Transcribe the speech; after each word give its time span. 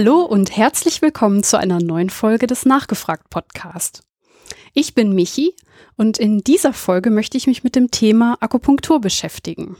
Hallo 0.00 0.22
und 0.22 0.56
herzlich 0.56 1.02
willkommen 1.02 1.42
zu 1.42 1.58
einer 1.58 1.80
neuen 1.80 2.08
Folge 2.08 2.46
des 2.46 2.64
Nachgefragt 2.64 3.30
Podcast. 3.30 4.04
Ich 4.72 4.94
bin 4.94 5.12
Michi 5.12 5.56
und 5.96 6.18
in 6.18 6.38
dieser 6.38 6.72
Folge 6.72 7.10
möchte 7.10 7.36
ich 7.36 7.48
mich 7.48 7.64
mit 7.64 7.74
dem 7.74 7.90
Thema 7.90 8.36
Akupunktur 8.38 9.00
beschäftigen. 9.00 9.76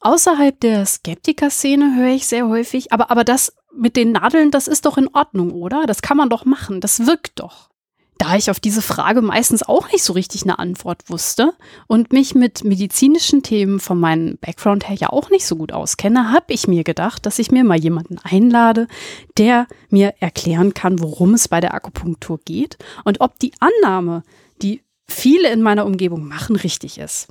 Außerhalb 0.00 0.58
der 0.58 0.84
Skeptiker-Szene 0.84 1.94
höre 1.96 2.12
ich 2.12 2.26
sehr 2.26 2.48
häufig, 2.48 2.92
aber, 2.92 3.12
aber 3.12 3.22
das 3.22 3.54
mit 3.72 3.94
den 3.94 4.10
Nadeln, 4.10 4.50
das 4.50 4.66
ist 4.66 4.86
doch 4.86 4.98
in 4.98 5.06
Ordnung, 5.06 5.52
oder? 5.52 5.86
Das 5.86 6.02
kann 6.02 6.16
man 6.16 6.30
doch 6.30 6.44
machen, 6.44 6.80
das 6.80 7.06
wirkt 7.06 7.38
doch. 7.38 7.70
Da 8.20 8.36
ich 8.36 8.50
auf 8.50 8.60
diese 8.60 8.82
Frage 8.82 9.22
meistens 9.22 9.62
auch 9.62 9.90
nicht 9.90 10.04
so 10.04 10.12
richtig 10.12 10.42
eine 10.42 10.58
Antwort 10.58 11.08
wusste 11.08 11.54
und 11.86 12.12
mich 12.12 12.34
mit 12.34 12.64
medizinischen 12.64 13.42
Themen 13.42 13.80
von 13.80 13.98
meinem 13.98 14.36
Background 14.36 14.86
her 14.86 14.94
ja 14.94 15.08
auch 15.08 15.30
nicht 15.30 15.46
so 15.46 15.56
gut 15.56 15.72
auskenne, 15.72 16.30
habe 16.30 16.52
ich 16.52 16.68
mir 16.68 16.84
gedacht, 16.84 17.24
dass 17.24 17.38
ich 17.38 17.50
mir 17.50 17.64
mal 17.64 17.80
jemanden 17.80 18.18
einlade, 18.18 18.88
der 19.38 19.66
mir 19.88 20.12
erklären 20.20 20.74
kann, 20.74 21.00
worum 21.00 21.32
es 21.32 21.48
bei 21.48 21.62
der 21.62 21.72
Akupunktur 21.72 22.38
geht 22.44 22.76
und 23.04 23.22
ob 23.22 23.38
die 23.38 23.54
Annahme, 23.58 24.22
die 24.60 24.82
viele 25.08 25.50
in 25.50 25.62
meiner 25.62 25.86
Umgebung 25.86 26.28
machen, 26.28 26.56
richtig 26.56 26.98
ist. 26.98 27.28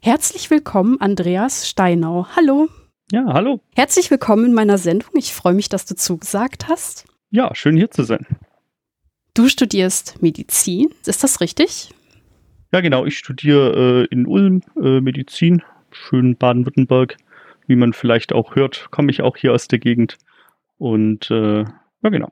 Herzlich 0.00 0.48
willkommen, 0.48 0.98
Andreas 0.98 1.68
Steinau. 1.68 2.26
Hallo. 2.34 2.70
Ja, 3.10 3.26
hallo. 3.34 3.60
Herzlich 3.74 4.10
willkommen 4.10 4.46
in 4.46 4.54
meiner 4.54 4.78
Sendung. 4.78 5.10
Ich 5.12 5.34
freue 5.34 5.52
mich, 5.52 5.68
dass 5.68 5.84
du 5.84 5.94
zugesagt 5.94 6.68
hast. 6.68 7.04
Ja, 7.30 7.54
schön 7.54 7.76
hier 7.76 7.90
zu 7.90 8.02
sein. 8.02 8.26
Du 9.34 9.48
studierst 9.48 10.20
Medizin, 10.20 10.90
ist 11.06 11.24
das 11.24 11.40
richtig? 11.40 11.88
Ja, 12.70 12.82
genau. 12.82 13.06
Ich 13.06 13.16
studiere 13.16 14.06
äh, 14.10 14.14
in 14.14 14.26
Ulm 14.26 14.60
äh, 14.76 15.00
Medizin, 15.00 15.62
schön 15.90 16.36
Baden-Württemberg. 16.36 17.16
Wie 17.66 17.76
man 17.76 17.94
vielleicht 17.94 18.34
auch 18.34 18.56
hört, 18.56 18.88
komme 18.90 19.10
ich 19.10 19.22
auch 19.22 19.38
hier 19.38 19.54
aus 19.54 19.68
der 19.68 19.78
Gegend. 19.78 20.18
Und 20.76 21.30
äh, 21.30 21.62
ja, 21.62 22.10
genau. 22.10 22.30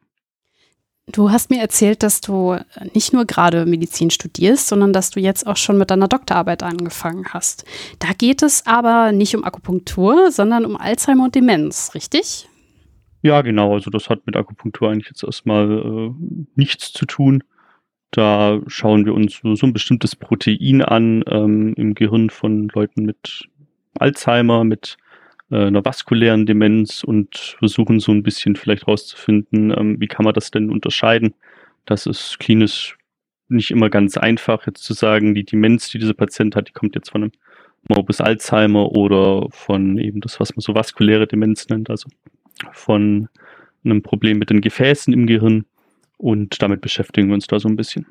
Du 1.06 1.30
hast 1.30 1.48
mir 1.48 1.60
erzählt, 1.60 2.02
dass 2.02 2.20
du 2.20 2.58
nicht 2.92 3.14
nur 3.14 3.24
gerade 3.24 3.64
Medizin 3.64 4.10
studierst, 4.10 4.68
sondern 4.68 4.92
dass 4.92 5.10
du 5.10 5.20
jetzt 5.20 5.46
auch 5.46 5.56
schon 5.56 5.78
mit 5.78 5.90
deiner 5.90 6.06
Doktorarbeit 6.06 6.62
angefangen 6.62 7.24
hast. 7.30 7.64
Da 7.98 8.08
geht 8.12 8.42
es 8.42 8.66
aber 8.66 9.12
nicht 9.12 9.34
um 9.34 9.42
Akupunktur, 9.42 10.30
sondern 10.30 10.66
um 10.66 10.76
Alzheimer 10.76 11.24
und 11.24 11.34
Demenz, 11.34 11.92
richtig? 11.94 12.49
Ja, 13.22 13.42
genau. 13.42 13.74
Also 13.74 13.90
das 13.90 14.08
hat 14.08 14.26
mit 14.26 14.36
Akupunktur 14.36 14.90
eigentlich 14.90 15.08
jetzt 15.08 15.24
erstmal 15.24 15.70
äh, 15.70 16.10
nichts 16.54 16.92
zu 16.92 17.06
tun. 17.06 17.44
Da 18.10 18.60
schauen 18.66 19.04
wir 19.04 19.14
uns 19.14 19.40
so, 19.42 19.66
ein 19.66 19.72
bestimmtes 19.72 20.16
Protein 20.16 20.82
an 20.82 21.22
ähm, 21.28 21.74
im 21.76 21.94
Gehirn 21.94 22.30
von 22.30 22.68
Leuten 22.74 23.04
mit 23.04 23.48
Alzheimer, 23.98 24.64
mit 24.64 24.96
äh, 25.50 25.66
einer 25.66 25.84
vaskulären 25.84 26.46
Demenz 26.46 27.04
und 27.04 27.56
versuchen 27.58 28.00
so 28.00 28.10
ein 28.12 28.22
bisschen 28.22 28.56
vielleicht 28.56 28.88
rauszufinden, 28.88 29.70
ähm, 29.76 30.00
wie 30.00 30.08
kann 30.08 30.24
man 30.24 30.34
das 30.34 30.50
denn 30.50 30.70
unterscheiden. 30.70 31.34
Das 31.86 32.06
ist 32.06 32.38
klinisch 32.40 32.96
nicht 33.48 33.70
immer 33.70 33.90
ganz 33.90 34.16
einfach, 34.16 34.66
jetzt 34.66 34.84
zu 34.84 34.94
sagen, 34.94 35.34
die 35.34 35.44
Demenz, 35.44 35.90
die 35.90 35.98
dieser 35.98 36.14
Patient 36.14 36.56
hat, 36.56 36.68
die 36.68 36.72
kommt 36.72 36.94
jetzt 36.94 37.10
von 37.10 37.24
einem 37.24 37.32
Morbus 37.88 38.20
Alzheimer 38.20 38.92
oder 38.92 39.48
von 39.50 39.98
eben 39.98 40.20
das, 40.20 40.38
was 40.40 40.54
man 40.54 40.60
so 40.60 40.74
vaskuläre 40.74 41.26
Demenz 41.26 41.68
nennt, 41.68 41.90
also 41.90 42.08
von 42.72 43.28
einem 43.84 44.02
Problem 44.02 44.38
mit 44.38 44.50
den 44.50 44.60
Gefäßen 44.60 45.12
im 45.12 45.26
Gehirn 45.26 45.64
und 46.16 46.60
damit 46.60 46.80
beschäftigen 46.80 47.28
wir 47.28 47.34
uns 47.34 47.46
da 47.46 47.58
so 47.58 47.68
ein 47.68 47.76
bisschen. 47.76 48.06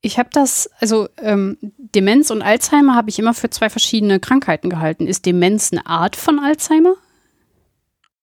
Ich 0.00 0.18
habe 0.18 0.28
das, 0.32 0.70
also 0.78 1.08
ähm, 1.20 1.56
Demenz 1.76 2.30
und 2.30 2.42
Alzheimer 2.42 2.94
habe 2.94 3.10
ich 3.10 3.18
immer 3.18 3.34
für 3.34 3.50
zwei 3.50 3.68
verschiedene 3.68 4.20
Krankheiten 4.20 4.70
gehalten. 4.70 5.06
Ist 5.06 5.26
Demenz 5.26 5.72
eine 5.72 5.86
Art 5.86 6.14
von 6.14 6.38
Alzheimer? 6.38 6.94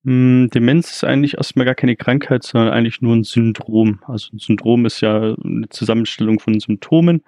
Mm, 0.04 0.48
Demenz 0.48 0.92
ist 0.92 1.04
eigentlich 1.04 1.36
erstmal 1.36 1.66
gar 1.66 1.76
keine 1.76 1.96
Krankheit, 1.96 2.44
sondern 2.44 2.72
eigentlich 2.72 3.02
nur 3.02 3.16
ein 3.16 3.24
Syndrom. 3.24 4.00
Also 4.08 4.30
ein 4.34 4.40
Syndrom 4.40 4.86
ist 4.86 5.02
ja 5.02 5.36
eine 5.44 5.68
Zusammenstellung 5.70 6.40
von 6.40 6.60
Symptomen. 6.60 7.24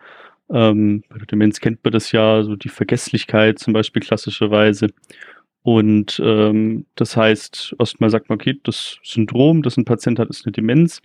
Ähm, 0.50 1.04
bei 1.10 1.18
der 1.18 1.28
Demenz 1.28 1.60
kennt 1.60 1.84
man 1.84 1.92
das 1.92 2.14
ja, 2.14 2.44
so 2.44 2.56
die 2.56 2.70
Vergesslichkeit 2.70 3.60
zum 3.60 3.74
Beispiel 3.74 4.02
klassischerweise. 4.02 4.88
Und 5.68 6.22
ähm, 6.24 6.86
das 6.96 7.18
heißt, 7.18 7.76
erstmal 7.78 8.10
sagt 8.10 8.30
man, 8.30 8.38
okay, 8.38 8.58
das 8.64 9.00
Syndrom, 9.04 9.64
das 9.64 9.76
ein 9.76 9.84
Patient 9.84 10.18
hat, 10.18 10.30
ist 10.30 10.46
eine 10.46 10.54
Demenz. 10.54 11.02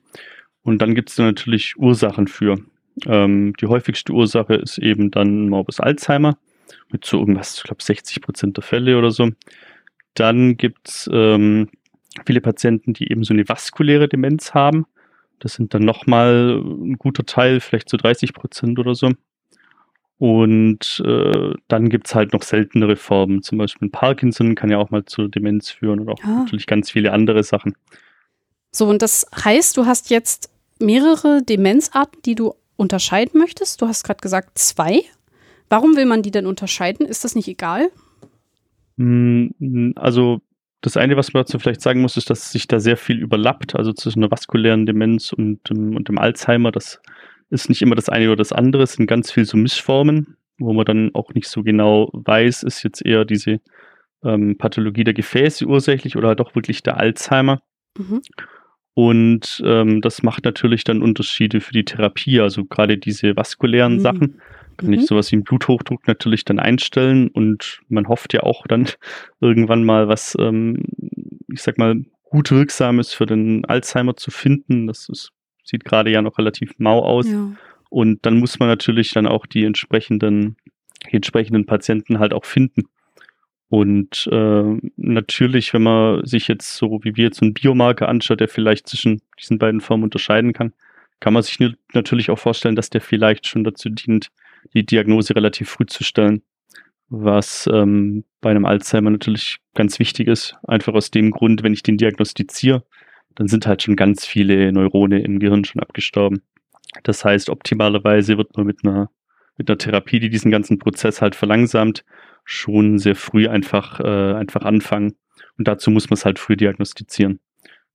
Und 0.63 0.81
dann 0.81 0.95
gibt 0.95 1.11
es 1.11 1.17
da 1.17 1.25
natürlich 1.25 1.77
Ursachen 1.79 2.29
für. 2.29 2.61
Ähm, 3.07 3.55
die 3.61 3.67
häufigste 3.67 4.13
Ursache 4.13 4.55
ist 4.55 4.79
eben 4.79 5.11
dann 5.11 5.49
Morbus 5.49 5.81
Alzheimer 5.81 6.39
mit 6.93 7.05
so 7.05 7.19
irgendwas, 7.19 7.57
ich 7.57 7.65
glaube 7.65 7.83
60 7.83 8.23
Prozent 8.23 8.57
der 8.57 8.63
Fälle 8.63 8.97
oder 8.97 9.11
so. 9.11 9.31
Dann 10.15 10.57
gibt 10.57 10.89
es 10.89 11.11
ähm, 11.13 11.69
viele 12.25 12.41
Patienten, 12.41 12.93
die 12.93 13.11
eben 13.11 13.25
so 13.25 13.35
eine 13.35 13.49
vaskuläre 13.49 14.09
Demenz 14.09 14.55
haben. 14.55 14.87
Das 15.41 15.55
sind 15.55 15.75
dann 15.75 15.85
nochmal 15.85 16.63
ein 16.65 16.99
guter 16.99 17.27
Teil, 17.27 17.59
vielleicht 17.59 17.89
so 17.89 17.97
30 17.97 18.33
Prozent 18.33 18.79
oder 18.79 18.95
so. 18.95 19.11
Und 20.23 21.03
äh, 21.05 21.53
dann 21.67 21.89
gibt 21.89 22.07
es 22.07 22.15
halt 22.15 22.33
noch 22.33 22.45
seltenere 22.45 22.95
Formen. 22.95 23.43
Zum 23.43 23.59
Beispiel 23.59 23.89
Parkinson 23.89 24.55
kann 24.55 24.71
ja 24.71 24.79
auch 24.79 24.91
mal 24.91 25.05
zur 25.05 25.29
Demenz 25.29 25.71
führen 25.71 25.99
und 25.99 26.09
auch 26.11 26.23
ah. 26.23 26.43
natürlich 26.45 26.69
ganz 26.69 26.93
viele 26.93 27.13
andere 27.13 27.43
Sachen. 27.43 27.75
So, 28.71 28.87
und 28.87 29.03
das 29.03 29.27
heißt, 29.35 29.77
du 29.77 29.85
hast 29.85 30.11
jetzt 30.11 30.49
mehrere 30.79 31.43
Demenzarten, 31.43 32.23
die 32.23 32.37
du 32.37 32.55
unterscheiden 32.77 33.41
möchtest. 33.41 33.83
Du 33.83 33.89
hast 33.89 34.05
gerade 34.05 34.21
gesagt 34.21 34.61
zwei. 34.61 35.01
Warum 35.69 35.97
will 35.97 36.07
man 36.07 36.23
die 36.23 36.31
denn 36.31 36.47
unterscheiden? 36.47 37.05
Ist 37.05 37.25
das 37.25 37.35
nicht 37.35 37.49
egal? 37.49 37.91
Hm, 38.99 39.93
also 39.97 40.41
das 40.83 40.97
eine, 40.97 41.17
was 41.17 41.33
man 41.33 41.43
dazu 41.43 41.59
vielleicht 41.59 41.83
sagen 41.83 42.01
muss, 42.01 42.17
ist, 42.17 42.31
dass 42.31 42.53
sich 42.53 42.69
da 42.69 42.79
sehr 42.79 42.97
viel 42.97 43.19
überlappt, 43.19 43.75
also 43.75 43.93
zwischen 43.93 44.21
der 44.21 44.31
vaskulären 44.31 44.87
Demenz 44.87 45.33
und, 45.33 45.69
und 45.69 46.07
dem 46.07 46.19
Alzheimer. 46.19 46.71
Das 46.71 47.01
ist 47.53 47.69
nicht 47.69 47.83
immer 47.83 47.95
das 47.95 48.09
eine 48.09 48.27
oder 48.29 48.37
das 48.37 48.53
andere, 48.53 48.83
es 48.83 48.95
sind 48.95 49.07
ganz 49.07 49.31
viel 49.31 49.45
so 49.45 49.57
Mischformen, 49.57 50.37
wo 50.59 50.73
man 50.73 50.85
dann 50.85 51.11
auch 51.15 51.35
nicht 51.35 51.49
so 51.49 51.63
genau 51.63 52.11
weiß, 52.13 52.63
ist 52.63 52.83
jetzt 52.83 53.05
eher 53.05 53.25
diese 53.25 53.61
ähm, 54.25 54.57
Pathologie 54.57 55.05
der 55.05 55.15
Gefäße 55.15 55.67
ursächlich 55.67 56.17
oder 56.17 56.29
halt 56.29 56.41
auch 56.41 56.55
wirklich 56.55 56.83
der 56.83 56.97
Alzheimer. 56.97 57.63
Mhm. 57.99 58.23
Und 58.95 59.63
ähm, 59.65 60.01
das 60.01 60.23
macht 60.23 60.45
natürlich 60.45 60.85
dann 60.85 61.03
Unterschiede 61.03 61.61
für 61.61 61.73
die 61.73 61.85
Therapie, 61.85 62.41
also 62.41 62.65
gerade 62.65 62.99
diese 62.99 63.37
vaskulären 63.37 63.95
mhm. 63.95 64.01
Sachen 64.01 64.41
kann 64.77 64.89
mhm. 64.89 64.95
ich 64.95 65.07
sowas 65.07 65.31
wie 65.31 65.37
einen 65.37 65.45
Bluthochdruck 65.45 66.07
natürlich 66.09 66.45
dann 66.45 66.59
einstellen 66.59 67.29
und 67.29 67.81
man 67.89 68.09
hofft 68.09 68.33
ja 68.33 68.43
auch 68.43 68.67
dann 68.67 68.89
irgendwann 69.41 69.85
mal 69.85 70.09
was, 70.09 70.37
ähm, 70.39 70.85
ich 71.49 71.63
sag 71.63 71.79
mal, 71.79 72.05
gut 72.25 72.51
wirksames 72.51 73.13
für 73.13 73.27
den 73.27 73.65
Alzheimer 73.67 74.17
zu 74.17 74.31
finden. 74.31 74.87
Das 74.87 75.09
ist 75.11 75.33
sieht 75.63 75.85
gerade 75.85 76.11
ja 76.11 76.23
noch 76.23 76.39
relativ 76.39 76.73
mau 76.79 77.01
aus. 77.01 77.29
Ja. 77.29 77.53
Und 77.91 78.25
dann 78.25 78.39
muss 78.39 78.59
man 78.59 78.69
natürlich 78.69 79.11
dann 79.13 79.27
auch 79.27 79.47
die 79.47 79.65
entsprechenden, 79.65 80.57
die 81.11 81.17
entsprechenden 81.17 81.67
Patienten 81.67 82.19
halt 82.19 82.33
auch 82.33 82.45
finden. 82.45 82.85
Und 83.69 84.29
äh, 84.31 84.77
natürlich, 84.97 85.73
wenn 85.73 85.83
man 85.83 86.27
sich 86.27 86.47
jetzt 86.49 86.77
so 86.77 87.01
wie 87.05 87.17
wir 87.17 87.25
jetzt 87.25 87.39
so 87.39 87.47
einen 87.47 87.55
Biomarker 87.55 88.09
anschaut, 88.09 88.41
der 88.41 88.49
vielleicht 88.49 88.87
zwischen 88.87 89.23
diesen 89.41 89.59
beiden 89.59 89.81
Formen 89.81 90.05
unterscheiden 90.05 90.53
kann, 90.53 90.75
kann 91.21 91.33
man 91.33 91.43
sich 91.43 91.59
natürlich 91.95 92.31
auch 92.31 92.39
vorstellen, 92.39 92.77
dass 92.77 92.91
der 92.91 93.01
vielleicht 93.01 93.47
schon 93.47 93.65
dazu 93.65 93.89
dient, 93.89 94.29
die 94.75 94.85
Diagnose 94.85 95.35
relativ 95.35 95.71
früh 95.71 95.87
zu 95.87 96.05
stellen. 96.05 96.43
Was 97.09 97.69
ähm, 97.73 98.25
bei 98.41 98.51
einem 98.51 98.65
Alzheimer 98.65 99.11
natürlich 99.11 99.59
ganz 99.75 99.99
wichtig 99.99 100.29
ist, 100.29 100.57
einfach 100.65 100.95
aus 100.95 101.11
dem 101.11 101.31
Grund, 101.31 101.63
wenn 101.63 101.73
ich 101.73 101.83
den 101.83 101.97
diagnostiziere, 101.97 102.85
dann 103.35 103.49
sind 103.49 103.67
halt 103.67 103.83
schon 103.83 103.97
ganz 103.97 104.27
viele 104.27 104.73
Neurone 104.73 105.21
im 105.21 105.39
Gehirn 105.39 105.65
schon 105.65 105.83
abgestorben. 105.83 106.43
Das 107.03 107.25
heißt, 107.25 107.51
optimalerweise 107.51 108.37
wird 108.37 108.57
man 108.57 108.67
mit 108.67 108.85
einer, 108.85 109.11
mit 109.57 109.69
einer 109.69 109.79
Therapie, 109.79 110.21
die 110.21 110.31
diesen 110.31 110.51
ganzen 110.51 110.79
Prozess 110.79 111.23
halt 111.23 111.35
verlangsamt, 111.35 112.05
schon 112.45 112.99
sehr 112.99 113.17
früh 113.17 113.49
einfach, 113.49 114.01
äh, 114.01 114.35
einfach 114.35 114.63
anfangen. 114.63 115.15
Und 115.59 115.69
dazu 115.69 115.91
muss 115.91 116.11
man 116.11 116.15
es 116.15 116.25
halt 116.25 116.39
früh 116.39 116.57
diagnostizieren. 116.57 117.41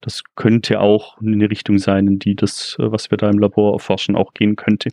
Das 0.01 0.23
könnte 0.35 0.79
auch 0.79 1.19
in 1.21 1.33
eine 1.33 1.49
Richtung 1.49 1.79
sein, 1.79 2.07
in 2.07 2.19
die 2.19 2.35
das, 2.35 2.77
äh, 2.79 2.91
was 2.91 3.11
wir 3.11 3.17
da 3.17 3.29
im 3.29 3.39
Labor 3.39 3.73
erforschen, 3.73 4.15
auch 4.15 4.33
gehen 4.33 4.55
könnte. 4.55 4.89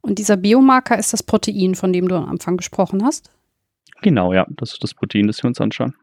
Und 0.00 0.18
dieser 0.18 0.36
Biomarker 0.36 0.98
ist 0.98 1.12
das 1.12 1.22
Protein, 1.22 1.74
von 1.74 1.92
dem 1.92 2.08
du 2.08 2.16
am 2.16 2.28
Anfang 2.28 2.56
gesprochen 2.56 3.04
hast? 3.04 3.30
Genau, 4.02 4.32
ja, 4.32 4.46
das 4.50 4.74
ist 4.74 4.82
das 4.82 4.94
Protein, 4.94 5.26
das 5.26 5.42
wir 5.42 5.48
uns 5.48 5.60
anschauen. 5.60 5.94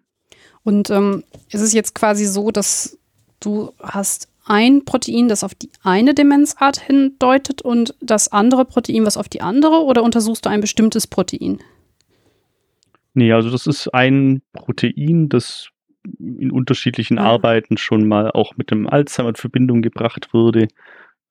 Und 0.63 0.89
ähm, 0.89 1.24
ist 1.50 1.62
es 1.62 1.74
jetzt 1.74 1.95
quasi 1.95 2.25
so, 2.25 2.51
dass 2.51 2.97
du 3.42 3.74
hast 3.82 4.30
ein 4.46 4.86
Protein, 4.86 5.28
das 5.28 5.44
auf 5.44 5.54
die 5.54 5.70
eine 5.84 6.14
Demenzart 6.14 6.80
hindeutet 6.80 7.62
und 7.62 7.96
das 8.02 8.32
andere 8.32 8.66
Protein, 8.66 9.06
was 9.06 9.18
auf 9.18 9.30
die 9.30 9.42
andere, 9.42 9.84
oder 9.84 10.04
untersuchst 10.04 10.46
du 10.46 10.50
ein 10.50 10.62
bestimmtes 10.62 11.08
Protein? 11.08 11.60
Nee, 13.14 13.34
also 13.34 13.50
das 13.50 13.68
ist 13.68 13.90
ein 13.94 14.42
Protein, 14.54 15.30
das 15.30 15.70
in 16.20 16.52
unterschiedlichen 16.52 17.18
ja. 17.18 17.24
Arbeiten 17.24 17.78
schon 17.78 18.08
mal 18.08 18.32
auch 18.32 18.58
mit 18.58 18.72
dem 18.72 18.88
Alzheimer 18.88 19.30
in 19.30 19.36
Verbindung 19.36 19.82
gebracht 19.82 20.34
wurde. 20.34 20.68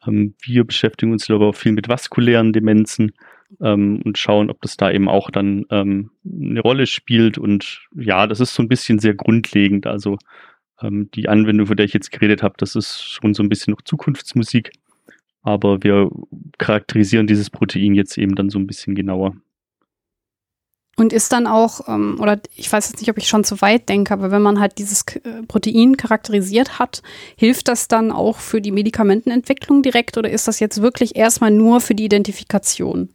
Ähm, 0.06 0.34
wir 0.42 0.64
beschäftigen 0.64 1.12
uns 1.12 1.28
aber 1.30 1.48
auch 1.48 1.56
viel 1.56 1.72
mit 1.72 1.88
vaskulären 1.88 2.52
Demenzen 2.52 3.12
ähm, 3.60 4.00
und 4.04 4.18
schauen, 4.18 4.50
ob 4.50 4.60
das 4.62 4.76
da 4.76 4.90
eben 4.90 5.08
auch 5.08 5.30
dann 5.30 5.66
ähm, 5.70 6.10
eine 6.24 6.60
Rolle 6.60 6.86
spielt. 6.86 7.38
Und 7.38 7.86
ja, 7.94 8.26
das 8.26 8.40
ist 8.40 8.54
so 8.54 8.62
ein 8.62 8.68
bisschen 8.68 8.98
sehr 8.98 9.14
grundlegend. 9.14 9.86
Also 9.86 10.18
Ähm, 10.82 11.10
die 11.14 11.28
Anwendung, 11.28 11.66
von 11.66 11.76
der 11.76 11.86
ich 11.86 11.92
jetzt 11.92 12.12
geredet 12.12 12.42
habe, 12.42 12.54
das 12.58 12.74
ist 12.74 13.02
schon 13.02 13.34
so 13.34 13.42
ein 13.42 13.48
bisschen 13.48 13.72
noch 13.72 13.82
Zukunftsmusik, 13.82 14.72
aber 15.42 15.82
wir 15.82 16.10
charakterisieren 16.58 17.26
dieses 17.26 17.50
Protein 17.50 17.94
jetzt 17.94 18.18
eben 18.18 18.34
dann 18.34 18.50
so 18.50 18.58
ein 18.58 18.66
bisschen 18.66 18.94
genauer. 18.94 19.34
Und 20.96 21.14
ist 21.14 21.32
dann 21.32 21.46
auch, 21.46 21.88
ähm, 21.88 22.18
oder 22.20 22.40
ich 22.56 22.70
weiß 22.70 22.90
jetzt 22.90 23.00
nicht, 23.00 23.08
ob 23.08 23.16
ich 23.16 23.26
schon 23.26 23.44
zu 23.44 23.62
weit 23.62 23.88
denke, 23.88 24.12
aber 24.12 24.30
wenn 24.30 24.42
man 24.42 24.60
halt 24.60 24.76
dieses 24.76 25.02
äh, 25.16 25.42
Protein 25.48 25.96
charakterisiert 25.96 26.78
hat, 26.78 27.02
hilft 27.36 27.68
das 27.68 27.88
dann 27.88 28.12
auch 28.12 28.36
für 28.36 28.60
die 28.60 28.72
Medikamentenentwicklung 28.72 29.82
direkt 29.82 30.18
oder 30.18 30.28
ist 30.28 30.46
das 30.46 30.60
jetzt 30.60 30.82
wirklich 30.82 31.16
erstmal 31.16 31.52
nur 31.52 31.80
für 31.80 31.94
die 31.94 32.04
Identifikation? 32.04 33.08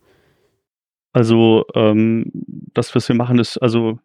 Also 1.13 1.65
ähm, 1.75 2.31
das, 2.33 2.95
was 2.95 3.07
wir 3.07 3.15
machen, 3.15 3.37
ist 3.37 3.57
also 3.59 3.99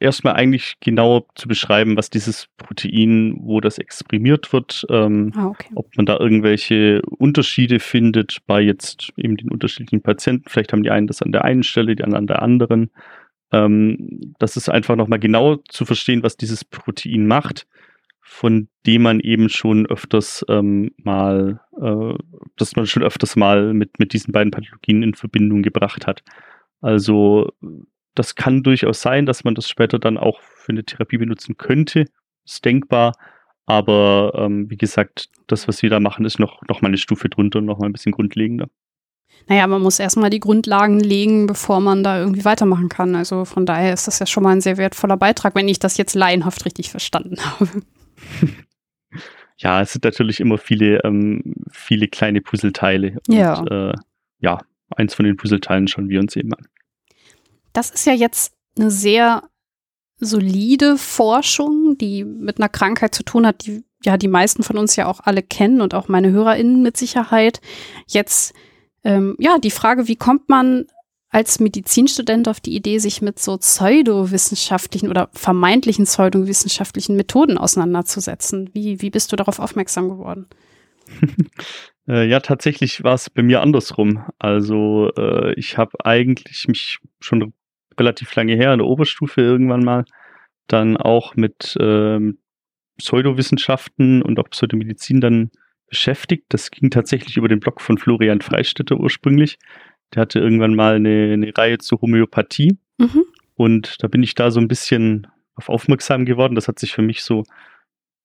erstmal 0.00 0.34
eigentlich 0.34 0.74
genau 0.80 1.26
zu 1.34 1.48
beschreiben, 1.48 1.96
was 1.96 2.10
dieses 2.10 2.48
Protein, 2.56 3.36
wo 3.40 3.60
das 3.60 3.78
exprimiert 3.78 4.52
wird, 4.52 4.86
ähm, 4.90 5.32
ah, 5.34 5.46
okay. 5.46 5.70
ob 5.74 5.96
man 5.96 6.06
da 6.06 6.18
irgendwelche 6.18 7.02
Unterschiede 7.02 7.80
findet 7.80 8.38
bei 8.46 8.60
jetzt 8.60 9.12
eben 9.16 9.36
den 9.36 9.50
unterschiedlichen 9.50 10.02
Patienten. 10.02 10.48
Vielleicht 10.48 10.72
haben 10.72 10.82
die 10.82 10.90
einen 10.90 11.06
das 11.06 11.22
an 11.22 11.32
der 11.32 11.44
einen 11.44 11.62
Stelle, 11.62 11.96
die 11.96 12.04
anderen 12.04 12.18
an 12.22 12.26
der 12.26 12.42
anderen. 12.42 12.90
Ähm, 13.50 14.34
das 14.38 14.56
ist 14.56 14.68
einfach 14.68 14.96
nochmal 14.96 15.18
genau 15.18 15.56
zu 15.68 15.84
verstehen, 15.84 16.22
was 16.22 16.36
dieses 16.36 16.64
Protein 16.64 17.26
macht, 17.26 17.66
von 18.20 18.68
dem 18.86 19.02
man 19.02 19.20
eben 19.20 19.48
schon 19.48 19.86
öfters 19.86 20.44
ähm, 20.48 20.92
mal, 20.98 21.60
äh, 21.80 22.14
dass 22.56 22.76
man 22.76 22.86
schon 22.86 23.02
öfters 23.02 23.36
mal 23.36 23.72
mit, 23.72 23.98
mit 23.98 24.12
diesen 24.12 24.32
beiden 24.32 24.50
Pathologien 24.50 25.02
in 25.02 25.14
Verbindung 25.14 25.62
gebracht 25.62 26.06
hat. 26.06 26.22
Also 26.82 27.50
das 28.18 28.34
kann 28.34 28.62
durchaus 28.62 29.00
sein, 29.00 29.26
dass 29.26 29.44
man 29.44 29.54
das 29.54 29.68
später 29.68 29.98
dann 29.98 30.18
auch 30.18 30.40
für 30.40 30.72
eine 30.72 30.84
Therapie 30.84 31.18
benutzen 31.18 31.56
könnte. 31.56 32.06
Ist 32.44 32.64
denkbar. 32.64 33.12
Aber 33.66 34.32
ähm, 34.34 34.70
wie 34.70 34.76
gesagt, 34.76 35.28
das, 35.46 35.68
was 35.68 35.82
wir 35.82 35.90
da 35.90 36.00
machen, 36.00 36.24
ist 36.24 36.38
noch, 36.38 36.62
noch 36.68 36.80
mal 36.80 36.88
eine 36.88 36.96
Stufe 36.96 37.28
drunter 37.28 37.58
und 37.58 37.66
noch 37.66 37.78
mal 37.78 37.86
ein 37.86 37.92
bisschen 37.92 38.12
grundlegender. 38.12 38.68
Naja, 39.46 39.66
man 39.66 39.82
muss 39.82 39.98
erstmal 39.98 40.30
die 40.30 40.40
Grundlagen 40.40 41.00
legen, 41.00 41.46
bevor 41.46 41.80
man 41.80 42.02
da 42.02 42.18
irgendwie 42.18 42.44
weitermachen 42.44 42.88
kann. 42.88 43.14
Also 43.14 43.44
von 43.44 43.66
daher 43.66 43.92
ist 43.92 44.06
das 44.06 44.18
ja 44.18 44.26
schon 44.26 44.42
mal 44.42 44.52
ein 44.52 44.60
sehr 44.60 44.78
wertvoller 44.78 45.16
Beitrag, 45.16 45.54
wenn 45.54 45.68
ich 45.68 45.78
das 45.78 45.96
jetzt 45.96 46.14
laienhaft 46.14 46.64
richtig 46.64 46.90
verstanden 46.90 47.36
habe. 47.44 47.68
Ja, 49.60 49.82
es 49.82 49.92
sind 49.92 50.04
natürlich 50.04 50.38
immer 50.38 50.56
viele, 50.56 51.04
ähm, 51.04 51.42
viele 51.72 52.06
kleine 52.06 52.40
Puzzleteile. 52.40 53.16
Ja. 53.26 53.58
Und, 53.58 53.70
äh, 53.70 53.92
ja, 54.38 54.60
eins 54.94 55.14
von 55.14 55.24
den 55.24 55.36
Puzzleteilen 55.36 55.88
schauen 55.88 56.08
wir 56.08 56.20
uns 56.20 56.36
eben 56.36 56.54
an. 56.54 56.64
Das 57.72 57.90
ist 57.90 58.06
ja 58.06 58.12
jetzt 58.12 58.52
eine 58.76 58.90
sehr 58.90 59.42
solide 60.18 60.98
Forschung, 60.98 61.96
die 61.98 62.24
mit 62.24 62.58
einer 62.58 62.68
Krankheit 62.68 63.14
zu 63.14 63.22
tun 63.22 63.46
hat, 63.46 63.66
die 63.66 63.84
ja 64.04 64.16
die 64.16 64.28
meisten 64.28 64.62
von 64.62 64.78
uns 64.78 64.96
ja 64.96 65.06
auch 65.06 65.20
alle 65.20 65.42
kennen 65.42 65.80
und 65.80 65.94
auch 65.94 66.08
meine 66.08 66.30
HörerInnen 66.30 66.82
mit 66.82 66.96
Sicherheit. 66.96 67.60
Jetzt, 68.06 68.54
ähm, 69.04 69.36
ja, 69.38 69.58
die 69.58 69.70
Frage, 69.70 70.08
wie 70.08 70.16
kommt 70.16 70.48
man 70.48 70.86
als 71.30 71.60
Medizinstudent 71.60 72.48
auf 72.48 72.60
die 72.60 72.74
Idee, 72.74 72.98
sich 72.98 73.20
mit 73.20 73.38
so 73.38 73.58
pseudowissenschaftlichen 73.58 75.10
oder 75.10 75.28
vermeintlichen 75.32 76.04
pseudowissenschaftlichen 76.04 77.16
Methoden 77.16 77.58
auseinanderzusetzen? 77.58 78.70
Wie, 78.72 79.02
wie 79.02 79.10
bist 79.10 79.30
du 79.32 79.36
darauf 79.36 79.58
aufmerksam 79.58 80.08
geworden? 80.08 80.46
Äh, 82.10 82.26
ja, 82.26 82.40
tatsächlich 82.40 83.04
war 83.04 83.12
es 83.12 83.28
bei 83.28 83.42
mir 83.42 83.60
andersrum. 83.60 84.24
Also 84.38 85.10
äh, 85.18 85.52
ich 85.60 85.76
habe 85.76 86.06
eigentlich 86.06 86.66
mich 86.66 87.00
schon 87.20 87.52
relativ 87.98 88.34
lange 88.34 88.54
her, 88.54 88.72
in 88.72 88.78
der 88.78 88.86
Oberstufe 88.86 89.40
irgendwann 89.40 89.84
mal, 89.84 90.04
dann 90.66 90.96
auch 90.96 91.34
mit 91.34 91.76
ähm, 91.80 92.38
Pseudowissenschaften 92.98 94.22
und 94.22 94.38
auch 94.38 94.50
Pseudomedizin 94.50 95.20
dann 95.20 95.50
beschäftigt. 95.88 96.44
Das 96.50 96.70
ging 96.70 96.90
tatsächlich 96.90 97.36
über 97.36 97.48
den 97.48 97.60
Blog 97.60 97.80
von 97.80 97.98
Florian 97.98 98.40
Freistetter 98.40 98.98
ursprünglich. 98.98 99.58
Der 100.14 100.22
hatte 100.22 100.38
irgendwann 100.40 100.74
mal 100.74 100.96
eine, 100.96 101.32
eine 101.32 101.56
Reihe 101.56 101.78
zur 101.78 102.00
Homöopathie. 102.00 102.78
Mhm. 102.98 103.24
Und 103.54 104.02
da 104.02 104.08
bin 104.08 104.22
ich 104.22 104.34
da 104.34 104.50
so 104.50 104.60
ein 104.60 104.68
bisschen 104.68 105.26
auf 105.54 105.68
aufmerksam 105.68 106.24
geworden. 106.24 106.54
Das 106.54 106.68
hat 106.68 106.78
sich 106.78 106.92
für 106.92 107.02
mich 107.02 107.22
so 107.22 107.44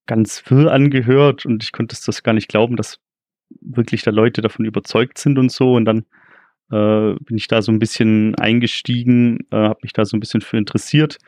ganz 0.05 0.43
wirr 0.49 0.71
angehört 0.71 1.45
und 1.45 1.63
ich 1.63 1.71
konnte 1.71 1.95
das 2.05 2.23
gar 2.23 2.33
nicht 2.33 2.49
glauben, 2.49 2.75
dass 2.75 2.99
wirklich 3.61 4.03
da 4.03 4.11
Leute 4.11 4.41
davon 4.41 4.65
überzeugt 4.65 5.17
sind 5.17 5.37
und 5.37 5.51
so. 5.51 5.73
Und 5.73 5.85
dann 5.85 6.05
äh, 6.73 7.15
bin 7.23 7.37
ich 7.37 7.47
da 7.47 7.61
so 7.61 7.71
ein 7.71 7.79
bisschen 7.79 8.35
eingestiegen, 8.35 9.39
äh, 9.51 9.57
habe 9.57 9.79
mich 9.83 9.93
da 9.93 10.05
so 10.05 10.17
ein 10.17 10.19
bisschen 10.19 10.41
für 10.41 10.57
interessiert, 10.57 11.19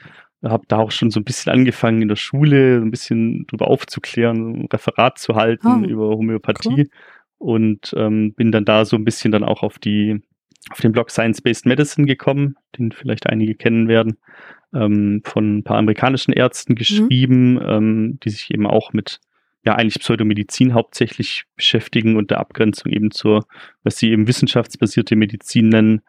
habe 0.43 0.65
da 0.67 0.77
auch 0.77 0.91
schon 0.91 1.11
so 1.11 1.19
ein 1.19 1.23
bisschen 1.23 1.51
angefangen 1.51 2.01
in 2.01 2.07
der 2.07 2.15
Schule, 2.15 2.77
ein 2.77 2.91
bisschen 2.91 3.45
drüber 3.47 3.67
aufzuklären, 3.67 4.61
ein 4.61 4.67
Referat 4.71 5.19
zu 5.19 5.35
halten 5.35 5.83
oh, 5.83 5.87
über 5.87 6.09
Homöopathie 6.09 6.69
cool. 6.69 6.87
und 7.37 7.93
ähm, 7.95 8.33
bin 8.33 8.51
dann 8.51 8.65
da 8.65 8.85
so 8.85 8.95
ein 8.95 9.05
bisschen 9.05 9.31
dann 9.31 9.43
auch 9.43 9.61
auf 9.61 9.77
die 9.77 10.21
auf 10.71 10.81
den 10.81 10.93
Blog 10.93 11.11
Science-Based 11.11 11.67
Medicine 11.67 12.07
gekommen, 12.07 12.55
den 12.75 12.91
vielleicht 12.91 13.27
einige 13.27 13.53
kennen 13.53 13.87
werden, 13.87 14.17
ähm, 14.73 15.21
von 15.23 15.57
ein 15.57 15.63
paar 15.63 15.77
amerikanischen 15.77 16.33
Ärzten 16.33 16.73
mhm. 16.73 16.77
geschrieben, 16.77 17.53
mhm. 17.53 17.61
ähm, 17.63 18.19
die 18.23 18.31
sich 18.31 18.51
eben 18.51 18.65
auch 18.65 18.91
mit 18.91 19.19
ja 19.65 19.75
eigentlich 19.75 19.99
Pseudomedizin 19.99 20.73
hauptsächlich 20.73 21.45
beschäftigen 21.55 22.15
und 22.15 22.31
der 22.31 22.39
Abgrenzung 22.39 22.91
eben 22.91 23.11
zur, 23.11 23.45
was 23.83 23.97
sie 23.97 24.11
eben 24.11 24.27
wissenschaftsbasierte 24.27 25.15
Medizin 25.15 25.69
nennen. 25.69 26.01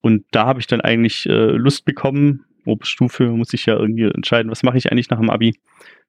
Und 0.00 0.24
da 0.30 0.46
habe 0.46 0.60
ich 0.60 0.66
dann 0.66 0.80
eigentlich 0.80 1.26
äh, 1.26 1.32
Lust 1.32 1.84
bekommen, 1.84 2.44
Oberstufe 2.66 3.24
muss 3.24 3.54
ich 3.54 3.66
ja 3.66 3.76
irgendwie 3.76 4.04
entscheiden, 4.04 4.50
was 4.50 4.62
mache 4.62 4.76
ich 4.76 4.92
eigentlich 4.92 5.08
nach 5.08 5.18
dem 5.18 5.30
Abi, 5.30 5.58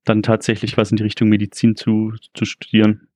dann 0.04 0.22
tatsächlich 0.22 0.78
was 0.78 0.92
in 0.92 0.98
die 0.98 1.04
Richtung 1.04 1.30
Medizin 1.30 1.76
zu, 1.76 2.14
zu 2.34 2.46
studieren. 2.46 3.08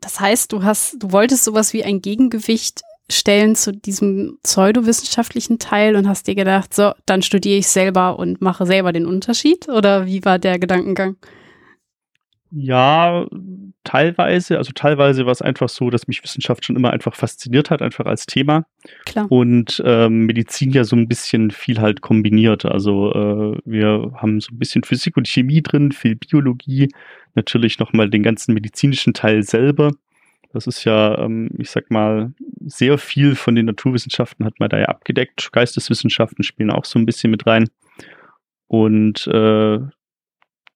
Das 0.00 0.18
heißt, 0.18 0.52
du 0.52 0.62
hast, 0.62 1.02
du 1.02 1.12
wolltest 1.12 1.44
sowas 1.44 1.72
wie 1.72 1.84
ein 1.84 2.00
Gegengewicht 2.00 2.80
stellen 3.08 3.54
zu 3.54 3.72
diesem 3.72 4.38
pseudowissenschaftlichen 4.42 5.58
Teil 5.58 5.96
und 5.96 6.08
hast 6.08 6.26
dir 6.26 6.34
gedacht, 6.34 6.74
so, 6.74 6.92
dann 7.06 7.22
studiere 7.22 7.58
ich 7.58 7.68
selber 7.68 8.18
und 8.18 8.40
mache 8.40 8.66
selber 8.66 8.92
den 8.92 9.06
Unterschied? 9.06 9.68
Oder 9.68 10.06
wie 10.06 10.24
war 10.24 10.38
der 10.38 10.58
Gedankengang? 10.58 11.16
Ja, 12.52 13.26
teilweise. 13.84 14.58
Also 14.58 14.72
teilweise 14.74 15.24
war 15.24 15.32
es 15.32 15.42
einfach 15.42 15.68
so, 15.68 15.90
dass 15.90 16.08
mich 16.08 16.22
Wissenschaft 16.22 16.64
schon 16.64 16.76
immer 16.76 16.92
einfach 16.92 17.14
fasziniert 17.14 17.70
hat, 17.70 17.80
einfach 17.80 18.06
als 18.06 18.26
Thema. 18.26 18.66
Klar. 19.04 19.30
Und 19.30 19.80
ähm, 19.84 20.26
Medizin 20.26 20.70
ja 20.72 20.84
so 20.84 20.96
ein 20.96 21.06
bisschen 21.08 21.50
viel 21.50 21.80
halt 21.80 22.00
kombiniert. 22.00 22.64
Also 22.64 23.12
äh, 23.12 23.58
wir 23.64 24.12
haben 24.16 24.40
so 24.40 24.52
ein 24.52 24.58
bisschen 24.58 24.82
Physik 24.82 25.16
und 25.16 25.28
Chemie 25.28 25.62
drin, 25.62 25.92
viel 25.92 26.16
Biologie, 26.16 26.88
natürlich 27.34 27.78
nochmal 27.78 28.10
den 28.10 28.22
ganzen 28.22 28.54
medizinischen 28.54 29.14
Teil 29.14 29.42
selber. 29.42 29.92
Das 30.52 30.66
ist 30.66 30.84
ja, 30.84 31.16
ähm, 31.18 31.50
ich 31.58 31.70
sag 31.70 31.90
mal, 31.90 32.32
sehr 32.66 32.98
viel 32.98 33.36
von 33.36 33.54
den 33.54 33.66
Naturwissenschaften 33.66 34.44
hat 34.44 34.58
man 34.58 34.68
da 34.68 34.78
ja 34.78 34.86
abgedeckt. 34.86 35.52
Geisteswissenschaften 35.52 36.42
spielen 36.42 36.70
auch 36.70 36.84
so 36.84 36.98
ein 36.98 37.06
bisschen 37.06 37.30
mit 37.30 37.46
rein. 37.46 37.68
Und 38.66 39.26
äh, 39.28 39.78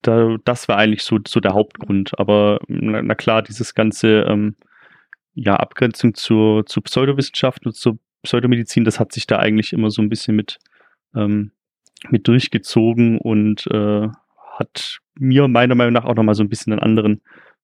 da, 0.06 0.36
das 0.44 0.68
war 0.68 0.76
eigentlich 0.76 1.02
so, 1.02 1.18
so 1.26 1.40
der 1.40 1.54
Hauptgrund. 1.54 2.18
Aber 2.18 2.60
na, 2.68 3.02
na 3.02 3.14
klar, 3.14 3.42
dieses 3.42 3.74
ganze 3.74 4.22
ähm, 4.28 4.56
ja, 5.34 5.56
Abgrenzung 5.56 6.14
zur, 6.14 6.66
zu 6.66 6.80
Pseudowissenschaften 6.80 7.68
und 7.68 7.74
zur 7.74 7.98
Pseudomedizin, 8.22 8.84
das 8.84 9.00
hat 9.00 9.12
sich 9.12 9.26
da 9.26 9.38
eigentlich 9.38 9.72
immer 9.72 9.90
so 9.90 10.02
ein 10.02 10.08
bisschen 10.08 10.36
mit, 10.36 10.58
ähm, 11.14 11.52
mit 12.10 12.28
durchgezogen 12.28 13.18
und 13.18 13.66
äh, 13.70 14.08
hat 14.58 14.98
mir 15.18 15.48
meiner 15.48 15.74
Meinung 15.74 15.94
nach 15.94 16.04
auch 16.04 16.14
nochmal 16.14 16.34
so 16.34 16.42
ein 16.42 16.48
bisschen 16.48 16.72
einen 16.72 16.82
anderen 16.82 17.20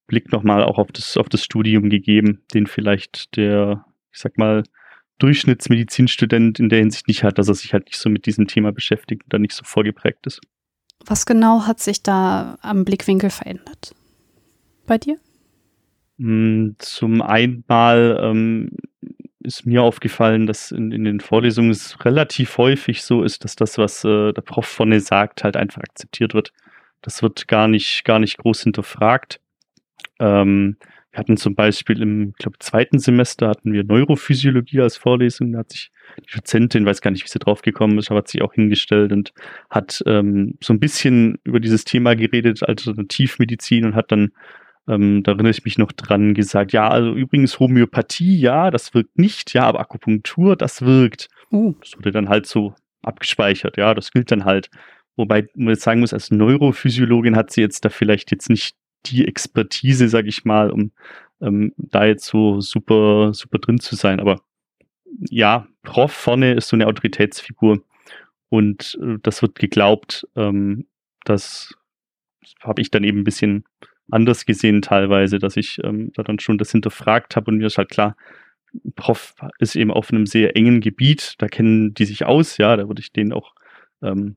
Blick 0.06 0.32
nochmal 0.32 0.64
auch 0.64 0.78
auf 0.78 0.90
das, 0.92 1.16
auf 1.16 1.28
das 1.28 1.44
Studium 1.44 1.88
gegeben, 1.88 2.42
den 2.52 2.66
vielleicht 2.66 3.36
der, 3.36 3.84
ich 4.12 4.18
sag 4.18 4.38
mal, 4.38 4.64
Durchschnittsmedizinstudent 5.18 6.58
in 6.58 6.70
der 6.70 6.78
Hinsicht 6.78 7.06
nicht 7.06 7.22
hat, 7.22 7.38
dass 7.38 7.48
er 7.48 7.54
sich 7.54 7.74
halt 7.74 7.86
nicht 7.86 7.98
so 7.98 8.08
mit 8.08 8.24
diesem 8.26 8.46
Thema 8.46 8.72
beschäftigt 8.72 9.24
und 9.24 9.32
da 9.32 9.38
nicht 9.38 9.52
so 9.52 9.64
vorgeprägt 9.64 10.26
ist. 10.26 10.40
Was 11.06 11.26
genau 11.26 11.66
hat 11.66 11.80
sich 11.80 12.02
da 12.02 12.58
am 12.62 12.84
Blickwinkel 12.84 13.30
verändert? 13.30 13.94
Bei 14.86 14.98
dir? 14.98 15.18
Hm, 16.18 16.76
zum 16.78 17.22
einen 17.22 17.64
mal 17.66 18.20
ähm, 18.22 18.70
ist 19.42 19.66
mir 19.66 19.82
aufgefallen, 19.82 20.46
dass 20.46 20.70
in, 20.70 20.92
in, 20.92 21.04
den 21.04 21.20
Vorlesungen 21.20 21.70
es 21.70 22.04
relativ 22.04 22.58
häufig 22.58 23.02
so 23.02 23.22
ist, 23.22 23.44
dass 23.44 23.56
das, 23.56 23.78
was 23.78 24.04
äh, 24.04 24.32
der 24.32 24.42
Prof 24.42 24.66
vorne 24.66 25.00
sagt, 25.00 25.44
halt 25.44 25.56
einfach 25.56 25.82
akzeptiert 25.82 26.34
wird. 26.34 26.52
Das 27.00 27.22
wird 27.22 27.48
gar 27.48 27.66
nicht, 27.66 28.04
gar 28.04 28.18
nicht 28.18 28.36
groß 28.38 28.62
hinterfragt. 28.62 29.40
Ähm, 30.18 30.76
wir 31.12 31.18
hatten 31.18 31.36
zum 31.36 31.54
Beispiel 31.56 32.02
im, 32.02 32.32
glaube 32.38 32.58
zweiten 32.60 33.00
Semester 33.00 33.48
hatten 33.48 33.72
wir 33.72 33.82
Neurophysiologie 33.82 34.80
als 34.80 34.96
Vorlesung. 34.96 35.52
Da 35.52 35.60
hat 35.60 35.72
sich 35.72 35.90
die 36.18 36.36
Dozentin, 36.36 36.86
weiß 36.86 37.00
gar 37.00 37.10
nicht, 37.10 37.24
wie 37.24 37.28
sie 37.28 37.38
drauf 37.40 37.62
gekommen 37.62 37.98
ist, 37.98 38.10
aber 38.10 38.18
hat 38.18 38.28
sich 38.28 38.42
auch 38.42 38.54
hingestellt 38.54 39.10
und 39.10 39.32
hat 39.70 40.02
ähm, 40.06 40.54
so 40.60 40.72
ein 40.72 40.78
bisschen 40.80 41.38
über 41.42 41.58
dieses 41.58 41.84
Thema 41.84 42.14
geredet, 42.14 42.62
Alternativmedizin 42.62 43.86
und 43.86 43.94
hat 43.96 44.12
dann, 44.12 44.30
ähm, 44.88 45.24
da 45.24 45.32
erinnere 45.32 45.50
ich 45.50 45.64
mich 45.64 45.78
noch 45.78 45.90
dran, 45.90 46.34
gesagt, 46.34 46.72
ja, 46.72 46.88
also 46.88 47.12
übrigens 47.12 47.58
Homöopathie, 47.58 48.38
ja, 48.38 48.70
das 48.70 48.94
wirkt 48.94 49.18
nicht, 49.18 49.52
ja, 49.52 49.64
aber 49.64 49.80
Akupunktur, 49.80 50.54
das 50.54 50.82
wirkt. 50.82 51.28
Uh. 51.50 51.74
Das 51.80 51.96
wurde 51.96 52.12
dann 52.12 52.28
halt 52.28 52.46
so 52.46 52.74
abgespeichert, 53.02 53.76
ja, 53.76 53.94
das 53.94 54.12
gilt 54.12 54.30
dann 54.30 54.44
halt. 54.44 54.70
wobei 55.16 55.48
man 55.54 55.74
jetzt 55.74 55.82
sagen 55.82 56.00
muss, 56.00 56.14
als 56.14 56.30
Neurophysiologin 56.30 57.34
hat 57.34 57.50
sie 57.50 57.62
jetzt 57.62 57.84
da 57.84 57.88
vielleicht 57.88 58.30
jetzt 58.30 58.48
nicht 58.48 58.76
die 59.06 59.26
Expertise, 59.26 60.08
sag 60.08 60.26
ich 60.26 60.44
mal, 60.44 60.70
um 60.70 60.92
ähm, 61.40 61.72
da 61.76 62.04
jetzt 62.04 62.26
so 62.26 62.60
super, 62.60 63.32
super 63.34 63.58
drin 63.58 63.80
zu 63.80 63.96
sein. 63.96 64.20
Aber 64.20 64.40
ja, 65.28 65.66
Prof 65.82 66.12
vorne 66.12 66.54
ist 66.54 66.68
so 66.68 66.76
eine 66.76 66.86
Autoritätsfigur 66.86 67.82
und 68.48 68.98
äh, 69.02 69.16
das 69.22 69.42
wird 69.42 69.58
geglaubt. 69.58 70.26
Ähm, 70.36 70.86
das 71.24 71.74
habe 72.60 72.82
ich 72.82 72.90
dann 72.90 73.04
eben 73.04 73.20
ein 73.20 73.24
bisschen 73.24 73.64
anders 74.10 74.44
gesehen 74.44 74.82
teilweise, 74.82 75.38
dass 75.38 75.56
ich 75.56 75.78
ähm, 75.84 76.12
da 76.14 76.22
dann 76.22 76.38
schon 76.38 76.58
das 76.58 76.72
hinterfragt 76.72 77.36
habe 77.36 77.50
und 77.50 77.58
mir 77.58 77.66
ist 77.66 77.78
halt 77.78 77.90
klar, 77.90 78.16
Prof 78.96 79.34
ist 79.58 79.76
eben 79.76 79.90
auf 79.90 80.12
einem 80.12 80.26
sehr 80.26 80.56
engen 80.56 80.80
Gebiet, 80.80 81.34
da 81.38 81.48
kennen 81.48 81.94
die 81.94 82.04
sich 82.04 82.24
aus, 82.24 82.56
ja, 82.56 82.76
da 82.76 82.88
würde 82.88 83.00
ich 83.00 83.12
denen 83.12 83.32
auch 83.32 83.54
ähm, 84.02 84.36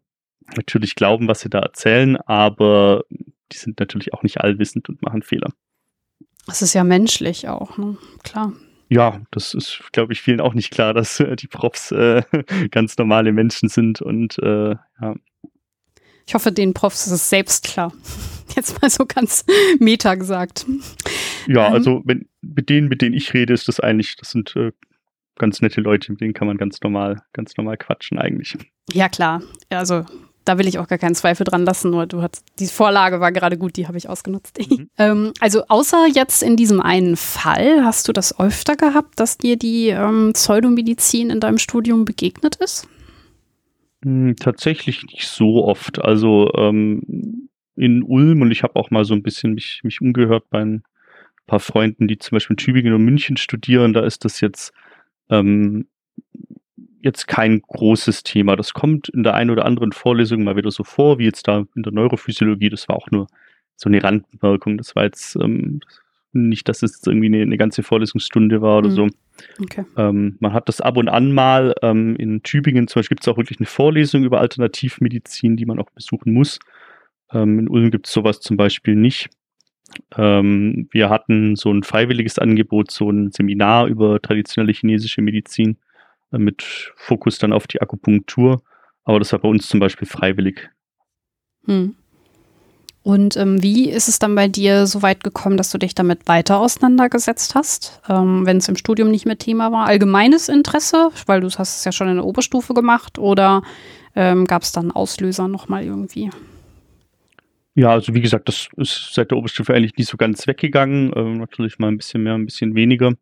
natürlich 0.56 0.96
glauben, 0.96 1.28
was 1.28 1.42
sie 1.42 1.50
da 1.50 1.60
erzählen, 1.60 2.18
aber 2.18 3.04
die 3.54 3.58
sind 3.58 3.80
natürlich 3.80 4.14
auch 4.14 4.24
nicht 4.24 4.42
allwissend 4.42 4.90
und 4.90 5.02
machen 5.02 5.22
Fehler. 5.22 5.52
Das 6.46 6.62
ist 6.62 6.74
ja 6.74 6.84
menschlich 6.84 7.48
auch, 7.48 7.78
ne? 7.78 7.98
klar. 8.24 8.54
Ja, 8.90 9.22
das 9.32 9.54
ist, 9.54 9.82
glaube 9.92 10.14
ich, 10.14 10.22
vielen 10.22 10.42
auch 10.42 10.54
nicht 10.54 10.72
klar, 10.72 10.94
dass 10.94 11.20
äh, 11.20 11.36
die 11.36 11.48
Profs 11.48 11.92
äh, 11.92 12.24
ganz 12.72 12.98
normale 12.98 13.32
Menschen 13.32 13.70
sind 13.70 14.02
und 14.02 14.38
äh, 14.40 14.76
ja. 15.02 15.16
Ich 16.26 16.36
hoffe, 16.36 16.52
den 16.52 16.74
Profs 16.74 17.06
ist 17.08 17.12
es 17.12 17.30
selbst 17.30 17.66
klar. 17.66 17.94
Jetzt 18.56 18.82
mal 18.82 18.90
so 18.90 19.06
ganz 19.06 19.46
meta 19.80 20.16
gesagt. 20.16 20.66
Ja, 21.48 21.68
ähm, 21.68 21.74
also 21.74 22.02
wenn, 22.06 22.28
mit 22.42 22.70
denen, 22.70 22.88
mit 22.88 23.02
denen 23.02 23.16
ich 23.16 23.34
rede, 23.34 23.54
ist 23.54 23.68
das 23.68 23.80
eigentlich, 23.80 24.16
das 24.16 24.32
sind 24.32 24.56
äh, 24.56 24.72
ganz 25.36 25.62
nette 25.62 25.82
Leute, 25.82 26.12
mit 26.12 26.22
denen 26.22 26.34
kann 26.34 26.48
man 26.48 26.58
ganz 26.58 26.80
normal, 26.82 27.24
ganz 27.34 27.58
normal 27.58 27.78
quatschen 27.78 28.20
eigentlich. 28.20 28.56
Ja, 28.92 29.10
klar. 29.10 29.42
Also 29.70 30.06
da 30.46 30.58
will 30.58 30.68
ich 30.68 30.80
auch 30.80 30.88
gar 30.88 30.98
keinen 30.98 31.16
Zweifel 31.16 31.44
dran 31.44 31.66
lassen, 31.66 31.92
nur 31.92 32.06
du 32.06 32.22
hast, 32.22 32.44
die 32.60 32.68
Vorlage 32.68 33.20
war 33.20 33.32
gerade 33.32 33.58
gut, 33.58 33.78
die 33.78 33.88
habe 33.88 33.98
ich 33.98 34.10
ausgenutzt. 34.10 34.60
Mhm. 34.60 34.90
ähm, 34.98 35.34
also 35.40 35.64
außer 35.68 36.08
jetzt 36.14 36.44
in 36.44 36.56
diesem 36.56 36.82
einen 36.82 37.16
Fall, 37.16 37.84
hast 37.84 38.08
du 38.08 38.14
das 38.14 38.40
öfter 38.40 38.76
gehabt, 38.76 39.20
dass 39.20 39.38
dir 39.38 39.58
die 39.58 39.90
ähm, 39.90 40.32
Pseudomedizin 40.34 41.30
in 41.30 41.40
deinem 41.40 41.58
Studium 41.58 42.06
begegnet 42.06 42.56
ist? 42.58 42.88
Hm, 44.04 44.36
tatsächlich 44.38 45.04
nicht 45.06 45.28
so 45.28 45.66
oft. 45.66 46.02
Also 46.02 46.52
ähm, 46.56 47.50
in 47.76 48.04
Ulm 48.04 48.42
und 48.42 48.52
ich 48.52 48.64
habe 48.64 48.76
auch 48.76 48.92
mal 48.92 49.06
so 49.06 49.14
ein 49.14 49.24
bisschen 49.24 49.54
mich, 49.54 49.82
mich 49.84 50.02
umgehört 50.02 50.50
bei 50.50 50.64
ein 50.64 50.84
paar 51.48 51.60
Freunden, 51.60 52.08
die 52.08 52.18
zum 52.18 52.36
Beispiel 52.36 52.54
in 52.54 52.58
Tübingen 52.58 52.94
und 52.94 53.04
München 53.04 53.38
studieren. 53.38 53.94
Da 53.94 54.02
ist 54.02 54.26
das 54.26 54.42
jetzt 54.42 54.74
ähm, 55.30 55.88
jetzt 57.04 57.28
kein 57.28 57.62
großes 57.62 58.24
Thema. 58.24 58.56
Das 58.56 58.74
kommt 58.74 59.10
in 59.10 59.24
der 59.24 59.34
einen 59.36 59.50
oder 59.50 59.66
anderen 59.66 59.92
Vorlesung 59.92 60.44
mal 60.44 60.56
wieder 60.56 60.72
so 60.72 60.84
vor, 60.84 61.20
wie 61.20 61.26
jetzt 61.26 61.48
da 61.48 61.66
in 61.76 61.84
der 61.84 61.92
Neurophysiologie. 61.92 62.70
Das 62.70 62.88
war 62.88 62.96
auch 62.96 63.12
nur 63.12 63.28
so 63.76 63.90
eine 63.90 64.02
Randbemerkung. 64.02 64.78
Das 64.78 64.96
war 64.96 65.04
jetzt 65.04 65.36
ähm, 65.36 65.82
nicht, 66.32 66.68
dass 66.70 66.82
es 66.82 67.06
irgendwie 67.06 67.28
eine, 67.28 67.42
eine, 67.42 67.58
ganze 67.58 67.84
Vorlesungsstunde 67.84 68.62
war 68.62 68.78
oder 68.78 68.90
mhm. 68.90 68.96
so. 68.96 69.08
Okay. 69.62 69.84
Ähm, 69.98 70.38
man 70.40 70.54
hat 70.54 70.70
das 70.70 70.80
ab 70.80 70.96
und 70.98 71.10
an 71.10 71.34
mal. 71.34 71.76
Ähm, 71.82 72.16
in 72.16 72.42
Tübingen 72.42 72.88
zum 72.88 73.02
Beispiel 73.02 73.16
gibt 73.16 73.28
es 73.28 73.32
auch 73.32 73.38
wirklich 73.38 73.60
eine 73.60 73.68
Vorlesung 73.68 74.24
über 74.24 74.40
Alternativmedizin, 74.40 75.58
die 75.58 75.66
man 75.66 75.80
auch 75.80 75.90
besuchen 75.92 76.34
muss. 76.34 76.60
Ähm, 77.32 77.60
in 77.60 77.68
Ulm 77.68 77.92
gibt 77.92 78.08
es 78.08 78.14
sowas 78.14 78.40
zum 78.40 78.56
Beispiel 78.56 78.96
nicht. 78.96 79.30
Ähm, 80.18 80.88
wir 80.92 81.10
hatten 81.10 81.58
so 81.58 81.72
ein 81.72 81.84
freiwilliges 81.84 82.40
Angebot, 82.40 82.92
so 82.92 83.10
ein 83.12 83.32
Seminar 83.32 83.88
über 83.88 84.22
traditionelle 84.22 84.72
chinesische 84.72 85.22
Medizin 85.22 85.78
mit 86.38 86.94
Fokus 86.96 87.38
dann 87.38 87.54
auf 87.54 87.68
die 87.68 87.82
Akupunktur. 87.82 88.62
Aber 89.04 89.20
das 89.20 89.32
war 89.32 89.40
bei 89.40 89.50
uns 89.50 89.68
zum 89.68 89.80
Beispiel 89.80 90.08
freiwillig. 90.08 90.70
Hm. 91.66 91.96
Und 93.04 93.36
ähm, 93.36 93.62
wie 93.62 93.90
ist 93.90 94.08
es 94.08 94.18
dann 94.18 94.34
bei 94.34 94.48
dir 94.48 94.88
so 94.88 95.02
weit 95.02 95.26
gekommen, 95.26 95.58
dass 95.58 95.72
du 95.72 95.78
dich 95.78 95.94
damit 95.94 96.26
weiter 96.30 96.60
auseinandergesetzt 96.60 97.54
hast, 97.54 98.02
ähm, 98.08 98.46
wenn 98.46 98.58
es 98.58 98.70
im 98.70 98.78
Studium 98.78 99.12
nicht 99.12 99.26
mehr 99.26 99.38
Thema 99.38 99.74
war? 99.74 99.86
Allgemeines 99.88 100.48
Interesse, 100.48 101.10
weil 101.26 101.42
du 101.42 101.50
hast 101.50 101.80
es 101.80 101.84
ja 101.84 101.92
schon 101.92 102.08
in 102.08 102.16
der 102.16 102.26
Oberstufe 102.26 102.74
gemacht, 102.74 103.20
oder 103.20 103.62
ähm, 104.16 104.46
gab 104.46 104.62
es 104.62 104.72
dann 104.72 104.92
Auslöser 104.92 105.50
nochmal 105.50 105.84
irgendwie? 105.84 106.30
Ja, 107.76 107.90
also 107.90 108.14
wie 108.14 108.22
gesagt, 108.22 108.48
das 108.48 108.70
ist 108.78 109.14
seit 109.14 109.32
der 109.32 109.38
Oberstufe 109.38 109.74
eigentlich 109.74 109.98
nicht 109.98 110.10
so 110.10 110.16
ganz 110.16 110.48
weggegangen. 110.48 111.12
Ähm, 111.16 111.40
natürlich 111.40 111.80
mal 111.80 111.90
ein 111.90 111.98
bisschen 111.98 112.24
mehr, 112.24 112.36
ein 112.36 112.46
bisschen 112.46 112.74
weniger. 112.74 113.14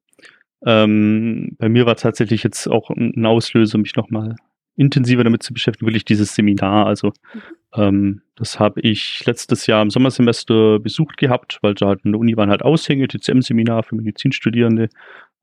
Ähm, 0.66 1.56
bei 1.58 1.70
mir 1.70 1.86
war 1.86 1.96
tatsächlich 1.96 2.44
jetzt 2.44 2.68
auch 2.68 2.90
ein 2.92 3.26
Auslöser, 3.26 3.78
mich 3.78 3.96
nochmal 3.96 4.36
intensiver 4.76 5.24
damit 5.24 5.44
zu 5.44 5.54
beschäftigen, 5.54 5.88
wirklich 5.88 6.06
dieses 6.06 6.36
Seminar. 6.36 6.88
Also 6.88 7.08
mhm. 7.08 7.42
ähm, 7.76 8.22
das 8.36 8.60
habe 8.60 8.82
ich 8.82 9.24
letztes 9.26 9.68
Jahr 9.68 9.82
im 9.82 9.90
Sommersemester 9.90 10.80
besucht 10.80 11.18
gehabt, 11.18 11.60
weil 11.62 11.74
da 11.76 11.88
halt 11.88 12.02
in 12.04 12.14
der 12.14 12.20
Uni 12.20 12.38
waren 12.38 12.50
halt 12.50 12.64
Aushänge, 12.64 13.08
TCM-Seminar 13.08 13.84
für 13.84 13.96
Medizinstudierende. 13.96 14.90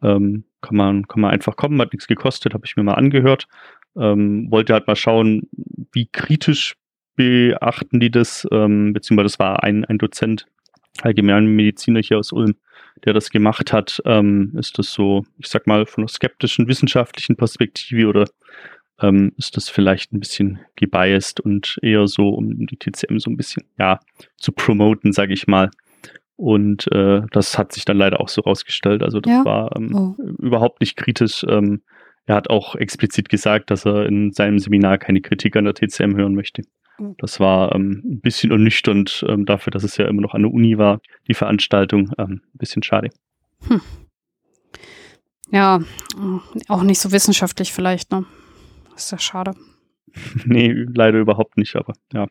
Ähm, 0.02 0.44
kann, 0.60 0.76
man, 0.76 1.08
kann 1.08 1.20
man 1.20 1.30
einfach 1.30 1.56
kommen, 1.56 1.80
hat 1.80 1.92
nichts 1.92 2.06
gekostet, 2.06 2.54
habe 2.54 2.64
ich 2.66 2.76
mir 2.76 2.84
mal 2.84 2.94
angehört. 2.94 3.46
Ähm, 3.96 4.50
wollte 4.50 4.72
halt 4.72 4.86
mal 4.86 4.96
schauen, 4.96 5.48
wie 5.92 6.06
kritisch 6.06 6.76
beachten 7.16 7.98
die 7.98 8.10
das, 8.10 8.46
ähm, 8.52 8.92
beziehungsweise 8.92 9.24
das 9.24 9.38
war 9.40 9.64
ein, 9.64 9.84
ein 9.84 9.98
Dozent, 9.98 10.46
Allgemeinmediziner 11.02 12.00
hier 12.00 12.18
aus 12.18 12.32
Ulm, 12.32 12.54
der 13.04 13.12
das 13.12 13.30
gemacht 13.30 13.72
hat, 13.72 14.00
ähm, 14.04 14.52
ist 14.58 14.78
das 14.78 14.92
so, 14.92 15.24
ich 15.38 15.48
sag 15.48 15.66
mal, 15.66 15.86
von 15.86 16.02
einer 16.02 16.08
skeptischen 16.08 16.68
wissenschaftlichen 16.68 17.36
Perspektive 17.36 18.08
oder 18.08 18.26
ähm, 19.00 19.32
ist 19.36 19.56
das 19.56 19.68
vielleicht 19.68 20.12
ein 20.12 20.20
bisschen 20.20 20.60
gebiased 20.76 21.40
und 21.40 21.78
eher 21.82 22.06
so, 22.06 22.30
um 22.30 22.66
die 22.66 22.76
TCM 22.76 23.18
so 23.18 23.30
ein 23.30 23.36
bisschen, 23.36 23.64
ja, 23.78 24.00
zu 24.36 24.52
promoten, 24.52 25.12
sage 25.12 25.32
ich 25.32 25.46
mal. 25.46 25.70
Und 26.36 26.90
äh, 26.92 27.22
das 27.32 27.58
hat 27.58 27.72
sich 27.72 27.84
dann 27.84 27.96
leider 27.96 28.20
auch 28.20 28.28
so 28.28 28.42
rausgestellt. 28.42 29.02
Also 29.02 29.20
das 29.20 29.32
ja. 29.32 29.44
war 29.44 29.76
ähm, 29.76 29.94
oh. 29.94 30.22
überhaupt 30.38 30.80
nicht 30.80 30.96
kritisch. 30.96 31.44
Ähm, 31.48 31.82
er 32.26 32.36
hat 32.36 32.50
auch 32.50 32.76
explizit 32.76 33.28
gesagt, 33.28 33.70
dass 33.70 33.84
er 33.84 34.06
in 34.06 34.32
seinem 34.32 34.58
Seminar 34.58 34.98
keine 34.98 35.20
Kritik 35.20 35.56
an 35.56 35.64
der 35.64 35.74
TCM 35.74 36.16
hören 36.16 36.34
möchte. 36.34 36.62
Das 37.18 37.38
war 37.40 37.74
ähm, 37.74 38.02
ein 38.04 38.20
bisschen 38.20 38.50
ernüchternd 38.50 39.24
ähm, 39.28 39.46
dafür, 39.46 39.70
dass 39.70 39.84
es 39.84 39.96
ja 39.96 40.06
immer 40.06 40.22
noch 40.22 40.34
an 40.34 40.42
der 40.42 40.52
Uni 40.52 40.78
war, 40.78 41.00
die 41.28 41.34
Veranstaltung. 41.34 42.12
Ähm, 42.18 42.42
ein 42.54 42.58
bisschen 42.58 42.82
schade. 42.82 43.10
Hm. 43.66 43.80
Ja, 45.50 45.80
auch 46.68 46.82
nicht 46.82 47.00
so 47.00 47.12
wissenschaftlich 47.12 47.72
vielleicht, 47.72 48.10
ne? 48.10 48.26
Ist 48.94 49.12
ja 49.12 49.18
schade. 49.18 49.54
nee, 50.44 50.72
leider 50.72 51.18
überhaupt 51.18 51.56
nicht, 51.56 51.76
aber 51.76 51.94
ja. 52.12 52.26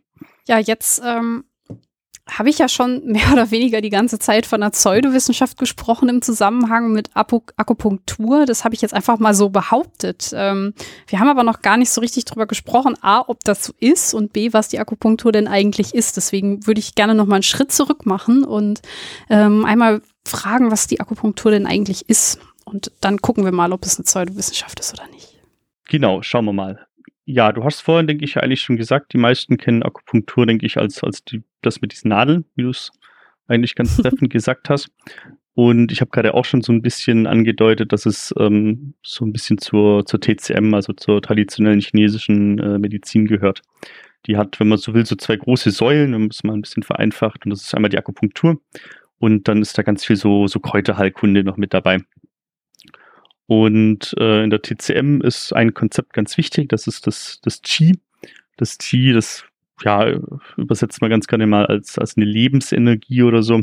Ja, 0.48 0.60
jetzt 0.60 1.02
ähm, 1.04 1.46
habe 2.30 2.50
ich 2.50 2.58
ja 2.60 2.68
schon 2.68 3.06
mehr 3.12 3.32
oder 3.32 3.52
weniger 3.52 3.82
die 3.82 3.90
ganze 3.90 4.20
Zeit 4.20 4.46
von 4.46 4.62
der 4.62 4.70
Pseudowissenschaft 4.70 5.58
gesprochen 5.58 6.10
im 6.10 6.22
Zusammenhang 6.22 6.92
mit 6.92 7.10
Akupunktur. 7.14 8.46
Das 8.46 8.64
habe 8.64 8.76
ich 8.76 8.82
jetzt 8.82 8.94
einfach 8.94 9.20
mal 9.20 9.34
so 9.34 9.50
behauptet. 9.50 10.32
Ähm, 10.34 10.74
wir 11.08 11.20
haben 11.20 11.30
aber 11.30 11.44
noch 11.44 11.62
gar 11.62 11.78
nicht 11.78 11.90
so 11.90 12.02
richtig 12.02 12.26
drüber 12.26 12.46
gesprochen, 12.46 12.96
a, 13.02 13.24
ob 13.28 13.44
das 13.44 13.64
so 13.64 13.74
ist 13.80 14.14
und 14.14 14.34
b, 14.34 14.54
was 14.54 14.70
die 14.70 14.80
Akupunktur 14.80 15.32
denn 15.32 15.48
eigentlich 15.48 15.94
ist. 15.94 16.18
Deswegen 16.18 16.66
würde 16.68 16.80
ich 16.80 16.96
gerne 16.96 17.16
noch 17.16 17.26
mal 17.26 17.36
einen 17.36 17.44
Schritt 17.44 17.72
zurück 17.72 18.06
machen 18.06 18.44
und 18.44 18.82
ähm, 19.30 19.66
einmal 19.66 20.02
fragen, 20.26 20.72
was 20.72 20.88
die 20.88 21.00
Akupunktur 21.00 21.52
denn 21.52 21.66
eigentlich 21.66 22.10
ist. 22.10 22.40
Und 22.66 22.92
dann 23.00 23.22
gucken 23.22 23.46
wir 23.46 23.54
mal, 23.54 23.72
ob 23.72 23.86
es 23.86 23.98
eine 23.98 24.04
Pseudowissenschaft 24.04 24.80
ist 24.80 24.94
oder 24.94 25.08
nicht. 25.08 25.40
Genau, 25.86 26.22
schauen 26.22 26.46
wir 26.46 26.54
mal. 26.54 26.86
Ja, 27.30 27.52
du 27.52 27.64
hast 27.64 27.82
vorhin, 27.82 28.08
denke 28.08 28.26
ich, 28.26 28.38
eigentlich 28.38 28.62
schon 28.62 28.78
gesagt, 28.78 29.14
die 29.14 29.18
meisten 29.18 29.58
kennen 29.58 29.84
Akupunktur, 29.84 30.46
denke 30.46 30.66
ich, 30.66 30.78
als, 30.78 31.04
als 31.04 31.24
die, 31.24 31.44
das 31.62 31.82
mit 31.82 31.92
diesen 31.92 32.10
Nadeln, 32.10 32.46
wie 32.56 32.64
du 32.64 32.70
es 32.70 32.92
eigentlich 33.48 33.76
ganz 33.76 33.98
treffend 34.02 34.32
gesagt 34.32 34.70
hast. 34.70 34.90
Und 35.54 35.92
ich 35.92 36.02
habe 36.02 36.12
gerade 36.12 36.36
auch 36.36 36.46
schon 36.46 36.62
so 36.62 36.72
ein 36.72 36.84
bisschen 36.84 37.26
angedeutet, 37.26 37.92
dass 37.92 38.06
es 38.06 38.32
ähm, 38.38 38.94
so 39.02 39.26
ein 39.26 39.34
bisschen 39.34 39.58
zur, 39.58 40.06
zur 40.06 40.20
TCM, 40.20 40.72
also 40.76 40.94
zur 40.94 41.20
traditionellen 41.20 41.80
chinesischen 41.80 42.60
äh, 42.60 42.78
Medizin 42.78 43.26
gehört. 43.26 43.64
Die 44.28 44.38
hat, 44.38 44.60
wenn 44.60 44.68
man 44.68 44.78
so 44.78 44.94
will, 44.94 45.06
so 45.06 45.16
zwei 45.16 45.36
große 45.36 45.72
Säulen, 45.72 46.14
wenn 46.14 46.22
man 46.22 46.30
es 46.30 46.44
mal 46.44 46.54
ein 46.54 46.62
bisschen 46.62 46.84
vereinfacht. 46.84 47.44
Und 47.44 47.50
das 47.50 47.64
ist 47.64 47.74
einmal 47.74 47.90
die 47.90 47.98
Akupunktur. 47.98 48.62
Und 49.18 49.48
dann 49.48 49.64
ist 49.64 49.76
da 49.78 49.82
ganz 49.82 50.06
viel 50.06 50.16
so, 50.16 50.46
so 50.46 50.60
Kräuterheilkunde 50.60 51.44
noch 51.44 51.58
mit 51.58 51.74
dabei. 51.74 52.02
Und 53.48 54.14
äh, 54.20 54.44
in 54.44 54.52
der 54.52 54.62
TCM 54.62 55.22
ist 55.22 55.54
ein 55.54 55.74
Konzept 55.74 56.14
ganz 56.14 56.38
wichtig, 56.38 56.70
das 56.70 56.86
ist 56.86 57.08
das, 57.08 57.40
das 57.42 57.62
Qi. 57.64 57.98
Das 58.58 58.78
Qi, 58.78 59.14
das 59.14 59.44
ja, 59.84 60.20
übersetzt 60.58 61.02
man 61.02 61.10
ganz 61.10 61.28
gerne 61.28 61.48
mal 61.48 61.66
als, 61.66 61.98
als 61.98 62.18
eine 62.18 62.26
Lebensenergie 62.26 63.24
oder 63.24 63.44
so. 63.44 63.62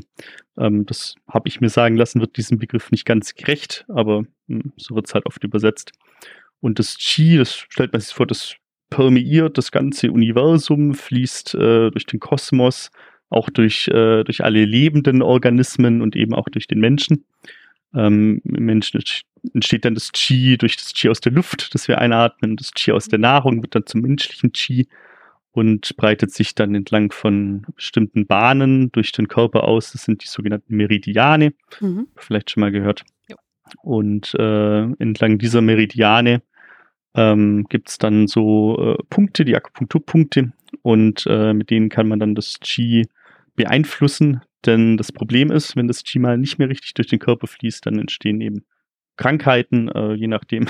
Ähm, 0.57 0.87
das 0.87 1.15
habe 1.29 1.49
ich 1.49 1.61
mir 1.61 1.69
sagen 1.69 1.97
lassen, 1.97 2.21
wird 2.21 2.37
diesem 2.37 2.59
Begriff 2.59 2.91
nicht 2.91 3.05
ganz 3.05 3.35
gerecht, 3.35 3.85
aber 3.89 4.23
mh, 4.47 4.63
hm, 4.63 4.73
so 4.77 4.95
wird 4.95 5.07
es 5.07 5.15
halt 5.15 5.27
oft 5.27 5.43
übersetzt. 5.45 5.93
Und 6.61 6.79
das 6.79 6.97
Qi, 6.99 7.37
das 7.37 7.55
stellt 7.55 7.93
man 7.93 8.01
sich 8.01 8.15
vor, 8.15 8.27
das 8.27 8.57
permeiert 8.91 9.59
das 9.59 9.73
ganze 9.73 10.13
Universum, 10.13 10.95
fließt 10.95 11.55
äh, 11.57 11.91
durch 11.91 12.07
den 12.07 12.21
Kosmos, 12.21 12.91
auch 13.29 13.51
durch, 13.51 13.89
äh, 13.89 14.23
durch 14.25 14.45
alle 14.45 14.65
lebenden 14.65 15.21
Organismen 15.21 16.01
und 16.01 16.17
eben 16.17 16.35
auch 16.35 16.49
durch 16.49 16.69
den 16.69 16.79
Menschen. 16.79 17.25
Ähm, 17.95 18.41
Im 18.45 18.65
Menschen 18.65 19.03
entsteht 19.53 19.85
dann 19.85 19.95
das 19.95 20.13
Qi 20.13 20.57
durch 20.57 20.77
das 20.77 20.93
Qi 20.93 21.09
aus 21.09 21.21
der 21.21 21.33
Luft, 21.33 21.75
das 21.75 21.89
wir 21.89 21.99
einatmen. 21.99 22.57
Das 22.57 22.73
Qi 22.73 22.93
aus 22.93 23.09
der 23.09 23.19
Nahrung 23.19 23.63
wird 23.63 23.75
dann 23.75 23.87
zum 23.87 24.03
menschlichen 24.03 24.53
Qi. 24.53 24.87
Und 25.55 25.97
breitet 25.97 26.33
sich 26.33 26.57
dann 26.57 26.75
entlang 26.75 27.13
von 27.13 27.65
bestimmten 27.77 28.27
Bahnen 28.27 28.91
durch 28.91 29.13
den 29.13 29.29
Körper 29.29 29.65
aus. 29.65 29.93
Das 29.93 30.03
sind 30.03 30.25
die 30.25 30.27
sogenannten 30.27 30.75
Meridiane. 30.75 31.55
Mhm. 31.81 32.09
Vielleicht 32.17 32.51
schon 32.51 32.63
mal 32.63 32.73
gehört. 32.73 33.05
Ja. 33.29 33.37
Und 33.83 34.35
äh, 34.35 34.83
entlang 34.99 35.39
dieser 35.39 35.61
Meridiane 35.61 36.43
ähm, 37.15 37.67
gibt 37.69 37.89
es 37.89 37.99
dann 37.99 38.27
so 38.27 38.97
äh, 38.99 39.03
Punkte, 39.09 39.45
die 39.45 39.55
Akupunkturpunkte. 39.55 40.53
Und 40.83 41.25
äh, 41.29 41.55
mit 41.55 41.71
denen 41.71 41.89
kann 41.89 42.09
man 42.09 42.19
dann 42.19 42.35
das 42.35 42.59
Qi 42.59 43.07
beeinflussen. 43.55 44.41
Denn 44.67 44.97
das 44.97 45.13
Problem 45.13 45.53
ist, 45.53 45.77
wenn 45.77 45.87
das 45.87 46.03
Qi 46.03 46.19
mal 46.19 46.37
nicht 46.37 46.59
mehr 46.59 46.69
richtig 46.69 46.95
durch 46.95 47.07
den 47.07 47.21
Körper 47.21 47.47
fließt, 47.47 47.87
dann 47.87 48.01
entstehen 48.01 48.41
eben 48.41 48.65
Krankheiten, 49.17 49.89
äh, 49.89 50.15
je 50.15 50.27
nachdem, 50.27 50.67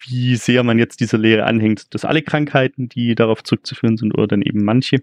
wie 0.00 0.36
sehr 0.36 0.62
man 0.62 0.78
jetzt 0.78 1.00
dieser 1.00 1.18
Lehre 1.18 1.44
anhängt, 1.44 1.94
dass 1.94 2.04
alle 2.04 2.22
Krankheiten, 2.22 2.88
die 2.88 3.14
darauf 3.14 3.42
zurückzuführen 3.42 3.96
sind, 3.96 4.12
oder 4.12 4.26
dann 4.26 4.42
eben 4.42 4.64
manche. 4.64 5.02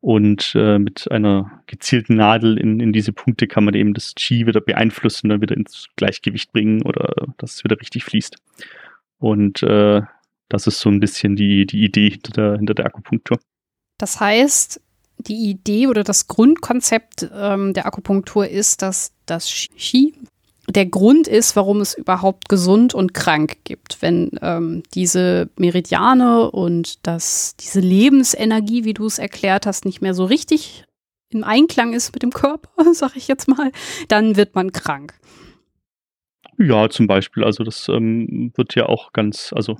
Und 0.00 0.52
äh, 0.54 0.78
mit 0.78 1.10
einer 1.10 1.62
gezielten 1.66 2.16
Nadel 2.16 2.58
in, 2.58 2.80
in 2.80 2.92
diese 2.92 3.12
Punkte 3.12 3.46
kann 3.46 3.64
man 3.64 3.74
eben 3.74 3.94
das 3.94 4.14
Qi 4.14 4.46
wieder 4.46 4.60
beeinflussen, 4.60 5.28
dann 5.28 5.40
wieder 5.40 5.56
ins 5.56 5.88
Gleichgewicht 5.96 6.52
bringen 6.52 6.82
oder 6.82 7.12
dass 7.38 7.54
es 7.56 7.64
wieder 7.64 7.80
richtig 7.80 8.04
fließt. 8.04 8.36
Und 9.18 9.62
äh, 9.62 10.02
das 10.48 10.66
ist 10.66 10.78
so 10.80 10.90
ein 10.90 11.00
bisschen 11.00 11.34
die, 11.34 11.66
die 11.66 11.82
Idee 11.82 12.10
hinter 12.10 12.32
der, 12.32 12.56
hinter 12.56 12.74
der 12.74 12.86
Akupunktur. 12.86 13.38
Das 13.98 14.20
heißt, 14.20 14.80
die 15.18 15.50
Idee 15.50 15.86
oder 15.86 16.04
das 16.04 16.26
Grundkonzept 16.28 17.28
ähm, 17.34 17.72
der 17.72 17.86
Akupunktur 17.86 18.46
ist, 18.46 18.82
dass 18.82 19.12
das 19.24 19.48
Qi 19.76 20.14
der 20.68 20.86
Grund 20.86 21.28
ist, 21.28 21.54
warum 21.56 21.80
es 21.80 21.94
überhaupt 21.94 22.48
gesund 22.48 22.92
und 22.94 23.14
krank 23.14 23.58
gibt. 23.64 24.02
Wenn 24.02 24.30
ähm, 24.42 24.82
diese 24.94 25.48
Meridiane 25.56 26.50
und 26.50 27.06
das, 27.06 27.56
diese 27.56 27.80
Lebensenergie, 27.80 28.84
wie 28.84 28.94
du 28.94 29.06
es 29.06 29.18
erklärt 29.18 29.66
hast, 29.66 29.84
nicht 29.84 30.02
mehr 30.02 30.14
so 30.14 30.24
richtig 30.24 30.84
im 31.30 31.44
Einklang 31.44 31.92
ist 31.92 32.12
mit 32.12 32.22
dem 32.22 32.32
Körper, 32.32 32.70
sag 32.92 33.16
ich 33.16 33.28
jetzt 33.28 33.48
mal, 33.48 33.70
dann 34.08 34.36
wird 34.36 34.54
man 34.54 34.72
krank. 34.72 35.14
Ja, 36.58 36.88
zum 36.88 37.06
Beispiel. 37.06 37.44
Also 37.44 37.64
das 37.64 37.88
ähm, 37.88 38.52
wird 38.56 38.74
ja 38.74 38.86
auch 38.86 39.12
ganz, 39.12 39.52
also 39.54 39.76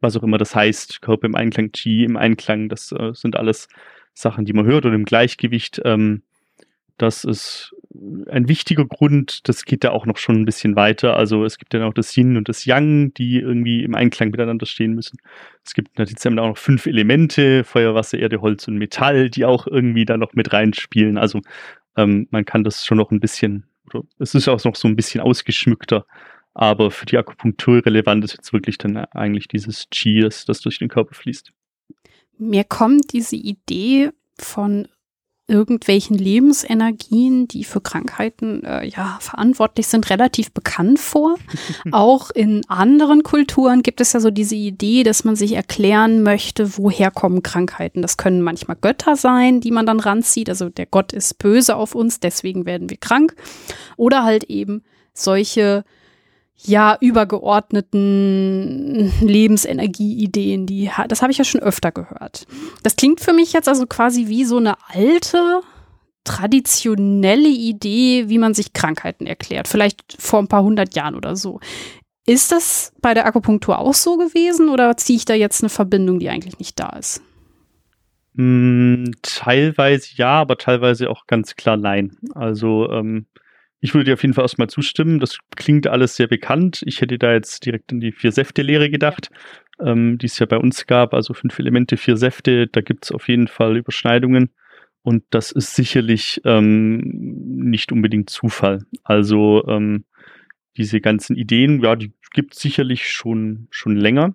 was 0.00 0.16
auch 0.16 0.22
immer 0.22 0.38
das 0.38 0.54
heißt, 0.54 1.02
Körper 1.02 1.26
im 1.26 1.34
Einklang, 1.34 1.72
Qi 1.72 2.04
im 2.04 2.16
Einklang, 2.16 2.68
das 2.68 2.92
äh, 2.92 3.12
sind 3.12 3.36
alles 3.36 3.68
Sachen, 4.14 4.44
die 4.44 4.52
man 4.52 4.66
hört 4.66 4.86
und 4.86 4.94
im 4.94 5.04
Gleichgewicht. 5.04 5.80
Ähm, 5.84 6.22
das 7.00 7.24
ist 7.24 7.74
ein 8.28 8.48
wichtiger 8.48 8.84
Grund. 8.84 9.48
Das 9.48 9.64
geht 9.64 9.84
da 9.84 9.90
auch 9.90 10.06
noch 10.06 10.18
schon 10.18 10.36
ein 10.36 10.44
bisschen 10.44 10.76
weiter. 10.76 11.16
Also 11.16 11.44
es 11.44 11.58
gibt 11.58 11.72
ja 11.72 11.84
auch 11.86 11.94
das 11.94 12.16
Yin 12.16 12.36
und 12.36 12.48
das 12.48 12.64
Yang, 12.64 13.14
die 13.14 13.38
irgendwie 13.38 13.82
im 13.82 13.94
Einklang 13.94 14.30
miteinander 14.30 14.66
stehen 14.66 14.94
müssen. 14.94 15.18
Es 15.64 15.74
gibt 15.74 15.98
natürlich 15.98 16.24
auch 16.26 16.30
noch 16.30 16.58
fünf 16.58 16.86
Elemente, 16.86 17.64
Feuer, 17.64 17.94
Wasser, 17.94 18.18
Erde, 18.18 18.40
Holz 18.42 18.68
und 18.68 18.76
Metall, 18.76 19.30
die 19.30 19.44
auch 19.44 19.66
irgendwie 19.66 20.04
da 20.04 20.16
noch 20.16 20.34
mit 20.34 20.52
reinspielen. 20.52 21.16
Also 21.16 21.40
ähm, 21.96 22.28
man 22.30 22.44
kann 22.44 22.64
das 22.64 22.84
schon 22.84 22.98
noch 22.98 23.10
ein 23.10 23.20
bisschen, 23.20 23.64
oder 23.88 24.04
es 24.18 24.34
ist 24.34 24.48
auch 24.48 24.62
noch 24.64 24.76
so 24.76 24.86
ein 24.86 24.96
bisschen 24.96 25.20
ausgeschmückter. 25.20 26.04
Aber 26.52 26.90
für 26.90 27.06
die 27.06 27.16
Akupunktur 27.16 27.84
relevant 27.86 28.24
ist 28.24 28.32
jetzt 28.32 28.52
wirklich 28.52 28.76
dann 28.76 28.96
eigentlich 28.96 29.48
dieses 29.48 29.88
Qi, 29.90 30.20
das 30.20 30.60
durch 30.60 30.78
den 30.78 30.88
Körper 30.88 31.14
fließt. 31.14 31.52
Mir 32.38 32.64
kommt 32.64 33.12
diese 33.12 33.36
Idee 33.36 34.10
von 34.38 34.88
irgendwelchen 35.50 36.16
Lebensenergien, 36.16 37.48
die 37.48 37.64
für 37.64 37.80
Krankheiten 37.80 38.62
äh, 38.64 38.86
ja 38.86 39.18
verantwortlich 39.20 39.88
sind, 39.88 40.08
relativ 40.08 40.52
bekannt 40.52 40.98
vor. 40.98 41.36
Auch 41.92 42.30
in 42.30 42.62
anderen 42.68 43.22
Kulturen 43.22 43.82
gibt 43.82 44.00
es 44.00 44.12
ja 44.12 44.20
so 44.20 44.30
diese 44.30 44.54
Idee, 44.54 45.02
dass 45.02 45.24
man 45.24 45.36
sich 45.36 45.52
erklären 45.52 46.22
möchte, 46.22 46.78
woher 46.78 47.10
kommen 47.10 47.42
Krankheiten. 47.42 48.02
Das 48.02 48.16
können 48.16 48.42
manchmal 48.42 48.76
Götter 48.80 49.16
sein, 49.16 49.60
die 49.60 49.72
man 49.72 49.86
dann 49.86 50.00
ranzieht. 50.00 50.48
Also 50.48 50.68
der 50.68 50.86
Gott 50.86 51.12
ist 51.12 51.38
böse 51.38 51.76
auf 51.76 51.94
uns, 51.94 52.20
deswegen 52.20 52.64
werden 52.64 52.88
wir 52.88 52.96
krank. 52.96 53.34
Oder 53.96 54.24
halt 54.24 54.44
eben 54.44 54.82
solche 55.12 55.84
ja, 56.62 56.96
übergeordneten 57.00 59.12
Lebensenergieideen, 59.20 60.66
die, 60.66 60.90
das 61.08 61.22
habe 61.22 61.32
ich 61.32 61.38
ja 61.38 61.44
schon 61.44 61.62
öfter 61.62 61.92
gehört. 61.92 62.46
Das 62.82 62.96
klingt 62.96 63.20
für 63.20 63.32
mich 63.32 63.52
jetzt 63.52 63.68
also 63.68 63.86
quasi 63.86 64.28
wie 64.28 64.44
so 64.44 64.58
eine 64.58 64.74
alte, 64.88 65.60
traditionelle 66.24 67.48
Idee, 67.48 68.28
wie 68.28 68.38
man 68.38 68.54
sich 68.54 68.72
Krankheiten 68.72 69.26
erklärt. 69.26 69.68
Vielleicht 69.68 70.16
vor 70.18 70.38
ein 70.38 70.48
paar 70.48 70.62
hundert 70.62 70.94
Jahren 70.94 71.14
oder 71.14 71.36
so. 71.36 71.60
Ist 72.26 72.52
das 72.52 72.92
bei 73.00 73.14
der 73.14 73.26
Akupunktur 73.26 73.78
auch 73.78 73.94
so 73.94 74.16
gewesen 74.16 74.68
oder 74.68 74.96
ziehe 74.96 75.16
ich 75.16 75.24
da 75.24 75.34
jetzt 75.34 75.62
eine 75.62 75.70
Verbindung, 75.70 76.18
die 76.18 76.28
eigentlich 76.28 76.58
nicht 76.58 76.78
da 76.78 76.90
ist? 76.90 77.22
Mm, 78.34 79.06
teilweise 79.22 80.08
ja, 80.14 80.40
aber 80.40 80.56
teilweise 80.56 81.10
auch 81.10 81.26
ganz 81.26 81.56
klar 81.56 81.76
nein. 81.76 82.16
Also 82.34 82.88
ähm, 82.90 83.26
ich 83.80 83.94
würde 83.94 84.04
dir 84.04 84.14
auf 84.14 84.22
jeden 84.22 84.34
Fall 84.34 84.44
erstmal 84.44 84.68
zustimmen. 84.68 85.20
Das 85.20 85.38
klingt 85.56 85.86
alles 85.86 86.16
sehr 86.16 86.26
bekannt. 86.26 86.82
Ich 86.84 87.00
hätte 87.00 87.18
da 87.18 87.32
jetzt 87.32 87.64
direkt 87.64 87.92
an 87.92 88.00
die 88.00 88.12
Vier-Säfte-Lehre 88.12 88.90
gedacht, 88.90 89.30
ähm, 89.80 90.18
die 90.18 90.26
es 90.26 90.38
ja 90.38 90.46
bei 90.46 90.58
uns 90.58 90.86
gab. 90.86 91.14
Also 91.14 91.32
fünf 91.32 91.58
Elemente, 91.58 91.96
vier 91.96 92.16
Säfte. 92.16 92.66
Da 92.66 92.82
gibt 92.82 93.06
es 93.06 93.12
auf 93.12 93.28
jeden 93.28 93.48
Fall 93.48 93.76
Überschneidungen. 93.78 94.50
Und 95.02 95.24
das 95.30 95.50
ist 95.50 95.74
sicherlich 95.74 96.42
ähm, 96.44 97.00
nicht 97.02 97.90
unbedingt 97.90 98.28
Zufall. 98.28 98.84
Also 99.02 99.66
ähm, 99.66 100.04
diese 100.76 101.00
ganzen 101.00 101.36
Ideen, 101.36 101.82
ja, 101.82 101.96
die 101.96 102.12
gibt 102.32 102.54
es 102.54 102.60
sicherlich 102.60 103.08
schon, 103.08 103.66
schon 103.70 103.96
länger. 103.96 104.34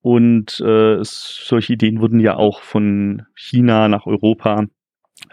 Und 0.00 0.60
äh, 0.64 0.94
es, 0.94 1.42
solche 1.44 1.72
Ideen 1.72 2.00
wurden 2.00 2.20
ja 2.20 2.36
auch 2.36 2.62
von 2.62 3.26
China 3.34 3.88
nach 3.88 4.06
Europa 4.06 4.66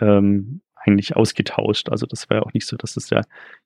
ähm, 0.02 0.62
eigentlich 0.88 1.16
ausgetauscht. 1.16 1.90
Also 1.90 2.06
das 2.06 2.30
war 2.30 2.38
ja 2.38 2.44
auch 2.44 2.54
nicht 2.54 2.66
so, 2.66 2.78
dass 2.78 2.94
das 2.94 3.10
ja 3.10 3.22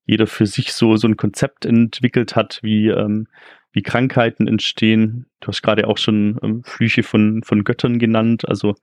jeder 0.06 0.28
für 0.28 0.46
sich 0.46 0.74
so, 0.74 0.96
so 0.98 1.08
ein 1.08 1.18
Konzept 1.18 1.66
entwickelt 1.66 2.36
hat, 2.36 2.60
wie, 2.64 2.88
ähm, 2.88 3.28
wie 3.72 3.84
Krankheiten 3.84 4.48
entstehen. 4.48 5.28
Du 5.40 5.48
hast 5.48 5.62
gerade 5.62 5.88
auch 5.88 5.98
schon 5.98 6.40
ähm, 6.44 6.64
Flüche 6.64 7.04
von, 7.04 7.44
von 7.44 7.64
Göttern 7.64 8.00
genannt. 8.00 8.48
Also 8.48 8.76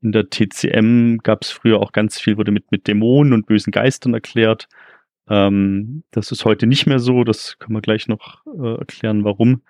in 0.00 0.12
der 0.12 0.30
TCM 0.30 1.18
gab 1.22 1.42
es 1.42 1.50
früher 1.50 1.80
auch 1.80 1.92
ganz 1.92 2.20
viel, 2.20 2.36
wurde 2.36 2.52
mit, 2.52 2.70
mit 2.70 2.86
Dämonen 2.86 3.32
und 3.32 3.46
bösen 3.46 3.72
Geistern 3.72 4.14
erklärt. 4.14 4.68
Ähm, 5.28 6.04
das 6.10 6.30
ist 6.30 6.44
heute 6.44 6.66
nicht 6.66 6.86
mehr 6.86 6.98
so. 6.98 7.24
Das 7.24 7.58
können 7.58 7.76
wir 7.76 7.82
gleich 7.82 8.08
noch 8.08 8.44
äh, 8.46 8.78
erklären, 8.78 9.24
warum. 9.24 9.62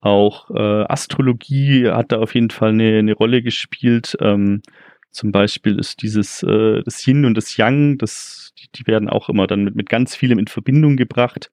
Auch 0.00 0.50
äh, 0.50 0.84
Astrologie 0.88 1.88
hat 1.88 2.12
da 2.12 2.18
auf 2.20 2.34
jeden 2.34 2.50
Fall 2.50 2.70
eine, 2.70 2.98
eine 2.98 3.12
Rolle 3.12 3.42
gespielt. 3.42 4.16
Ähm, 4.20 4.62
zum 5.10 5.32
Beispiel 5.32 5.78
ist 5.78 6.02
dieses 6.02 6.42
äh, 6.42 6.82
das 6.84 7.06
Yin 7.06 7.24
und 7.24 7.34
das 7.34 7.56
Yang, 7.56 7.98
das, 7.98 8.52
die, 8.58 8.68
die 8.74 8.86
werden 8.86 9.08
auch 9.08 9.28
immer 9.28 9.46
dann 9.46 9.64
mit, 9.64 9.74
mit 9.74 9.88
ganz 9.88 10.14
vielem 10.14 10.38
in 10.38 10.46
Verbindung 10.46 10.96
gebracht. 10.96 11.50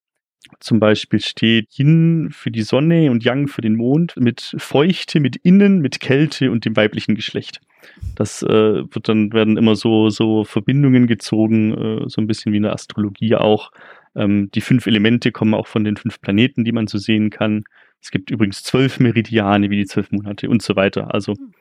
Zum 0.59 0.79
Beispiel 0.79 1.19
steht 1.19 1.77
Yin 1.77 2.29
für 2.31 2.51
die 2.51 2.61
Sonne 2.61 3.11
und 3.11 3.23
Yang 3.23 3.47
für 3.47 3.61
den 3.61 3.75
Mond, 3.75 4.15
mit 4.17 4.55
Feuchte, 4.57 5.19
mit 5.19 5.35
Innen, 5.37 5.79
mit 5.79 5.99
Kälte 5.99 6.51
und 6.51 6.65
dem 6.65 6.75
weiblichen 6.75 7.15
Geschlecht. 7.15 7.59
Das 8.15 8.43
äh, 8.43 8.47
wird 8.47 9.09
dann 9.09 9.33
werden 9.33 9.57
immer 9.57 9.75
so 9.75 10.09
so 10.09 10.43
Verbindungen 10.43 11.07
gezogen, 11.07 11.73
äh, 11.73 12.09
so 12.09 12.21
ein 12.21 12.27
bisschen 12.27 12.53
wie 12.53 12.57
in 12.57 12.63
der 12.63 12.73
Astrologie 12.73 13.35
auch. 13.35 13.71
Ähm, 14.15 14.49
die 14.51 14.61
fünf 14.61 14.87
Elemente 14.87 15.31
kommen 15.31 15.53
auch 15.53 15.67
von 15.67 15.83
den 15.83 15.97
fünf 15.97 16.21
Planeten, 16.21 16.63
die 16.63 16.71
man 16.71 16.87
so 16.87 16.97
sehen 16.97 17.29
kann. 17.29 17.63
Es 18.01 18.11
gibt 18.11 18.31
übrigens 18.31 18.63
zwölf 18.63 18.99
Meridiane 18.99 19.69
wie 19.69 19.77
die 19.77 19.85
zwölf 19.85 20.11
Monate 20.11 20.49
und 20.49 20.61
so 20.61 20.75
weiter. 20.75 21.13
Also 21.13 21.33
hm. 21.33 21.53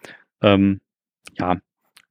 ähm, 0.43 0.81
ja, 1.39 1.59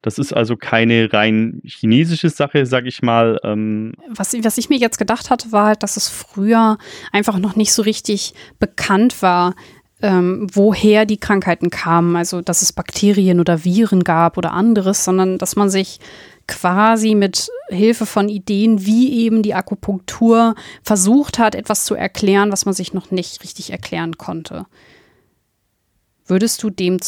das 0.06 0.20
ist 0.20 0.34
also 0.34 0.56
keine 0.56 1.12
rein 1.12 1.63
chinesische 1.65 2.30
Sache, 2.30 2.68
sag 2.68 2.86
ich 2.86 3.02
mal. 3.02 3.39
Ähm 3.44 3.94
was, 4.08 4.34
was 4.44 4.60
ich 4.60 4.70
mir 4.70 4.78
jetzt 4.78 5.00
gedacht 5.00 5.32
hatte, 5.32 5.52
war 5.52 5.65
halt, 5.65 5.82
dass 5.82 5.98
es 5.98 6.10
früher 6.10 6.78
einfach 7.12 7.39
noch 7.39 7.56
nicht 7.56 7.74
so 7.74 7.82
richtig 7.82 8.36
bekannt 8.60 9.24
war, 9.24 9.56
ähm, 10.04 10.48
woher 10.54 11.08
die 11.08 11.18
Krankheiten 11.18 11.72
kamen. 11.72 12.15
Also, 12.15 12.41
dass 12.41 12.62
es 12.62 12.72
Bakterien 12.72 13.39
oder 13.39 13.65
Viren 13.65 14.04
gab 14.04 14.38
oder 14.38 14.54
anderes, 14.54 15.04
sondern 15.04 15.39
dass 15.39 15.56
man 15.56 15.72
sich 15.72 16.00
quasi 16.48 17.15
mit 17.15 17.50
Hilfe 17.70 18.06
von 18.06 18.30
Ideen 18.30 18.86
wie 18.86 19.26
eben 19.26 19.41
die 19.41 19.56
Akupunktur 19.56 20.54
versucht 20.84 21.39
hat, 21.39 21.56
etwas 21.56 21.84
zu 21.84 21.96
erklären, 21.96 22.52
was 22.52 22.65
man 22.65 22.76
sich 22.76 22.94
noch 22.94 23.10
nicht 23.10 23.44
richtig 23.44 23.72
erklären 23.72 24.20
konnte. 24.20 24.68
Würdest 26.28 26.62
du 26.62 26.70
dem 26.70 27.00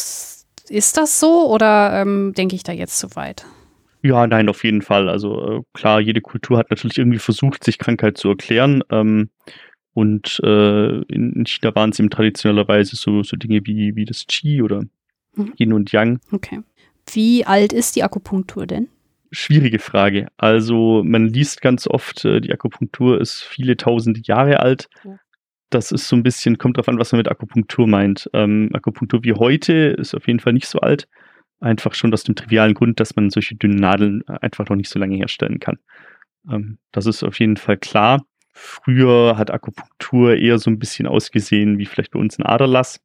ist 0.70 0.96
das 0.96 1.20
so 1.20 1.50
oder 1.50 2.00
ähm, 2.00 2.32
denke 2.36 2.54
ich 2.54 2.62
da 2.62 2.72
jetzt 2.72 2.98
zu 2.98 3.14
weit? 3.16 3.44
Ja, 4.02 4.26
nein, 4.26 4.48
auf 4.48 4.64
jeden 4.64 4.82
Fall. 4.82 5.08
Also 5.08 5.58
äh, 5.58 5.62
klar, 5.74 6.00
jede 6.00 6.20
Kultur 6.20 6.58
hat 6.58 6.70
natürlich 6.70 6.98
irgendwie 6.98 7.18
versucht, 7.18 7.64
sich 7.64 7.78
Krankheit 7.78 8.16
zu 8.16 8.28
erklären. 8.28 8.82
Ähm, 8.90 9.30
und 9.94 10.40
äh, 10.44 11.02
in 11.02 11.44
China 11.46 11.74
waren 11.74 11.90
es 11.90 11.98
eben 11.98 12.10
traditionellerweise 12.10 12.94
so, 12.94 13.22
so 13.24 13.36
Dinge 13.36 13.60
wie, 13.64 13.96
wie 13.96 14.04
das 14.04 14.26
Qi 14.26 14.62
oder 14.62 14.82
mhm. 15.34 15.52
Yin 15.58 15.72
und 15.72 15.90
Yang. 15.90 16.20
Okay. 16.30 16.60
Wie 17.12 17.44
alt 17.44 17.72
ist 17.72 17.96
die 17.96 18.04
Akupunktur 18.04 18.66
denn? 18.66 18.88
Schwierige 19.32 19.78
Frage. 19.78 20.28
Also 20.36 21.02
man 21.04 21.26
liest 21.26 21.60
ganz 21.60 21.88
oft, 21.88 22.24
äh, 22.24 22.40
die 22.40 22.52
Akupunktur 22.52 23.20
ist 23.20 23.42
viele 23.42 23.76
tausende 23.76 24.20
Jahre 24.24 24.60
alt. 24.60 24.88
Ja 25.04 25.18
das 25.70 25.92
ist 25.92 26.08
so 26.08 26.16
ein 26.16 26.22
bisschen, 26.22 26.58
kommt 26.58 26.76
drauf 26.76 26.88
an, 26.88 26.98
was 26.98 27.12
man 27.12 27.18
mit 27.18 27.28
Akupunktur 27.28 27.86
meint. 27.86 28.28
Ähm, 28.32 28.70
Akupunktur 28.72 29.22
wie 29.24 29.34
heute 29.34 29.72
ist 29.72 30.14
auf 30.14 30.26
jeden 30.26 30.40
Fall 30.40 30.52
nicht 30.52 30.66
so 30.66 30.80
alt. 30.80 31.08
Einfach 31.60 31.94
schon 31.94 32.12
aus 32.12 32.24
dem 32.24 32.34
trivialen 32.34 32.74
Grund, 32.74 33.00
dass 33.00 33.16
man 33.16 33.30
solche 33.30 33.56
dünnen 33.56 33.76
Nadeln 33.78 34.26
einfach 34.28 34.68
noch 34.68 34.76
nicht 34.76 34.88
so 34.88 34.98
lange 34.98 35.16
herstellen 35.16 35.60
kann. 35.60 35.78
Ähm, 36.50 36.78
das 36.92 37.06
ist 37.06 37.22
auf 37.22 37.38
jeden 37.38 37.56
Fall 37.56 37.76
klar. 37.76 38.24
Früher 38.52 39.36
hat 39.36 39.50
Akupunktur 39.50 40.36
eher 40.36 40.58
so 40.58 40.70
ein 40.70 40.78
bisschen 40.78 41.06
ausgesehen 41.06 41.78
wie 41.78 41.86
vielleicht 41.86 42.12
bei 42.12 42.18
uns 42.18 42.38
ein 42.38 42.46
Aderlass. 42.46 43.00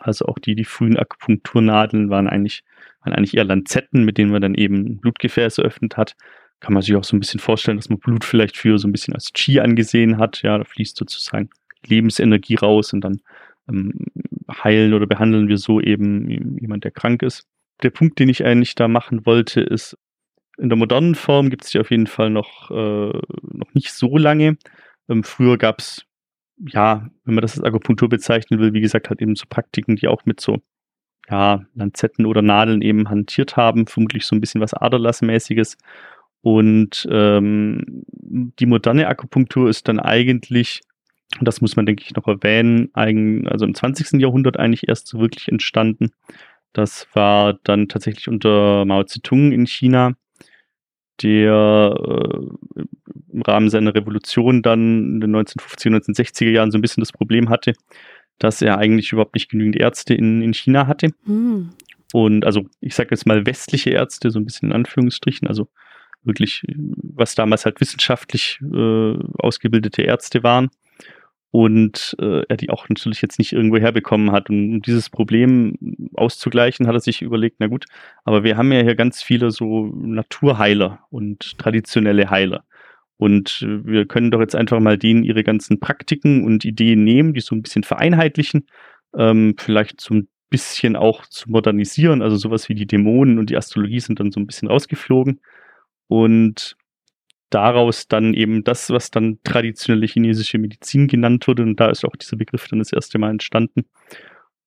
Also 0.00 0.26
auch 0.26 0.38
die, 0.38 0.54
die 0.54 0.64
frühen 0.64 0.96
Akupunkturnadeln 0.96 2.10
waren 2.10 2.28
eigentlich, 2.28 2.62
waren 3.02 3.12
eigentlich 3.12 3.36
eher 3.36 3.44
Lanzetten, 3.44 4.04
mit 4.04 4.18
denen 4.18 4.30
man 4.30 4.42
dann 4.42 4.54
eben 4.54 4.98
Blutgefäße 4.98 5.62
eröffnet 5.62 5.96
hat. 5.96 6.16
Kann 6.60 6.72
man 6.72 6.82
sich 6.82 6.96
auch 6.96 7.04
so 7.04 7.16
ein 7.16 7.20
bisschen 7.20 7.40
vorstellen, 7.40 7.76
dass 7.76 7.88
man 7.88 7.98
Blut 7.98 8.24
vielleicht 8.24 8.56
für 8.56 8.78
so 8.78 8.88
ein 8.88 8.92
bisschen 8.92 9.14
als 9.14 9.32
Chi 9.32 9.60
angesehen 9.60 10.18
hat. 10.18 10.42
Ja, 10.42 10.58
da 10.58 10.64
fließt 10.64 10.96
sozusagen 10.96 11.50
Lebensenergie 11.88 12.56
raus 12.56 12.92
und 12.92 13.02
dann 13.02 13.20
ähm, 13.68 13.92
heilen 14.62 14.94
oder 14.94 15.06
behandeln 15.06 15.48
wir 15.48 15.58
so 15.58 15.80
eben 15.80 16.58
jemand, 16.58 16.84
der 16.84 16.90
krank 16.90 17.22
ist. 17.22 17.46
Der 17.82 17.90
Punkt, 17.90 18.18
den 18.18 18.28
ich 18.28 18.44
eigentlich 18.44 18.74
da 18.74 18.88
machen 18.88 19.26
wollte, 19.26 19.60
ist, 19.60 19.96
in 20.58 20.68
der 20.68 20.78
modernen 20.78 21.14
Form 21.14 21.50
gibt 21.50 21.64
es 21.64 21.70
die 21.70 21.78
auf 21.78 21.90
jeden 21.90 22.06
Fall 22.06 22.30
noch, 22.30 22.70
äh, 22.70 23.12
noch 23.52 23.74
nicht 23.74 23.92
so 23.92 24.16
lange. 24.16 24.56
Ähm, 25.08 25.22
früher 25.22 25.58
gab 25.58 25.80
es, 25.80 26.06
ja, 26.58 27.10
wenn 27.24 27.34
man 27.34 27.42
das 27.42 27.58
als 27.58 27.66
Akupunktur 27.66 28.08
bezeichnen 28.08 28.60
will, 28.60 28.72
wie 28.72 28.80
gesagt, 28.80 29.10
halt 29.10 29.20
eben 29.20 29.36
so 29.36 29.44
Praktiken, 29.48 29.96
die 29.96 30.08
auch 30.08 30.24
mit 30.24 30.40
so, 30.40 30.62
ja, 31.28 31.66
Lanzetten 31.74 32.24
oder 32.24 32.40
Nadeln 32.40 32.82
eben 32.82 33.10
hantiert 33.10 33.56
haben, 33.56 33.86
vermutlich 33.86 34.24
so 34.24 34.34
ein 34.34 34.40
bisschen 34.40 34.60
was 34.60 34.74
Aderlassmäßiges. 34.74 35.76
Und 36.40 37.06
ähm, 37.10 38.04
die 38.12 38.66
moderne 38.66 39.08
Akupunktur 39.08 39.68
ist 39.68 39.88
dann 39.88 39.98
eigentlich 39.98 40.82
das 41.40 41.60
muss 41.60 41.76
man, 41.76 41.86
denke 41.86 42.04
ich, 42.04 42.14
noch 42.14 42.26
erwähnen, 42.26 42.90
also 42.94 43.64
im 43.64 43.74
20. 43.74 44.20
Jahrhundert 44.20 44.58
eigentlich 44.58 44.88
erst 44.88 45.08
so 45.08 45.20
wirklich 45.20 45.48
entstanden. 45.48 46.10
Das 46.72 47.06
war 47.14 47.58
dann 47.64 47.88
tatsächlich 47.88 48.28
unter 48.28 48.84
Mao 48.84 49.02
Zedong 49.04 49.52
in 49.52 49.66
China, 49.66 50.14
der 51.22 51.94
äh, 51.98 52.82
im 53.32 53.42
Rahmen 53.42 53.70
seiner 53.70 53.94
Revolution 53.94 54.62
dann 54.62 55.14
in 55.14 55.20
den 55.20 55.36
1950er, 55.36 55.96
1960er 55.96 56.50
Jahren 56.50 56.70
so 56.70 56.78
ein 56.78 56.82
bisschen 56.82 57.00
das 57.00 57.12
Problem 57.12 57.48
hatte, 57.48 57.74
dass 58.38 58.62
er 58.62 58.78
eigentlich 58.78 59.12
überhaupt 59.12 59.34
nicht 59.34 59.50
genügend 59.50 59.76
Ärzte 59.76 60.14
in, 60.14 60.42
in 60.42 60.52
China 60.52 60.86
hatte. 60.86 61.10
Mhm. 61.24 61.70
Und 62.12 62.44
also 62.44 62.66
ich 62.80 62.94
sage 62.94 63.10
jetzt 63.10 63.26
mal 63.26 63.46
westliche 63.46 63.90
Ärzte, 63.90 64.30
so 64.30 64.38
ein 64.38 64.44
bisschen 64.44 64.70
in 64.70 64.74
Anführungsstrichen, 64.74 65.48
also 65.48 65.68
wirklich, 66.22 66.62
was 66.76 67.34
damals 67.34 67.64
halt 67.64 67.80
wissenschaftlich 67.80 68.60
äh, 68.62 69.14
ausgebildete 69.38 70.02
Ärzte 70.02 70.42
waren 70.42 70.70
und 71.50 72.16
äh, 72.20 72.42
er 72.48 72.56
die 72.56 72.70
auch 72.70 72.88
natürlich 72.88 73.22
jetzt 73.22 73.38
nicht 73.38 73.52
irgendwo 73.52 73.78
herbekommen 73.78 74.32
hat. 74.32 74.50
Und 74.50 74.74
um 74.74 74.82
dieses 74.82 75.08
Problem 75.10 75.76
auszugleichen, 76.14 76.86
hat 76.86 76.94
er 76.94 77.00
sich 77.00 77.22
überlegt, 77.22 77.56
na 77.58 77.66
gut, 77.68 77.86
aber 78.24 78.44
wir 78.44 78.56
haben 78.56 78.72
ja 78.72 78.82
hier 78.82 78.94
ganz 78.94 79.22
viele 79.22 79.50
so 79.50 79.86
Naturheiler 79.94 81.00
und 81.10 81.58
traditionelle 81.58 82.30
Heiler. 82.30 82.64
Und 83.16 83.62
äh, 83.62 83.84
wir 83.86 84.06
können 84.06 84.30
doch 84.30 84.40
jetzt 84.40 84.56
einfach 84.56 84.80
mal 84.80 84.98
denen 84.98 85.24
ihre 85.24 85.44
ganzen 85.44 85.80
Praktiken 85.80 86.44
und 86.44 86.64
Ideen 86.64 87.04
nehmen, 87.04 87.34
die 87.34 87.40
so 87.40 87.54
ein 87.54 87.62
bisschen 87.62 87.84
vereinheitlichen, 87.84 88.66
ähm, 89.16 89.54
vielleicht 89.58 90.00
so 90.00 90.14
ein 90.14 90.28
bisschen 90.50 90.96
auch 90.96 91.26
zu 91.26 91.50
modernisieren. 91.50 92.22
Also 92.22 92.36
sowas 92.36 92.68
wie 92.68 92.74
die 92.74 92.86
Dämonen 92.86 93.38
und 93.38 93.50
die 93.50 93.56
Astrologie 93.56 94.00
sind 94.00 94.20
dann 94.20 94.32
so 94.32 94.40
ein 94.40 94.46
bisschen 94.46 94.68
rausgeflogen. 94.68 95.40
Und 96.08 96.76
daraus 97.50 98.08
dann 98.08 98.34
eben 98.34 98.64
das, 98.64 98.90
was 98.90 99.10
dann 99.10 99.38
traditionelle 99.44 100.06
chinesische 100.06 100.58
Medizin 100.58 101.06
genannt 101.08 101.46
wurde. 101.46 101.62
Und 101.62 101.78
da 101.78 101.90
ist 101.90 102.04
auch 102.04 102.16
dieser 102.16 102.36
Begriff 102.36 102.68
dann 102.68 102.78
das 102.78 102.92
erste 102.92 103.18
Mal 103.18 103.30
entstanden. 103.30 103.84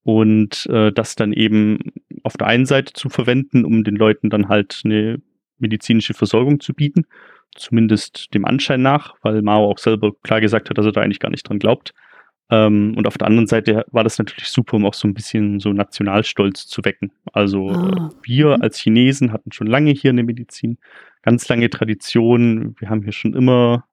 Und 0.03 0.65
äh, 0.67 0.91
das 0.91 1.15
dann 1.15 1.33
eben 1.33 1.91
auf 2.23 2.37
der 2.37 2.47
einen 2.47 2.65
Seite 2.65 2.93
zu 2.93 3.09
verwenden, 3.09 3.65
um 3.65 3.83
den 3.83 3.95
Leuten 3.95 4.29
dann 4.29 4.47
halt 4.47 4.81
eine 4.85 5.21
medizinische 5.57 6.13
Versorgung 6.13 6.59
zu 6.59 6.73
bieten. 6.73 7.05
Zumindest 7.55 8.33
dem 8.33 8.45
Anschein 8.45 8.81
nach, 8.81 9.15
weil 9.21 9.41
Mao 9.41 9.69
auch 9.69 9.77
selber 9.77 10.11
klar 10.23 10.39
gesagt 10.39 10.69
hat, 10.69 10.77
dass 10.77 10.85
er 10.85 10.91
da 10.91 11.01
eigentlich 11.01 11.19
gar 11.19 11.31
nicht 11.31 11.47
dran 11.47 11.59
glaubt. 11.59 11.93
Ähm, 12.51 12.95
und 12.97 13.07
auf 13.07 13.17
der 13.17 13.27
anderen 13.27 13.47
Seite 13.47 13.85
war 13.91 14.03
das 14.03 14.17
natürlich 14.17 14.49
super, 14.49 14.77
um 14.77 14.85
auch 14.85 14.93
so 14.93 15.07
ein 15.07 15.13
bisschen 15.13 15.59
so 15.59 15.71
Nationalstolz 15.71 16.67
zu 16.67 16.83
wecken. 16.83 17.11
Also 17.33 17.69
ah. 17.69 18.09
wir 18.23 18.57
mhm. 18.57 18.61
als 18.61 18.79
Chinesen 18.79 19.31
hatten 19.31 19.51
schon 19.51 19.67
lange 19.67 19.91
hier 19.91 20.09
eine 20.09 20.23
Medizin, 20.23 20.77
ganz 21.21 21.47
lange 21.47 21.69
Tradition. 21.69 22.75
Wir 22.79 22.89
haben 22.89 23.03
hier 23.03 23.11
schon 23.11 23.33
immer 23.33 23.85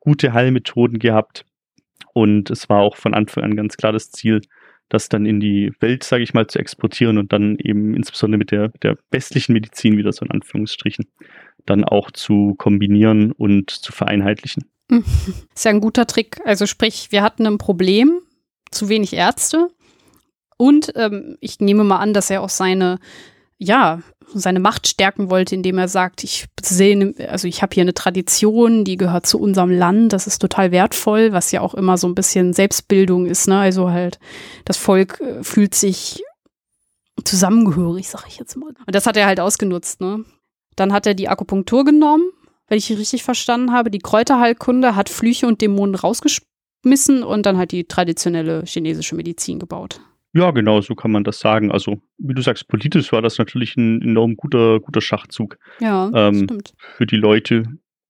gute 0.00 0.32
Heilmethoden 0.32 0.98
gehabt. 0.98 1.44
Und 2.14 2.50
es 2.50 2.68
war 2.68 2.80
auch 2.80 2.96
von 2.96 3.14
Anfang 3.14 3.44
an 3.44 3.56
ganz 3.56 3.76
klar 3.76 3.92
das 3.92 4.10
Ziel, 4.10 4.40
das 4.88 5.08
dann 5.08 5.24
in 5.24 5.40
die 5.40 5.72
Welt, 5.80 6.04
sage 6.04 6.22
ich 6.22 6.34
mal, 6.34 6.46
zu 6.46 6.58
exportieren 6.58 7.16
und 7.16 7.32
dann 7.32 7.56
eben 7.56 7.94
insbesondere 7.94 8.38
mit 8.38 8.50
der, 8.50 8.68
der 8.82 8.98
westlichen 9.10 9.54
Medizin, 9.54 9.96
wieder 9.96 10.12
so 10.12 10.24
in 10.24 10.30
Anführungsstrichen, 10.30 11.06
dann 11.64 11.84
auch 11.84 12.10
zu 12.10 12.54
kombinieren 12.58 13.32
und 13.32 13.70
zu 13.70 13.92
vereinheitlichen. 13.92 14.64
Ist 15.54 15.64
ja 15.64 15.70
ein 15.70 15.80
guter 15.80 16.06
Trick. 16.06 16.40
Also 16.44 16.66
sprich, 16.66 17.08
wir 17.10 17.22
hatten 17.22 17.46
ein 17.46 17.56
Problem, 17.56 18.20
zu 18.70 18.88
wenig 18.88 19.14
Ärzte. 19.14 19.68
Und 20.58 20.92
ähm, 20.96 21.36
ich 21.40 21.60
nehme 21.60 21.84
mal 21.84 21.98
an, 21.98 22.12
dass 22.12 22.30
er 22.30 22.42
auch 22.42 22.50
seine, 22.50 22.98
ja, 23.62 24.00
seine 24.34 24.60
Macht 24.60 24.86
stärken 24.88 25.30
wollte, 25.30 25.54
indem 25.54 25.78
er 25.78 25.88
sagt, 25.88 26.24
ich 26.24 26.46
sehe, 26.60 27.14
also 27.28 27.46
ich 27.46 27.62
habe 27.62 27.74
hier 27.74 27.82
eine 27.82 27.94
Tradition, 27.94 28.84
die 28.84 28.96
gehört 28.96 29.26
zu 29.26 29.38
unserem 29.38 29.70
Land, 29.70 30.12
das 30.12 30.26
ist 30.26 30.38
total 30.38 30.72
wertvoll, 30.72 31.32
was 31.32 31.52
ja 31.52 31.60
auch 31.60 31.74
immer 31.74 31.98
so 31.98 32.06
ein 32.06 32.14
bisschen 32.14 32.52
Selbstbildung 32.52 33.26
ist, 33.26 33.48
ne? 33.48 33.58
Also 33.58 33.90
halt, 33.90 34.18
das 34.64 34.76
Volk 34.76 35.20
äh, 35.20 35.42
fühlt 35.42 35.74
sich 35.74 36.22
zusammengehörig, 37.24 38.08
sag 38.08 38.26
ich 38.26 38.38
jetzt 38.38 38.56
mal. 38.56 38.68
Und 38.86 38.94
das 38.94 39.06
hat 39.06 39.16
er 39.16 39.26
halt 39.26 39.40
ausgenutzt, 39.40 40.00
ne? 40.00 40.24
Dann 40.76 40.92
hat 40.92 41.06
er 41.06 41.14
die 41.14 41.28
Akupunktur 41.28 41.84
genommen 41.84 42.24
wenn 42.72 42.78
ich 42.78 42.90
richtig 42.90 43.22
verstanden 43.22 43.70
habe. 43.70 43.90
Die 43.90 43.98
Kräuterheilkunde 43.98 44.96
hat 44.96 45.10
Flüche 45.10 45.46
und 45.46 45.60
Dämonen 45.60 45.94
rausgeschmissen 45.94 47.22
und 47.22 47.44
dann 47.44 47.58
halt 47.58 47.70
die 47.70 47.84
traditionelle 47.84 48.64
chinesische 48.64 49.14
Medizin 49.14 49.58
gebaut. 49.58 50.00
Ja, 50.34 50.50
genau, 50.50 50.80
so 50.80 50.94
kann 50.94 51.10
man 51.10 51.24
das 51.24 51.40
sagen. 51.40 51.70
Also, 51.70 52.00
wie 52.18 52.34
du 52.34 52.42
sagst, 52.42 52.68
politisch 52.68 53.12
war 53.12 53.20
das 53.20 53.38
natürlich 53.38 53.76
ein 53.76 54.00
enorm 54.00 54.36
guter, 54.36 54.80
guter 54.80 55.00
Schachzug. 55.00 55.58
Ja, 55.80 56.10
ähm, 56.14 56.44
stimmt. 56.44 56.74
Für 56.96 57.06
die 57.06 57.16
Leute 57.16 57.64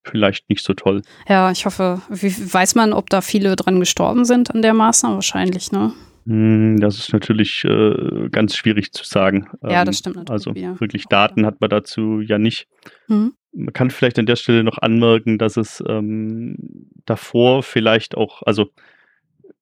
vielleicht 0.04 0.48
nicht 0.48 0.64
so 0.64 0.74
toll. 0.74 1.02
Ja, 1.28 1.50
ich 1.50 1.66
hoffe, 1.66 2.00
wie, 2.08 2.30
weiß 2.30 2.74
man, 2.74 2.92
ob 2.92 3.10
da 3.10 3.20
viele 3.20 3.56
dran 3.56 3.80
gestorben 3.80 4.24
sind 4.24 4.54
an 4.54 4.62
der 4.62 4.74
Maßnahme? 4.74 5.16
Wahrscheinlich, 5.16 5.72
ne? 5.72 5.92
Hm, 6.26 6.78
das 6.80 6.98
ist 6.98 7.12
natürlich 7.12 7.64
äh, 7.64 8.28
ganz 8.30 8.56
schwierig 8.56 8.92
zu 8.92 9.04
sagen. 9.04 9.48
Ja, 9.62 9.84
das 9.84 9.96
ähm, 9.96 9.98
stimmt 9.98 10.16
natürlich. 10.16 10.46
Also 10.46 10.52
ja. 10.54 10.80
wirklich 10.80 11.06
Daten 11.06 11.44
hat 11.46 11.60
man 11.60 11.70
dazu 11.70 12.20
ja 12.20 12.38
nicht. 12.38 12.68
Mhm. 13.08 13.34
Man 13.52 13.72
kann 13.72 13.90
vielleicht 13.90 14.18
an 14.18 14.26
der 14.26 14.36
Stelle 14.36 14.64
noch 14.64 14.78
anmerken, 14.78 15.38
dass 15.38 15.56
es 15.56 15.82
ähm, 15.86 16.56
davor 17.04 17.62
vielleicht 17.62 18.16
auch, 18.16 18.42
also 18.42 18.70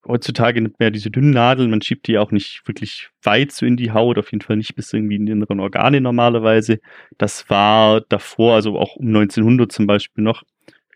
heutzutage 0.06 0.60
nimmt 0.60 0.78
man 0.78 0.86
ja 0.86 0.90
diese 0.90 1.10
dünnen 1.10 1.30
Nadeln, 1.30 1.70
man 1.70 1.82
schiebt 1.82 2.06
die 2.06 2.18
auch 2.18 2.30
nicht 2.30 2.62
wirklich 2.66 3.10
weit 3.22 3.52
so 3.52 3.66
in 3.66 3.76
die 3.76 3.92
Haut, 3.92 4.18
auf 4.18 4.32
jeden 4.32 4.42
Fall 4.42 4.56
nicht 4.56 4.74
bis 4.74 4.92
irgendwie 4.92 5.16
in 5.16 5.26
die 5.26 5.32
inneren 5.32 5.60
Organe 5.60 6.00
normalerweise. 6.00 6.80
Das 7.18 7.48
war 7.50 8.00
davor, 8.02 8.54
also 8.54 8.78
auch 8.78 8.96
um 8.96 9.08
1900 9.08 9.70
zum 9.70 9.86
Beispiel 9.86 10.24
noch, 10.24 10.42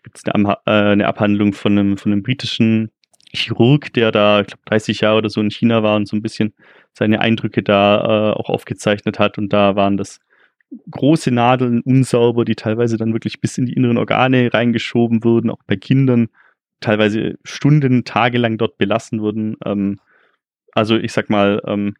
gibt 0.03 0.17
es 0.17 0.25
eine, 0.25 0.57
äh, 0.65 0.71
eine, 0.71 1.07
Abhandlung 1.07 1.53
von 1.53 1.77
einem, 1.77 1.97
von 1.97 2.11
einem 2.11 2.23
britischen 2.23 2.91
Chirurg, 3.33 3.91
der 3.93 4.11
da, 4.11 4.41
ich 4.41 4.47
glaube, 4.47 4.61
30 4.65 5.01
Jahre 5.01 5.17
oder 5.17 5.29
so 5.29 5.41
in 5.41 5.51
China 5.51 5.83
war 5.83 5.95
und 5.95 6.07
so 6.07 6.15
ein 6.15 6.21
bisschen 6.21 6.53
seine 6.93 7.19
Eindrücke 7.21 7.63
da 7.63 8.31
äh, 8.31 8.33
auch 8.33 8.49
aufgezeichnet 8.49 9.19
hat. 9.19 9.37
Und 9.37 9.51
da 9.51 9.75
waren 9.75 9.97
das 9.97 10.19
große 10.91 11.31
Nadeln, 11.31 11.81
unsauber, 11.81 12.45
die 12.45 12.55
teilweise 12.55 12.97
dann 12.97 13.13
wirklich 13.13 13.41
bis 13.41 13.57
in 13.57 13.65
die 13.65 13.73
inneren 13.73 13.97
Organe 13.97 14.53
reingeschoben 14.53 15.23
wurden, 15.23 15.49
auch 15.49 15.63
bei 15.67 15.75
Kindern, 15.75 16.29
teilweise 16.85 17.37
Stunden, 17.43 18.03
tagelang 18.03 18.57
dort 18.57 18.77
belassen 18.77 19.21
wurden. 19.21 19.57
Ähm, 19.65 19.99
also 20.73 20.97
ich 20.97 21.13
sag 21.13 21.29
mal, 21.29 21.61
ähm, 21.65 21.95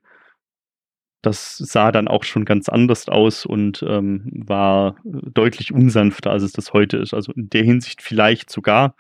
das 1.22 1.58
sah 1.58 1.92
dann 1.92 2.08
auch 2.08 2.24
schon 2.24 2.46
ganz 2.46 2.70
anders 2.70 3.10
aus 3.10 3.46
und 3.46 3.84
ähm, 3.88 4.30
war 4.34 4.98
deutlich 5.04 5.74
unsanfter, 5.74 6.32
als 6.32 6.44
es 6.44 6.52
das 6.52 6.72
heute 6.74 6.98
ist. 6.98 7.14
Also 7.14 7.32
in 7.34 7.50
der 7.50 7.64
Hinsicht 7.64 8.02
vielleicht 8.04 8.52
sogar 8.52 8.96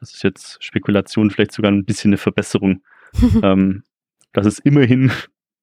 das 0.00 0.14
ist 0.14 0.22
jetzt 0.22 0.62
Spekulation, 0.62 1.30
vielleicht 1.30 1.52
sogar 1.52 1.72
ein 1.72 1.84
bisschen 1.84 2.10
eine 2.10 2.18
Verbesserung, 2.18 2.82
ähm, 3.42 3.82
dass 4.32 4.46
es 4.46 4.58
immerhin 4.58 5.10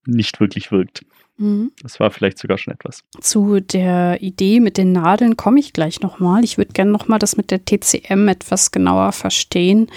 nicht 0.05 0.39
wirklich 0.39 0.71
wirkt. 0.71 1.05
Mhm. 1.37 1.71
Das 1.81 1.99
war 1.99 2.11
vielleicht 2.11 2.37
sogar 2.37 2.57
schon 2.57 2.73
etwas. 2.73 3.01
Zu 3.19 3.59
der 3.59 4.21
Idee 4.21 4.59
mit 4.59 4.77
den 4.77 4.91
Nadeln 4.91 5.37
komme 5.37 5.59
ich 5.59 5.73
gleich 5.73 6.01
nochmal. 6.01 6.43
Ich 6.43 6.57
würde 6.57 6.73
gerne 6.73 6.91
nochmal 6.91 7.19
das 7.19 7.37
mit 7.37 7.51
der 7.51 7.65
TCM 7.65 8.27
etwas 8.27 8.71
genauer 8.71 9.11
verstehen. 9.11 9.87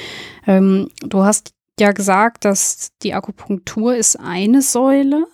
Ähm, 0.47 0.91
du 1.01 1.23
hast 1.23 1.55
ja 1.79 1.93
gesagt, 1.93 2.45
dass 2.45 2.93
die 3.03 3.15
Akupunktur 3.15 3.95
ist 3.95 4.17
eine 4.17 4.63
Säule 4.63 5.27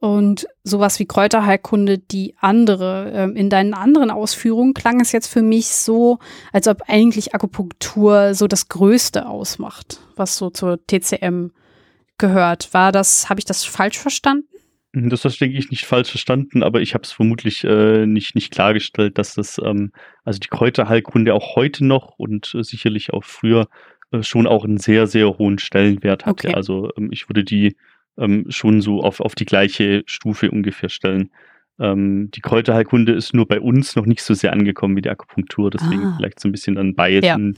und 0.00 0.48
sowas 0.62 0.98
wie 0.98 1.06
Kräuterheilkunde 1.06 1.98
die 1.98 2.34
andere. 2.40 3.10
Ähm, 3.14 3.36
in 3.36 3.50
deinen 3.50 3.74
anderen 3.74 4.10
Ausführungen 4.10 4.74
klang 4.74 5.00
es 5.00 5.12
jetzt 5.12 5.28
für 5.28 5.42
mich 5.42 5.68
so, 5.68 6.18
als 6.52 6.68
ob 6.68 6.82
eigentlich 6.88 7.34
Akupunktur 7.34 8.34
so 8.34 8.46
das 8.46 8.68
Größte 8.68 9.28
ausmacht, 9.28 10.00
was 10.16 10.36
so 10.36 10.50
zur 10.50 10.84
TCM 10.86 11.50
gehört. 12.16 12.74
War 12.74 12.92
das, 12.92 13.28
habe 13.28 13.40
ich 13.40 13.44
das 13.44 13.64
falsch 13.64 13.98
verstanden? 13.98 14.48
Das 15.08 15.24
hast, 15.24 15.40
denke 15.40 15.58
ich, 15.58 15.70
nicht 15.70 15.86
falsch 15.86 16.10
verstanden, 16.10 16.62
aber 16.62 16.80
ich 16.80 16.94
habe 16.94 17.04
es 17.04 17.12
vermutlich 17.12 17.64
äh, 17.64 18.06
nicht, 18.06 18.34
nicht 18.34 18.52
klargestellt, 18.52 19.18
dass 19.18 19.34
das, 19.34 19.60
ähm, 19.64 19.92
also 20.24 20.38
die 20.38 20.48
Kräuterheilkunde 20.48 21.34
auch 21.34 21.56
heute 21.56 21.84
noch 21.84 22.18
und 22.18 22.54
äh, 22.54 22.62
sicherlich 22.62 23.12
auch 23.12 23.24
früher 23.24 23.68
äh, 24.10 24.22
schon 24.22 24.46
auch 24.46 24.64
einen 24.64 24.78
sehr, 24.78 25.06
sehr 25.06 25.38
hohen 25.38 25.58
Stellenwert 25.58 26.26
hatte. 26.26 26.48
Okay. 26.48 26.54
Also 26.54 26.90
ähm, 26.96 27.10
ich 27.12 27.28
würde 27.28 27.44
die 27.44 27.76
ähm, 28.16 28.46
schon 28.48 28.80
so 28.80 29.02
auf, 29.02 29.20
auf 29.20 29.34
die 29.34 29.44
gleiche 29.44 30.02
Stufe 30.06 30.50
ungefähr 30.50 30.88
stellen. 30.88 31.30
Ähm, 31.78 32.30
die 32.32 32.40
Kräuterheilkunde 32.40 33.12
ist 33.12 33.34
nur 33.34 33.46
bei 33.46 33.60
uns 33.60 33.94
noch 33.96 34.06
nicht 34.06 34.22
so 34.22 34.34
sehr 34.34 34.52
angekommen 34.52 34.96
wie 34.96 35.02
die 35.02 35.10
Akupunktur, 35.10 35.70
deswegen 35.70 36.04
ah. 36.04 36.14
vielleicht 36.16 36.40
so 36.40 36.48
ein 36.48 36.52
bisschen 36.52 36.74
dann 36.74 36.94
Bias 36.94 37.24
ja. 37.24 37.36
in 37.36 37.56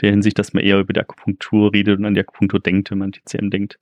der 0.00 0.10
Hinsicht, 0.10 0.38
dass 0.38 0.52
man 0.52 0.62
eher 0.62 0.80
über 0.80 0.92
die 0.92 1.00
Akupunktur 1.00 1.72
redet 1.72 1.98
und 1.98 2.04
an 2.04 2.14
die 2.14 2.20
Akupunktur 2.20 2.60
denkt, 2.60 2.90
wenn 2.90 2.98
man 2.98 3.12
TCM 3.12 3.50
denkt. 3.50 3.78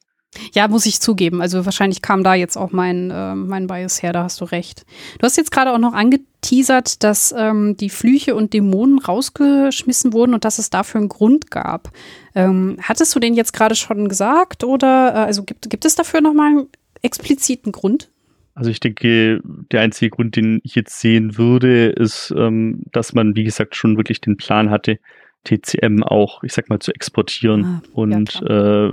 Ja, 0.55 0.68
muss 0.68 0.87
ich 0.87 1.01
zugeben. 1.01 1.42
Also 1.42 1.64
wahrscheinlich 1.64 2.01
kam 2.01 2.25
da 2.25 2.35
jetzt 2.35 2.57
auch 2.57 2.73
mein, 2.73 3.11
äh, 3.11 3.35
mein 3.35 3.66
Bias 3.66 4.03
her, 4.03 4.12
da 4.12 4.25
hast 4.25 4.40
du 4.40 4.45
recht. 4.45 4.85
Du 5.18 5.25
hast 5.25 5.37
jetzt 5.37 5.51
gerade 5.51 5.73
auch 5.73 5.79
noch 5.79 5.92
angeteasert, 5.92 7.03
dass 7.03 7.35
ähm, 7.37 7.77
die 7.77 7.90
Flüche 7.90 8.35
und 8.35 8.55
Dämonen 8.55 8.99
rausgeschmissen 8.99 10.12
wurden 10.12 10.35
und 10.35 10.45
dass 10.45 10.59
es 10.59 10.71
dafür 10.71 11.01
einen 11.01 11.09
Grund 11.09 11.51
gab. 11.51 11.90
Ähm, 12.35 12.79
hattest 12.81 13.14
du 13.14 13.21
den 13.21 13.35
jetzt 13.35 13.53
gerade 13.53 13.75
schon 13.75 14.09
gesagt 14.09 14.64
oder 14.64 15.12
äh, 15.14 15.18
also 15.18 15.42
gibt, 15.42 15.68
gibt 15.68 15.85
es 15.85 15.95
dafür 15.95 16.21
nochmal 16.23 16.49
einen 16.49 16.68
expliziten 17.03 17.73
Grund? 17.73 18.11
Also 18.55 18.71
ich 18.71 18.81
denke, 18.81 19.40
der 19.71 19.81
einzige 19.81 20.11
Grund, 20.11 20.37
den 20.37 20.61
ich 20.62 20.75
jetzt 20.75 21.01
sehen 21.01 21.38
würde, 21.38 21.87
ist, 21.88 22.35
ähm, 22.37 22.83
dass 22.92 23.14
man, 23.14 23.35
wie 23.35 23.45
gesagt, 23.45 23.77
schon 23.77 23.97
wirklich 23.97 24.21
den 24.21 24.37
Plan 24.37 24.71
hatte, 24.71 24.99
TCM 25.45 26.03
auch, 26.03 26.42
ich 26.45 26.53
sag 26.53 26.68
mal, 26.68 26.79
zu 26.79 26.92
exportieren 26.92 27.64
ah, 27.64 27.83
und 27.92 28.35
ja, 28.35 28.87
äh, 28.87 28.92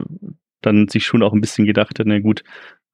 dann 0.61 0.87
sich 0.87 1.05
schon 1.05 1.23
auch 1.23 1.33
ein 1.33 1.41
bisschen 1.41 1.65
gedacht 1.65 1.99
hat, 1.99 2.05
na 2.07 2.19
gut, 2.19 2.43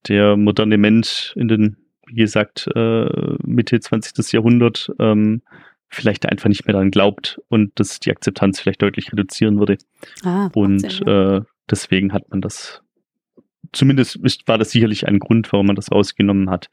der 0.07 0.37
moderne 0.37 0.77
Mensch 0.77 1.33
in 1.35 1.47
den, 1.47 1.77
wie 2.07 2.15
gesagt, 2.15 2.69
äh, 2.75 3.09
Mitte 3.43 3.79
20. 3.79 4.31
Jahrhundert 4.33 4.91
ähm, 4.99 5.41
vielleicht 5.89 6.27
einfach 6.27 6.49
nicht 6.49 6.65
mehr 6.65 6.73
daran 6.73 6.91
glaubt 6.91 7.39
und 7.49 7.71
das 7.75 7.99
die 7.99 8.11
Akzeptanz 8.11 8.59
vielleicht 8.59 8.81
deutlich 8.81 9.11
reduzieren 9.11 9.59
würde. 9.59 9.77
Ah, 10.23 10.49
und 10.53 10.99
ja. 10.99 11.37
äh, 11.37 11.41
deswegen 11.69 12.13
hat 12.13 12.29
man 12.29 12.41
das, 12.41 12.81
zumindest 13.71 14.19
war 14.47 14.57
das 14.57 14.71
sicherlich 14.71 15.07
ein 15.07 15.19
Grund, 15.19 15.51
warum 15.51 15.67
man 15.67 15.75
das 15.75 15.91
rausgenommen 15.91 16.49
hat. 16.49 16.69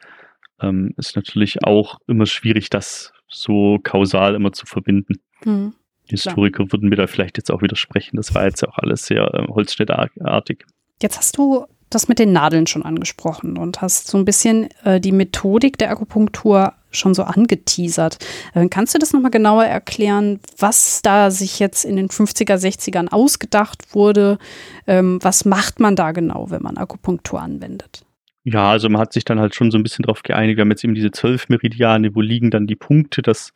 Ähm, 0.60 0.94
ist 0.96 1.16
natürlich 1.16 1.64
auch 1.64 1.98
immer 2.06 2.26
schwierig, 2.26 2.70
das 2.70 3.12
so 3.28 3.78
kausal 3.82 4.34
immer 4.34 4.52
zu 4.52 4.66
verbinden. 4.66 5.14
Hm. 5.42 5.74
Historiker 6.08 6.70
würden 6.70 6.88
mir 6.88 6.96
da 6.96 7.06
vielleicht 7.06 7.38
jetzt 7.38 7.50
auch 7.50 7.62
widersprechen. 7.62 8.16
Das 8.16 8.34
war 8.34 8.44
jetzt 8.44 8.66
auch 8.66 8.78
alles 8.78 9.06
sehr 9.06 9.32
äh, 9.34 9.46
Holzstädterartig. 9.48 10.64
Jetzt 11.02 11.18
hast 11.18 11.36
du 11.36 11.66
das 11.90 12.08
mit 12.08 12.18
den 12.18 12.32
Nadeln 12.32 12.66
schon 12.66 12.84
angesprochen 12.84 13.58
und 13.58 13.82
hast 13.82 14.08
so 14.08 14.16
ein 14.16 14.24
bisschen 14.24 14.68
äh, 14.84 15.00
die 15.00 15.12
Methodik 15.12 15.76
der 15.78 15.90
Akupunktur 15.90 16.72
schon 16.90 17.14
so 17.14 17.24
angeteasert. 17.24 18.18
Äh, 18.54 18.68
kannst 18.68 18.94
du 18.94 18.98
das 18.98 19.12
nochmal 19.12 19.30
genauer 19.30 19.64
erklären, 19.64 20.40
was 20.58 21.02
da 21.02 21.30
sich 21.30 21.58
jetzt 21.58 21.84
in 21.84 21.96
den 21.96 22.08
50er, 22.08 22.56
60ern 22.56 23.08
ausgedacht 23.08 23.94
wurde? 23.94 24.38
Ähm, 24.86 25.18
was 25.22 25.44
macht 25.44 25.80
man 25.80 25.96
da 25.96 26.12
genau, 26.12 26.50
wenn 26.50 26.62
man 26.62 26.76
Akupunktur 26.76 27.40
anwendet? 27.40 28.04
Ja, 28.44 28.70
also 28.70 28.88
man 28.88 29.00
hat 29.00 29.12
sich 29.12 29.24
dann 29.24 29.38
halt 29.38 29.54
schon 29.54 29.70
so 29.70 29.78
ein 29.78 29.82
bisschen 29.82 30.04
darauf 30.04 30.22
geeinigt. 30.22 30.56
Wir 30.56 30.62
haben 30.62 30.70
jetzt 30.70 30.84
eben 30.84 30.94
diese 30.94 31.12
zwölf 31.12 31.48
Meridiane, 31.48 32.14
wo 32.14 32.20
liegen 32.20 32.50
dann 32.50 32.66
die 32.66 32.76
Punkte, 32.76 33.22
das 33.22 33.52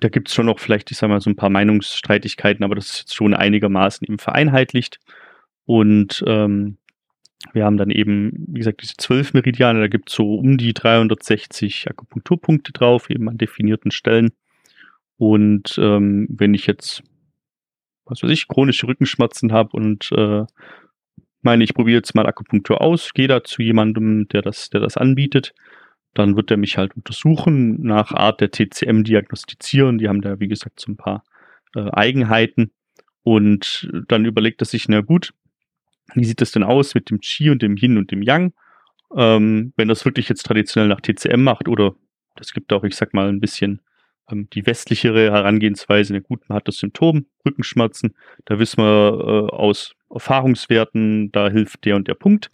da 0.00 0.08
gibt 0.08 0.28
es 0.28 0.34
schon 0.34 0.46
noch 0.46 0.58
vielleicht, 0.58 0.90
ich 0.90 0.98
sag 0.98 1.08
mal, 1.08 1.20
so 1.20 1.30
ein 1.30 1.36
paar 1.36 1.50
Meinungsstreitigkeiten, 1.50 2.64
aber 2.64 2.74
das 2.74 2.90
ist 2.90 2.98
jetzt 2.98 3.14
schon 3.14 3.32
einigermaßen 3.32 4.06
eben 4.06 4.18
vereinheitlicht. 4.18 4.98
Und 5.66 6.22
ähm, 6.26 6.78
wir 7.52 7.64
haben 7.64 7.76
dann 7.76 7.90
eben, 7.90 8.32
wie 8.48 8.58
gesagt, 8.58 8.82
diese 8.82 8.96
zwölf 8.96 9.34
Meridiane, 9.34 9.80
da 9.80 9.88
gibt 9.88 10.08
es 10.08 10.16
so 10.16 10.34
um 10.34 10.56
die 10.56 10.72
360 10.72 11.88
Akupunkturpunkte 11.90 12.72
drauf, 12.72 13.10
eben 13.10 13.28
an 13.28 13.38
definierten 13.38 13.90
Stellen. 13.90 14.32
Und 15.16 15.78
ähm, 15.78 16.26
wenn 16.30 16.54
ich 16.54 16.66
jetzt, 16.66 17.02
was 18.04 18.22
weiß 18.22 18.30
ich, 18.30 18.48
chronische 18.48 18.86
Rückenschmerzen 18.88 19.52
habe 19.52 19.76
und 19.76 20.10
äh, 20.12 20.44
meine, 21.42 21.64
ich 21.64 21.74
probiere 21.74 21.98
jetzt 21.98 22.14
mal 22.14 22.26
Akupunktur 22.26 22.80
aus, 22.80 23.12
gehe 23.12 23.28
da 23.28 23.44
zu 23.44 23.62
jemandem, 23.62 24.26
der 24.28 24.42
das, 24.42 24.70
der 24.70 24.80
das 24.80 24.96
anbietet, 24.96 25.54
dann 26.14 26.36
wird 26.36 26.50
er 26.50 26.56
mich 26.56 26.78
halt 26.78 26.96
untersuchen, 26.96 27.82
nach 27.82 28.12
Art 28.12 28.40
der 28.40 28.50
TCM 28.50 29.02
diagnostizieren. 29.02 29.98
Die 29.98 30.08
haben 30.08 30.22
da, 30.22 30.40
wie 30.40 30.48
gesagt, 30.48 30.80
so 30.80 30.92
ein 30.92 30.96
paar 30.96 31.24
äh, 31.74 31.90
Eigenheiten. 31.90 32.70
Und 33.22 33.90
dann 34.08 34.24
überlegt 34.24 34.62
er 34.62 34.66
sich, 34.66 34.88
na 34.88 35.00
gut, 35.00 35.32
wie 36.14 36.24
sieht 36.24 36.40
das 36.40 36.52
denn 36.52 36.62
aus 36.62 36.94
mit 36.94 37.10
dem 37.10 37.20
Qi 37.20 37.50
und 37.50 37.62
dem 37.62 37.76
Yin 37.76 37.98
und 37.98 38.10
dem 38.10 38.22
Yang? 38.22 38.52
Ähm, 39.16 39.72
wenn 39.76 39.88
das 39.88 40.04
wirklich 40.04 40.28
jetzt 40.28 40.44
traditionell 40.44 40.88
nach 40.88 41.00
TCM 41.00 41.42
macht 41.42 41.68
oder 41.68 41.94
das 42.36 42.52
gibt 42.52 42.72
auch, 42.72 42.84
ich 42.84 42.96
sag 42.96 43.14
mal, 43.14 43.28
ein 43.28 43.40
bisschen 43.40 43.80
ähm, 44.30 44.48
die 44.52 44.66
westlichere 44.66 45.30
Herangehensweise. 45.30 46.20
Gut, 46.20 46.48
man 46.48 46.56
hat 46.56 46.68
das 46.68 46.78
Symptom, 46.78 47.26
Rückenschmerzen, 47.46 48.14
da 48.44 48.58
wissen 48.58 48.78
wir 48.82 49.48
äh, 49.52 49.54
aus 49.54 49.94
Erfahrungswerten, 50.10 51.30
da 51.32 51.48
hilft 51.50 51.84
der 51.84 51.96
und 51.96 52.08
der 52.08 52.14
Punkt 52.14 52.50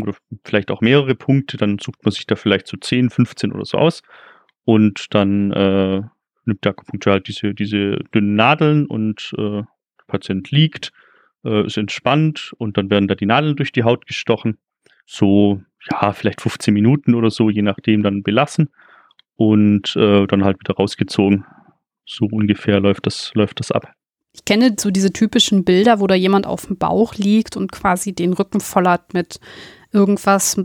oder 0.00 0.14
vielleicht 0.44 0.70
auch 0.70 0.80
mehrere 0.80 1.14
Punkte, 1.14 1.56
dann 1.56 1.78
sucht 1.78 2.04
man 2.04 2.12
sich 2.12 2.26
da 2.26 2.36
vielleicht 2.36 2.66
so 2.66 2.76
10, 2.76 3.10
15 3.10 3.52
oder 3.52 3.64
so 3.64 3.78
aus 3.78 4.02
und 4.64 5.14
dann 5.14 5.52
äh, 5.52 6.02
nimmt 6.44 6.64
der 6.64 6.72
Akupunktur 6.72 7.14
halt 7.14 7.28
diese, 7.28 7.54
diese 7.54 7.96
dünnen 8.14 8.36
Nadeln 8.36 8.86
und 8.86 9.32
äh, 9.38 9.62
der 9.62 9.66
Patient 10.06 10.50
liegt, 10.50 10.92
äh, 11.46 11.66
ist 11.66 11.78
entspannt 11.78 12.52
und 12.58 12.76
dann 12.76 12.90
werden 12.90 13.08
da 13.08 13.14
die 13.14 13.26
Nadeln 13.26 13.56
durch 13.56 13.72
die 13.72 13.84
Haut 13.84 14.06
gestochen. 14.06 14.58
So, 15.06 15.62
ja, 15.90 16.12
vielleicht 16.12 16.40
15 16.40 16.74
Minuten 16.74 17.14
oder 17.14 17.30
so, 17.30 17.48
je 17.48 17.62
nachdem 17.62 18.02
dann 18.02 18.22
belassen 18.22 18.70
und 19.36 19.94
äh, 19.96 20.26
dann 20.26 20.44
halt 20.44 20.58
wieder 20.60 20.74
rausgezogen. 20.74 21.44
So 22.04 22.26
ungefähr 22.26 22.80
läuft 22.80 23.06
das, 23.06 23.32
läuft 23.34 23.60
das 23.60 23.70
ab. 23.70 23.92
Ich 24.32 24.44
kenne 24.44 24.74
so 24.78 24.90
diese 24.90 25.12
typischen 25.12 25.64
Bilder, 25.64 26.00
wo 26.00 26.06
da 26.06 26.14
jemand 26.14 26.46
auf 26.46 26.66
dem 26.66 26.76
Bauch 26.76 27.14
liegt 27.14 27.56
und 27.56 27.72
quasi 27.72 28.12
den 28.12 28.32
Rücken 28.32 28.60
voll 28.60 28.86
hat 28.86 29.14
mit 29.14 29.40
irgendwas 29.92 30.60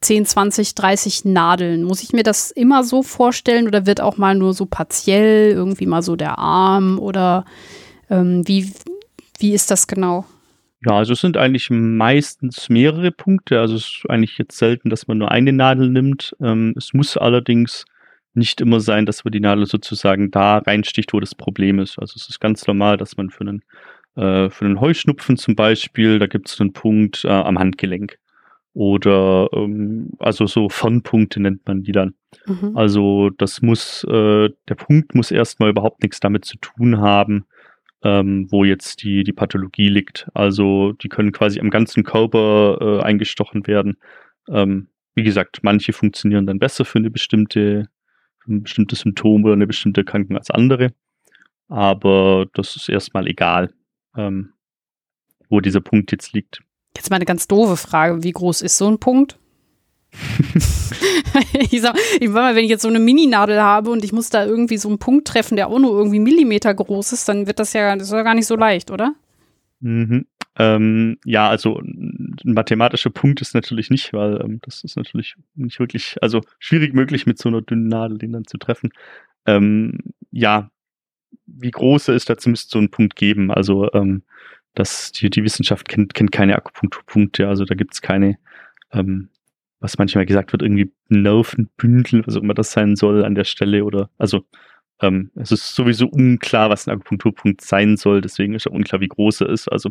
10, 0.00 0.26
20, 0.26 0.74
30 0.74 1.24
Nadeln. 1.24 1.84
Muss 1.84 2.02
ich 2.02 2.12
mir 2.12 2.22
das 2.22 2.50
immer 2.50 2.82
so 2.82 3.02
vorstellen 3.02 3.68
oder 3.68 3.86
wird 3.86 4.00
auch 4.00 4.16
mal 4.16 4.34
nur 4.34 4.52
so 4.52 4.66
partiell 4.66 5.52
irgendwie 5.52 5.86
mal 5.86 6.02
so 6.02 6.16
der 6.16 6.38
Arm 6.38 6.98
oder 6.98 7.44
ähm, 8.10 8.46
wie, 8.46 8.72
wie 9.38 9.54
ist 9.54 9.70
das 9.70 9.86
genau? 9.86 10.24
Ja, 10.84 10.92
also 10.92 11.14
es 11.14 11.20
sind 11.20 11.36
eigentlich 11.36 11.70
meistens 11.70 12.68
mehrere 12.68 13.10
Punkte. 13.10 13.60
Also 13.60 13.76
es 13.76 13.82
ist 13.82 14.04
eigentlich 14.08 14.38
jetzt 14.38 14.56
selten, 14.56 14.90
dass 14.90 15.08
man 15.08 15.18
nur 15.18 15.30
eine 15.30 15.52
Nadel 15.52 15.90
nimmt. 15.90 16.36
Ähm, 16.40 16.74
es 16.76 16.94
muss 16.94 17.16
allerdings 17.16 17.84
nicht 18.34 18.60
immer 18.60 18.78
sein, 18.80 19.04
dass 19.04 19.24
man 19.24 19.32
die 19.32 19.40
Nadel 19.40 19.66
sozusagen 19.66 20.30
da 20.30 20.58
reinsticht, 20.58 21.12
wo 21.12 21.20
das 21.20 21.34
Problem 21.34 21.80
ist. 21.80 21.98
Also 21.98 22.14
es 22.16 22.28
ist 22.28 22.40
ganz 22.40 22.66
normal, 22.66 22.96
dass 22.96 23.16
man 23.16 23.30
für 23.30 23.40
einen, 23.40 23.62
äh, 24.14 24.50
für 24.50 24.64
einen 24.64 24.80
Heuschnupfen 24.80 25.36
zum 25.36 25.56
Beispiel, 25.56 26.20
da 26.20 26.26
gibt 26.26 26.48
es 26.48 26.60
einen 26.60 26.72
Punkt 26.72 27.24
äh, 27.24 27.28
am 27.28 27.58
Handgelenk. 27.58 28.18
Oder 28.74 29.48
ähm, 29.52 30.12
also 30.20 30.46
so 30.46 30.68
Fernpunkte 30.68 31.40
nennt 31.40 31.66
man 31.66 31.82
die 31.82 31.90
dann. 31.90 32.14
Mhm. 32.46 32.76
Also 32.76 33.30
das 33.30 33.60
muss, 33.60 34.04
äh, 34.04 34.50
der 34.68 34.74
Punkt 34.76 35.16
muss 35.16 35.32
erstmal 35.32 35.70
überhaupt 35.70 36.04
nichts 36.04 36.20
damit 36.20 36.44
zu 36.44 36.56
tun 36.58 37.00
haben, 37.00 37.46
ähm, 38.02 38.46
wo 38.50 38.64
jetzt 38.64 39.02
die, 39.02 39.24
die 39.24 39.32
Pathologie 39.32 39.88
liegt. 39.88 40.28
Also 40.34 40.92
die 40.92 41.08
können 41.08 41.32
quasi 41.32 41.60
am 41.60 41.70
ganzen 41.70 42.04
Körper 42.04 42.78
äh, 42.80 43.02
eingestochen 43.02 43.66
werden. 43.66 43.98
Ähm, 44.48 44.88
wie 45.14 45.24
gesagt, 45.24 45.60
manche 45.62 45.92
funktionieren 45.92 46.46
dann 46.46 46.58
besser 46.58 46.84
für 46.84 46.98
eine 46.98 47.10
bestimmte, 47.10 47.88
für 48.38 48.52
ein 48.52 48.62
bestimmtes 48.62 49.00
Symptom 49.00 49.44
oder 49.44 49.54
eine 49.54 49.66
bestimmte 49.66 50.02
Erkrankung 50.02 50.36
als 50.36 50.50
andere. 50.50 50.92
Aber 51.68 52.46
das 52.54 52.76
ist 52.76 52.88
erstmal 52.88 53.26
egal, 53.26 53.72
ähm, 54.16 54.52
wo 55.48 55.60
dieser 55.60 55.80
Punkt 55.80 56.12
jetzt 56.12 56.32
liegt. 56.32 56.60
Jetzt 56.96 57.10
mal 57.10 57.16
eine 57.16 57.24
ganz 57.24 57.48
doofe 57.48 57.76
Frage. 57.76 58.22
Wie 58.22 58.32
groß 58.32 58.62
ist 58.62 58.78
so 58.78 58.88
ein 58.88 58.98
Punkt? 58.98 59.38
ich 61.70 61.80
sag, 61.80 61.96
ich 62.20 62.28
mal, 62.28 62.54
wenn 62.54 62.64
ich 62.64 62.70
jetzt 62.70 62.82
so 62.82 62.88
eine 62.88 62.98
Mini-Nadel 62.98 63.60
habe 63.60 63.90
und 63.90 64.04
ich 64.04 64.12
muss 64.12 64.30
da 64.30 64.44
irgendwie 64.44 64.76
so 64.76 64.88
einen 64.88 64.98
Punkt 64.98 65.28
treffen, 65.28 65.56
der 65.56 65.68
auch 65.68 65.78
nur 65.78 65.92
irgendwie 65.92 66.18
Millimeter 66.18 66.74
groß 66.74 67.12
ist, 67.12 67.28
dann 67.28 67.46
wird 67.46 67.58
das 67.58 67.72
ja, 67.72 67.94
das 67.96 68.08
ist 68.08 68.12
ja 68.12 68.22
gar 68.22 68.34
nicht 68.34 68.46
so 68.46 68.56
leicht, 68.56 68.90
oder? 68.90 69.14
Mhm. 69.80 70.26
Ähm, 70.56 71.18
ja, 71.24 71.48
also 71.48 71.78
ein 71.78 72.36
mathematischer 72.42 73.10
Punkt 73.10 73.40
ist 73.40 73.54
natürlich 73.54 73.90
nicht, 73.90 74.12
weil 74.12 74.40
ähm, 74.42 74.60
das 74.62 74.82
ist 74.82 74.96
natürlich 74.96 75.36
nicht 75.54 75.78
wirklich, 75.78 76.16
also 76.20 76.40
schwierig 76.58 76.94
möglich 76.94 77.26
mit 77.26 77.38
so 77.38 77.48
einer 77.48 77.62
dünnen 77.62 77.86
Nadel 77.86 78.18
den 78.18 78.32
dann 78.32 78.44
zu 78.44 78.58
treffen. 78.58 78.90
Ähm, 79.46 79.98
ja, 80.32 80.70
wie 81.46 81.70
groß 81.70 82.08
ist, 82.08 82.28
dazu 82.28 82.50
müsste 82.50 82.70
so 82.70 82.78
ein 82.78 82.90
Punkt 82.90 83.14
geben. 83.14 83.52
Also 83.52 83.92
ähm, 83.92 84.22
dass 84.74 85.12
die, 85.12 85.30
die 85.30 85.44
Wissenschaft 85.44 85.88
kennt, 85.88 86.14
kennt 86.14 86.32
keine 86.32 86.56
Akupunkturpunkte, 86.56 87.48
also 87.48 87.64
da 87.64 87.74
gibt 87.74 87.94
es 87.94 88.02
keine, 88.02 88.38
ähm, 88.92 89.28
was 89.80 89.98
manchmal 89.98 90.26
gesagt 90.26 90.52
wird, 90.52 90.62
irgendwie 90.62 90.92
Nervenbündel, 91.08 92.26
was 92.26 92.36
auch 92.36 92.42
immer 92.42 92.54
das 92.54 92.72
sein 92.72 92.96
soll 92.96 93.24
an 93.24 93.34
der 93.34 93.44
Stelle 93.44 93.84
oder, 93.84 94.10
also 94.18 94.44
ähm, 95.00 95.30
es 95.36 95.52
ist 95.52 95.74
sowieso 95.74 96.08
unklar, 96.08 96.70
was 96.70 96.86
ein 96.86 96.94
Akupunkturpunkt 96.94 97.60
sein 97.60 97.96
soll, 97.96 98.20
deswegen 98.20 98.54
ist 98.54 98.66
auch 98.66 98.72
unklar, 98.72 99.00
wie 99.00 99.08
groß 99.08 99.42
er 99.42 99.50
ist. 99.50 99.68
Also 99.68 99.90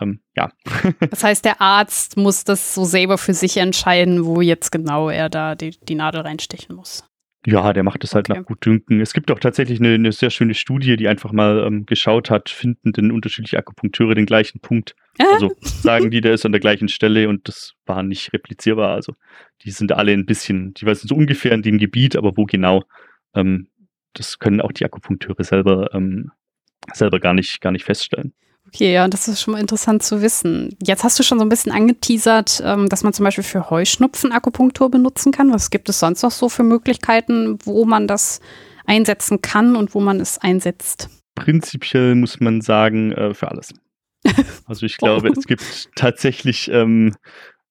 ähm, 0.00 0.20
ja. 0.36 0.50
das 1.10 1.22
heißt, 1.22 1.44
der 1.44 1.60
Arzt 1.60 2.16
muss 2.16 2.44
das 2.44 2.74
so 2.74 2.84
selber 2.84 3.18
für 3.18 3.34
sich 3.34 3.56
entscheiden, 3.56 4.24
wo 4.24 4.40
jetzt 4.40 4.72
genau 4.72 5.08
er 5.08 5.28
da 5.28 5.54
die, 5.54 5.70
die 5.70 5.94
Nadel 5.94 6.22
reinstechen 6.22 6.74
muss. 6.74 7.04
Ja, 7.44 7.72
der 7.72 7.82
macht 7.82 8.04
es 8.04 8.14
halt 8.14 8.30
okay. 8.30 8.38
nach 8.38 8.46
Gutdünken. 8.46 9.00
Es 9.00 9.12
gibt 9.12 9.30
auch 9.32 9.40
tatsächlich 9.40 9.80
eine, 9.80 9.94
eine 9.94 10.12
sehr 10.12 10.30
schöne 10.30 10.54
Studie, 10.54 10.96
die 10.96 11.08
einfach 11.08 11.32
mal 11.32 11.64
ähm, 11.66 11.86
geschaut 11.86 12.30
hat, 12.30 12.50
finden 12.50 12.92
denn 12.92 13.10
unterschiedliche 13.10 13.58
Akupunkteure 13.58 14.14
den 14.14 14.26
gleichen 14.26 14.60
Punkt. 14.60 14.94
Also 15.18 15.50
sagen 15.60 16.10
die, 16.10 16.20
der 16.20 16.34
ist 16.34 16.46
an 16.46 16.52
der 16.52 16.60
gleichen 16.60 16.88
Stelle 16.88 17.28
und 17.28 17.48
das 17.48 17.74
war 17.84 18.04
nicht 18.04 18.32
replizierbar. 18.32 18.94
Also 18.94 19.14
die 19.64 19.72
sind 19.72 19.90
alle 19.92 20.12
ein 20.12 20.24
bisschen, 20.24 20.72
die 20.74 20.86
wissen 20.86 21.08
so 21.08 21.16
ungefähr 21.16 21.52
in 21.52 21.62
dem 21.62 21.78
Gebiet, 21.78 22.14
aber 22.14 22.36
wo 22.36 22.44
genau, 22.44 22.84
ähm, 23.34 23.68
das 24.14 24.38
können 24.38 24.60
auch 24.60 24.72
die 24.72 24.84
Akupunkteure 24.84 25.42
selber, 25.42 25.92
ähm, 25.94 26.30
selber 26.92 27.18
gar 27.18 27.34
nicht, 27.34 27.60
gar 27.60 27.72
nicht 27.72 27.84
feststellen. 27.84 28.34
Okay, 28.74 28.94
ja, 28.94 29.06
das 29.06 29.28
ist 29.28 29.42
schon 29.42 29.52
mal 29.52 29.60
interessant 29.60 30.02
zu 30.02 30.22
wissen. 30.22 30.74
Jetzt 30.82 31.04
hast 31.04 31.18
du 31.18 31.22
schon 31.22 31.38
so 31.38 31.44
ein 31.44 31.50
bisschen 31.50 31.72
angeteasert, 31.72 32.62
ähm, 32.64 32.88
dass 32.88 33.02
man 33.02 33.12
zum 33.12 33.24
Beispiel 33.24 33.44
für 33.44 33.68
Heuschnupfen 33.68 34.32
Akupunktur 34.32 34.90
benutzen 34.90 35.30
kann. 35.30 35.52
Was 35.52 35.68
gibt 35.68 35.90
es 35.90 36.00
sonst 36.00 36.22
noch 36.22 36.30
so 36.30 36.48
für 36.48 36.62
Möglichkeiten, 36.62 37.58
wo 37.64 37.84
man 37.84 38.08
das 38.08 38.40
einsetzen 38.86 39.42
kann 39.42 39.76
und 39.76 39.94
wo 39.94 40.00
man 40.00 40.20
es 40.20 40.38
einsetzt? 40.38 41.10
Prinzipiell 41.34 42.14
muss 42.14 42.40
man 42.40 42.62
sagen, 42.62 43.12
äh, 43.12 43.34
für 43.34 43.50
alles. 43.50 43.74
Also 44.66 44.86
ich 44.86 44.96
glaube, 44.96 45.28
oh. 45.28 45.34
es 45.36 45.46
gibt 45.46 45.90
tatsächlich 45.94 46.70
ähm, 46.72 47.14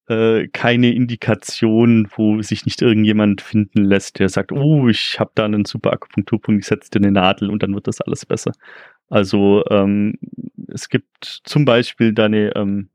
äh, 0.07 0.49
keine 0.49 0.93
Indikation, 0.93 2.09
wo 2.15 2.41
sich 2.43 2.65
nicht 2.65 2.81
irgendjemand 2.81 3.41
finden 3.41 3.85
lässt, 3.85 4.19
der 4.19 4.29
sagt, 4.29 4.51
oh, 4.51 4.87
ich 4.87 5.19
habe 5.19 5.31
da 5.33 5.45
einen 5.45 5.65
super 5.65 5.93
Akupunkturpunkt, 5.93 6.61
ich 6.61 6.67
setze 6.67 6.91
dir 6.91 6.99
eine 6.99 7.11
Nadel 7.11 7.49
und 7.49 7.63
dann 7.63 7.73
wird 7.73 7.87
das 7.87 8.01
alles 8.01 8.25
besser. 8.25 8.51
Also 9.11 9.63
ähm, 9.69 10.15
es 10.73 10.89
gibt 10.89 11.41
zum 11.43 11.65
Beispiel 11.65 12.13
da 12.13 12.25
eine, 12.25 12.55
ähm, 12.55 12.89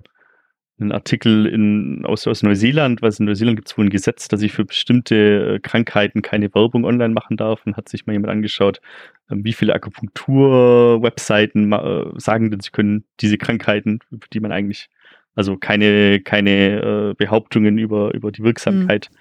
einen 0.81 0.93
Artikel 0.93 1.45
in, 1.45 2.07
aus, 2.07 2.27
aus 2.27 2.43
Neuseeland, 2.43 3.03
weil 3.03 3.13
in 3.19 3.27
Neuseeland 3.27 3.59
gibt 3.59 3.69
es 3.69 3.77
wohl 3.77 3.85
ein 3.85 3.91
Gesetz, 3.91 4.27
dass 4.27 4.41
ich 4.41 4.53
für 4.53 4.65
bestimmte 4.65 5.57
äh, 5.57 5.61
Krankheiten 5.61 6.23
keine 6.23 6.53
Werbung 6.55 6.87
online 6.87 7.13
machen 7.13 7.37
darf 7.37 7.67
und 7.67 7.77
hat 7.77 7.91
sich 7.91 8.07
mal 8.07 8.15
jemand 8.15 8.33
angeschaut, 8.33 8.81
ähm, 9.31 9.45
wie 9.45 9.53
viele 9.53 9.75
Akupunktur-Webseiten 9.75 11.71
äh, 11.71 12.05
sagen 12.17 12.51
denn, 12.51 12.61
sie 12.61 12.71
können 12.71 13.05
diese 13.21 13.37
Krankheiten, 13.37 13.99
über 14.11 14.27
die 14.33 14.41
man 14.41 14.53
eigentlich, 14.53 14.89
also 15.35 15.59
keine, 15.59 16.21
keine 16.21 17.11
äh, 17.11 17.15
Behauptungen 17.15 17.77
über, 17.77 18.15
über 18.15 18.33
die 18.33 18.43
Wirksamkeit 18.43 19.11
mhm 19.13 19.17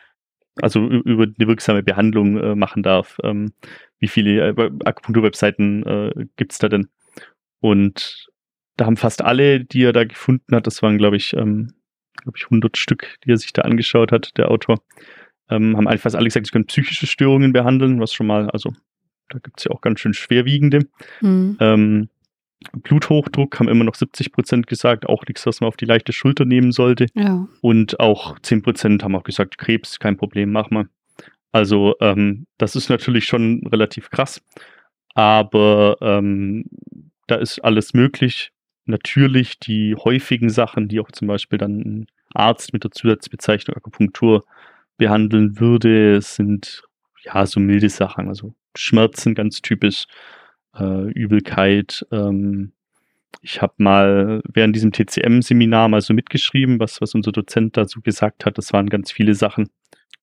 also 0.62 0.80
über 0.88 1.24
eine 1.24 1.48
wirksame 1.48 1.84
Behandlung 1.84 2.38
äh, 2.38 2.56
machen 2.56 2.84
darf. 2.84 3.18
Ähm, 3.24 3.52
wie 4.00 4.08
viele 4.08 4.50
äh, 4.50 4.72
Akupunktur-Webseiten 4.84 5.84
äh, 5.86 6.26
gibt 6.36 6.52
es 6.52 6.60
da 6.60 6.70
denn? 6.70 6.90
Und 7.60 8.28
da 8.78 8.86
haben 8.86 8.98
fast 8.98 9.24
alle, 9.24 9.64
die 9.64 9.84
er 9.84 9.94
da 9.94 10.04
gefunden 10.04 10.56
hat, 10.56 10.68
das 10.68 10.82
waren, 10.82 10.98
glaube 10.98 11.18
ich, 11.18 11.34
ähm, 11.34 11.74
glaube 12.22 12.38
ich, 12.38 12.46
100 12.46 12.78
Stück, 12.78 13.18
die 13.24 13.32
er 13.32 13.38
sich 13.38 13.54
da 13.54 13.64
angeschaut 13.64 14.12
hat, 14.12 14.38
der 14.38 14.52
Autor, 14.52 14.82
ähm, 15.50 15.78
haben 15.78 15.88
eigentlich 15.88 16.02
fast 16.02 16.16
alle 16.16 16.26
gesagt, 16.26 16.48
sie 16.48 16.52
können 16.52 16.66
psychische 16.66 17.08
Störungen 17.08 17.54
behandeln, 17.54 18.00
was 18.00 18.14
schon 18.14 18.28
mal, 18.28 18.50
also 18.50 18.74
da 19.30 19.40
gibt 19.40 19.60
es 19.60 19.66
ja 19.66 19.72
auch 19.72 19.82
ganz 19.82 20.00
schön 20.00 20.14
schwerwiegende. 20.14 20.88
Mhm. 21.22 21.58
Ähm, 21.60 22.10
Bluthochdruck 22.74 23.60
haben 23.60 23.68
immer 23.68 23.84
noch 23.84 23.96
70 23.96 24.32
Prozent 24.32 24.68
gesagt, 24.68 25.08
auch 25.08 25.24
nichts, 25.28 25.46
was 25.46 25.62
man 25.62 25.68
auf 25.68 25.78
die 25.78 25.86
leichte 25.86 26.14
Schulter 26.14 26.46
nehmen 26.46 26.72
sollte. 26.72 27.08
Ja. 27.14 27.48
Und 27.62 28.00
auch 28.00 28.40
10 28.40 28.62
Prozent 28.62 29.04
haben 29.04 29.16
auch 29.16 29.24
gesagt, 29.24 29.58
Krebs, 29.58 30.00
kein 30.00 30.18
Problem, 30.18 30.52
mach 30.52 30.70
mal. 30.72 30.88
Also 31.56 31.96
ähm, 32.02 32.48
das 32.58 32.76
ist 32.76 32.90
natürlich 32.90 33.28
schon 33.28 33.66
relativ 33.68 34.10
krass, 34.10 34.42
aber 35.14 35.96
ähm, 36.02 36.66
da 37.28 37.36
ist 37.36 37.60
alles 37.60 37.94
möglich. 37.94 38.52
Natürlich 38.84 39.58
die 39.60 39.96
häufigen 39.96 40.50
Sachen, 40.50 40.90
die 40.90 41.00
auch 41.00 41.14
zum 41.14 41.30
Beispiel 41.30 41.58
dann 41.58 41.80
ein 41.80 42.08
Arzt 42.34 42.74
mit 42.74 42.84
der 42.84 42.92
Zusatzbezeichnung 42.92 43.78
Akupunktur 43.78 44.44
behandeln 44.98 45.58
würde, 45.58 46.22
sind 46.22 46.84
ja 47.24 47.46
so 47.46 47.62
milde 47.62 47.88
Sachen, 47.88 48.28
also 48.28 48.54
Schmerzen 48.76 49.34
ganz 49.34 49.62
typisch, 49.62 50.08
äh, 50.78 51.10
Übelkeit. 51.12 52.06
Ähm, 52.12 52.74
ich 53.42 53.62
habe 53.62 53.74
mal 53.78 54.42
während 54.48 54.76
diesem 54.76 54.92
TCM-Seminar 54.92 55.90
mal 55.90 56.02
so 56.02 56.14
mitgeschrieben, 56.14 56.80
was, 56.80 57.02
was 57.02 57.16
unser 57.16 57.32
Dozent 57.32 57.78
dazu 57.78 58.02
gesagt 58.02 58.46
hat. 58.46 58.58
Das 58.58 58.74
waren 58.74 58.90
ganz 58.90 59.12
viele 59.12 59.34
Sachen. 59.34 59.70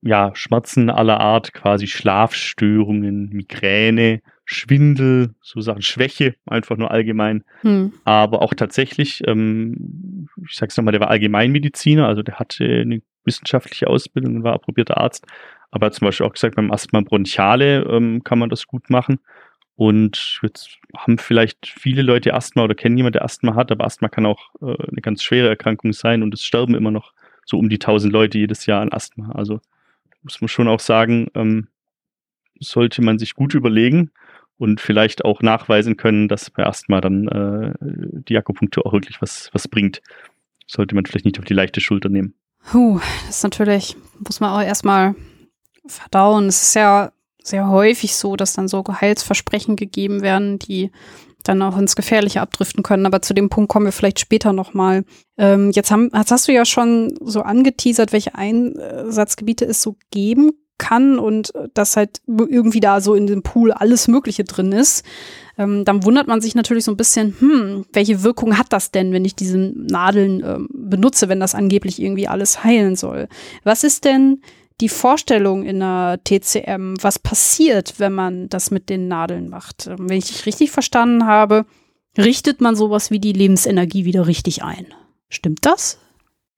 Ja, 0.00 0.32
Schmerzen 0.34 0.90
aller 0.90 1.20
Art, 1.20 1.52
quasi 1.52 1.86
Schlafstörungen, 1.86 3.28
Migräne, 3.30 4.20
Schwindel, 4.44 5.34
so 5.40 5.60
Sachen, 5.60 5.82
Schwäche, 5.82 6.34
einfach 6.46 6.76
nur 6.76 6.90
allgemein. 6.90 7.44
Hm. 7.60 7.92
Aber 8.04 8.42
auch 8.42 8.54
tatsächlich, 8.54 9.22
ähm, 9.26 10.28
ich 10.44 10.56
sag's 10.56 10.76
nochmal, 10.76 10.92
der 10.92 11.00
war 11.00 11.10
Allgemeinmediziner, 11.10 12.06
also 12.06 12.22
der 12.22 12.40
hatte 12.40 12.64
eine 12.64 13.00
wissenschaftliche 13.24 13.86
Ausbildung 13.86 14.36
und 14.36 14.44
war 14.44 14.54
approbierter 14.54 14.98
Arzt. 14.98 15.24
Aber 15.70 15.84
er 15.84 15.86
hat 15.86 15.94
zum 15.94 16.06
Beispiel 16.06 16.26
auch 16.26 16.32
gesagt, 16.32 16.56
beim 16.56 16.72
Asthma 16.72 17.00
bronchiale 17.00 17.84
ähm, 17.88 18.24
kann 18.24 18.38
man 18.38 18.50
das 18.50 18.66
gut 18.66 18.90
machen. 18.90 19.20
Und 19.74 20.40
jetzt 20.42 20.78
haben 20.96 21.18
vielleicht 21.18 21.66
viele 21.66 22.02
Leute 22.02 22.34
Asthma 22.34 22.64
oder 22.64 22.74
kennen 22.74 22.96
jemanden, 22.96 23.14
der 23.14 23.24
Asthma 23.24 23.54
hat, 23.54 23.72
aber 23.72 23.84
Asthma 23.84 24.08
kann 24.08 24.26
auch 24.26 24.50
äh, 24.60 24.66
eine 24.66 25.00
ganz 25.00 25.22
schwere 25.22 25.48
Erkrankung 25.48 25.92
sein 25.92 26.22
und 26.22 26.34
es 26.34 26.44
sterben 26.44 26.74
immer 26.74 26.90
noch 26.90 27.12
so 27.46 27.58
um 27.58 27.68
die 27.68 27.76
1000 27.76 28.12
Leute 28.12 28.38
jedes 28.38 28.66
Jahr 28.66 28.82
an 28.82 28.92
Asthma. 28.92 29.32
Also 29.32 29.60
muss 30.22 30.40
man 30.40 30.48
schon 30.48 30.68
auch 30.68 30.80
sagen, 30.80 31.28
ähm, 31.34 31.68
sollte 32.60 33.02
man 33.02 33.18
sich 33.18 33.34
gut 33.34 33.54
überlegen 33.54 34.10
und 34.58 34.80
vielleicht 34.80 35.24
auch 35.24 35.42
nachweisen 35.42 35.96
können, 35.96 36.28
dass 36.28 36.50
bei 36.50 36.64
Asthma 36.64 37.00
dann 37.00 37.28
äh, 37.28 37.74
die 37.80 38.36
Akupunktur 38.36 38.86
auch 38.86 38.92
wirklich 38.92 39.20
was, 39.20 39.50
was 39.52 39.66
bringt. 39.66 40.02
Sollte 40.66 40.94
man 40.94 41.04
vielleicht 41.04 41.24
nicht 41.24 41.38
auf 41.38 41.44
die 41.44 41.54
leichte 41.54 41.80
Schulter 41.80 42.08
nehmen. 42.08 42.34
Puh, 42.70 43.00
das 43.26 43.38
ist 43.38 43.42
natürlich, 43.42 43.96
muss 44.20 44.38
man 44.38 44.50
auch 44.50 44.64
erstmal 44.64 45.16
verdauen. 45.86 46.46
Es 46.46 46.62
ist 46.62 46.74
ja 46.74 47.12
sehr 47.44 47.68
häufig 47.68 48.16
so, 48.16 48.36
dass 48.36 48.54
dann 48.54 48.68
so 48.68 48.82
Geheilsversprechen 48.82 49.76
gegeben 49.76 50.22
werden, 50.22 50.58
die 50.58 50.90
dann 51.44 51.62
auch 51.62 51.76
ins 51.76 51.96
Gefährliche 51.96 52.40
abdriften 52.40 52.82
können. 52.82 53.06
Aber 53.06 53.22
zu 53.22 53.34
dem 53.34 53.48
Punkt 53.48 53.70
kommen 53.70 53.86
wir 53.86 53.92
vielleicht 53.92 54.20
später 54.20 54.52
nochmal. 54.52 55.04
Ähm, 55.36 55.70
jetzt, 55.72 55.90
haben, 55.90 56.10
jetzt 56.14 56.30
hast 56.30 56.48
du 56.48 56.52
ja 56.52 56.64
schon 56.64 57.14
so 57.20 57.42
angeteasert, 57.42 58.12
welche 58.12 58.34
Einsatzgebiete 58.34 59.64
es 59.64 59.82
so 59.82 59.96
geben 60.10 60.52
kann 60.78 61.18
und 61.18 61.52
dass 61.74 61.96
halt 61.96 62.20
irgendwie 62.26 62.80
da 62.80 63.00
so 63.00 63.14
in 63.14 63.26
dem 63.26 63.42
Pool 63.42 63.70
alles 63.70 64.08
Mögliche 64.08 64.44
drin 64.44 64.72
ist. 64.72 65.04
Ähm, 65.56 65.84
dann 65.84 66.04
wundert 66.04 66.26
man 66.26 66.40
sich 66.40 66.54
natürlich 66.54 66.84
so 66.84 66.90
ein 66.90 66.96
bisschen, 66.96 67.36
hm, 67.38 67.84
welche 67.92 68.22
Wirkung 68.24 68.58
hat 68.58 68.72
das 68.72 68.90
denn, 68.90 69.12
wenn 69.12 69.24
ich 69.24 69.36
diese 69.36 69.58
Nadeln 69.58 70.42
ähm, 70.44 70.68
benutze, 70.72 71.28
wenn 71.28 71.40
das 71.40 71.54
angeblich 71.54 72.00
irgendwie 72.00 72.26
alles 72.26 72.64
heilen 72.64 72.96
soll? 72.96 73.28
Was 73.62 73.84
ist 73.84 74.04
denn 74.04 74.40
die 74.82 74.88
Vorstellung 74.88 75.62
in 75.62 75.78
der 75.78 76.20
TCM, 76.24 76.96
was 77.00 77.18
passiert, 77.18 77.94
wenn 77.98 78.12
man 78.12 78.48
das 78.48 78.70
mit 78.70 78.90
den 78.90 79.08
Nadeln 79.08 79.48
macht. 79.48 79.86
Ähm, 79.86 80.10
wenn 80.10 80.18
ich 80.18 80.26
dich 80.26 80.44
richtig 80.44 80.72
verstanden 80.72 81.24
habe, 81.24 81.64
richtet 82.18 82.60
man 82.60 82.74
sowas 82.74 83.10
wie 83.10 83.20
die 83.20 83.32
Lebensenergie 83.32 84.04
wieder 84.04 84.26
richtig 84.26 84.62
ein. 84.64 84.86
Stimmt 85.30 85.64
das? 85.64 85.98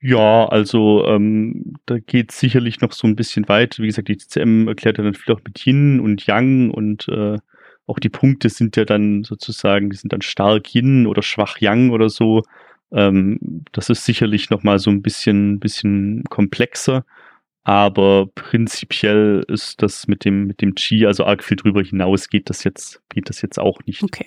Ja, 0.00 0.46
also 0.46 1.06
ähm, 1.06 1.76
da 1.86 1.98
geht 1.98 2.32
es 2.32 2.40
sicherlich 2.40 2.80
noch 2.80 2.92
so 2.92 3.06
ein 3.06 3.14
bisschen 3.14 3.48
weit. 3.48 3.78
Wie 3.78 3.86
gesagt, 3.86 4.08
die 4.08 4.16
TCM 4.16 4.68
erklärt 4.68 4.98
ja 4.98 5.04
dann 5.04 5.14
viel 5.14 5.34
auch 5.34 5.40
mit 5.44 5.64
Yin 5.64 6.00
und 6.00 6.26
Yang 6.26 6.70
und 6.70 7.08
äh, 7.08 7.38
auch 7.86 7.98
die 7.98 8.08
Punkte 8.08 8.48
sind 8.48 8.76
ja 8.76 8.84
dann 8.84 9.22
sozusagen, 9.24 9.90
die 9.90 9.96
sind 9.96 10.12
dann 10.12 10.22
stark 10.22 10.74
Yin 10.74 11.06
oder 11.06 11.22
schwach 11.22 11.58
Yang 11.58 11.90
oder 11.90 12.08
so. 12.08 12.42
Ähm, 12.90 13.64
das 13.72 13.90
ist 13.90 14.04
sicherlich 14.04 14.50
noch 14.50 14.62
mal 14.62 14.78
so 14.78 14.90
ein 14.90 15.02
bisschen, 15.02 15.60
bisschen 15.60 16.24
komplexer. 16.30 17.04
Aber 17.64 18.26
prinzipiell 18.34 19.42
ist 19.48 19.80
das 19.82 20.06
mit 20.06 20.26
dem, 20.26 20.46
mit 20.46 20.60
dem 20.60 20.74
Qi, 20.74 21.06
also 21.06 21.24
arg 21.24 21.42
viel 21.42 21.56
drüber 21.56 21.82
hinaus, 21.82 22.28
geht 22.28 22.50
das 22.50 22.62
jetzt, 22.62 23.00
geht 23.08 23.30
das 23.30 23.40
jetzt 23.40 23.58
auch 23.58 23.80
nicht. 23.86 24.02
Okay. 24.02 24.26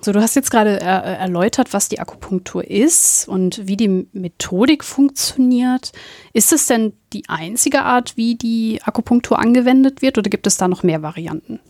So, 0.00 0.12
du 0.12 0.20
hast 0.20 0.36
jetzt 0.36 0.50
gerade 0.50 0.80
er 0.80 1.02
erläutert, 1.02 1.72
was 1.72 1.88
die 1.88 2.00
Akupunktur 2.00 2.68
ist 2.68 3.26
und 3.28 3.66
wie 3.66 3.76
die 3.76 4.06
Methodik 4.12 4.84
funktioniert. 4.84 5.92
Ist 6.32 6.52
es 6.52 6.66
denn 6.66 6.92
die 7.12 7.24
einzige 7.28 7.82
Art, 7.82 8.16
wie 8.16 8.34
die 8.34 8.80
Akupunktur 8.84 9.38
angewendet 9.38 10.02
wird 10.02 10.18
oder 10.18 10.28
gibt 10.28 10.46
es 10.46 10.58
da 10.58 10.68
noch 10.68 10.82
mehr 10.82 11.02
Varianten? 11.02 11.60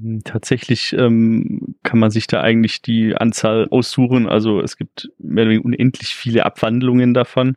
Hm, 0.00 0.22
tatsächlich 0.24 0.94
ähm, 0.94 1.76
kann 1.82 1.98
man 1.98 2.10
sich 2.10 2.26
da 2.26 2.40
eigentlich 2.40 2.82
die 2.82 3.14
Anzahl 3.14 3.68
aussuchen. 3.70 4.28
Also 4.28 4.60
es 4.60 4.76
gibt 4.76 5.10
mehr 5.18 5.44
oder 5.44 5.52
weniger 5.52 5.66
unendlich 5.66 6.14
viele 6.14 6.44
Abwandlungen 6.44 7.14
davon. 7.14 7.56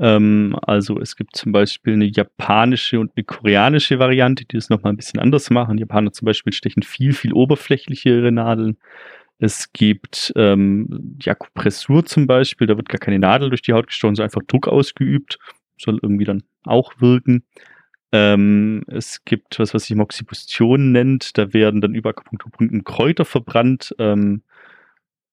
Ähm, 0.00 0.56
also 0.62 1.00
es 1.00 1.16
gibt 1.16 1.36
zum 1.36 1.52
Beispiel 1.52 1.94
eine 1.94 2.06
japanische 2.06 3.00
und 3.00 3.12
eine 3.16 3.24
koreanische 3.24 3.98
Variante, 3.98 4.44
die 4.44 4.56
das 4.56 4.70
nochmal 4.70 4.92
ein 4.92 4.96
bisschen 4.96 5.20
anders 5.20 5.50
machen. 5.50 5.76
Die 5.76 5.82
Japaner 5.82 6.12
zum 6.12 6.26
Beispiel 6.26 6.52
stechen 6.52 6.82
viel, 6.82 7.12
viel 7.12 7.32
oberflächlichere 7.32 8.30
Nadeln. 8.30 8.78
Es 9.38 9.72
gibt 9.72 10.32
ähm, 10.36 10.86
die 10.90 11.30
Akupressur 11.30 12.04
zum 12.04 12.26
Beispiel, 12.26 12.66
da 12.66 12.76
wird 12.76 12.88
gar 12.88 12.98
keine 12.98 13.18
Nadel 13.18 13.50
durch 13.50 13.62
die 13.62 13.72
Haut 13.72 13.86
gestochen, 13.86 14.16
sondern 14.16 14.30
einfach 14.30 14.46
Druck 14.46 14.68
ausgeübt. 14.68 15.38
Soll 15.80 16.00
irgendwie 16.02 16.24
dann 16.24 16.42
auch 16.64 16.92
wirken. 17.00 17.44
Ähm, 18.10 18.82
es 18.88 19.24
gibt 19.24 19.58
was, 19.58 19.74
was 19.74 19.84
sich 19.84 19.96
Moxibustion 19.96 20.92
nennt. 20.92 21.38
Da 21.38 21.52
werden 21.52 21.80
dann 21.80 21.94
über 21.94 22.10
Akupunkturpunkten 22.10 22.82
Kräuter 22.84 23.24
verbrannt. 23.24 23.94
Ähm, 23.98 24.42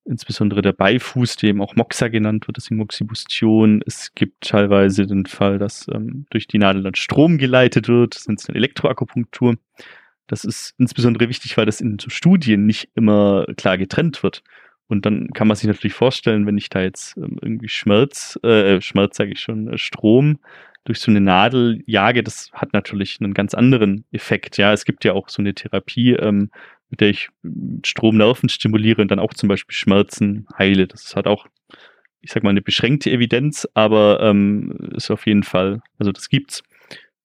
insbesondere 0.06 0.62
der 0.62 0.74
Beifuß, 0.74 1.36
dem 1.38 1.62
auch 1.62 1.76
Moxa 1.76 2.08
genannt 2.08 2.47
wird, 2.47 2.58
das 2.58 2.66
ist 2.66 2.72
Moxibustion. 2.72 3.82
Es 3.86 4.14
gibt 4.14 4.49
teilweise 4.49 5.08
den 5.08 5.26
Fall, 5.26 5.58
dass 5.58 5.88
ähm, 5.93 6.26
durch 6.30 6.47
die 6.47 6.60
Nadel 6.60 6.84
dann 6.84 6.95
Strom 6.95 7.38
geleitet 7.38 7.88
wird, 7.88 8.16
das 8.16 8.28
nennt 8.28 8.39
sich 8.39 8.47
dann 8.47 8.56
Elektroakupunktur. 8.56 9.56
Das 10.28 10.43
ist 10.43 10.74
insbesondere 10.78 11.30
wichtig, 11.30 11.58
weil 11.58 11.66
das 11.66 11.82
in 11.82 11.99
so 11.99 12.10
Studien 12.10 12.66
nicht 12.66 12.89
immer 12.95 13.45
klar 13.58 13.78
getrennt 13.78 14.24
wird. 14.24 14.43
Und 14.88 15.06
dann 15.06 15.30
kann 15.34 15.47
man 15.47 15.58
sich 15.58 15.68
natürlich 15.68 15.93
vorstellen, 15.93 16.45
wenn 16.45 16.58
ich 16.58 16.70
da 16.70 16.82
jetzt 16.82 17.18
ähm, 17.18 17.39
irgendwie 17.41 17.70
Schmerz, 17.70 18.39
äh, 18.43 18.80
Schmerz 18.82 19.18
sage 19.18 19.32
ich 19.32 19.39
schon, 19.39 19.68
äh, 19.74 19.78
Strom 19.78 20.39
durch 20.84 20.99
so 20.99 21.10
eine 21.10 21.22
Nadel 21.22 21.82
jage, 21.88 22.22
das 22.22 22.51
hat 22.53 22.74
natürlich 22.74 23.18
einen 23.20 23.34
ganz 23.34 23.56
anderen 23.56 24.06
Effekt. 24.12 24.58
Ja, 24.58 24.72
es 24.72 24.86
gibt 24.86 25.03
ja 25.03 25.14
auch 25.14 25.30
so 25.30 25.41
eine 25.41 25.56
Therapie, 25.56 26.14
ähm, 26.14 26.51
mit 26.95 27.01
der 27.01 27.09
ich 27.09 27.29
Stromnerven 27.83 28.47
stimuliere 28.47 29.01
und 29.01 29.11
dann 29.11 29.19
auch 29.19 29.33
zum 29.33 29.49
Beispiel 29.49 29.75
Schmerzen 29.75 30.47
heile. 30.57 30.87
Das 30.87 31.13
hat 31.13 31.27
auch, 31.27 31.45
ich 32.21 32.31
sag 32.31 32.43
mal, 32.43 32.51
eine 32.51 32.61
beschränkte 32.61 33.11
Evidenz, 33.11 33.67
aber 33.73 34.21
ähm, 34.21 34.71
ist 34.95 35.11
auf 35.11 35.27
jeden 35.27 35.43
Fall, 35.43 35.81
also 35.99 36.13
das 36.13 36.29
gibt's. 36.29 36.63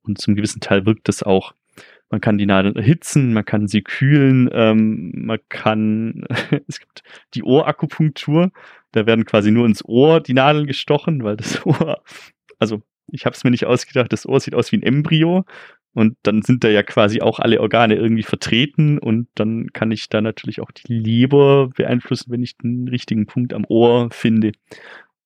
Und 0.03 0.19
zum 0.19 0.35
gewissen 0.35 0.61
Teil 0.61 0.87
wirkt 0.87 1.07
das 1.07 1.23
auch. 1.23 1.55
Man 2.09 2.21
kann 2.21 2.37
die 2.37 2.47
Nadeln 2.47 2.75
erhitzen, 2.75 3.33
man 3.33 3.45
kann 3.45 3.69
sie 3.69 3.83
kühlen, 3.83 4.51
ähm, 4.53 5.13
man 5.15 5.39
kann, 5.49 6.25
es 6.67 6.81
gibt 6.81 7.05
die 7.35 7.45
Ohrakupunktur, 7.45 8.51
da 8.91 9.07
werden 9.07 9.25
quasi 9.25 9.53
nur 9.53 9.67
ins 9.67 9.85
Ohr 9.85 10.21
die 10.21 10.35
Nadeln 10.35 10.67
gestochen, 10.67 11.23
weil 11.23 11.37
das 11.37 11.65
Ohr, 11.67 12.03
also 12.59 12.83
ich 13.13 13.25
habe 13.25 13.37
es 13.37 13.45
mir 13.45 13.53
nicht 13.53 13.67
ausgedacht, 13.67 14.13
das 14.13 14.27
Ohr 14.27 14.41
sieht 14.41 14.57
aus 14.57 14.73
wie 14.73 14.79
ein 14.79 14.83
Embryo 14.83 15.45
und 15.93 16.17
dann 16.23 16.43
sind 16.43 16.63
da 16.63 16.69
ja 16.69 16.83
quasi 16.83 17.21
auch 17.21 17.41
alle 17.41 17.61
Organe 17.61 17.97
irgendwie 17.97 18.23
vertreten 18.23 18.99
und 18.99 19.29
dann 19.35 19.73
kann 19.73 19.91
ich 19.91 20.09
da 20.09 20.21
natürlich 20.21 20.61
auch 20.61 20.71
die 20.71 20.93
Leber 20.93 21.69
beeinflussen, 21.69 22.31
wenn 22.31 22.43
ich 22.43 22.57
den 22.57 22.89
richtigen 22.89 23.27
Punkt 23.27 23.53
am 23.53 23.65
Ohr 23.69 24.11
finde. 24.11 24.53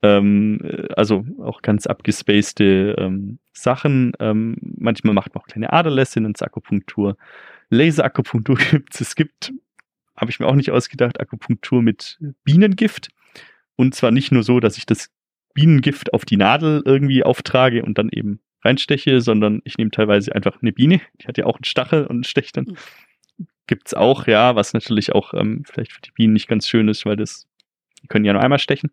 Ähm, 0.03 0.61
äh, 0.63 0.89
also 0.97 1.25
auch 1.43 1.63
ganz 1.63 1.87
abgespacede 1.87 2.97
ähm, 2.99 3.39
Sachen. 3.53 4.13
Ähm, 4.21 4.57
manchmal 4.61 5.15
macht 5.15 5.35
man 5.35 5.43
auch 5.43 5.47
kleine 5.47 5.73
Aderlässe 5.73 6.19
in 6.19 6.35
Akupunktur. 6.35 7.17
Laserakupunktur 7.71 8.57
gibt 8.71 8.95
es. 8.95 9.01
Es 9.01 9.15
gibt, 9.17 9.53
habe 10.17 10.31
ich 10.31 10.41
mir 10.41 10.47
auch 10.47 10.55
nicht 10.55 10.71
ausgedacht, 10.71 11.21
Akupunktur 11.21 11.83
mit 11.83 12.19
Bienengift. 12.45 13.09
Und 13.77 13.95
zwar 13.95 14.13
nicht 14.13 14.33
nur 14.33 14.43
so, 14.43 14.61
dass 14.61 14.79
ich 14.79 14.87
das 14.87 15.11
Bienengift 15.55 16.13
auf 16.15 16.25
die 16.25 16.37
Nadel 16.37 16.83
irgendwie 16.85 17.23
auftrage 17.23 17.83
und 17.83 17.99
dann 17.99 18.09
eben 18.11 18.41
reinsteche, 18.65 19.21
sondern 19.21 19.61
ich 19.65 19.79
nehme 19.79 19.91
teilweise 19.91 20.35
einfach 20.35 20.61
eine 20.63 20.73
Biene, 20.73 21.01
die 21.21 21.27
hat 21.27 21.39
ja 21.39 21.47
auch 21.47 21.57
einen 21.57 21.65
Stachel 21.65 22.07
und 22.07 22.27
stecht 22.27 22.57
dann. 22.57 22.65
Mhm. 22.65 22.77
Gibt's 23.67 23.95
auch, 23.95 24.27
ja, 24.27 24.57
was 24.57 24.75
natürlich 24.75 25.15
auch 25.15 25.33
ähm, 25.35 25.65
vielleicht 25.65 25.93
für 25.93 26.03
die 26.03 26.13
Bienen 26.13 26.35
nicht 26.35 26.49
ganz 26.49 26.69
schön 26.69 26.89
ist, 26.89 27.07
weil 27.07 27.17
das, 27.17 27.47
die 28.03 28.09
können 28.09 28.25
ja 28.25 28.33
nur 28.33 28.43
einmal 28.43 28.59
stechen. 28.59 28.91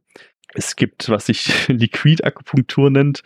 Es 0.53 0.75
gibt, 0.75 1.09
was 1.09 1.25
sich 1.25 1.67
Liquidakupunktur 1.67 2.89
nennt, 2.89 3.23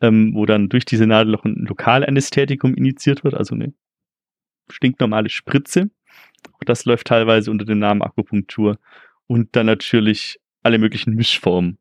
ähm, 0.00 0.32
wo 0.34 0.46
dann 0.46 0.68
durch 0.68 0.84
diese 0.84 1.06
Nadel 1.06 1.32
noch 1.32 1.44
ein 1.44 1.66
Lokalanästhetikum 1.66 2.74
initiiert 2.74 3.24
wird, 3.24 3.34
also 3.34 3.54
eine 3.54 3.72
stinknormale 4.70 5.28
Spritze. 5.28 5.90
Auch 6.52 6.64
das 6.64 6.84
läuft 6.84 7.06
teilweise 7.06 7.50
unter 7.50 7.64
dem 7.64 7.78
Namen 7.78 8.02
Akupunktur. 8.02 8.78
Und 9.26 9.54
dann 9.56 9.66
natürlich 9.66 10.40
alle 10.62 10.78
möglichen 10.78 11.14
Mischformen 11.14 11.78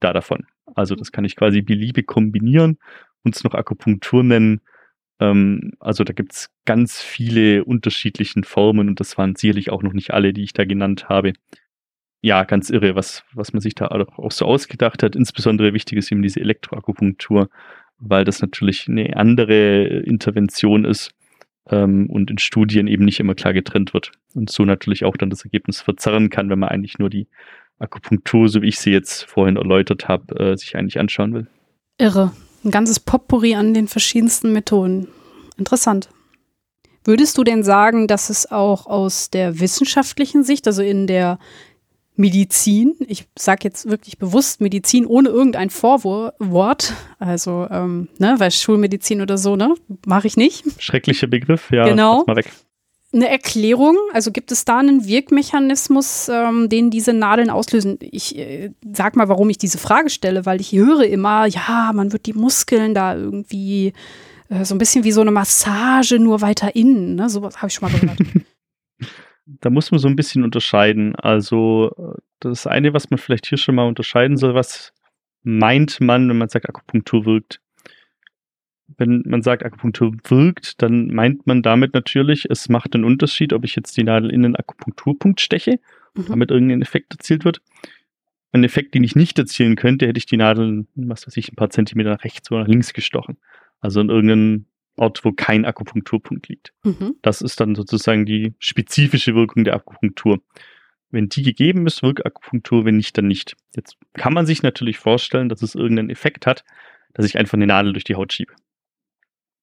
da 0.00 0.12
davon. 0.12 0.46
Also 0.74 0.94
das 0.94 1.12
kann 1.12 1.24
ich 1.24 1.36
quasi 1.36 1.62
beliebig 1.62 2.06
kombinieren, 2.06 2.78
und 3.24 3.36
es 3.36 3.44
noch 3.44 3.54
Akupunktur 3.54 4.22
nennen. 4.22 4.60
Ähm, 5.20 5.72
also 5.80 6.04
da 6.04 6.12
gibt's 6.12 6.50
ganz 6.64 7.00
viele 7.00 7.64
unterschiedlichen 7.64 8.44
Formen 8.44 8.88
und 8.88 9.00
das 9.00 9.18
waren 9.18 9.36
sicherlich 9.36 9.70
auch 9.70 9.82
noch 9.82 9.92
nicht 9.92 10.12
alle, 10.12 10.32
die 10.32 10.42
ich 10.42 10.52
da 10.52 10.64
genannt 10.64 11.08
habe 11.08 11.32
ja, 12.22 12.44
ganz 12.44 12.70
irre, 12.70 12.94
was, 12.94 13.24
was 13.34 13.52
man 13.52 13.60
sich 13.60 13.74
da 13.74 13.88
auch 13.88 14.30
so 14.30 14.46
ausgedacht 14.46 15.02
hat. 15.02 15.16
Insbesondere 15.16 15.74
wichtig 15.74 15.98
ist 15.98 16.12
eben 16.12 16.22
diese 16.22 16.40
Elektroakupunktur, 16.40 17.50
weil 17.98 18.24
das 18.24 18.40
natürlich 18.40 18.88
eine 18.88 19.16
andere 19.16 19.98
Intervention 20.04 20.84
ist 20.84 21.10
ähm, 21.68 22.08
und 22.08 22.30
in 22.30 22.38
Studien 22.38 22.86
eben 22.86 23.04
nicht 23.04 23.18
immer 23.18 23.34
klar 23.34 23.52
getrennt 23.52 23.92
wird. 23.92 24.12
Und 24.34 24.50
so 24.50 24.64
natürlich 24.64 25.04
auch 25.04 25.16
dann 25.16 25.30
das 25.30 25.44
Ergebnis 25.44 25.80
verzerren 25.80 26.30
kann, 26.30 26.48
wenn 26.48 26.60
man 26.60 26.68
eigentlich 26.68 27.00
nur 27.00 27.10
die 27.10 27.26
Akupunktur, 27.80 28.48
so 28.48 28.62
wie 28.62 28.68
ich 28.68 28.78
sie 28.78 28.92
jetzt 28.92 29.24
vorhin 29.24 29.56
erläutert 29.56 30.06
habe, 30.06 30.38
äh, 30.38 30.56
sich 30.56 30.76
eigentlich 30.76 31.00
anschauen 31.00 31.34
will. 31.34 31.48
Irre. 31.98 32.30
Ein 32.64 32.70
ganzes 32.70 33.00
Potpourri 33.00 33.54
an 33.54 33.74
den 33.74 33.88
verschiedensten 33.88 34.52
Methoden. 34.52 35.08
Interessant. 35.56 36.08
Würdest 37.04 37.36
du 37.36 37.44
denn 37.44 37.64
sagen, 37.64 38.06
dass 38.06 38.30
es 38.30 38.50
auch 38.50 38.86
aus 38.86 39.30
der 39.30 39.58
wissenschaftlichen 39.58 40.44
Sicht, 40.44 40.66
also 40.66 40.82
in 40.82 41.06
der 41.06 41.38
Medizin, 42.14 42.94
ich 43.00 43.26
sage 43.36 43.60
jetzt 43.64 43.88
wirklich 43.88 44.18
bewusst 44.18 44.60
Medizin 44.60 45.06
ohne 45.06 45.30
irgendein 45.30 45.70
Vorwort, 45.70 46.92
also 47.18 47.66
ähm, 47.70 48.08
ne, 48.18 48.34
weil 48.38 48.50
Schulmedizin 48.50 49.22
oder 49.22 49.38
so, 49.38 49.56
ne, 49.56 49.74
mache 50.06 50.26
ich 50.26 50.36
nicht. 50.36 50.64
Schrecklicher 50.78 51.26
Begriff, 51.26 51.70
ja. 51.72 51.84
Genau. 51.84 52.24
Mal 52.26 52.36
weg. 52.36 52.52
Eine 53.14 53.28
Erklärung, 53.28 53.96
also 54.14 54.30
gibt 54.30 54.52
es 54.52 54.64
da 54.64 54.78
einen 54.78 55.06
Wirkmechanismus, 55.06 56.30
ähm, 56.30 56.70
den 56.70 56.90
diese 56.90 57.12
Nadeln 57.12 57.50
auslösen? 57.50 57.98
Ich 58.00 58.38
äh, 58.38 58.70
sag 58.92 59.16
mal, 59.16 59.28
warum 59.28 59.50
ich 59.50 59.58
diese 59.58 59.76
Frage 59.76 60.08
stelle, 60.08 60.46
weil 60.46 60.60
ich 60.62 60.72
höre 60.72 61.04
immer, 61.04 61.46
ja, 61.46 61.92
man 61.94 62.12
wird 62.12 62.24
die 62.24 62.32
Muskeln 62.32 62.94
da 62.94 63.14
irgendwie 63.14 63.92
äh, 64.48 64.64
so 64.64 64.74
ein 64.74 64.78
bisschen 64.78 65.04
wie 65.04 65.12
so 65.12 65.20
eine 65.20 65.30
Massage 65.30 66.18
nur 66.18 66.40
weiter 66.40 66.74
innen, 66.74 67.14
ne? 67.16 67.28
Sowas 67.28 67.58
habe 67.58 67.68
ich 67.68 67.74
schon 67.74 67.90
mal 67.90 67.98
gehört. 67.98 68.18
da 69.46 69.70
muss 69.70 69.90
man 69.90 70.00
so 70.00 70.08
ein 70.08 70.16
bisschen 70.16 70.42
unterscheiden. 70.42 71.14
Also 71.16 72.16
das 72.40 72.66
eine, 72.66 72.94
was 72.94 73.10
man 73.10 73.18
vielleicht 73.18 73.46
hier 73.46 73.58
schon 73.58 73.74
mal 73.74 73.86
unterscheiden 73.86 74.36
soll, 74.36 74.54
was 74.54 74.92
meint 75.42 76.00
man, 76.00 76.28
wenn 76.28 76.38
man 76.38 76.48
sagt, 76.48 76.68
Akupunktur 76.68 77.26
wirkt? 77.26 77.60
Wenn 78.98 79.22
man 79.26 79.42
sagt, 79.42 79.64
Akupunktur 79.64 80.12
wirkt, 80.24 80.82
dann 80.82 81.08
meint 81.08 81.46
man 81.46 81.62
damit 81.62 81.94
natürlich, 81.94 82.48
es 82.50 82.68
macht 82.68 82.94
einen 82.94 83.04
Unterschied, 83.04 83.52
ob 83.52 83.64
ich 83.64 83.76
jetzt 83.76 83.96
die 83.96 84.04
Nadel 84.04 84.30
in 84.30 84.42
den 84.42 84.56
Akupunkturpunkt 84.56 85.40
steche, 85.40 85.80
mhm. 86.14 86.26
damit 86.28 86.50
irgendein 86.50 86.82
Effekt 86.82 87.12
erzielt 87.12 87.44
wird. 87.44 87.62
Ein 88.52 88.64
Effekt, 88.64 88.94
den 88.94 89.04
ich 89.04 89.16
nicht 89.16 89.38
erzielen 89.38 89.76
könnte, 89.76 90.06
hätte 90.06 90.18
ich 90.18 90.26
die 90.26 90.36
Nadel, 90.36 90.86
was 90.94 91.26
weiß 91.26 91.36
ich, 91.38 91.50
ein 91.50 91.56
paar 91.56 91.70
Zentimeter 91.70 92.10
nach 92.10 92.24
rechts 92.24 92.50
oder 92.50 92.60
nach 92.60 92.68
links 92.68 92.92
gestochen. 92.92 93.38
Also 93.80 94.00
in 94.00 94.10
irgendeinen 94.10 94.66
Ort, 94.96 95.24
wo 95.24 95.32
kein 95.32 95.64
Akupunkturpunkt 95.64 96.48
liegt. 96.48 96.74
Mhm. 96.84 97.14
Das 97.22 97.40
ist 97.40 97.60
dann 97.60 97.74
sozusagen 97.74 98.26
die 98.26 98.54
spezifische 98.58 99.34
Wirkung 99.34 99.64
der 99.64 99.74
Akupunktur. 99.74 100.42
Wenn 101.10 101.28
die 101.28 101.42
gegeben 101.42 101.86
ist, 101.86 102.02
wirkt 102.02 102.26
Akupunktur, 102.26 102.84
wenn 102.84 102.96
nicht, 102.96 103.16
dann 103.16 103.26
nicht. 103.26 103.56
Jetzt 103.74 103.96
kann 104.14 104.34
man 104.34 104.46
sich 104.46 104.62
natürlich 104.62 104.98
vorstellen, 104.98 105.48
dass 105.48 105.62
es 105.62 105.74
irgendeinen 105.74 106.10
Effekt 106.10 106.46
hat, 106.46 106.64
dass 107.14 107.26
ich 107.26 107.38
einfach 107.38 107.54
eine 107.54 107.66
Nadel 107.66 107.92
durch 107.92 108.04
die 108.04 108.14
Haut 108.14 108.32
schiebe. 108.32 108.54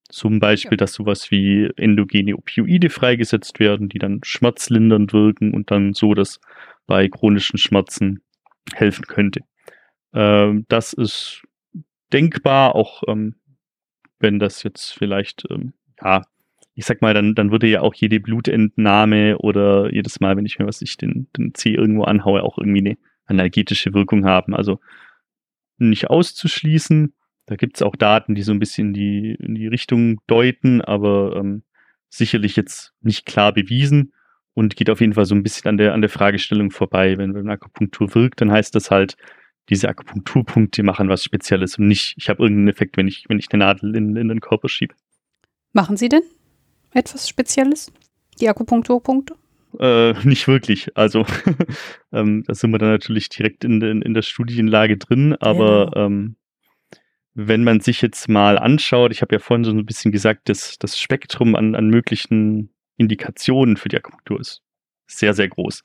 Zum 0.10 0.40
Beispiel, 0.40 0.74
ja. 0.74 0.78
dass 0.78 0.94
sowas 0.94 1.32
wie 1.32 1.70
endogene 1.78 2.36
Opioide 2.36 2.90
freigesetzt 2.90 3.60
werden, 3.60 3.90
die 3.90 4.00
dann 4.00 4.22
schmerzlindernd 4.24 5.14
wirken 5.14 5.54
und 5.54 5.72
dann 5.72 5.94
so, 5.94 6.14
dass 6.16 6.40
bei 6.88 7.08
chronischen 7.08 7.60
Schmerzen 7.60 8.22
helfen 8.74 9.06
könnte. 9.06 9.42
Ähm, 10.14 10.66
das 10.68 10.94
ist 10.94 11.44
denkbar, 12.12 12.76
auch 12.76 13.04
ähm, 13.08 13.36
wenn 14.20 14.40
das 14.40 14.64
jetzt 14.64 14.92
vielleicht, 14.92 15.46
ähm, 15.50 15.74
ja, 16.02 16.24
ich 16.74 16.86
sag 16.86 17.02
mal, 17.02 17.14
dann, 17.14 17.36
dann 17.36 17.52
würde 17.52 17.68
ja 17.68 17.82
auch 17.82 17.94
jede 17.94 18.20
Blutentnahme 18.20 19.38
oder 19.38 19.94
jedes 19.94 20.20
Mal, 20.20 20.38
wenn 20.38 20.46
ich 20.46 20.60
mir 20.60 20.66
was 20.66 20.82
ich 20.82 20.98
den, 20.98 21.28
den 21.38 21.54
Zeh 21.54 21.74
irgendwo 21.74 22.04
anhaue, 22.04 22.44
auch 22.44 22.58
irgendwie 22.58 22.80
eine 22.80 22.98
analgetische 23.26 23.94
Wirkung 23.94 24.26
haben. 24.26 24.56
Also 24.56 24.80
nicht 25.78 26.10
auszuschließen. 26.10 27.14
Da 27.50 27.56
gibt 27.56 27.78
es 27.78 27.82
auch 27.82 27.96
Daten, 27.96 28.36
die 28.36 28.44
so 28.44 28.52
ein 28.52 28.60
bisschen 28.60 28.94
die, 28.94 29.36
in 29.40 29.56
die 29.56 29.66
Richtung 29.66 30.22
deuten, 30.28 30.82
aber 30.82 31.36
ähm, 31.36 31.64
sicherlich 32.08 32.56
jetzt 32.56 32.94
nicht 33.02 33.26
klar 33.26 33.54
bewiesen 33.54 34.14
und 34.54 34.76
geht 34.76 34.92
auf 34.92 35.02
jeden 35.02 35.14
Fall 35.14 35.26
so 35.26 35.34
ein 35.34 35.42
bisschen 35.42 35.68
an 35.68 35.78
der, 35.78 35.96
an 35.96 36.02
der 36.02 36.12
Fragestellung 36.12 36.70
vorbei. 36.70 37.18
Wenn, 37.18 37.34
wenn 37.34 37.50
Akupunktur 37.50 38.14
wirkt, 38.14 38.42
dann 38.42 38.52
heißt 38.52 38.76
das 38.76 38.92
halt, 38.92 39.18
diese 39.68 39.90
Akupunkturpunkte 39.90 40.84
machen 40.84 41.10
was 41.10 41.24
Spezielles 41.24 41.80
und 41.80 41.88
nicht, 41.88 42.14
ich 42.20 42.30
habe 42.30 42.44
irgendeinen 42.44 42.68
Effekt, 42.68 42.98
wenn 42.98 43.08
ich, 43.08 43.26
wenn 43.30 43.40
ich 43.40 43.48
eine 43.52 43.66
Nadel 43.66 43.96
in, 43.96 44.16
in 44.16 44.28
den 44.28 44.42
Körper 44.42 44.70
schiebe. 44.70 44.94
Machen 45.74 45.98
Sie 45.98 46.08
denn 46.08 46.22
etwas 46.94 47.28
Spezielles? 47.28 47.92
Die 48.40 48.48
Akupunkturpunkte? 48.48 49.34
Äh, 49.80 50.14
nicht 50.24 50.48
wirklich. 50.48 50.96
Also 50.96 51.26
ähm, 52.12 52.44
da 52.46 52.54
sind 52.54 52.70
wir 52.70 52.78
dann 52.78 52.90
natürlich 52.90 53.30
direkt 53.30 53.64
in, 53.64 53.82
in, 53.82 54.04
in 54.04 54.14
der 54.14 54.22
Studienlage 54.22 54.98
drin, 54.98 55.36
aber 55.40 55.88
genau. 55.88 56.06
ähm, 56.06 56.36
wenn 57.48 57.64
man 57.64 57.80
sich 57.80 58.02
jetzt 58.02 58.28
mal 58.28 58.58
anschaut, 58.58 59.12
ich 59.12 59.22
habe 59.22 59.36
ja 59.36 59.40
vorhin 59.40 59.64
so 59.64 59.72
ein 59.72 59.86
bisschen 59.86 60.12
gesagt, 60.12 60.50
dass 60.50 60.78
das 60.78 61.00
Spektrum 61.00 61.56
an, 61.56 61.76
an 61.76 61.90
möglichen 61.90 62.70
Indikationen 62.98 63.78
für 63.78 63.90
die 63.90 63.98
Akupunktur 63.98 64.40
ist 64.40 64.62
sehr, 65.10 65.34
sehr 65.34 65.48
groß. 65.48 65.84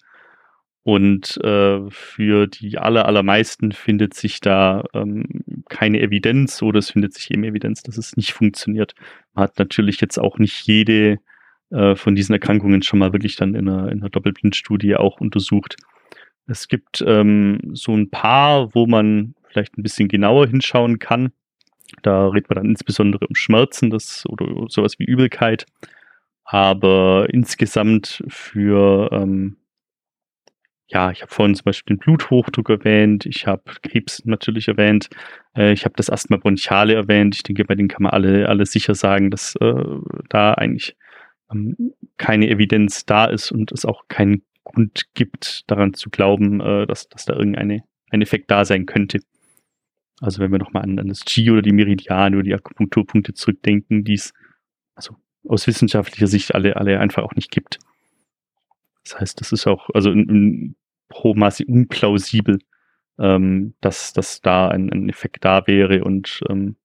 Und 0.82 1.38
äh, 1.42 1.80
für 1.88 2.46
die 2.46 2.76
aller, 2.76 3.06
allermeisten 3.06 3.72
findet 3.72 4.12
sich 4.12 4.40
da 4.40 4.84
ähm, 4.92 5.24
keine 5.70 6.00
Evidenz 6.00 6.60
oder 6.60 6.78
es 6.78 6.90
findet 6.90 7.14
sich 7.14 7.30
eben 7.30 7.44
Evidenz, 7.44 7.82
dass 7.82 7.96
es 7.96 8.18
nicht 8.18 8.32
funktioniert. 8.32 8.94
Man 9.32 9.44
hat 9.44 9.58
natürlich 9.58 10.00
jetzt 10.02 10.18
auch 10.18 10.38
nicht 10.38 10.66
jede 10.66 11.20
äh, 11.70 11.94
von 11.94 12.14
diesen 12.14 12.34
Erkrankungen 12.34 12.82
schon 12.82 12.98
mal 12.98 13.14
wirklich 13.14 13.36
dann 13.36 13.54
in 13.54 13.68
einer, 13.68 13.90
in 13.90 14.00
einer 14.00 14.10
Doppelblindstudie 14.10 14.96
auch 14.96 15.20
untersucht. 15.20 15.76
Es 16.46 16.68
gibt 16.68 17.02
ähm, 17.06 17.60
so 17.72 17.96
ein 17.96 18.10
paar, 18.10 18.74
wo 18.74 18.86
man 18.86 19.34
vielleicht 19.48 19.78
ein 19.78 19.82
bisschen 19.82 20.08
genauer 20.08 20.48
hinschauen 20.48 20.98
kann. 20.98 21.32
Da 22.02 22.28
redet 22.28 22.48
man 22.50 22.56
dann 22.56 22.66
insbesondere 22.66 23.26
um 23.26 23.34
Schmerzen 23.34 23.90
das, 23.90 24.24
oder 24.28 24.46
sowas 24.68 24.98
wie 24.98 25.04
Übelkeit. 25.04 25.66
Aber 26.44 27.26
insgesamt 27.30 28.22
für, 28.28 29.10
ähm, 29.12 29.56
ja, 30.86 31.10
ich 31.10 31.22
habe 31.22 31.32
vorhin 31.32 31.54
zum 31.54 31.64
Beispiel 31.64 31.96
den 31.96 32.00
Bluthochdruck 32.00 32.68
erwähnt, 32.68 33.24
ich 33.24 33.46
habe 33.46 33.62
Krebs 33.82 34.22
natürlich 34.26 34.68
erwähnt, 34.68 35.08
äh, 35.56 35.72
ich 35.72 35.84
habe 35.84 35.94
das 35.96 36.10
Asthma 36.10 36.36
bronchiale 36.36 36.94
erwähnt. 36.94 37.34
Ich 37.34 37.42
denke, 37.42 37.64
bei 37.64 37.74
denen 37.74 37.88
kann 37.88 38.02
man 38.02 38.12
alle, 38.12 38.48
alle 38.48 38.66
sicher 38.66 38.94
sagen, 38.94 39.30
dass 39.30 39.56
äh, 39.56 39.84
da 40.28 40.54
eigentlich 40.54 40.96
ähm, 41.50 41.94
keine 42.18 42.48
Evidenz 42.48 43.06
da 43.06 43.24
ist 43.24 43.50
und 43.50 43.72
es 43.72 43.84
auch 43.84 44.04
keinen 44.08 44.42
Grund 44.64 45.14
gibt, 45.14 45.70
daran 45.70 45.94
zu 45.94 46.10
glauben, 46.10 46.60
äh, 46.60 46.86
dass, 46.86 47.08
dass 47.08 47.24
da 47.24 47.34
irgendein 47.34 47.82
ein 48.10 48.22
Effekt 48.22 48.50
da 48.50 48.64
sein 48.64 48.86
könnte. 48.86 49.20
Also 50.24 50.40
wenn 50.40 50.50
wir 50.50 50.58
nochmal 50.58 50.82
an, 50.82 50.98
an 50.98 51.08
das 51.08 51.24
G 51.24 51.50
oder 51.50 51.62
die 51.62 51.72
Meridiane 51.72 52.36
oder 52.36 52.44
die 52.44 52.54
Akupunkturpunkte 52.54 53.34
zurückdenken, 53.34 54.04
die 54.04 54.14
es 54.14 54.32
also 54.94 55.16
aus 55.48 55.66
wissenschaftlicher 55.66 56.26
Sicht 56.26 56.54
alle, 56.54 56.76
alle 56.76 57.00
einfach 57.00 57.22
auch 57.22 57.34
nicht 57.34 57.50
gibt. 57.50 57.78
Das 59.04 59.20
heißt, 59.20 59.40
das 59.40 59.52
ist 59.52 59.66
auch 59.66 59.90
also 59.92 60.10
in, 60.10 60.28
in 60.28 60.76
pro 61.08 61.34
Masse 61.34 61.64
unplausibel, 61.66 62.58
ähm, 63.18 63.74
dass, 63.80 64.12
dass 64.12 64.40
da 64.40 64.68
ein, 64.68 64.90
ein 64.90 65.08
Effekt 65.08 65.44
da 65.44 65.66
wäre 65.66 66.04
und 66.04 66.40
ähm, 66.48 66.76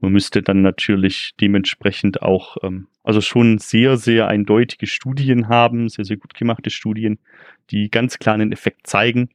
man 0.00 0.12
müsste 0.12 0.42
dann 0.42 0.62
natürlich 0.62 1.34
dementsprechend 1.40 2.22
auch, 2.22 2.56
ähm, 2.62 2.88
also 3.04 3.20
schon 3.20 3.58
sehr, 3.58 3.96
sehr 3.98 4.28
eindeutige 4.28 4.86
Studien 4.86 5.48
haben, 5.48 5.88
sehr, 5.88 6.04
sehr 6.04 6.16
gut 6.16 6.34
gemachte 6.34 6.70
Studien, 6.70 7.18
die 7.70 7.90
ganz 7.90 8.18
klar 8.18 8.34
einen 8.34 8.52
Effekt 8.52 8.86
zeigen, 8.86 9.28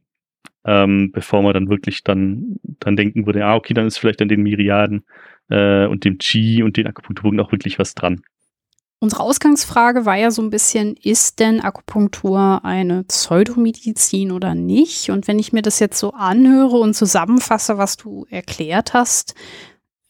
ähm, 0.65 1.11
bevor 1.11 1.41
man 1.41 1.53
dann 1.53 1.69
wirklich 1.69 2.03
dann, 2.03 2.57
dann 2.79 2.95
denken 2.95 3.25
würde, 3.25 3.45
ah, 3.45 3.55
okay, 3.55 3.73
dann 3.73 3.87
ist 3.87 3.97
vielleicht 3.97 4.21
an 4.21 4.29
den 4.29 4.41
Myriaden 4.41 5.05
äh, 5.49 5.85
und 5.85 6.03
dem 6.03 6.17
Qi 6.17 6.63
und 6.63 6.77
den 6.77 6.87
Akupunkturpunkten 6.87 7.45
auch 7.45 7.51
wirklich 7.51 7.79
was 7.79 7.93
dran. 7.93 8.21
Unsere 8.99 9.23
Ausgangsfrage 9.23 10.05
war 10.05 10.15
ja 10.15 10.31
so 10.31 10.41
ein 10.41 10.49
bisschen, 10.49 10.95
ist 10.95 11.39
denn 11.39 11.59
Akupunktur 11.59 12.63
eine 12.63 13.03
Pseudomedizin 13.03 14.31
oder 14.31 14.55
nicht? 14.55 15.11
Und 15.11 15.27
wenn 15.27 15.37
ich 15.37 15.53
mir 15.53 15.61
das 15.61 15.79
jetzt 15.79 15.99
so 15.99 16.13
anhöre 16.13 16.77
und 16.77 16.95
zusammenfasse, 16.95 17.77
was 17.77 17.97
du 17.97 18.25
erklärt 18.29 18.93
hast, 18.93 19.35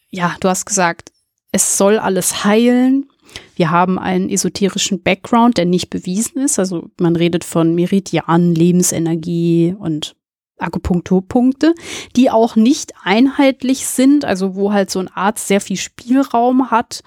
ja, 0.10 0.36
du 0.39 0.47
hast 0.47 0.66
gesagt, 0.66 1.12
es 1.51 1.78
soll 1.78 1.97
alles 1.97 2.45
heilen. 2.45 3.10
Wir 3.56 3.72
haben 3.72 3.99
einen 3.99 4.30
esoterischen 4.30 5.01
Background, 5.01 5.58
der 5.58 5.66
nicht 5.66 5.89
bewiesen 5.89 6.39
ist. 6.41 6.60
Also 6.60 6.89
man 6.99 7.16
redet 7.16 7.43
von 7.43 7.76
Meridianen, 7.76 8.53
Lebensenergie 8.53 9.76
und 9.78 10.16
Akupunkturpunkte, 10.58 11.74
die 12.16 12.30
auch 12.30 12.56
nicht 12.56 12.93
einheitlich 13.03 13.88
sind, 13.88 14.26
also 14.26 14.56
wo 14.56 14.72
halt 14.72 14.89
so 14.89 14.99
ein 14.99 15.10
Arzt 15.10 15.47
sehr 15.47 15.62
viel 15.62 15.78
Spielraum 15.78 16.72
hat 16.72 17.01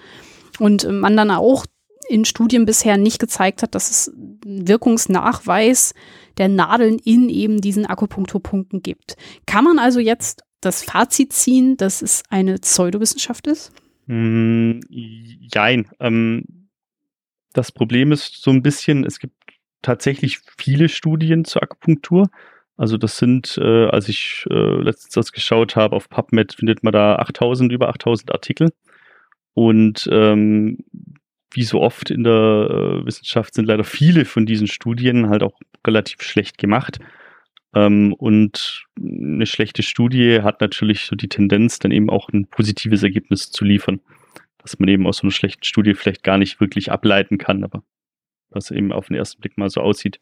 und 0.58 0.90
man 0.90 1.16
dann 1.16 1.30
auch 1.30 1.64
in 2.08 2.24
Studien 2.24 2.64
bisher 2.64 2.96
nicht 2.96 3.18
gezeigt 3.18 3.62
hat, 3.62 3.74
dass 3.74 3.90
es 3.90 4.08
einen 4.08 4.66
Wirkungsnachweis 4.66 5.94
der 6.38 6.48
Nadeln 6.48 6.98
in 6.98 7.28
eben 7.28 7.60
diesen 7.60 7.84
Akupunkturpunkten 7.86 8.82
gibt. 8.82 9.16
Kann 9.46 9.64
man 9.64 9.78
also 9.78 10.00
jetzt 10.00 10.42
das 10.60 10.82
Fazit 10.82 11.32
ziehen, 11.32 11.76
dass 11.76 12.02
es 12.02 12.22
eine 12.30 12.56
Pseudowissenschaft 12.58 13.46
ist? 13.46 13.72
Mm, 14.06 14.80
jein. 14.88 15.88
Ähm, 16.00 16.68
das 17.52 17.72
Problem 17.72 18.12
ist 18.12 18.42
so 18.42 18.50
ein 18.50 18.62
bisschen, 18.62 19.04
es 19.04 19.18
gibt 19.18 19.34
tatsächlich 19.82 20.40
viele 20.56 20.88
Studien 20.88 21.44
zur 21.44 21.62
Akupunktur. 21.62 22.30
Also 22.78 22.96
das 22.96 23.18
sind, 23.18 23.58
äh, 23.60 23.86
als 23.86 24.08
ich 24.08 24.46
äh, 24.50 24.80
letztens 24.80 25.12
das 25.12 25.32
geschaut 25.32 25.74
habe, 25.74 25.96
auf 25.96 26.08
PubMed 26.08 26.54
findet 26.54 26.84
man 26.84 26.92
da 26.92 27.16
8000, 27.16 27.72
über 27.72 27.88
8000 27.88 28.32
Artikel. 28.32 28.72
Und 29.52 30.08
ähm, 30.12 30.78
wie 31.50 31.64
so 31.64 31.80
oft 31.80 32.10
in 32.10 32.22
der 32.22 32.32
äh, 33.02 33.04
Wissenschaft 33.04 33.54
sind 33.54 33.66
leider 33.66 33.82
viele 33.82 34.24
von 34.24 34.46
diesen 34.46 34.68
Studien 34.68 35.28
halt 35.28 35.42
auch 35.42 35.58
relativ 35.84 36.22
schlecht 36.22 36.56
gemacht. 36.56 37.00
Ähm, 37.74 38.12
und 38.12 38.84
eine 38.96 39.46
schlechte 39.46 39.82
Studie 39.82 40.42
hat 40.42 40.60
natürlich 40.60 41.06
so 41.06 41.16
die 41.16 41.28
Tendenz, 41.28 41.80
dann 41.80 41.90
eben 41.90 42.08
auch 42.08 42.28
ein 42.28 42.46
positives 42.46 43.02
Ergebnis 43.02 43.50
zu 43.50 43.64
liefern. 43.64 44.00
Dass 44.58 44.78
man 44.78 44.88
eben 44.88 45.08
aus 45.08 45.18
so 45.18 45.22
einer 45.22 45.32
schlechten 45.32 45.64
Studie 45.64 45.94
vielleicht 45.94 46.22
gar 46.22 46.38
nicht 46.38 46.60
wirklich 46.60 46.92
ableiten 46.92 47.38
kann, 47.38 47.64
aber 47.64 47.82
was 48.50 48.70
eben 48.70 48.92
auf 48.92 49.08
den 49.08 49.16
ersten 49.16 49.40
Blick 49.40 49.58
mal 49.58 49.68
so 49.68 49.80
aussieht. 49.80 50.20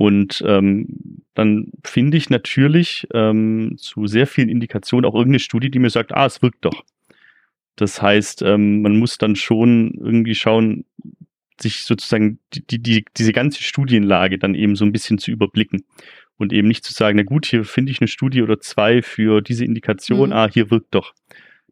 Und 0.00 0.42
ähm, 0.46 0.86
dann 1.34 1.72
finde 1.84 2.16
ich 2.16 2.30
natürlich 2.30 3.06
ähm, 3.12 3.74
zu 3.76 4.06
sehr 4.06 4.26
vielen 4.26 4.48
Indikationen 4.48 5.04
auch 5.04 5.14
irgendeine 5.14 5.40
Studie, 5.40 5.70
die 5.70 5.78
mir 5.78 5.90
sagt, 5.90 6.14
ah, 6.14 6.24
es 6.24 6.40
wirkt 6.40 6.64
doch. 6.64 6.86
Das 7.76 8.00
heißt, 8.00 8.40
ähm, 8.40 8.80
man 8.80 8.98
muss 8.98 9.18
dann 9.18 9.36
schon 9.36 9.92
irgendwie 10.02 10.34
schauen, 10.34 10.86
sich 11.60 11.84
sozusagen 11.84 12.38
die, 12.54 12.78
die, 12.82 13.04
diese 13.14 13.34
ganze 13.34 13.62
Studienlage 13.62 14.38
dann 14.38 14.54
eben 14.54 14.74
so 14.74 14.86
ein 14.86 14.92
bisschen 14.92 15.18
zu 15.18 15.32
überblicken 15.32 15.84
und 16.38 16.54
eben 16.54 16.68
nicht 16.68 16.82
zu 16.82 16.94
sagen, 16.94 17.18
na 17.18 17.22
gut, 17.22 17.44
hier 17.44 17.66
finde 17.66 17.92
ich 17.92 18.00
eine 18.00 18.08
Studie 18.08 18.40
oder 18.40 18.58
zwei 18.58 19.02
für 19.02 19.42
diese 19.42 19.66
Indikation, 19.66 20.30
mhm. 20.30 20.34
ah, 20.34 20.48
hier 20.50 20.70
wirkt 20.70 20.94
doch. 20.94 21.12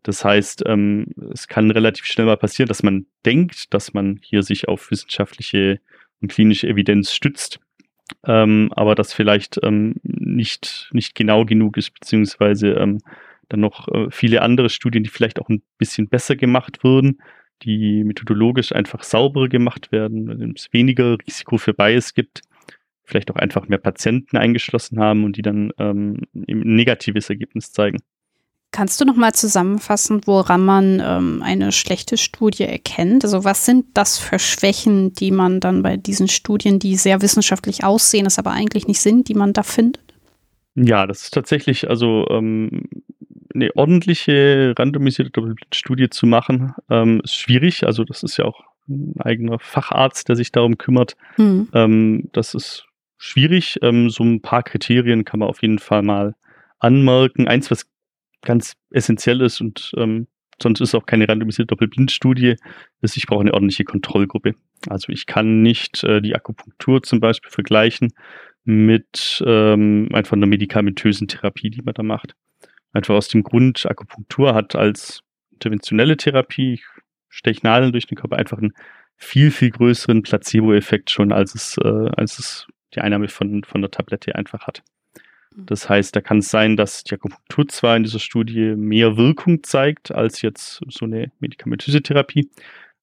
Das 0.02 0.22
heißt, 0.22 0.64
ähm, 0.66 1.06
es 1.32 1.48
kann 1.48 1.70
relativ 1.70 2.04
schnell 2.04 2.26
mal 2.26 2.36
passieren, 2.36 2.68
dass 2.68 2.82
man 2.82 3.06
denkt, 3.24 3.72
dass 3.72 3.94
man 3.94 4.20
hier 4.22 4.42
sich 4.42 4.68
auf 4.68 4.90
wissenschaftliche 4.90 5.80
und 6.20 6.30
klinische 6.30 6.68
Evidenz 6.68 7.14
stützt, 7.14 7.58
ähm, 8.26 8.70
aber 8.74 8.94
das 8.94 9.12
vielleicht 9.12 9.59
ähm, 9.62 9.96
nicht, 10.02 10.88
nicht 10.92 11.14
genau 11.14 11.44
genug 11.44 11.76
ist, 11.76 11.90
beziehungsweise 11.92 12.72
ähm, 12.72 12.98
dann 13.48 13.61
noch 13.61 13.88
äh, 13.88 14.11
viele 14.11 14.42
andere 14.42 14.70
Studien, 14.70 15.04
die 15.04 15.11
vielleicht 15.11 15.40
auch 15.40 15.48
ein 15.48 15.62
bisschen 15.78 16.09
besser 16.09 16.36
gemacht 16.36 16.84
wurden, 16.84 17.20
die 17.62 18.04
methodologisch 18.04 18.72
einfach 18.72 19.02
sauberer 19.02 19.48
gemacht 19.48 19.90
werden, 19.90 20.28
wenn 20.28 20.52
es 20.52 20.72
weniger 20.72 21.16
Risiko 21.26 21.59
für 21.59 21.74
Bias 21.74 22.14
gibt, 22.14 22.42
vielleicht 23.04 23.30
auch 23.30 23.36
einfach 23.36 23.68
mehr 23.68 23.78
Patienten 23.78 24.36
eingeschlossen 24.36 25.00
haben 25.00 25.24
und 25.24 25.36
die 25.36 25.42
dann 25.42 25.72
ähm, 25.78 26.22
ein 26.34 26.61
negatives 26.61 27.30
Ergebnis 27.30 27.72
zeigen. 27.72 27.98
Kannst 28.70 29.00
du 29.00 29.06
noch 29.06 29.16
mal 29.16 29.32
zusammenfassen, 29.32 30.20
woran 30.26 30.62
man 30.62 31.00
ähm, 31.02 31.42
eine 31.42 31.72
schlechte 31.72 32.18
Studie 32.18 32.64
erkennt? 32.64 33.24
Also 33.24 33.42
was 33.42 33.64
sind 33.64 33.86
das 33.94 34.18
für 34.18 34.38
Schwächen, 34.38 35.14
die 35.14 35.30
man 35.30 35.60
dann 35.60 35.82
bei 35.82 35.96
diesen 35.96 36.28
Studien, 36.28 36.78
die 36.78 36.96
sehr 36.96 37.22
wissenschaftlich 37.22 37.82
aussehen, 37.82 38.26
es 38.26 38.38
aber 38.38 38.50
eigentlich 38.50 38.86
nicht 38.86 39.00
sind, 39.00 39.28
die 39.28 39.34
man 39.34 39.54
da 39.54 39.62
findet? 39.62 40.02
Ja, 40.74 41.06
das 41.06 41.22
ist 41.22 41.34
tatsächlich 41.34 41.88
also 41.88 42.26
ähm, 42.28 42.88
eine 43.54 43.74
ordentliche 43.74 44.74
randomisierte 44.78 45.54
Studie 45.72 46.10
zu 46.10 46.26
machen, 46.26 46.74
ähm, 46.90 47.22
ist 47.24 47.36
schwierig. 47.36 47.86
Also 47.86 48.04
das 48.04 48.22
ist 48.22 48.36
ja 48.36 48.44
auch 48.44 48.60
ein 48.86 49.14
eigener 49.18 49.58
Facharzt, 49.58 50.28
der 50.28 50.36
sich 50.36 50.52
darum 50.52 50.78
kümmert. 50.78 51.16
Mhm. 51.36 52.28
Das 52.32 52.54
ist 52.54 52.86
schwierig. 53.18 53.78
Ähm, 53.82 54.08
so 54.08 54.24
ein 54.24 54.40
paar 54.40 54.62
Kriterien 54.62 55.24
kann 55.24 55.40
man 55.40 55.48
auf 55.48 55.62
jeden 55.62 55.78
Fall 55.78 56.02
mal 56.02 56.34
anmerken. 56.78 57.48
Eins, 57.48 57.70
was 57.70 57.86
ganz 58.43 58.76
essentiell 58.91 59.41
ist 59.41 59.61
und 59.61 59.93
ähm, 59.97 60.26
sonst 60.62 60.80
ist 60.80 60.95
auch 60.95 61.07
keine 61.07 61.28
randomisierte 61.28 61.68
Doppelblindstudie, 61.68 62.57
ist, 63.01 63.16
ich 63.16 63.26
brauche 63.26 63.41
eine 63.41 63.55
ordentliche 63.55 63.84
Kontrollgruppe. 63.84 64.55
Also 64.89 65.12
ich 65.12 65.26
kann 65.26 65.62
nicht 65.62 66.03
äh, 66.05 66.20
die 66.20 66.34
Akupunktur 66.34 67.03
zum 67.03 67.20
Beispiel 67.20 67.51
vergleichen 67.51 68.12
mit 68.64 69.43
ähm, 69.47 70.09
einfach 70.12 70.36
einer 70.36 70.47
medikamentösen 70.47 71.28
Therapie, 71.28 71.70
die 71.70 71.82
man 71.82 71.95
da 71.95 72.03
macht. 72.03 72.34
Einfach 72.93 73.14
aus 73.14 73.28
dem 73.28 73.43
Grund, 73.43 73.86
Akupunktur 73.86 74.55
hat 74.55 74.74
als 74.74 75.22
interventionelle 75.53 76.16
Therapie, 76.16 76.74
ich 76.74 76.84
steche 77.28 77.61
Nadeln 77.62 77.93
durch 77.93 78.07
den 78.07 78.16
Körper, 78.16 78.36
einfach 78.36 78.59
einen 78.59 78.72
viel, 79.16 79.51
viel 79.51 79.70
größeren 79.70 80.22
Placebo-Effekt 80.22 81.11
schon, 81.11 81.32
als 81.32 81.55
es, 81.55 81.76
äh, 81.78 82.11
als 82.16 82.39
es 82.39 82.66
die 82.95 83.01
Einnahme 83.01 83.28
von, 83.28 83.64
von 83.64 83.80
der 83.80 83.91
Tablette 83.91 84.34
einfach 84.34 84.66
hat. 84.66 84.82
Mhm. 85.55 85.66
Das 85.66 85.88
heißt, 85.88 86.14
da 86.14 86.20
kann 86.20 86.38
es 86.38 86.51
sein, 86.51 86.76
dass 86.76 87.05
die 87.05 87.14
Akupunktur 87.14 87.68
zwar 87.68 87.96
in 87.96 88.05
dieser 88.05 88.18
Studie 88.18 88.74
mehr 88.76 89.16
Wirkung 89.16 89.62
zeigt 89.62 90.12
als 90.12 90.42
jetzt 90.42 90.80
so 90.88 91.05
eine 91.05 91.32
medikamentöse 91.40 92.03
Therapie, 92.03 92.51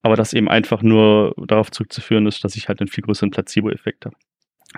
aber 0.02 0.16
das 0.16 0.34
eben 0.34 0.50
einfach 0.50 0.82
nur 0.82 1.34
darauf 1.38 1.72
zurückzuführen 1.72 2.28
ist, 2.28 2.44
dass 2.44 2.56
ich 2.56 2.68
halt 2.68 2.80
einen 2.80 2.90
viel 2.90 3.04
größeren 3.04 3.32
Placebo-Effekt 3.32 4.06
habe. 4.06 4.16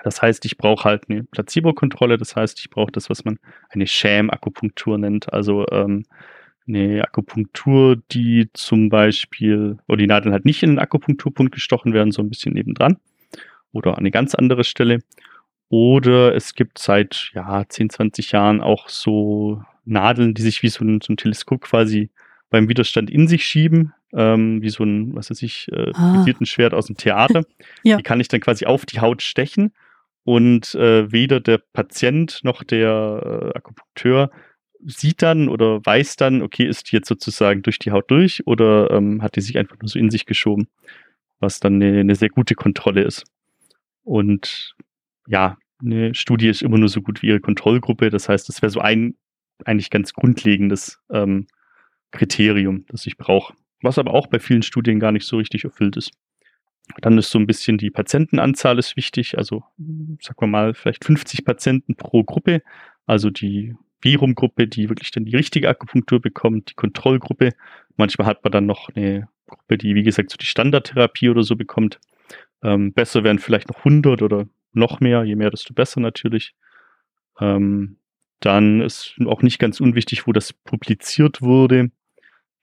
Das 0.04 0.22
heißt, 0.22 0.44
ich 0.44 0.56
brauche 0.58 0.84
halt 0.84 1.08
eine 1.08 1.24
Placebo-Kontrolle, 1.24 2.18
das 2.18 2.36
heißt, 2.36 2.60
ich 2.60 2.70
brauche 2.70 2.92
das, 2.92 3.10
was 3.10 3.24
man 3.24 3.38
eine 3.70 3.86
Sham-Akupunktur 3.86 4.96
nennt, 4.98 5.32
also 5.32 5.66
ähm, 5.70 6.04
eine 6.68 7.02
Akupunktur, 7.02 7.96
die 8.12 8.50
zum 8.52 8.90
Beispiel, 8.90 9.78
wo 9.88 9.96
die 9.96 10.06
Nadeln 10.06 10.32
halt 10.32 10.44
nicht 10.44 10.62
in 10.62 10.70
den 10.70 10.78
Akupunkturpunkt 10.78 11.52
gestochen 11.52 11.94
werden, 11.94 12.12
so 12.12 12.22
ein 12.22 12.28
bisschen 12.28 12.54
nebendran 12.54 12.98
oder 13.72 13.92
an 13.92 13.98
eine 13.98 14.10
ganz 14.10 14.34
andere 14.34 14.64
Stelle. 14.64 15.00
Oder 15.68 16.34
es 16.34 16.54
gibt 16.54 16.78
seit 16.78 17.30
ja, 17.34 17.64
10, 17.68 17.90
20 17.90 18.32
Jahren 18.32 18.60
auch 18.60 18.88
so 18.88 19.62
Nadeln, 19.84 20.34
die 20.34 20.42
sich 20.42 20.62
wie 20.62 20.68
so 20.68 20.84
ein, 20.84 21.00
so 21.00 21.12
ein 21.12 21.16
Teleskop 21.16 21.62
quasi 21.62 22.10
beim 22.50 22.68
Widerstand 22.68 23.10
in 23.10 23.28
sich 23.28 23.44
schieben, 23.44 23.92
ähm, 24.14 24.62
wie 24.62 24.70
so 24.70 24.84
ein, 24.84 25.14
was 25.14 25.30
weiß 25.30 25.42
ich, 25.42 25.68
äh, 25.70 25.92
ah. 25.94 26.24
Schwert 26.44 26.72
aus 26.72 26.86
dem 26.86 26.96
Theater. 26.96 27.42
ja. 27.82 27.98
Die 27.98 28.02
kann 28.02 28.20
ich 28.20 28.28
dann 28.28 28.40
quasi 28.40 28.64
auf 28.64 28.86
die 28.86 29.00
Haut 29.00 29.22
stechen 29.22 29.72
und 30.24 30.74
äh, 30.74 31.10
weder 31.12 31.40
der 31.40 31.58
Patient 31.58 32.40
noch 32.42 32.62
der 32.62 33.52
äh, 33.54 33.58
Akupunkteur 33.58 34.30
sieht 34.84 35.22
dann 35.22 35.48
oder 35.48 35.84
weiß 35.84 36.16
dann, 36.16 36.42
okay, 36.42 36.64
ist 36.64 36.90
die 36.90 36.96
jetzt 36.96 37.08
sozusagen 37.08 37.62
durch 37.62 37.78
die 37.78 37.90
Haut 37.90 38.10
durch 38.10 38.46
oder 38.46 38.90
ähm, 38.90 39.22
hat 39.22 39.36
die 39.36 39.40
sich 39.40 39.58
einfach 39.58 39.76
nur 39.80 39.88
so 39.88 39.98
in 39.98 40.10
sich 40.10 40.24
geschoben, 40.24 40.68
was 41.40 41.60
dann 41.60 41.74
eine, 41.82 42.00
eine 42.00 42.14
sehr 42.14 42.28
gute 42.28 42.54
Kontrolle 42.54 43.02
ist. 43.02 43.24
Und 44.04 44.74
ja, 45.28 45.56
eine 45.80 46.14
Studie 46.14 46.48
ist 46.48 46.62
immer 46.62 46.78
nur 46.78 46.88
so 46.88 47.02
gut 47.02 47.22
wie 47.22 47.28
ihre 47.28 47.40
Kontrollgruppe. 47.40 48.10
Das 48.10 48.28
heißt, 48.28 48.48
das 48.48 48.62
wäre 48.62 48.70
so 48.70 48.80
ein 48.80 49.14
eigentlich 49.64 49.90
ganz 49.90 50.12
grundlegendes 50.12 51.00
ähm, 51.10 51.46
Kriterium, 52.10 52.84
das 52.88 53.06
ich 53.06 53.16
brauche. 53.16 53.54
Was 53.82 53.98
aber 53.98 54.14
auch 54.14 54.26
bei 54.26 54.40
vielen 54.40 54.62
Studien 54.62 54.98
gar 54.98 55.12
nicht 55.12 55.26
so 55.26 55.36
richtig 55.36 55.64
erfüllt 55.64 55.96
ist. 55.96 56.10
Dann 57.02 57.18
ist 57.18 57.30
so 57.30 57.38
ein 57.38 57.46
bisschen 57.46 57.76
die 57.76 57.90
Patientenanzahl 57.90 58.78
ist 58.78 58.96
wichtig. 58.96 59.36
Also, 59.36 59.62
sagen 59.76 60.40
wir 60.40 60.46
mal, 60.46 60.74
vielleicht 60.74 61.04
50 61.04 61.44
Patienten 61.44 61.94
pro 61.94 62.24
Gruppe. 62.24 62.62
Also 63.06 63.30
die 63.30 63.76
Virum-Gruppe, 64.00 64.66
die 64.66 64.88
wirklich 64.88 65.10
dann 65.10 65.26
die 65.26 65.36
richtige 65.36 65.68
Akupunktur 65.68 66.20
bekommt, 66.20 66.70
die 66.70 66.74
Kontrollgruppe. 66.74 67.52
Manchmal 67.96 68.26
hat 68.26 68.42
man 68.42 68.52
dann 68.52 68.66
noch 68.66 68.88
eine 68.94 69.28
Gruppe, 69.46 69.76
die, 69.76 69.94
wie 69.94 70.02
gesagt, 70.02 70.30
so 70.30 70.36
die 70.36 70.46
Standardtherapie 70.46 71.28
oder 71.28 71.42
so 71.42 71.56
bekommt. 71.56 72.00
Ähm, 72.62 72.92
besser 72.92 73.22
wären 73.22 73.38
vielleicht 73.38 73.68
noch 73.68 73.78
100 73.78 74.22
oder 74.22 74.46
noch 74.72 75.00
mehr. 75.00 75.24
Je 75.24 75.36
mehr, 75.36 75.50
desto 75.50 75.74
besser 75.74 76.00
natürlich. 76.00 76.54
Ähm, 77.40 77.98
dann 78.40 78.80
ist 78.80 79.16
auch 79.26 79.42
nicht 79.42 79.58
ganz 79.58 79.80
unwichtig, 79.80 80.26
wo 80.26 80.32
das 80.32 80.52
publiziert 80.52 81.42
wurde, 81.42 81.90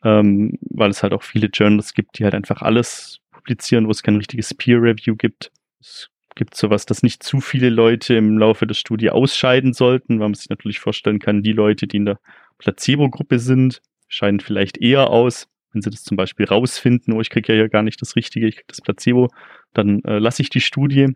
ähm, 0.04 0.58
weil 0.62 0.90
es 0.90 1.04
halt 1.04 1.14
auch 1.14 1.24
viele 1.24 1.48
Journals 1.48 1.94
gibt, 1.94 2.18
die 2.18 2.24
halt 2.24 2.34
einfach 2.34 2.62
alles 2.62 3.20
publizieren, 3.32 3.88
wo 3.88 3.92
es 3.92 4.04
kein 4.04 4.16
richtiges 4.16 4.54
Peer 4.54 4.82
Review 4.82 5.16
gibt. 5.16 5.52
Es 5.82 6.10
gibt 6.36 6.56
sowas, 6.56 6.86
dass 6.86 7.04
nicht 7.04 7.24
zu 7.24 7.40
viele 7.42 7.70
Leute 7.70 8.16
im 8.16 8.38
Laufe 8.38 8.68
der 8.68 8.76
Studie 8.76 9.10
ausscheiden 9.10 9.74
sollten, 9.74 10.20
weil 10.20 10.28
man 10.28 10.34
sich 10.34 10.50
natürlich 10.50 10.80
vorstellen 10.80 11.20
kann, 11.20 11.44
die 11.44 11.54
Leute, 11.54 11.88
die 11.88 11.98
in 11.98 12.06
der 12.06 12.20
Placebo-Gruppe 12.58 13.40
sind, 13.40 13.82
scheiden 14.08 14.40
vielleicht 14.40 14.78
eher 14.78 15.10
aus. 15.10 15.48
Wenn 15.74 15.82
sie 15.82 15.90
das 15.90 16.04
zum 16.04 16.16
Beispiel 16.16 16.46
rausfinden, 16.46 17.14
oh, 17.14 17.22
ich 17.22 17.30
kriege 17.30 17.52
ja 17.52 17.60
hier 17.60 17.70
gar 17.70 17.84
nicht 17.84 18.02
das 18.02 18.16
Richtige, 18.16 18.48
ich 18.48 18.56
kriege 18.56 18.68
das 18.68 18.82
Placebo, 18.82 19.30
dann 19.74 20.02
äh, 20.04 20.20
lasse 20.20 20.42
ich 20.42 20.50
die 20.50 20.62
Studie. 20.62 21.10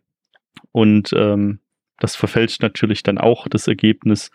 Und 0.72 1.14
ähm, 1.14 1.60
das 1.98 2.16
verfälscht 2.16 2.62
natürlich 2.62 3.04
dann 3.04 3.18
auch 3.18 3.48
das 3.48 3.68
Ergebnis. 3.68 4.32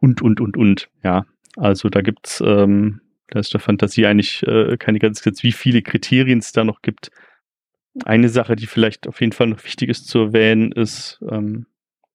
Und, 0.00 0.22
und, 0.22 0.40
und, 0.40 0.56
und. 0.56 0.88
Ja, 1.02 1.26
also 1.56 1.88
da 1.88 2.02
gibt's 2.02 2.40
ähm, 2.44 3.00
da 3.28 3.40
ist 3.40 3.52
der 3.52 3.60
Fantasie 3.60 4.06
eigentlich 4.06 4.42
äh, 4.46 4.76
keine 4.78 4.98
ganz 4.98 5.24
jetzt, 5.24 5.42
wie 5.42 5.52
viele 5.52 5.82
Kriterien 5.82 6.38
es 6.38 6.52
da 6.52 6.64
noch 6.64 6.82
gibt. 6.82 7.10
Eine 8.04 8.28
Sache, 8.28 8.56
die 8.56 8.66
vielleicht 8.66 9.06
auf 9.06 9.20
jeden 9.20 9.32
Fall 9.32 9.48
noch 9.48 9.62
wichtig 9.64 9.90
ist 9.90 10.08
zu 10.08 10.18
erwähnen, 10.18 10.72
ist, 10.72 11.18
ähm, 11.22 11.66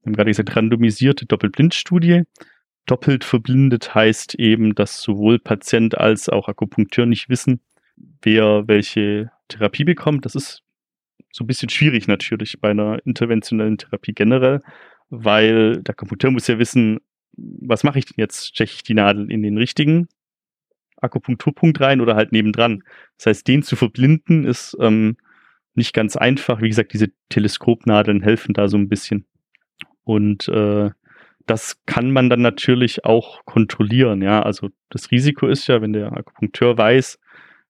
wir 0.01 0.09
haben 0.09 0.13
gerade 0.13 0.31
gesagt, 0.31 0.55
randomisierte 0.55 1.25
Doppelblindstudie. 1.25 2.23
Doppelt 2.85 3.23
verblindet 3.23 3.95
heißt 3.95 4.35
eben, 4.35 4.75
dass 4.75 5.01
sowohl 5.01 5.39
Patient 5.39 5.97
als 5.97 6.29
auch 6.29 6.47
Akupunkteur 6.49 7.05
nicht 7.05 7.29
wissen, 7.29 7.61
wer 8.21 8.67
welche 8.67 9.31
Therapie 9.47 9.85
bekommt. 9.85 10.25
Das 10.25 10.35
ist 10.35 10.63
so 11.31 11.43
ein 11.43 11.47
bisschen 11.47 11.69
schwierig 11.69 12.07
natürlich 12.07 12.59
bei 12.59 12.71
einer 12.71 12.99
interventionellen 13.05 13.77
Therapie 13.77 14.13
generell, 14.13 14.61
weil 15.09 15.81
der 15.81 15.93
Akupunkteur 15.93 16.31
muss 16.31 16.47
ja 16.47 16.59
wissen, 16.59 16.99
was 17.35 17.83
mache 17.83 17.99
ich 17.99 18.05
denn 18.05 18.15
jetzt? 18.17 18.47
Steche 18.47 18.75
ich 18.75 18.83
die 18.83 18.93
Nadel 18.93 19.31
in 19.31 19.41
den 19.41 19.57
richtigen 19.57 20.07
Akupunkturpunkt 20.97 21.81
rein 21.81 22.01
oder 22.01 22.15
halt 22.15 22.31
nebendran. 22.31 22.83
Das 23.17 23.27
heißt, 23.27 23.47
den 23.47 23.63
zu 23.63 23.75
verblinden 23.75 24.45
ist 24.45 24.77
ähm, 24.79 25.17
nicht 25.75 25.93
ganz 25.93 26.15
einfach. 26.15 26.61
Wie 26.61 26.69
gesagt, 26.69 26.93
diese 26.93 27.09
Teleskopnadeln 27.29 28.21
helfen 28.21 28.53
da 28.53 28.67
so 28.67 28.77
ein 28.77 28.89
bisschen. 28.89 29.25
Und 30.03 30.47
äh, 30.49 30.91
das 31.45 31.83
kann 31.85 32.11
man 32.11 32.29
dann 32.29 32.41
natürlich 32.41 33.05
auch 33.05 33.43
kontrollieren. 33.45 34.21
Ja, 34.21 34.43
also 34.43 34.69
das 34.89 35.11
Risiko 35.11 35.47
ist 35.47 35.67
ja, 35.67 35.81
wenn 35.81 35.93
der 35.93 36.13
Akupunkteur 36.13 36.77
weiß, 36.77 37.19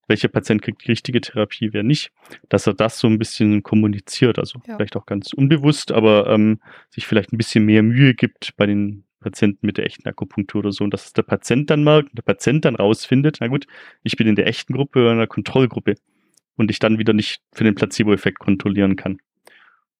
welcher 0.07 0.27
Patient 0.27 0.61
kriegt 0.61 0.83
die 0.83 0.91
richtige 0.91 1.21
Therapie, 1.21 1.71
wer 1.71 1.83
nicht, 1.83 2.11
dass 2.49 2.67
er 2.67 2.73
das 2.73 2.99
so 2.99 3.07
ein 3.07 3.19
bisschen 3.19 3.63
kommuniziert. 3.63 4.39
Also 4.39 4.59
ja. 4.67 4.75
vielleicht 4.75 4.95
auch 4.95 5.05
ganz 5.05 5.33
unbewusst, 5.33 5.91
aber 5.91 6.29
ähm, 6.29 6.59
sich 6.89 7.07
vielleicht 7.07 7.31
ein 7.33 7.37
bisschen 7.37 7.65
mehr 7.65 7.83
Mühe 7.83 8.13
gibt 8.13 8.55
bei 8.57 8.65
den 8.65 9.05
Patienten 9.19 9.65
mit 9.65 9.77
der 9.77 9.85
echten 9.85 10.07
Akupunktur 10.07 10.59
oder 10.59 10.71
so. 10.71 10.83
Und 10.83 10.93
dass 10.93 11.05
es 11.05 11.13
der 11.13 11.23
Patient 11.23 11.69
dann 11.69 11.83
merkt 11.83 12.09
und 12.09 12.17
der 12.17 12.23
Patient 12.23 12.65
dann 12.65 12.75
rausfindet, 12.75 13.37
na 13.39 13.47
gut, 13.47 13.65
ich 14.03 14.17
bin 14.17 14.27
in 14.27 14.35
der 14.35 14.47
echten 14.47 14.73
Gruppe 14.73 15.01
oder 15.01 15.13
in 15.13 15.17
der 15.17 15.27
Kontrollgruppe 15.27 15.95
und 16.55 16.69
ich 16.69 16.79
dann 16.79 16.99
wieder 16.99 17.13
nicht 17.13 17.41
für 17.53 17.63
den 17.63 17.75
Placebo-Effekt 17.75 18.39
kontrollieren 18.39 18.95
kann. 18.95 19.17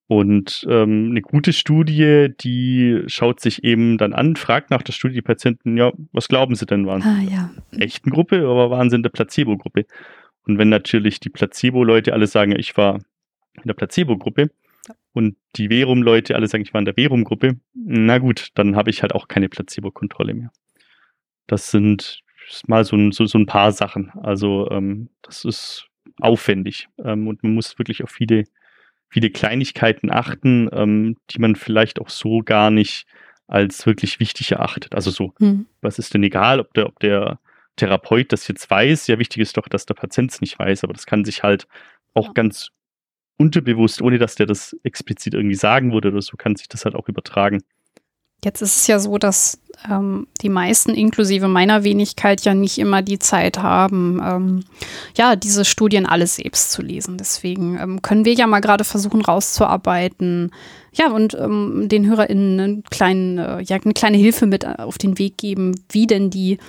Und 0.08 0.66
ähm, 0.70 1.12
eine 1.12 1.22
gute 1.22 1.54
Studie, 1.54 2.28
die 2.42 3.04
schaut 3.08 3.40
sich 3.40 3.64
eben 3.64 3.98
dann 3.98 4.14
an, 4.14 4.36
fragt 4.36 4.70
nach 4.70 4.82
der 4.82 4.94
Studie 4.94 5.16
die 5.16 5.22
Patienten, 5.22 5.78
ja, 5.78 5.92
was 6.12 6.28
glauben 6.28 6.56
sie 6.56 6.66
denn, 6.66 6.86
waren 6.86 7.02
sie 7.02 7.08
ah, 7.08 7.22
in 7.22 7.30
ja. 7.30 7.52
der 7.72 7.82
echten 7.82 8.10
Gruppe 8.10 8.48
oder 8.48 8.70
waren 8.70 8.90
sie 8.90 8.98
in 8.98 9.04
der 9.04 9.10
Placebo-Gruppe? 9.10 9.86
Und 10.46 10.58
wenn 10.58 10.70
natürlich 10.70 11.20
die 11.22 11.30
Placebo-Leute 11.30 12.12
alle 12.14 12.28
sagen, 12.28 12.54
ich 12.58 12.76
war 12.76 12.96
in 13.56 13.64
der 13.66 13.74
Placebo-Gruppe, 13.74 14.50
und 15.14 15.38
die 15.56 15.70
Verum-Leute 15.70 16.36
alle 16.36 16.48
sagen, 16.48 16.64
ich 16.64 16.74
war 16.74 16.80
in 16.80 16.86
der 16.86 16.96
Verum-Gruppe, 16.96 17.60
na 17.74 18.18
gut, 18.18 18.50
dann 18.56 18.76
habe 18.76 18.90
ich 18.90 19.02
halt 19.02 19.14
auch 19.14 19.28
keine 19.28 19.48
Placebo-Kontrolle 19.48 20.34
mehr. 20.34 20.52
Das 21.48 21.72
sind 21.72 22.22
mal 22.68 22.84
so 22.84 22.96
ein, 22.96 23.12
so, 23.12 23.26
so 23.26 23.38
ein 23.38 23.46
paar 23.46 23.72
Sachen. 23.72 24.12
Also 24.22 24.70
ähm, 24.72 25.10
das 25.22 25.46
ist 25.46 25.88
aufwendig 26.20 26.90
ähm, 27.04 27.28
und 27.28 27.44
man 27.44 27.54
muss 27.54 27.78
wirklich 27.78 28.04
auf 28.04 28.10
viele, 28.10 28.44
viele 29.14 29.30
Kleinigkeiten 29.30 30.12
achten, 30.12 30.70
ähm, 30.74 31.18
die 31.30 31.40
man 31.40 31.56
vielleicht 31.56 32.02
auch 32.02 32.10
so 32.10 32.40
gar 32.40 32.72
nicht 32.72 33.06
als 33.48 33.86
wirklich 33.86 34.20
wichtig 34.20 34.52
erachtet. 34.54 34.96
Also 34.96 35.12
so, 35.12 35.34
hm. 35.38 35.68
was 35.82 36.00
ist 36.00 36.16
denn 36.16 36.24
egal, 36.24 36.60
ob 36.60 36.74
der, 36.74 36.88
ob 36.88 37.00
der 37.00 37.40
Therapeut 37.76 38.34
das 38.34 38.48
jetzt 38.48 38.68
weiß? 38.70 39.06
Ja, 39.06 39.20
wichtig 39.20 39.44
ist 39.44 39.56
doch, 39.56 39.68
dass 39.68 39.86
der 39.86 39.94
Patient 39.94 40.32
es 40.32 40.42
nicht 40.42 40.58
weiß, 40.58 40.84
aber 40.84 40.94
das 40.94 41.06
kann 41.06 41.26
sich 41.26 41.44
halt 41.44 41.68
auch 42.16 42.28
ja. 42.28 42.34
ganz 42.34 42.70
unterbewusst, 43.38 44.02
ohne 44.02 44.18
dass 44.18 44.34
der 44.34 44.48
das 44.48 44.76
explizit 44.84 45.36
irgendwie 45.36 45.56
sagen 45.56 45.94
würde 45.94 46.08
oder 46.10 46.22
so, 46.22 46.36
kann 46.36 46.56
sich 46.56 46.68
das 46.68 46.84
halt 46.84 46.96
auch 46.96 47.08
übertragen. 47.08 47.62
Jetzt 48.44 48.62
ist 48.62 48.78
es 48.78 48.88
ja 48.88 49.00
so, 49.00 49.18
dass 49.18 49.60
ähm, 49.90 50.28
die 50.42 50.50
meisten, 50.50 50.92
inklusive 50.94 51.48
meiner 51.48 51.84
Wenigkeit, 51.84 52.42
ja 52.42 52.54
nicht 52.54 52.78
immer 52.78 53.02
die 53.02 53.20
Zeit 53.20 53.60
haben, 53.60 54.22
ähm, 54.24 54.64
ja, 55.16 55.36
diese 55.36 55.66
Studien 55.66 56.06
alle 56.06 56.28
selbst 56.28 56.72
zu 56.72 56.82
lesen. 56.82 57.18
Deswegen 57.18 57.78
ähm, 57.80 58.02
können 58.02 58.26
wir 58.26 58.34
ja 58.34 58.48
mal 58.48 58.62
gerade 58.62 58.84
versuchen 58.84 59.22
rauszuarbeiten, 59.22 60.52
ja, 60.96 61.10
und 61.10 61.34
ähm, 61.34 61.88
den 61.90 62.06
HörerInnen 62.06 62.60
einen 62.60 62.84
kleinen, 62.84 63.38
äh, 63.40 63.62
ja, 63.62 63.78
eine 63.84 63.94
kleine 63.94 64.18
Hilfe 64.18 64.46
mit 64.46 64.66
auf 64.66 64.98
den 64.98 65.18
Weg 65.18 65.38
geben, 65.38 65.74
wie 65.90 66.06
denn 66.06 66.30
die 66.30 66.60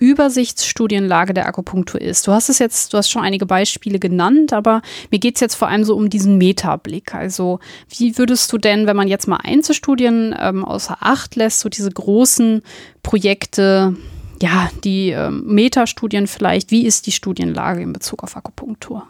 Übersichtsstudienlage 0.00 1.34
der 1.34 1.46
Akupunktur 1.46 2.00
ist. 2.00 2.26
Du 2.26 2.32
hast 2.32 2.48
es 2.48 2.58
jetzt, 2.58 2.92
du 2.92 2.98
hast 2.98 3.10
schon 3.10 3.22
einige 3.22 3.46
Beispiele 3.46 3.98
genannt, 3.98 4.52
aber 4.52 4.82
mir 5.10 5.18
geht 5.18 5.36
es 5.36 5.40
jetzt 5.40 5.54
vor 5.54 5.68
allem 5.68 5.84
so 5.84 5.96
um 5.96 6.10
diesen 6.10 6.38
Metablick. 6.38 7.14
Also 7.14 7.60
wie 7.88 8.18
würdest 8.18 8.52
du 8.52 8.58
denn, 8.58 8.86
wenn 8.86 8.96
man 8.96 9.08
jetzt 9.08 9.26
mal 9.26 9.40
Einzelstudien 9.42 10.34
ähm, 10.38 10.64
außer 10.64 10.98
Acht 11.00 11.36
lässt, 11.36 11.60
so 11.60 11.68
diese 11.68 11.90
großen 11.90 12.62
Projekte, 13.02 13.96
ja, 14.42 14.70
die 14.84 15.10
ähm, 15.10 15.44
Metastudien 15.46 16.26
vielleicht, 16.26 16.70
wie 16.70 16.84
ist 16.86 17.06
die 17.06 17.12
Studienlage 17.12 17.80
in 17.80 17.92
Bezug 17.92 18.22
auf 18.22 18.36
Akupunktur? 18.36 19.06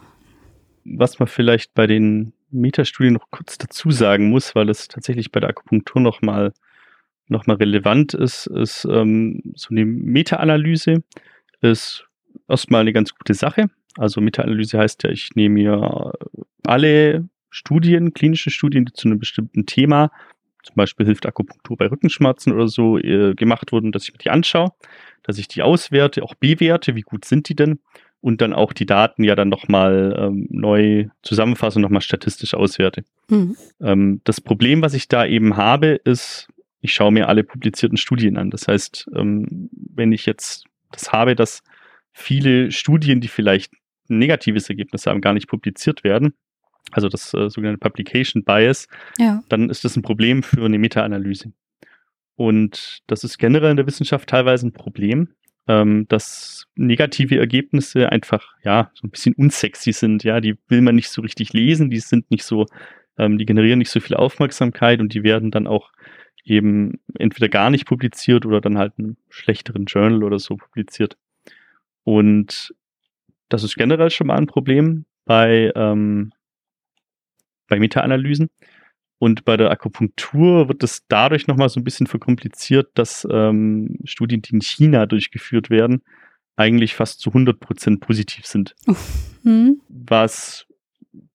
Was 0.85 1.19
man 1.19 1.27
vielleicht 1.27 1.75
bei 1.75 1.87
den 1.87 2.33
Metastudien 2.51 3.15
noch 3.15 3.31
kurz 3.31 3.59
dazu 3.59 3.91
sagen 3.91 4.31
muss, 4.31 4.55
weil 4.55 4.71
es 4.71 4.89
tatsächlich 4.89 5.33
bei 5.33 5.41
der 5.41 5.51
Akupunktur 5.51 6.01
nochmal 6.01 6.53
nochmal 7.29 7.57
relevant 7.57 8.15
ist, 8.15 8.47
ist 8.47 8.87
ähm, 8.91 9.43
so 9.55 9.69
eine 9.71 9.85
Meta-Analyse 9.85 11.03
ist 11.61 12.05
erstmal 12.49 12.83
eine 12.83 12.93
ganz 12.93 13.15
gute 13.15 13.35
Sache. 13.35 13.71
Also 13.97 14.21
Meta-Analyse 14.21 14.79
heißt 14.79 15.03
ja, 15.05 15.11
ich 15.11 15.31
nehme 15.35 15.55
mir 15.55 16.13
alle 16.65 17.29
Studien, 17.51 18.13
klinische 18.13 18.51
Studien, 18.51 18.85
die 18.85 18.93
zu 18.93 19.09
einem 19.09 19.19
bestimmten 19.19 19.67
Thema, 19.67 20.11
zum 20.63 20.75
Beispiel 20.75 21.07
hilft 21.07 21.27
Akupunktur 21.27 21.77
bei 21.77 21.87
Rückenschmerzen 21.87 22.53
oder 22.53 22.69
so, 22.69 22.99
äh, 22.99 23.35
gemacht 23.35 23.73
wurden, 23.73 23.93
dass 23.93 24.05
ich 24.05 24.13
mir 24.13 24.19
die 24.19 24.31
anschaue, 24.31 24.73
dass 25.23 25.39
ich 25.39 25.49
die 25.49 25.63
auswerte, 25.63 26.23
auch 26.23 26.35
bewerte, 26.35 26.95
wie 26.97 27.03
gut 27.03 27.25
sind 27.25 27.49
die 27.49 27.55
denn 27.55 27.79
und 28.21 28.41
dann 28.41 28.53
auch 28.53 28.73
die 28.73 28.87
Daten 28.87 29.23
ja 29.23 29.37
dann 29.37 29.49
nochmal 29.49 30.17
ähm, 30.19 30.49
neu 30.51 31.07
zusammenfasse 31.23 31.79
und 31.79 31.83
nochmal 31.83 32.01
statistisch 32.01 32.55
auswerte. 32.55 33.05
Mhm. 33.29 33.57
Ähm, 33.81 34.21
das 34.25 34.41
Problem, 34.41 34.83
was 34.83 34.95
ich 34.95 35.09
da 35.09 35.25
eben 35.25 35.57
habe, 35.57 36.01
ist, 36.05 36.49
ich 36.81 36.93
schaue 36.93 37.13
mir 37.13 37.29
alle 37.29 37.45
publizierten 37.45 37.97
Studien 37.97 38.37
an. 38.37 38.51
Das 38.51 38.69
heißt, 38.69 39.09
ähm, 39.15 39.71
wenn 39.73 40.13
ich 40.13 40.27
jetzt 40.27 40.65
das 40.93 41.13
habe, 41.13 41.35
dass 41.35 41.63
viele 42.13 42.71
Studien, 42.71 43.21
die 43.21 43.29
vielleicht 43.29 43.73
ein 44.09 44.19
negatives 44.19 44.69
Ergebnis 44.69 45.07
haben, 45.07 45.21
gar 45.21 45.35
nicht 45.35 45.49
publiziert 45.49 46.05
werden, 46.05 46.35
also 46.93 47.09
das 47.09 47.35
äh, 47.35 47.51
sogenannte 47.51 47.79
Publication 47.79 48.45
Bias, 48.45 48.87
ja. 49.19 49.43
dann 49.49 49.71
ist 49.71 49.85
das 49.85 49.97
ein 49.97 50.03
Problem 50.03 50.43
für 50.43 50.65
eine 50.65 50.79
Meta-Analyse. 50.79 51.53
Und 52.37 53.01
das 53.07 53.25
ist 53.25 53.39
generell 53.39 53.71
in 53.71 53.77
der 53.77 53.87
Wissenschaft 53.87 54.29
teilweise 54.29 54.67
ein 54.69 54.73
Problem, 54.73 55.29
ähm, 55.67 56.07
dass 56.09 56.67
negative 56.77 57.39
Ergebnisse 57.39 58.13
einfach, 58.13 58.55
ja, 58.63 58.91
so 58.95 59.07
ein 59.07 59.11
bisschen 59.11 59.35
unsexy 59.35 59.93
sind, 59.93 60.23
ja, 60.23 60.41
die 60.41 60.57
will 60.69 60.83
man 60.83 60.95
nicht 60.95 61.09
so 61.09 61.23
richtig 61.23 61.53
lesen, 61.53 61.91
die 61.91 62.01
sind 62.01 62.31
nicht 62.31 62.45
so 62.45 62.67
Ähm, 63.19 63.39
die 63.39 63.47
generieren 63.47 63.79
nicht 63.79 63.91
so 63.91 64.01
viel 64.01 64.15
Aufmerksamkeit 64.15 65.01
und 65.01 65.15
die 65.15 65.23
werden 65.23 65.51
dann 65.51 65.67
auch 65.67 65.91
eben 66.47 67.01
entweder 67.19 67.49
gar 67.49 67.71
nicht 67.71 67.87
publiziert 67.87 68.47
oder 68.47 68.61
dann 68.61 68.79
halt 68.79 68.95
einen 68.99 69.17
schlechteren 69.29 69.85
Journal 69.85 70.23
oder 70.23 70.39
so 70.39 70.57
publiziert. 70.57 71.17
Und 72.05 72.75
das 73.49 73.65
ist 73.65 73.77
generell 73.77 74.11
schon 74.11 74.29
mal 74.29 74.37
ein 74.37 74.47
Problem 74.47 75.05
bei, 75.25 75.73
ähm, 75.75 76.33
bei 77.69 77.79
Meta-Analysen. 77.79 78.49
Und 79.19 79.45
bei 79.45 79.57
der 79.57 79.71
Akupunktur 79.71 80.69
wird 80.69 80.83
es 80.83 81.07
dadurch 81.09 81.47
nochmal 81.47 81.69
so 81.69 81.81
ein 81.81 81.85
bisschen 81.85 82.07
verkompliziert, 82.07 82.91
dass 82.95 83.27
ähm, 83.31 83.99
Studien, 84.05 84.43
die 84.43 84.55
in 84.55 84.61
China 84.61 85.07
durchgeführt 85.07 85.71
werden, 85.71 86.03
eigentlich 86.55 86.95
fast 86.95 87.21
zu 87.21 87.31
100% 87.31 88.01
positiv 88.01 88.47
sind. 88.47 88.75
Mhm. 89.43 89.81
Was 89.89 90.67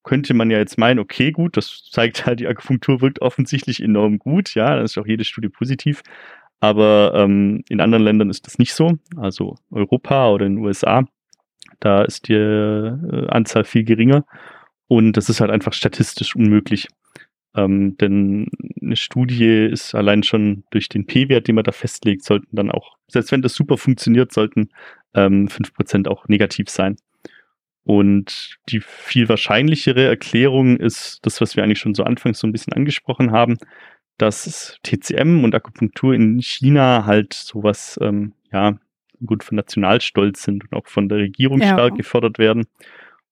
könnte 0.03 0.33
man 0.33 0.49
ja 0.49 0.57
jetzt 0.57 0.77
meinen, 0.77 0.99
okay, 0.99 1.31
gut, 1.31 1.57
das 1.57 1.89
zeigt 1.91 2.25
halt, 2.25 2.39
die 2.39 2.47
Akupunktur 2.47 3.01
wirkt 3.01 3.21
offensichtlich 3.21 3.81
enorm 3.81 4.19
gut, 4.19 4.55
ja, 4.55 4.75
dann 4.75 4.85
ist 4.85 4.97
auch 4.97 5.05
jede 5.05 5.23
Studie 5.23 5.49
positiv. 5.49 6.01
Aber 6.59 7.13
ähm, 7.15 7.63
in 7.69 7.81
anderen 7.81 8.03
Ländern 8.03 8.29
ist 8.29 8.45
das 8.45 8.59
nicht 8.59 8.73
so, 8.73 8.97
also 9.17 9.55
Europa 9.71 10.29
oder 10.29 10.45
in 10.45 10.57
den 10.57 10.65
USA, 10.65 11.03
da 11.79 12.03
ist 12.03 12.27
die 12.27 12.33
äh, 12.33 13.27
Anzahl 13.29 13.63
viel 13.63 13.83
geringer 13.83 14.25
und 14.87 15.13
das 15.13 15.29
ist 15.29 15.41
halt 15.41 15.51
einfach 15.51 15.73
statistisch 15.73 16.35
unmöglich. 16.35 16.87
Ähm, 17.55 17.97
denn 17.97 18.49
eine 18.81 18.95
Studie 18.95 19.65
ist 19.65 19.93
allein 19.93 20.23
schon 20.23 20.63
durch 20.71 20.87
den 20.87 21.05
P-Wert, 21.05 21.47
den 21.47 21.55
man 21.55 21.63
da 21.63 21.71
festlegt, 21.71 22.23
sollten 22.23 22.55
dann 22.55 22.71
auch, 22.71 22.95
selbst 23.07 23.31
wenn 23.31 23.41
das 23.41 23.55
super 23.55 23.77
funktioniert, 23.77 24.31
sollten 24.31 24.69
ähm, 25.13 25.47
5% 25.47 26.07
auch 26.07 26.27
negativ 26.27 26.69
sein. 26.69 26.95
Und 27.83 28.57
die 28.69 28.79
viel 28.79 29.27
wahrscheinlichere 29.27 30.05
Erklärung 30.05 30.77
ist 30.77 31.19
das, 31.23 31.41
was 31.41 31.55
wir 31.55 31.63
eigentlich 31.63 31.79
schon 31.79 31.95
so 31.95 32.03
anfangs 32.03 32.39
so 32.39 32.47
ein 32.47 32.51
bisschen 32.51 32.73
angesprochen 32.73 33.31
haben, 33.31 33.57
dass 34.17 34.77
TCM 34.83 35.43
und 35.43 35.55
Akupunktur 35.55 36.13
in 36.13 36.39
China 36.41 37.05
halt 37.05 37.33
sowas, 37.33 37.99
ähm, 38.01 38.33
ja, 38.51 38.77
gut 39.25 39.43
von 39.43 39.55
Nationalstolz 39.55 40.43
sind 40.43 40.63
und 40.63 40.73
auch 40.73 40.87
von 40.87 41.09
der 41.09 41.19
Regierung 41.19 41.61
ja. 41.61 41.73
stark 41.73 41.95
gefördert 41.95 42.37
werden. 42.37 42.65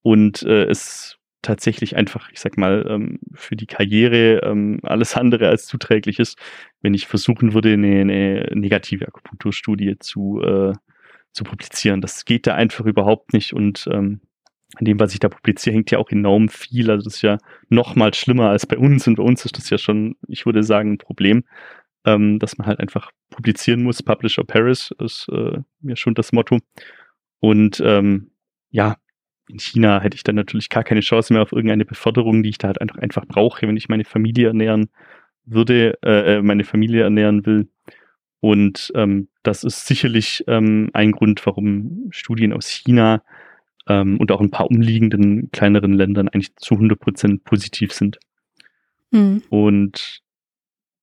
Und 0.02 0.44
äh, 0.44 0.66
es 0.66 1.18
tatsächlich 1.42 1.96
einfach, 1.96 2.30
ich 2.32 2.40
sag 2.40 2.58
mal, 2.58 2.86
ähm, 2.90 3.20
für 3.34 3.56
die 3.56 3.66
Karriere 3.66 4.42
ähm, 4.44 4.80
alles 4.84 5.16
andere 5.16 5.48
als 5.48 5.66
zuträglich 5.66 6.20
ist, 6.20 6.38
wenn 6.82 6.94
ich 6.94 7.08
versuchen 7.08 7.54
würde, 7.54 7.74
eine, 7.74 8.02
eine 8.02 8.50
negative 8.54 9.08
Akupunkturstudie 9.08 9.98
zu, 10.00 10.42
äh, 10.42 10.74
zu 11.32 11.44
publizieren. 11.44 12.02
Das 12.02 12.26
geht 12.26 12.46
da 12.48 12.56
einfach 12.56 12.86
überhaupt 12.86 13.34
nicht 13.34 13.54
und 13.54 13.88
ähm, 13.92 14.22
an 14.76 14.86
dem, 14.86 15.00
was 15.00 15.14
ich 15.14 15.20
da 15.20 15.30
publiziere, 15.30 15.76
hängt 15.76 15.92
ja 15.92 15.98
auch 15.98 16.12
enorm 16.12 16.50
viel. 16.50 16.90
Also 16.92 17.04
das 17.04 17.16
ist 17.16 17.22
ja 17.22 17.38
noch 17.70 17.96
mal 17.96 18.14
schlimmer 18.14 18.50
als 18.50 18.66
bei 18.66 18.78
uns 18.78 19.08
und 19.08 19.16
bei 19.16 19.24
uns 19.24 19.46
ist 19.46 19.58
das 19.58 19.70
ja 19.70 19.78
schon, 19.78 20.16
ich 20.28 20.46
würde 20.46 20.64
sagen, 20.64 20.94
ein 20.94 20.98
Problem, 20.98 21.44
ähm, 22.06 22.40
dass 22.40 22.58
man 22.58 22.68
halt 22.68 22.80
einfach 22.80 23.12
publizieren 23.30 23.84
muss. 23.84 24.04
Publish 24.04 24.38
or 24.38 24.46
Paris 24.46 24.94
ist 25.00 25.28
äh, 25.30 25.62
schon 25.96 26.14
das 26.14 26.32
Motto. 26.32 26.60
Und 27.40 27.82
ähm, 27.84 28.32
ja, 28.70 28.98
in 29.48 29.60
China 29.60 30.00
hätte 30.02 30.16
ich 30.16 30.24
dann 30.24 30.36
natürlich 30.36 30.70
gar 30.70 30.84
keine 30.84 31.02
Chance 31.02 31.34
mehr 31.34 31.42
auf 31.42 31.52
irgendeine 31.52 31.86
Beförderung, 31.86 32.44
die 32.44 32.50
ich 32.50 32.60
da 32.60 32.68
halt 32.68 32.82
einfach, 32.82 32.98
einfach 32.98 33.26
brauche, 33.26 33.68
wenn 33.68 33.78
ich 33.78 33.90
meine 33.90 34.06
Familie 34.06 34.48
ernähren 34.48 34.90
würde, 35.46 35.98
äh, 36.04 36.38
äh, 36.38 36.42
meine 36.42 36.64
Familie 36.64 37.04
ernähren 37.04 37.46
will. 37.46 37.70
Und 38.42 38.92
ähm, 38.96 39.30
das 39.44 39.64
ist 39.64 39.88
sicherlich 39.88 40.44
ähm, 40.48 40.92
ein 40.94 41.12
Grund, 41.12 41.46
warum 41.46 42.08
Studien 42.12 42.54
aus 42.54 42.68
China 42.68 43.24
ähm, 43.90 44.18
und 44.18 44.32
auch 44.32 44.40
ein 44.40 44.52
paar 44.52 44.70
umliegenden 44.70 45.52
kleineren 45.52 45.94
Ländern 45.94 46.30
eigentlich 46.30 46.56
zu 46.56 46.76
100 46.76 47.00
Prozent 47.00 47.44
positiv 47.44 47.92
sind. 47.92 48.20
Mhm. 49.12 49.44
Und 49.50 50.22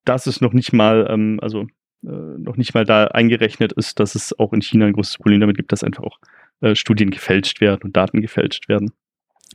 das 0.05 0.27
ist 0.27 0.41
noch 0.41 0.53
nicht 0.53 0.73
mal, 0.73 1.07
ähm, 1.11 1.39
also 1.43 1.67
äh, 2.05 2.09
noch 2.39 2.57
nicht 2.57 2.75
mal 2.75 2.85
da 2.85 3.09
eingerechnet 3.09 3.73
ist, 3.73 4.01
dass 4.01 4.15
es 4.15 4.39
auch 4.39 4.53
in 4.53 4.63
China 4.63 4.87
ein 4.87 4.93
großes 4.93 5.19
Problem 5.19 5.41
damit 5.41 5.57
gibt, 5.57 5.73
dass 5.73 5.85
einfach 5.85 6.05
auch 6.05 6.19
äh, 6.61 6.75
Studien 6.75 7.11
gefälscht 7.11 7.61
werden 7.61 7.83
und 7.83 7.97
Daten 7.97 8.21
gefälscht 8.21 8.69
werden. 8.69 8.93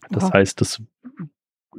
Das 0.10 0.24
wow. 0.24 0.34
heißt, 0.34 0.60
das 0.60 0.82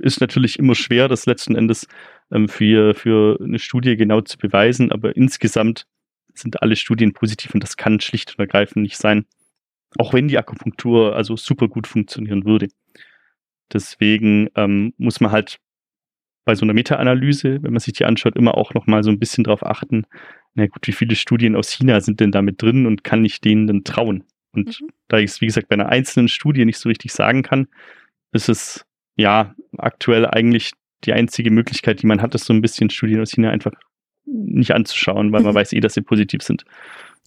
ist 0.00 0.20
natürlich 0.20 0.58
immer 0.58 0.74
schwer, 0.74 1.08
das 1.08 1.26
letzten 1.26 1.54
Endes 1.54 1.86
ähm, 2.30 2.48
für, 2.48 2.94
für 2.94 3.38
eine 3.42 3.58
Studie 3.58 3.96
genau 3.96 4.22
zu 4.22 4.38
beweisen, 4.38 4.90
aber 4.90 5.14
insgesamt 5.16 5.86
sind 6.34 6.62
alle 6.62 6.76
Studien 6.76 7.12
positiv 7.12 7.52
und 7.52 7.62
das 7.62 7.76
kann 7.76 8.00
schlicht 8.00 8.30
und 8.30 8.38
ergreifend 8.38 8.82
nicht 8.82 8.96
sein. 8.96 9.26
Auch 9.98 10.14
wenn 10.14 10.28
die 10.28 10.38
Akupunktur 10.38 11.14
also 11.14 11.36
super 11.36 11.68
gut 11.68 11.86
funktionieren 11.86 12.44
würde. 12.44 12.68
Deswegen 13.72 14.48
ähm, 14.54 14.94
muss 14.98 15.20
man 15.20 15.32
halt 15.32 15.58
bei 16.44 16.54
so 16.54 16.64
einer 16.64 16.74
Meta-Analyse, 16.74 17.62
wenn 17.62 17.72
man 17.72 17.80
sich 17.80 17.94
die 17.94 18.04
anschaut, 18.04 18.36
immer 18.36 18.56
auch 18.56 18.74
nochmal 18.74 19.02
so 19.02 19.10
ein 19.10 19.18
bisschen 19.18 19.44
drauf 19.44 19.64
achten, 19.64 20.06
na 20.54 20.66
gut, 20.66 20.86
wie 20.86 20.92
viele 20.92 21.14
Studien 21.14 21.56
aus 21.56 21.70
China 21.70 22.00
sind 22.00 22.20
denn 22.20 22.32
damit 22.32 22.60
drin 22.60 22.86
und 22.86 23.04
kann 23.04 23.24
ich 23.24 23.40
denen 23.40 23.66
denn 23.66 23.84
trauen? 23.84 24.24
Und 24.52 24.80
mhm. 24.80 24.88
da 25.08 25.18
ich 25.18 25.30
es, 25.30 25.40
wie 25.40 25.46
gesagt, 25.46 25.68
bei 25.68 25.74
einer 25.74 25.88
einzelnen 25.88 26.28
Studie 26.28 26.64
nicht 26.64 26.78
so 26.78 26.88
richtig 26.88 27.12
sagen 27.12 27.42
kann, 27.42 27.68
ist 28.32 28.48
es 28.48 28.84
ja 29.16 29.54
aktuell 29.78 30.26
eigentlich 30.26 30.72
die 31.04 31.12
einzige 31.12 31.50
Möglichkeit, 31.50 32.02
die 32.02 32.06
man 32.06 32.20
hat, 32.20 32.34
ist 32.34 32.44
so 32.44 32.52
ein 32.52 32.60
bisschen 32.60 32.90
Studien 32.90 33.20
aus 33.20 33.30
China 33.30 33.50
einfach 33.50 33.72
nicht 34.24 34.72
anzuschauen, 34.72 35.32
weil 35.32 35.40
mhm. 35.40 35.46
man 35.46 35.54
weiß 35.54 35.72
eh, 35.72 35.80
dass 35.80 35.94
sie 35.94 36.02
positiv 36.02 36.42
sind. 36.42 36.64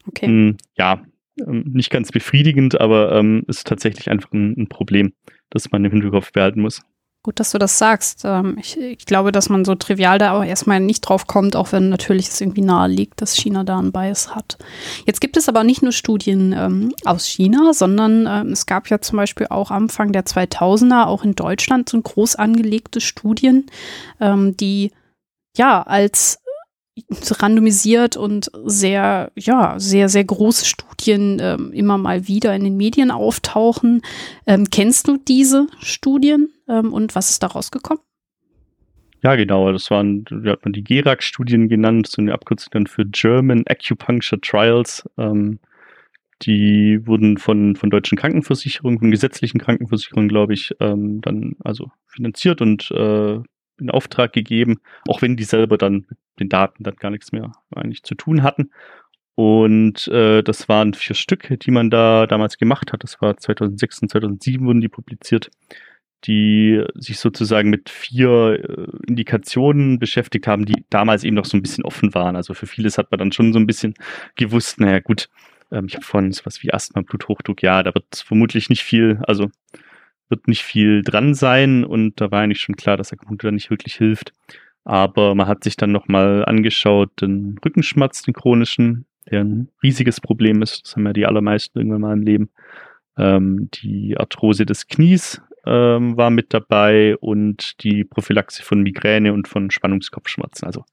Okay. 0.07 0.27
Hm, 0.27 0.57
ja, 0.77 1.03
nicht 1.35 1.89
ganz 1.89 2.11
befriedigend, 2.11 2.79
aber 2.79 3.13
ähm, 3.13 3.43
ist 3.47 3.67
tatsächlich 3.67 4.09
einfach 4.09 4.31
ein, 4.31 4.55
ein 4.57 4.67
Problem, 4.67 5.13
das 5.49 5.71
man 5.71 5.83
im 5.83 5.91
Hinterkopf 5.91 6.31
behalten 6.31 6.61
muss. 6.61 6.81
Gut, 7.25 7.39
dass 7.39 7.53
du 7.53 7.57
das 7.57 7.79
sagst. 7.79 8.21
Ähm, 8.23 8.55
ich, 8.61 8.79
ich, 8.79 9.07
glaube, 9.07 9.31
dass 9.31 9.49
man 9.49 9.65
so 9.65 9.73
trivial 9.73 10.19
da 10.19 10.37
auch 10.37 10.43
erstmal 10.43 10.79
nicht 10.79 11.01
drauf 11.01 11.25
kommt, 11.25 11.55
auch 11.55 11.71
wenn 11.71 11.89
natürlich 11.89 12.27
es 12.27 12.39
irgendwie 12.39 12.61
nahe 12.61 12.87
liegt, 12.87 13.19
dass 13.19 13.35
China 13.35 13.63
da 13.63 13.79
einen 13.79 13.91
Bias 13.91 14.35
hat. 14.35 14.59
Jetzt 15.07 15.21
gibt 15.21 15.35
es 15.35 15.49
aber 15.49 15.63
nicht 15.63 15.81
nur 15.81 15.91
Studien 15.91 16.53
ähm, 16.55 16.93
aus 17.03 17.25
China, 17.25 17.73
sondern 17.73 18.27
ähm, 18.29 18.51
es 18.51 18.67
gab 18.67 18.91
ja 18.91 19.01
zum 19.01 19.17
Beispiel 19.17 19.47
auch 19.49 19.71
Anfang 19.71 20.11
der 20.11 20.27
2000er 20.27 21.07
auch 21.07 21.23
in 21.23 21.33
Deutschland 21.33 21.89
so 21.89 21.99
groß 21.99 22.35
angelegte 22.35 23.01
Studien, 23.01 23.65
ähm, 24.21 24.55
die 24.55 24.91
ja 25.57 25.81
als 25.81 26.37
randomisiert 27.39 28.17
und 28.17 28.49
sehr, 28.65 29.31
ja, 29.35 29.75
sehr, 29.77 30.09
sehr 30.09 30.23
große 30.23 30.65
Studien 30.65 31.39
ähm, 31.41 31.71
immer 31.73 31.97
mal 31.97 32.27
wieder 32.27 32.55
in 32.55 32.63
den 32.63 32.77
Medien 32.77 33.11
auftauchen. 33.11 34.01
Ähm, 34.47 34.69
kennst 34.69 35.07
du 35.07 35.17
diese 35.17 35.67
Studien 35.79 36.49
ähm, 36.69 36.93
und 36.93 37.15
was 37.15 37.29
ist 37.29 37.43
daraus 37.43 37.71
gekommen? 37.71 37.99
Ja, 39.23 39.35
genau. 39.35 39.71
Das 39.71 39.89
waren, 39.89 40.23
wie 40.29 40.49
hat 40.49 40.63
man 40.63 40.73
die 40.73 40.83
GERAC-Studien 40.83 41.67
genannt, 41.67 42.07
so 42.07 42.21
eine 42.21 42.33
Abkürzung 42.33 42.69
dann 42.71 42.87
für 42.87 43.05
German 43.05 43.63
Acupuncture 43.67 44.39
Trials. 44.39 45.03
Ähm, 45.17 45.59
die 46.43 46.99
wurden 47.05 47.37
von, 47.37 47.75
von 47.75 47.89
deutschen 47.89 48.17
Krankenversicherungen, 48.17 48.99
von 48.99 49.11
gesetzlichen 49.11 49.59
Krankenversicherungen, 49.59 50.29
glaube 50.29 50.53
ich, 50.53 50.75
ähm, 50.79 51.21
dann 51.21 51.55
also 51.63 51.91
finanziert 52.07 52.61
und 52.61 52.91
äh, 52.91 53.39
in 53.79 53.89
Auftrag 53.89 54.33
gegeben, 54.33 54.79
auch 55.07 55.21
wenn 55.21 55.35
die 55.35 55.43
selber 55.43 55.77
dann 55.77 56.05
mit 56.09 56.17
den 56.39 56.49
Daten 56.49 56.83
dann 56.83 56.95
gar 56.95 57.11
nichts 57.11 57.31
mehr 57.31 57.51
eigentlich 57.73 58.03
zu 58.03 58.15
tun 58.15 58.43
hatten. 58.43 58.71
Und 59.35 60.07
äh, 60.07 60.41
das 60.43 60.69
waren 60.69 60.93
vier 60.93 61.15
Stück, 61.15 61.59
die 61.59 61.71
man 61.71 61.89
da 61.89 62.25
damals 62.25 62.57
gemacht 62.57 62.93
hat. 62.93 63.03
Das 63.03 63.21
war 63.21 63.35
2006 63.35 64.01
und 64.03 64.09
2007 64.09 64.65
wurden 64.65 64.79
die 64.79 64.87
publiziert, 64.87 65.51
die 66.23 66.81
sich 66.95 67.19
sozusagen 67.19 67.69
mit 67.69 67.89
vier 67.89 68.63
äh, 68.63 68.87
Indikationen 69.07 69.99
beschäftigt 69.99 70.47
haben, 70.47 70.65
die 70.65 70.85
damals 70.89 71.25
eben 71.25 71.35
noch 71.35 71.45
so 71.45 71.57
ein 71.57 71.61
bisschen 71.61 71.83
offen 71.83 72.13
waren. 72.13 72.37
Also 72.37 72.53
für 72.53 72.65
vieles 72.65 72.97
hat 72.97 73.11
man 73.11 73.19
dann 73.19 73.31
schon 73.33 73.51
so 73.51 73.59
ein 73.59 73.67
bisschen 73.67 73.93
gewusst, 74.35 74.79
naja 74.79 74.99
gut, 74.99 75.29
ähm, 75.71 75.85
ich 75.87 75.95
habe 75.95 76.05
vorhin 76.05 76.31
sowas 76.31 76.63
wie 76.63 76.73
Asthma, 76.73 77.01
Bluthochdruck, 77.01 77.61
ja, 77.61 77.83
da 77.83 77.93
wird 77.93 78.23
vermutlich 78.25 78.69
nicht 78.69 78.83
viel, 78.83 79.19
also 79.27 79.51
wird 80.29 80.47
nicht 80.47 80.63
viel 80.63 81.01
dran 81.01 81.33
sein 81.33 81.83
und 81.83 82.19
da 82.19 82.31
war 82.31 82.41
eigentlich 82.41 82.61
schon 82.61 82.75
klar, 82.75 82.97
dass 82.97 83.13
Akupunktur 83.13 83.51
nicht 83.51 83.69
wirklich 83.69 83.95
hilft. 83.95 84.33
Aber 84.83 85.33
man 85.33 85.47
hat 85.47 85.63
sich 85.63 85.77
dann 85.77 85.91
nochmal 85.91 86.45
angeschaut, 86.45 87.21
den 87.21 87.57
Rückenschmerz, 87.63 88.21
den 88.21 88.33
chronischen, 88.33 89.05
der 89.29 89.43
ein 89.43 89.69
riesiges 89.81 90.21
Problem 90.21 90.61
ist. 90.61 90.83
Das 90.83 90.95
haben 90.95 91.07
ja 91.07 91.13
die 91.13 91.25
allermeisten 91.25 91.79
irgendwann 91.79 92.01
mal 92.01 92.13
im 92.13 92.21
Leben. 92.21 92.49
Ähm, 93.17 93.69
die 93.73 94.15
Arthrose 94.17 94.65
des 94.65 94.87
Knies 94.87 95.41
ähm, 95.65 96.15
war 96.17 96.29
mit 96.29 96.53
dabei 96.53 97.17
und 97.17 97.83
die 97.83 98.03
Prophylaxe 98.03 98.61
von 98.61 98.81
Migräne 98.81 99.33
und 99.33 99.47
von 99.47 99.71
Spannungskopfschmerzen. 99.71 100.67
Also 100.67 100.85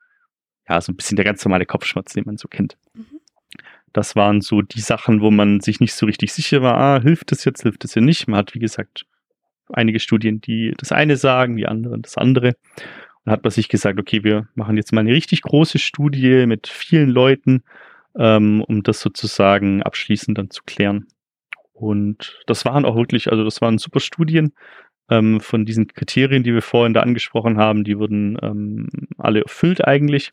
ja, 0.68 0.80
so 0.80 0.93
ein 0.93 0.97
bisschen 0.97 1.16
der 1.16 1.24
ganz 1.24 1.45
normale 1.45 1.66
Kopfschmerz, 1.66 2.14
den 2.14 2.24
man 2.24 2.39
so 2.39 2.49
kennt. 2.49 2.78
Mhm. 2.95 3.20
Das 3.93 4.16
waren 4.16 4.41
so 4.41 4.62
die 4.62 4.80
Sachen, 4.80 5.20
wo 5.20 5.30
man 5.30 5.61
sich 5.61 5.80
nicht 5.80 5.93
so 5.93 6.07
richtig 6.07 6.33
sicher 6.33 6.62
war, 6.62 6.76
ah, 6.78 7.03
hilft 7.03 7.30
das 7.30 7.45
jetzt, 7.45 7.62
hilft 7.62 7.85
das 7.85 7.95
ja 7.95 8.01
nicht. 8.01 8.26
Man 8.26 8.39
hat, 8.39 8.55
wie 8.55 8.59
gesagt, 8.59 9.05
einige 9.73 10.01
Studien, 10.01 10.41
die 10.41 10.75
das 10.79 10.93
eine 10.93 11.17
sagen, 11.17 11.57
die 11.57 11.67
anderen 11.67 12.03
das 12.03 12.17
andere. 12.17 12.55
Und 13.25 13.33
hat 13.33 13.45
man 13.45 13.51
sich 13.53 13.69
gesagt, 13.69 14.01
okay, 14.01 14.25
wir 14.25 14.49
machen 14.55 14.77
jetzt 14.77 14.93
mal 14.93 15.01
eine 15.03 15.13
richtig 15.13 15.43
große 15.43 15.79
Studie 15.79 16.47
mit 16.47 16.67
vielen 16.67 17.09
Leuten, 17.11 17.63
ähm, 18.19 18.63
um 18.63 18.83
das 18.83 19.01
sozusagen 19.01 19.83
abschließend 19.83 20.37
dann 20.39 20.51
zu 20.51 20.63
klären. 20.65 21.07
Und 21.73 22.43
das 22.47 22.65
waren 22.65 22.85
auch 22.85 22.97
wirklich, 22.97 23.31
also 23.31 23.45
das 23.45 23.61
waren 23.61 23.79
super 23.79 24.01
Studien. 24.01 24.53
ähm, 25.11 25.41
von 25.41 25.65
diesen 25.65 25.89
Kriterien, 25.89 26.43
die 26.43 26.55
wir 26.55 26.63
vorhin 26.63 26.95
da 26.95 27.01
angesprochen 27.01 27.59
haben, 27.59 27.85
die 27.85 27.99
wurden 27.99 28.39
ähm, 28.43 28.89
alle 29.19 29.43
erfüllt 29.43 29.87
eigentlich. 29.87 30.31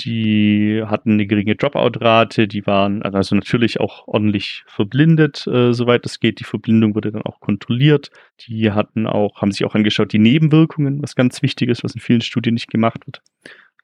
Die 0.00 0.82
hatten 0.84 1.12
eine 1.12 1.26
geringe 1.26 1.54
Dropout-Rate, 1.54 2.48
die 2.48 2.66
waren 2.66 3.02
also 3.02 3.34
natürlich 3.34 3.78
auch 3.78 4.08
ordentlich 4.08 4.64
verblindet, 4.66 5.46
äh, 5.46 5.72
soweit 5.72 6.04
es 6.06 6.18
geht. 6.18 6.40
Die 6.40 6.44
Verblindung 6.44 6.94
wurde 6.94 7.12
dann 7.12 7.22
auch 7.22 7.40
kontrolliert. 7.40 8.10
Die 8.48 8.70
hatten 8.72 9.06
auch, 9.06 9.42
haben 9.42 9.52
sich 9.52 9.64
auch 9.64 9.74
angeschaut, 9.74 10.12
die 10.12 10.18
Nebenwirkungen, 10.18 11.02
was 11.02 11.14
ganz 11.14 11.42
wichtig 11.42 11.68
ist, 11.68 11.84
was 11.84 11.94
in 11.94 12.00
vielen 12.00 12.22
Studien 12.22 12.54
nicht 12.54 12.70
gemacht 12.70 13.06
wird. 13.06 13.22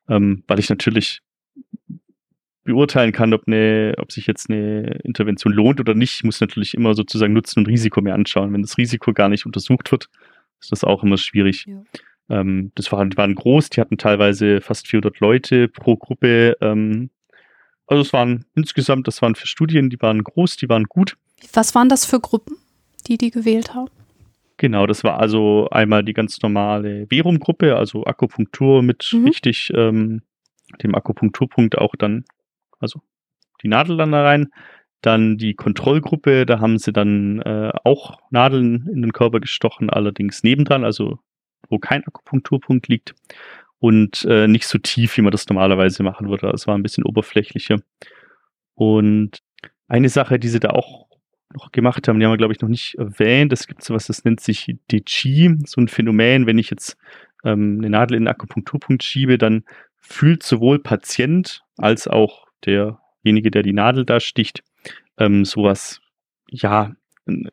Ähm, 0.09 0.45
weil 0.49 0.59
ich 0.59 0.71
natürlich 0.71 1.21
beurteilen 2.65 3.13
kann, 3.13 3.33
ob, 3.33 3.47
eine, 3.47 3.95
ob 3.99 4.13
sich 4.13 4.27
jetzt 4.27 4.51
eine 4.51 5.01
Intervention 5.05 5.53
lohnt 5.53 5.81
oder 5.81 5.95
nicht, 5.95 6.25
muss 6.25 6.41
natürlich 6.41 6.75
immer 6.75 6.95
sozusagen 6.95 7.33
Nutzen 7.33 7.61
und 7.61 7.69
Risiko 7.69 8.01
mehr 8.01 8.15
anschauen. 8.15 8.53
Wenn 8.53 8.63
das 8.63 8.77
Risiko 8.77 9.13
gar 9.13 9.29
nicht 9.29 9.47
untersucht 9.47 9.91
wird, 9.91 10.09
ist 10.61 10.73
das 10.73 10.85
auch 10.85 11.03
immer 11.03 11.17
schwierig. 11.17 11.67
Ja. 11.67 11.83
Ähm, 12.29 12.73
das 12.75 12.91
waren, 12.93 13.11
die 13.11 13.17
waren 13.17 13.35
groß, 13.35 13.71
die 13.71 13.81
hatten 13.81 13.99
teilweise 13.99 14.61
fast 14.61 14.89
400 14.89 15.21
Leute 15.21 15.69
pro 15.69 15.97
Gruppe. 15.97 16.57
Ähm, 16.61 17.11
also 17.87 18.03
es 18.03 18.13
waren 18.13 18.45
insgesamt, 18.55 19.07
das 19.07 19.23
waren 19.23 19.35
für 19.35 19.47
Studien, 19.47 19.91
die 19.91 20.01
waren 20.01 20.23
groß, 20.23 20.57
die 20.57 20.69
waren 20.69 20.85
gut. 20.85 21.17
Was 21.53 21.75
waren 21.75 21.89
das 21.89 22.05
für 22.05 22.21
Gruppen, 22.21 22.57
die 23.07 23.17
die 23.17 23.31
gewählt 23.31 23.75
haben? 23.75 23.91
Genau, 24.59 24.87
das 24.87 25.05
war 25.05 25.21
also 25.21 25.69
einmal 25.71 26.05
die 26.05 26.13
ganz 26.13 26.43
normale 26.43 27.07
Verum-Gruppe, 27.07 27.77
also 27.77 28.05
Akupunktur 28.05 28.83
mit 28.83 29.09
mhm. 29.13 29.27
richtig 29.27 29.71
ähm, 29.75 30.23
dem 30.83 30.95
Akupunkturpunkt 30.95 31.79
auch 31.79 31.95
dann 31.97 32.25
also 32.81 33.01
die 33.63 33.69
Nadel 33.69 33.97
dann 33.97 34.13
da 34.13 34.23
rein. 34.23 34.49
Dann 35.01 35.39
die 35.39 35.55
Kontrollgruppe, 35.55 36.45
da 36.45 36.59
haben 36.59 36.79
sie 36.79 36.93
dann 36.93 37.41
äh, 37.43 37.71
auch 37.85 38.19
Nadeln 38.31 38.89
in 38.93 39.01
den 39.01 39.13
Körper 39.13 39.39
gestochen, 39.39 39.91
allerdings 39.91 40.43
nebendran, 40.43 40.85
also 40.85 41.21
wo 41.69 41.79
kein 41.79 42.05
Akupunkturpunkt 42.07 42.89
liegt 42.89 43.15
und 43.79 44.25
äh, 44.25 44.49
nicht 44.49 44.67
so 44.67 44.79
tief, 44.79 45.17
wie 45.17 45.23
man 45.23 45.31
das 45.31 45.49
normalerweise 45.49 46.03
machen 46.03 46.29
würde. 46.29 46.51
Es 46.51 46.67
war 46.67 46.77
ein 46.77 46.83
bisschen 46.83 47.05
oberflächlicher. 47.05 47.77
Und 48.75 49.43
eine 49.87 50.09
Sache, 50.09 50.39
die 50.39 50.49
sie 50.49 50.61
da 50.61 50.71
auch 50.71 51.09
noch 51.55 51.73
gemacht 51.73 52.07
haben, 52.09 52.19
die 52.19 52.27
haben 52.27 52.33
wir, 52.33 52.39
glaube 52.39 52.53
ich, 52.53 52.61
noch 52.61 52.69
nicht 52.69 52.97
erwähnt. 52.97 53.53
Es 53.53 53.67
gibt 53.67 53.83
so 53.83 53.95
was, 53.95 54.07
das 54.07 54.25
nennt 54.25 54.41
sich 54.41 54.77
DG, 54.91 55.55
so 55.65 55.81
ein 55.81 55.89
Phänomen, 55.89 56.47
wenn 56.47 56.59
ich 56.59 56.71
jetzt 56.71 56.97
ähm, 57.45 57.79
eine 57.79 57.91
Nadel 57.91 58.17
in 58.17 58.25
den 58.25 58.29
Akupunkturpunkt 58.29 59.03
schiebe, 59.03 59.39
dann 59.39 59.65
fühlt 59.97 60.43
sowohl 60.43 60.79
Patient 60.79 61.63
als 61.77 62.09
auch 62.09 62.47
derjenige, 62.67 63.51
der 63.51 63.63
die 63.63 63.73
Nadel 63.73 64.05
da 64.05 64.21
sticht, 64.21 64.63
ähm, 65.17 65.45
sowas, 65.45 66.01
ja, 66.51 66.93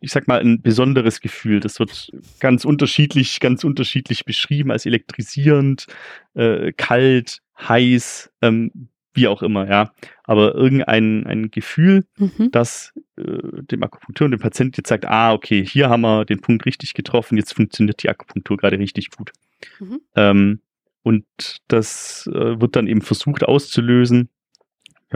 ich 0.01 0.11
sag 0.11 0.27
mal, 0.27 0.39
ein 0.39 0.61
besonderes 0.61 1.21
Gefühl. 1.21 1.59
Das 1.59 1.79
wird 1.79 2.11
ganz 2.39 2.65
unterschiedlich, 2.65 3.39
ganz 3.39 3.63
unterschiedlich 3.63 4.25
beschrieben 4.25 4.71
als 4.71 4.85
elektrisierend, 4.85 5.87
äh, 6.33 6.71
kalt, 6.73 7.41
heiß, 7.57 8.31
ähm, 8.41 8.89
wie 9.13 9.27
auch 9.27 9.41
immer, 9.41 9.69
ja. 9.69 9.93
Aber 10.23 10.55
irgendein 10.55 11.25
ein 11.25 11.51
Gefühl, 11.51 12.05
mhm. 12.17 12.51
das 12.51 12.93
äh, 13.17 13.23
dem 13.23 13.83
Akupunktur 13.83 14.25
und 14.25 14.31
dem 14.31 14.39
Patienten 14.39 14.75
jetzt 14.77 14.89
sagt, 14.89 15.05
ah, 15.05 15.33
okay, 15.33 15.65
hier 15.65 15.89
haben 15.89 16.01
wir 16.01 16.25
den 16.25 16.41
Punkt 16.41 16.65
richtig 16.65 16.93
getroffen, 16.93 17.37
jetzt 17.37 17.53
funktioniert 17.53 18.03
die 18.03 18.09
Akupunktur 18.09 18.57
gerade 18.57 18.77
richtig 18.77 19.11
gut. 19.11 19.31
Mhm. 19.79 20.01
Ähm, 20.15 20.59
und 21.03 21.25
das 21.67 22.27
äh, 22.33 22.59
wird 22.59 22.75
dann 22.75 22.87
eben 22.87 23.01
versucht 23.01 23.43
auszulösen 23.43 24.29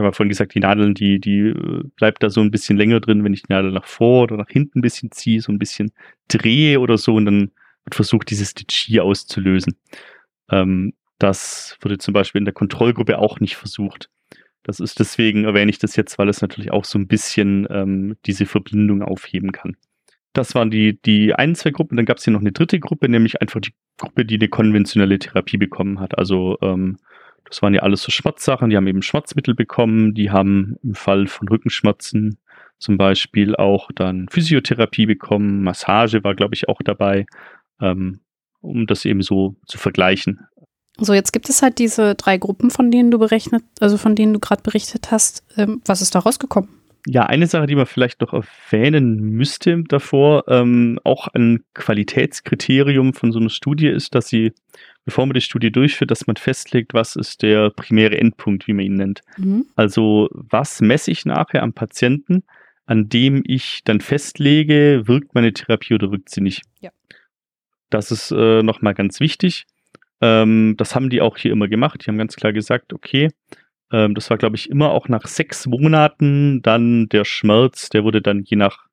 habe 0.00 0.08
ja 0.08 0.12
vorhin 0.12 0.30
gesagt, 0.30 0.54
die 0.54 0.60
Nadeln, 0.60 0.94
die, 0.94 1.20
die 1.20 1.48
äh, 1.48 1.82
bleibt 1.96 2.22
da 2.22 2.30
so 2.30 2.40
ein 2.40 2.50
bisschen 2.50 2.76
länger 2.76 3.00
drin, 3.00 3.24
wenn 3.24 3.34
ich 3.34 3.42
die 3.42 3.52
Nadel 3.52 3.72
nach 3.72 3.86
vor 3.86 4.24
oder 4.24 4.36
nach 4.36 4.48
hinten 4.48 4.78
ein 4.78 4.82
bisschen 4.82 5.10
ziehe, 5.12 5.40
so 5.40 5.52
ein 5.52 5.58
bisschen 5.58 5.92
drehe 6.28 6.80
oder 6.80 6.98
so 6.98 7.14
und 7.14 7.26
dann 7.26 7.50
wird 7.84 7.94
versucht, 7.94 8.30
dieses 8.30 8.50
Stitchie 8.50 9.00
auszulösen. 9.00 9.76
Ähm, 10.50 10.94
das 11.18 11.76
wurde 11.80 11.98
zum 11.98 12.14
Beispiel 12.14 12.40
in 12.40 12.44
der 12.46 12.54
Kontrollgruppe 12.54 13.18
auch 13.18 13.40
nicht 13.40 13.56
versucht. 13.56 14.10
Das 14.62 14.80
ist 14.80 14.98
deswegen 14.98 15.44
erwähne 15.44 15.70
ich 15.70 15.78
das 15.78 15.96
jetzt, 15.96 16.18
weil 16.18 16.28
es 16.28 16.42
natürlich 16.42 16.70
auch 16.70 16.84
so 16.84 16.98
ein 16.98 17.06
bisschen 17.06 17.66
ähm, 17.70 18.16
diese 18.26 18.46
Verbindung 18.46 19.02
aufheben 19.02 19.52
kann. 19.52 19.76
Das 20.32 20.54
waren 20.54 20.70
die, 20.70 21.00
die 21.00 21.34
ein, 21.34 21.54
zwei 21.54 21.70
Gruppen. 21.70 21.96
Dann 21.96 22.06
gab 22.06 22.18
es 22.18 22.24
hier 22.24 22.32
noch 22.32 22.40
eine 22.40 22.52
dritte 22.52 22.78
Gruppe, 22.78 23.08
nämlich 23.08 23.40
einfach 23.40 23.60
die 23.60 23.74
Gruppe, 23.96 24.24
die 24.24 24.36
eine 24.36 24.48
konventionelle 24.48 25.18
Therapie 25.18 25.56
bekommen 25.56 25.98
hat. 25.98 26.18
Also 26.18 26.58
ähm, 26.62 26.98
das 27.50 27.62
waren 27.62 27.74
ja 27.74 27.82
alles 27.82 28.02
so 28.02 28.12
Schmerzsachen, 28.12 28.70
die 28.70 28.76
haben 28.76 28.86
eben 28.86 29.02
Schmerzmittel 29.02 29.54
bekommen, 29.54 30.14
die 30.14 30.30
haben 30.30 30.76
im 30.82 30.94
Fall 30.94 31.26
von 31.26 31.48
Rückenschmerzen 31.48 32.38
zum 32.78 32.96
Beispiel 32.96 33.56
auch 33.56 33.90
dann 33.94 34.28
Physiotherapie 34.30 35.04
bekommen, 35.04 35.62
Massage 35.62 36.24
war, 36.24 36.34
glaube 36.34 36.54
ich, 36.54 36.68
auch 36.68 36.80
dabei, 36.82 37.26
ähm, 37.80 38.20
um 38.60 38.86
das 38.86 39.04
eben 39.04 39.20
so 39.20 39.56
zu 39.66 39.78
vergleichen. 39.78 40.46
So, 40.96 41.12
jetzt 41.12 41.32
gibt 41.32 41.48
es 41.48 41.60
halt 41.60 41.78
diese 41.78 42.14
drei 42.14 42.38
Gruppen, 42.38 42.70
von 42.70 42.90
denen 42.90 43.10
du 43.10 43.18
berechnet, 43.18 43.64
also 43.80 43.96
von 43.96 44.14
denen 44.14 44.34
du 44.34 44.38
gerade 44.38 44.62
berichtet 44.62 45.10
hast. 45.10 45.42
Ähm, 45.56 45.82
was 45.84 46.02
ist 46.02 46.14
da 46.14 46.20
rausgekommen? 46.20 46.70
Ja, 47.06 47.24
eine 47.24 47.46
Sache, 47.46 47.66
die 47.66 47.74
man 47.74 47.86
vielleicht 47.86 48.20
noch 48.20 48.32
erwähnen 48.32 49.18
müsste 49.18 49.82
davor, 49.88 50.44
ähm, 50.48 51.00
auch 51.02 51.28
ein 51.28 51.64
Qualitätskriterium 51.74 53.14
von 53.14 53.32
so 53.32 53.40
einer 53.40 53.48
Studie 53.48 53.88
ist, 53.88 54.14
dass 54.14 54.28
sie 54.28 54.52
bevor 55.04 55.26
man 55.26 55.34
die 55.34 55.40
Studie 55.40 55.72
durchführt, 55.72 56.10
dass 56.10 56.26
man 56.26 56.36
festlegt, 56.36 56.94
was 56.94 57.16
ist 57.16 57.42
der 57.42 57.70
primäre 57.70 58.18
Endpunkt, 58.18 58.66
wie 58.66 58.72
man 58.72 58.84
ihn 58.84 58.94
nennt. 58.94 59.22
Mhm. 59.36 59.66
Also 59.76 60.28
was 60.32 60.80
messe 60.80 61.10
ich 61.10 61.24
nachher 61.24 61.62
am 61.62 61.72
Patienten, 61.72 62.44
an 62.86 63.08
dem 63.08 63.42
ich 63.46 63.82
dann 63.84 64.00
festlege, 64.00 65.02
wirkt 65.06 65.34
meine 65.34 65.52
Therapie 65.52 65.94
oder 65.94 66.10
wirkt 66.10 66.30
sie 66.30 66.40
nicht. 66.40 66.62
Ja. 66.80 66.90
Das 67.88 68.10
ist 68.10 68.30
äh, 68.30 68.62
nochmal 68.62 68.94
ganz 68.94 69.20
wichtig. 69.20 69.66
Ähm, 70.20 70.74
das 70.76 70.94
haben 70.94 71.10
die 71.10 71.20
auch 71.20 71.36
hier 71.36 71.52
immer 71.52 71.68
gemacht. 71.68 72.02
Die 72.04 72.10
haben 72.10 72.18
ganz 72.18 72.36
klar 72.36 72.52
gesagt, 72.52 72.92
okay, 72.92 73.30
ähm, 73.92 74.14
das 74.14 74.30
war, 74.30 74.38
glaube 74.38 74.56
ich, 74.56 74.70
immer 74.70 74.90
auch 74.90 75.08
nach 75.08 75.26
sechs 75.26 75.66
Monaten 75.66 76.62
dann 76.62 77.08
der 77.08 77.24
Schmerz, 77.24 77.88
der 77.88 78.04
wurde 78.04 78.22
dann 78.22 78.42
je 78.44 78.56
nach 78.56 78.86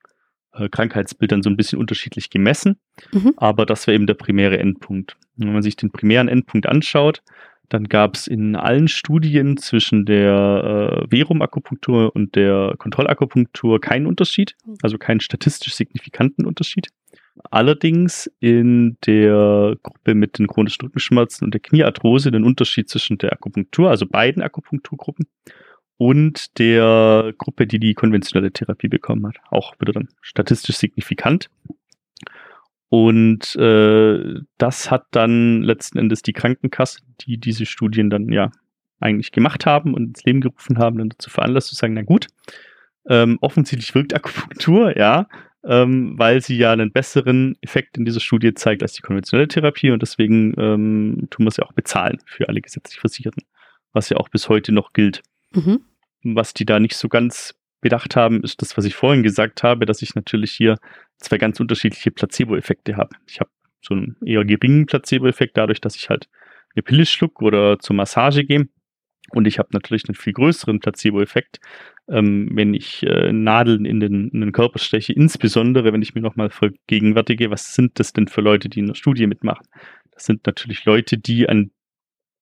äh, 0.54 0.70
Krankheitsbildern 0.70 1.44
so 1.44 1.50
ein 1.50 1.58
bisschen 1.58 1.80
unterschiedlich 1.80 2.30
gemessen. 2.30 2.80
Mhm. 3.12 3.34
Aber 3.38 3.66
das 3.66 3.88
war 3.88 3.94
eben 3.94 4.08
der 4.08 4.16
primäre 4.16 4.58
Endpunkt. 4.58 5.18
Wenn 5.38 5.54
man 5.54 5.64
sich 5.64 5.76
den 5.76 5.92
primären 5.92 6.28
Endpunkt 6.28 6.68
anschaut, 6.68 7.22
dann 7.70 7.86
gab 7.86 8.16
es 8.16 8.28
in 8.28 8.56
allen 8.56 8.88
Studien 8.88 9.58
zwischen 9.58 10.06
der 10.06 11.06
äh, 11.12 11.16
Verum-Akupunktur 11.16 12.16
und 12.16 12.36
der 12.36 12.76
Kontrollakupunktur 12.78 13.82
keinen 13.82 14.06
Unterschied, 14.06 14.56
also 14.82 14.98
keinen 14.98 15.20
statistisch 15.20 15.76
signifikanten 15.76 16.46
Unterschied. 16.46 16.90
Allerdings 17.52 18.32
in 18.40 18.98
der 19.06 19.76
Gruppe 19.84 20.16
mit 20.16 20.40
den 20.40 20.48
chronischen 20.48 20.86
Rückenschmerzen 20.86 21.46
und 21.46 21.54
der 21.54 21.62
Kniearthrose 21.62 22.32
den 22.32 22.44
Unterschied 22.44 22.90
zwischen 22.90 23.18
der 23.18 23.34
Akupunktur, 23.34 23.90
also 23.90 24.08
beiden 24.08 24.42
Akupunkturgruppen, 24.42 25.28
und 25.98 26.58
der 26.60 27.34
Gruppe, 27.38 27.68
die 27.68 27.80
die 27.80 27.96
konventionelle 27.96 28.52
Therapie 28.52 28.88
bekommen 28.88 29.28
hat. 29.28 29.38
Auch 29.50 29.74
wieder 29.80 29.94
dann 29.94 30.10
statistisch 30.22 30.78
signifikant. 30.78 31.50
Und 32.90 33.56
äh, 33.58 34.40
das 34.58 34.90
hat 34.90 35.08
dann 35.12 35.62
letzten 35.62 35.98
Endes 35.98 36.22
die 36.22 36.34
Krankenkasse, 36.34 37.02
die 37.22 37.38
diese 37.38 37.66
Studien 37.66 38.10
dann 38.10 38.32
ja 38.32 38.52
eigentlich 39.00 39.32
gemacht 39.32 39.66
haben 39.66 39.94
und 39.94 40.08
ins 40.08 40.24
Leben 40.24 40.42
gerufen 40.42 40.78
haben, 40.78 40.98
dann 40.98 41.10
dazu 41.10 41.30
veranlasst 41.30 41.68
zu 41.68 41.76
sagen, 41.76 41.94
na 41.94 42.04
gut, 42.04 42.28
ähm, 43.10 43.38
offensichtlich 43.42 43.94
wirkt 43.94 44.14
Akupunktur, 44.14 44.98
ja, 44.98 45.28
ähm, 45.64 46.18
weil 46.18 46.42
sie 46.42 46.58
ja 46.58 46.72
einen 46.72 46.92
besseren 46.92 47.58
Effekt 47.62 47.98
in 47.98 48.06
dieser 48.06 48.22
Studie 48.22 48.54
zeigt 48.54 48.82
als 48.82 48.94
die 48.94 49.02
konventionelle 49.02 49.48
Therapie 49.48 49.92
und 49.92 50.02
deswegen 50.02 50.54
ähm, 50.58 51.28
tun 51.30 51.46
wir 51.46 51.50
es 51.50 51.58
ja 51.58 51.66
auch 51.66 51.74
bezahlen 51.74 52.20
für 52.26 52.48
alle 52.48 52.62
gesetzlich 52.62 53.00
Versicherten, 53.00 53.44
was 53.92 54.10
ja 54.10 54.18
auch 54.18 54.30
bis 54.30 54.50
heute 54.50 54.72
noch 54.72 54.94
gilt. 54.94 55.22
Mhm. 55.52 55.82
Was 56.24 56.54
die 56.54 56.66
da 56.66 56.80
nicht 56.80 56.96
so 56.96 57.10
ganz 57.10 57.54
bedacht 57.88 58.18
haben, 58.18 58.44
ist 58.44 58.62
das, 58.62 58.76
was 58.76 58.84
ich 58.84 58.96
vorhin 58.96 59.24
gesagt 59.24 59.64
habe, 59.64 59.86
dass 59.86 60.02
ich 60.02 60.14
natürlich 60.14 60.52
hier 60.52 60.78
zwei 61.20 61.38
ganz 61.38 61.58
unterschiedliche 61.62 62.12
Placebo-Effekte 62.12 62.98
habe. 62.98 63.16
Ich 63.28 63.40
habe 63.40 63.50
so 63.82 63.94
einen 63.94 64.18
eher 64.26 64.44
geringen 64.44 64.88
Placebo-Effekt 64.88 65.56
dadurch, 65.56 65.80
dass 65.80 65.96
ich 65.96 66.10
halt 66.10 66.28
eine 66.76 66.84
Pille 66.84 67.06
schluck 67.06 67.42
oder 67.42 67.80
zur 67.80 67.96
Massage 67.96 68.44
gehe. 68.44 68.68
Und 69.32 69.48
ich 69.48 69.58
habe 69.58 69.70
natürlich 69.72 70.04
einen 70.10 70.16
viel 70.16 70.34
größeren 70.34 70.82
Placebo-Effekt, 70.82 71.62
ähm, 72.10 72.50
wenn 72.52 72.74
ich 72.74 73.04
äh, 73.04 73.32
Nadeln 73.32 73.86
in 73.86 74.02
den, 74.02 74.30
in 74.32 74.42
den 74.42 74.52
Körper 74.52 74.80
steche, 74.80 75.14
insbesondere 75.14 75.94
wenn 75.94 76.02
ich 76.02 76.14
mir 76.14 76.22
nochmal 76.22 76.50
vergegenwärtige, 76.50 77.52
was 77.52 77.74
sind 77.74 78.00
das 78.00 78.12
denn 78.12 78.28
für 78.28 78.42
Leute, 78.42 78.68
die 78.68 78.80
in 78.80 78.88
der 78.88 78.96
Studie 78.96 79.28
mitmachen? 79.28 79.66
Das 80.12 80.26
sind 80.26 80.46
natürlich 80.46 80.84
Leute, 80.84 81.18
die 81.18 81.48
an 81.48 81.72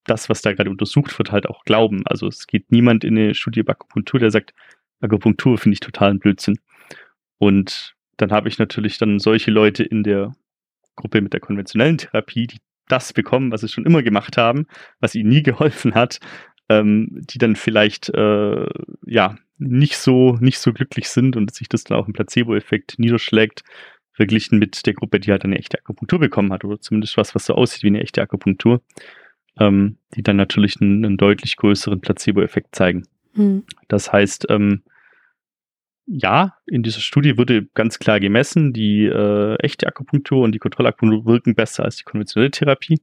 das, 0.05 0.27
was 0.27 0.41
da 0.41 0.53
gerade 0.53 0.71
untersucht 0.71 1.15
wird, 1.19 1.31
halt 1.31 1.47
auch 1.47 1.65
glauben. 1.65 2.01
Also 2.05 2.27
es 2.27 2.47
geht 2.47 2.71
niemand 2.71 3.03
in 3.03 3.15
eine 3.15 3.35
Studie 3.35 3.63
Akupunktur, 3.67 4.19
der 4.19 4.31
sagt, 4.31 4.53
Akupunktur 5.05 5.57
finde 5.57 5.73
ich 5.73 5.79
totalen 5.79 6.19
Blödsinn. 6.19 6.57
Und 7.37 7.95
dann 8.17 8.31
habe 8.31 8.47
ich 8.49 8.59
natürlich 8.59 8.97
dann 8.97 9.19
solche 9.19 9.51
Leute 9.51 9.83
in 9.83 10.03
der 10.03 10.33
Gruppe 10.95 11.21
mit 11.21 11.33
der 11.33 11.41
konventionellen 11.41 11.97
Therapie, 11.97 12.47
die 12.47 12.59
das 12.87 13.13
bekommen, 13.13 13.51
was 13.51 13.61
sie 13.61 13.69
schon 13.69 13.85
immer 13.85 14.03
gemacht 14.03 14.37
haben, 14.37 14.67
was 14.99 15.15
ihnen 15.15 15.29
nie 15.29 15.43
geholfen 15.43 15.95
hat, 15.95 16.19
ähm, 16.69 17.09
die 17.11 17.37
dann 17.37 17.55
vielleicht 17.55 18.09
äh, 18.09 18.65
ja 19.05 19.35
nicht 19.57 19.97
so 19.97 20.37
nicht 20.41 20.59
so 20.59 20.73
glücklich 20.73 21.09
sind 21.09 21.35
und 21.35 21.53
sich 21.53 21.69
das 21.69 21.83
dann 21.83 21.97
auch 21.97 22.07
im 22.07 22.13
Placebo-Effekt 22.13 22.99
niederschlägt, 22.99 23.63
verglichen 24.11 24.59
mit 24.59 24.85
der 24.85 24.93
Gruppe, 24.93 25.19
die 25.19 25.31
halt 25.31 25.43
eine 25.43 25.57
echte 25.57 25.77
Akupunktur 25.77 26.19
bekommen 26.19 26.51
hat 26.51 26.63
oder 26.63 26.79
zumindest 26.79 27.17
was, 27.17 27.35
was 27.35 27.45
so 27.45 27.53
aussieht 27.55 27.83
wie 27.83 27.87
eine 27.87 28.01
echte 28.01 28.21
Akupunktur, 28.21 28.81
ähm, 29.59 29.97
die 30.15 30.23
dann 30.23 30.37
natürlich 30.37 30.81
einen, 30.81 31.05
einen 31.05 31.17
deutlich 31.17 31.57
größeren 31.57 32.01
Placebo-Effekt 32.01 32.75
zeigen. 32.75 33.03
Mhm. 33.33 33.63
Das 33.87 34.11
heißt, 34.11 34.47
ähm, 34.49 34.83
ja, 36.07 36.55
in 36.67 36.83
dieser 36.83 36.99
Studie 36.99 37.37
wurde 37.37 37.65
ganz 37.73 37.99
klar 37.99 38.19
gemessen, 38.19 38.73
die 38.73 39.05
äh, 39.05 39.55
echte 39.55 39.87
Akupunktur 39.87 40.43
und 40.43 40.51
die 40.51 40.59
Kontrollakupunktur 40.59 41.25
wirken 41.25 41.55
besser 41.55 41.83
als 41.83 41.97
die 41.97 42.03
konventionelle 42.03 42.51
Therapie. 42.51 43.01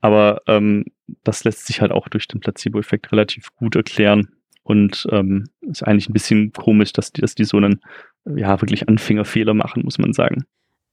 Aber 0.00 0.42
ähm, 0.46 0.84
das 1.22 1.44
lässt 1.44 1.66
sich 1.66 1.80
halt 1.80 1.92
auch 1.92 2.08
durch 2.08 2.28
den 2.28 2.40
Placebo-Effekt 2.40 3.10
relativ 3.12 3.54
gut 3.54 3.76
erklären. 3.76 4.28
Und 4.62 5.06
ähm, 5.10 5.44
ist 5.62 5.82
eigentlich 5.82 6.08
ein 6.08 6.14
bisschen 6.14 6.52
komisch, 6.52 6.92
dass 6.92 7.12
die, 7.12 7.20
dass 7.20 7.34
die 7.34 7.44
so 7.44 7.58
einen 7.58 7.80
ja, 8.24 8.60
wirklich 8.60 8.88
Anfängerfehler 8.88 9.54
machen, 9.54 9.82
muss 9.84 9.98
man 9.98 10.12
sagen. 10.12 10.44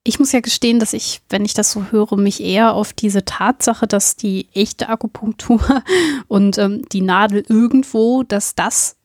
Ich 0.04 0.20
muss 0.20 0.32
ja 0.32 0.39
gestehen, 0.39 0.80
dass 0.80 0.93
ich, 0.93 1.22
wenn 1.30 1.45
ich 1.45 1.54
das 1.54 1.72
so 1.72 1.91
höre, 1.91 2.18
mich 2.18 2.41
eher 2.41 2.74
auf 2.74 2.91
diese 2.91 3.24
Tatsache, 3.24 3.88
dass 3.88 4.16
die 4.16 4.47
echte 4.54 4.89
Akupunktur 4.89 5.62
und 6.28 6.58
ähm, 6.58 6.84
die 6.91 7.02
Nadel 7.02 7.43
irgendwo, 7.47 8.24
dass 8.24 8.56
das 8.56 8.97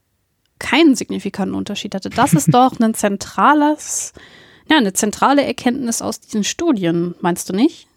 keinen 0.59 0.95
signifikanten 0.95 1.55
Unterschied 1.55 1.95
hatte. 1.95 2.11
Das 2.11 2.33
ist 2.33 2.53
doch 2.53 2.79
ein 2.81 2.95
zentrales, 2.95 4.13
ja, 4.71 4.79
eine 4.79 4.93
zentrale 4.93 5.45
Erkenntnis 5.45 6.03
aus 6.03 6.21
diesen 6.21 6.45
Studien, 6.45 7.15
meinst 7.21 7.49
du 7.49 7.55
nicht? 7.55 7.89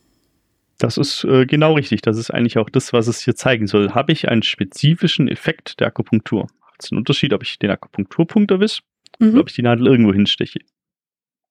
Das 0.79 0.97
ist 0.97 1.25
äh, 1.25 1.45
genau 1.45 1.73
richtig. 1.73 2.01
Das 2.01 2.17
ist 2.17 2.31
eigentlich 2.31 2.57
auch 2.57 2.69
das, 2.69 2.93
was 2.93 3.07
es 3.07 3.19
hier 3.19 3.35
zeigen 3.35 3.67
soll. 3.67 3.91
Habe 3.91 4.13
ich 4.13 4.29
einen 4.29 4.43
spezifischen 4.43 5.27
Effekt 5.27 5.79
der 5.79 5.87
Akupunktur? 5.87 6.47
Macht 6.61 6.83
es 6.83 6.91
einen 6.91 6.99
Unterschied, 6.99 7.33
ob 7.33 7.43
ich 7.43 7.59
den 7.59 7.69
Akupunkturpunkt 7.69 8.49
erwische 8.49 8.81
mhm. 9.19 9.31
oder 9.31 9.41
ob 9.41 9.49
ich 9.49 9.55
die 9.55 9.61
Nadel 9.61 9.87
irgendwo 9.87 10.13
hinsteche? 10.13 10.59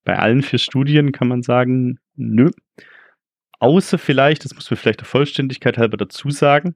Bei 0.04 0.18
allen 0.18 0.42
vier 0.42 0.58
Studien 0.58 1.12
kann 1.12 1.28
man 1.28 1.42
sagen, 1.42 1.98
nö. 2.16 2.50
Außer 3.60 3.98
vielleicht, 3.98 4.46
das 4.46 4.54
muss 4.54 4.70
man 4.70 4.78
vielleicht 4.78 5.00
der 5.00 5.06
Vollständigkeit 5.06 5.76
halber 5.76 5.98
dazu 5.98 6.30
sagen, 6.30 6.74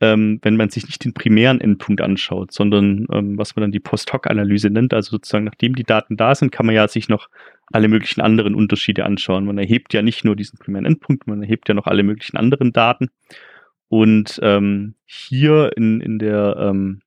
ähm, 0.00 0.38
wenn 0.42 0.56
man 0.56 0.70
sich 0.70 0.86
nicht 0.86 1.04
den 1.04 1.12
primären 1.12 1.60
Endpunkt 1.60 2.00
anschaut, 2.00 2.52
sondern 2.52 3.06
ähm, 3.12 3.36
was 3.36 3.56
man 3.56 3.62
dann 3.62 3.72
die 3.72 3.80
Post-Hoc-Analyse 3.80 4.70
nennt, 4.70 4.94
also 4.94 5.10
sozusagen 5.10 5.44
nachdem 5.44 5.74
die 5.74 5.84
Daten 5.84 6.16
da 6.16 6.34
sind, 6.34 6.52
kann 6.52 6.66
man 6.66 6.74
ja 6.74 6.86
sich 6.86 7.08
noch 7.08 7.28
alle 7.72 7.88
möglichen 7.88 8.20
anderen 8.20 8.54
Unterschiede 8.54 9.04
anschauen. 9.04 9.44
Man 9.44 9.58
erhebt 9.58 9.92
ja 9.92 10.02
nicht 10.02 10.24
nur 10.24 10.36
diesen 10.36 10.58
primären 10.58 10.86
Endpunkt, 10.86 11.26
man 11.26 11.42
erhebt 11.42 11.68
ja 11.68 11.74
noch 11.74 11.86
alle 11.86 12.02
möglichen 12.02 12.36
anderen 12.36 12.72
Daten. 12.72 13.08
Und 13.88 14.38
ähm, 14.42 14.94
hier 15.04 15.72
in, 15.76 16.00
in, 16.00 16.18
der, 16.18 16.56
ähm, 16.58 17.00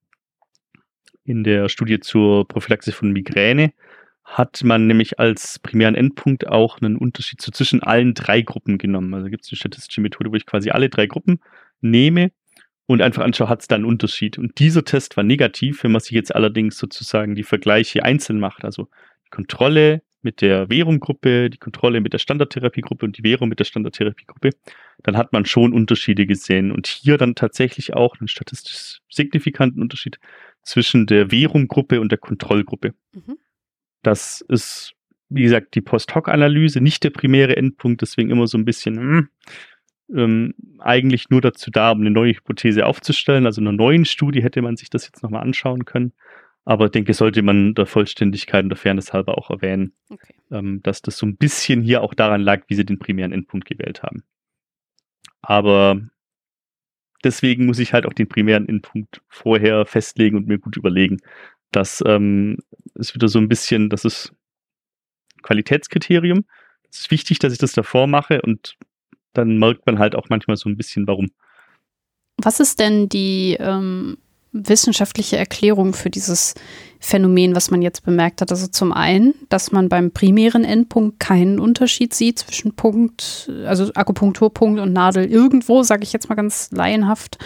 in 1.24 1.44
der 1.44 1.70
Studie 1.70 2.00
zur 2.00 2.48
Prophylaxe 2.48 2.92
von 2.92 3.12
Migräne 3.12 3.74
hat 4.26 4.64
man 4.64 4.88
nämlich 4.88 5.20
als 5.20 5.60
primären 5.60 5.96
Endpunkt 5.96 6.48
auch 6.48 6.82
einen 6.82 6.98
Unterschied 6.98 7.42
zu 7.42 7.52
zwischen 7.52 7.84
allen 7.84 8.14
drei 8.14 8.42
Gruppen 8.42 8.78
genommen. 8.78 9.14
Also 9.14 9.30
gibt 9.30 9.46
es 9.46 9.52
eine 9.52 9.58
statistische 9.58 10.02
Methode, 10.02 10.32
wo 10.32 10.36
ich 10.36 10.46
quasi 10.46 10.72
alle 10.72 10.89
drei 10.89 11.06
Gruppen 11.06 11.39
nehme 11.82 12.32
und 12.88 13.01
einfach 13.01 13.23
anschaue, 13.23 13.49
hat 13.49 13.61
es 13.61 13.67
da 13.67 13.75
einen 13.75 13.86
Unterschied. 13.86 14.38
Und 14.38 14.59
dieser 14.59 14.84
Test 14.84 15.17
war 15.17 15.23
negativ, 15.23 15.84
wenn 15.84 15.91
man 15.91 16.01
sich 16.01 16.11
jetzt 16.11 16.36
allerdings 16.36 16.77
sozusagen 16.77 17.36
die 17.36 17.43
Vergleiche 17.43 18.03
einzeln 18.03 18.39
macht. 18.39 18.65
Also 18.65 18.89
die 19.25 19.29
Kontrolle 19.29 20.01
mit 20.21 20.41
der 20.41 20.69
Währunggruppe, 20.69 21.49
die 21.49 21.57
Kontrolle 21.57 22.01
mit 22.01 22.13
der 22.13 22.19
Standardtherapiegruppe 22.19 23.05
und 23.05 23.17
die 23.17 23.23
Währung 23.23 23.49
mit 23.49 23.59
der 23.59 23.65
Standardtherapiegruppe, 23.65 24.51
dann 25.03 25.17
hat 25.17 25.34
man 25.34 25.45
schon 25.45 25.73
Unterschiede 25.73 26.25
gesehen. 26.25 26.71
Und 26.71 26.88
hier 26.88 27.17
dann 27.17 27.36
tatsächlich 27.36 27.93
auch 27.93 28.19
einen 28.19 28.27
statistisch 28.27 28.99
signifikanten 29.09 29.82
Unterschied 29.82 30.19
zwischen 30.63 31.07
der 31.07 31.32
Währunggruppe 31.32 31.99
und 31.99 32.11
der 32.11 32.19
Kontrollgruppe. 32.19 32.93
Mhm. 33.13 33.38
Das 34.03 34.41
ist, 34.47 34.93
wie 35.29 35.43
gesagt, 35.43 35.75
die 35.75 35.82
Post-Hoc-Analyse, 35.82 36.82
nicht 36.82 37.03
der 37.03 37.09
primäre 37.11 37.57
Endpunkt, 37.57 38.01
deswegen 38.01 38.29
immer 38.29 38.47
so 38.47 38.57
ein 38.57 38.65
bisschen, 38.65 38.97
hm, 38.97 39.29
ähm, 40.16 40.53
eigentlich 40.80 41.30
nur 41.30 41.41
dazu 41.41 41.72
da, 41.72 41.91
um 41.91 42.01
eine 42.01 42.12
neue 42.12 42.34
Hypothese 42.34 42.86
aufzustellen. 42.86 43.45
Also 43.45 43.62
in 43.62 43.68
einer 43.68 43.78
neuen 43.78 44.05
Studie 44.05 44.43
hätte 44.43 44.62
man 44.62 44.78
sich 44.78 44.89
das 44.89 45.05
jetzt 45.05 45.24
nochmal 45.24 45.43
anschauen 45.43 45.86
können. 45.86 46.14
Aber 46.64 46.86
ich 46.86 46.91
denke, 46.91 47.14
sollte 47.14 47.41
man 47.41 47.74
der 47.74 47.86
Vollständigkeit 47.88 48.64
und 48.64 48.70
der 48.70 48.78
Fairness 48.78 49.14
halber 49.14 49.38
auch 49.38 49.49
erwähnen, 49.49 49.93
okay. 50.09 50.36
ähm, 50.51 50.82
dass 50.84 51.01
das 51.01 51.18
so 51.18 51.26
ein 51.26 51.38
bisschen 51.38 51.82
hier 51.82 52.01
auch 52.03 52.14
daran 52.14 52.41
lag, 52.41 52.62
wie 52.68 52.76
sie 52.76 52.86
den 52.86 52.99
primären 52.99 53.32
Endpunkt 53.32 53.68
gewählt 53.68 54.03
haben. 54.03 54.24
Aber 55.41 55.99
deswegen 57.24 57.66
muss 57.66 57.80
ich 57.80 57.93
halt 57.93 58.05
auch 58.05 58.14
den 58.14 58.28
primären 58.28 58.70
Endpunkt 58.70 59.22
vorher 59.28 59.86
festlegen 59.86 60.38
und 60.38 60.47
mir 60.47 60.59
gut 60.59 60.78
überlegen. 60.78 61.18
Das 61.72 62.03
ähm, 62.05 62.57
ist 62.95 63.16
wieder 63.16 63.28
so 63.28 63.39
ein 63.39 63.47
bisschen, 63.47 63.89
das 63.89 64.05
ist 64.05 64.36
Qualitätskriterium. 65.41 66.45
Es 66.91 66.99
ist 66.99 67.12
wichtig, 67.12 67.39
dass 67.39 67.53
ich 67.53 67.59
das 67.59 67.72
davor 67.72 68.05
mache 68.05 68.41
und 68.41 68.78
dann 69.34 69.57
merkt 69.57 69.86
man 69.86 69.99
halt 69.99 70.15
auch 70.15 70.29
manchmal 70.29 70.57
so 70.57 70.69
ein 70.69 70.77
bisschen, 70.77 71.07
warum. 71.07 71.32
Was 72.38 72.59
ist 72.59 72.79
denn 72.79 73.07
die 73.09 73.57
ähm, 73.59 74.17
wissenschaftliche 74.53 75.38
Erklärung 75.38 75.93
für 75.93 76.09
dieses 76.09 76.55
Phänomen, 76.99 77.55
was 77.55 77.71
man 77.71 77.82
jetzt 77.82 78.03
bemerkt 78.03 78.41
hat? 78.41 78.51
Also 78.51 78.67
zum 78.67 78.91
einen, 78.91 79.34
dass 79.49 79.71
man 79.71 79.89
beim 79.89 80.11
primären 80.11 80.63
Endpunkt 80.63 81.19
keinen 81.19 81.59
Unterschied 81.59 82.13
sieht 82.13 82.39
zwischen 82.39 82.73
Punkt, 82.75 83.51
also 83.65 83.91
Akupunkturpunkt 83.93 84.79
und 84.79 84.93
Nadel 84.93 85.25
irgendwo, 85.25 85.84
sage 85.84 86.03
ich 86.03 86.13
jetzt 86.13 86.29
mal 86.29 86.36
ganz 86.36 86.69
laienhaft, 86.71 87.38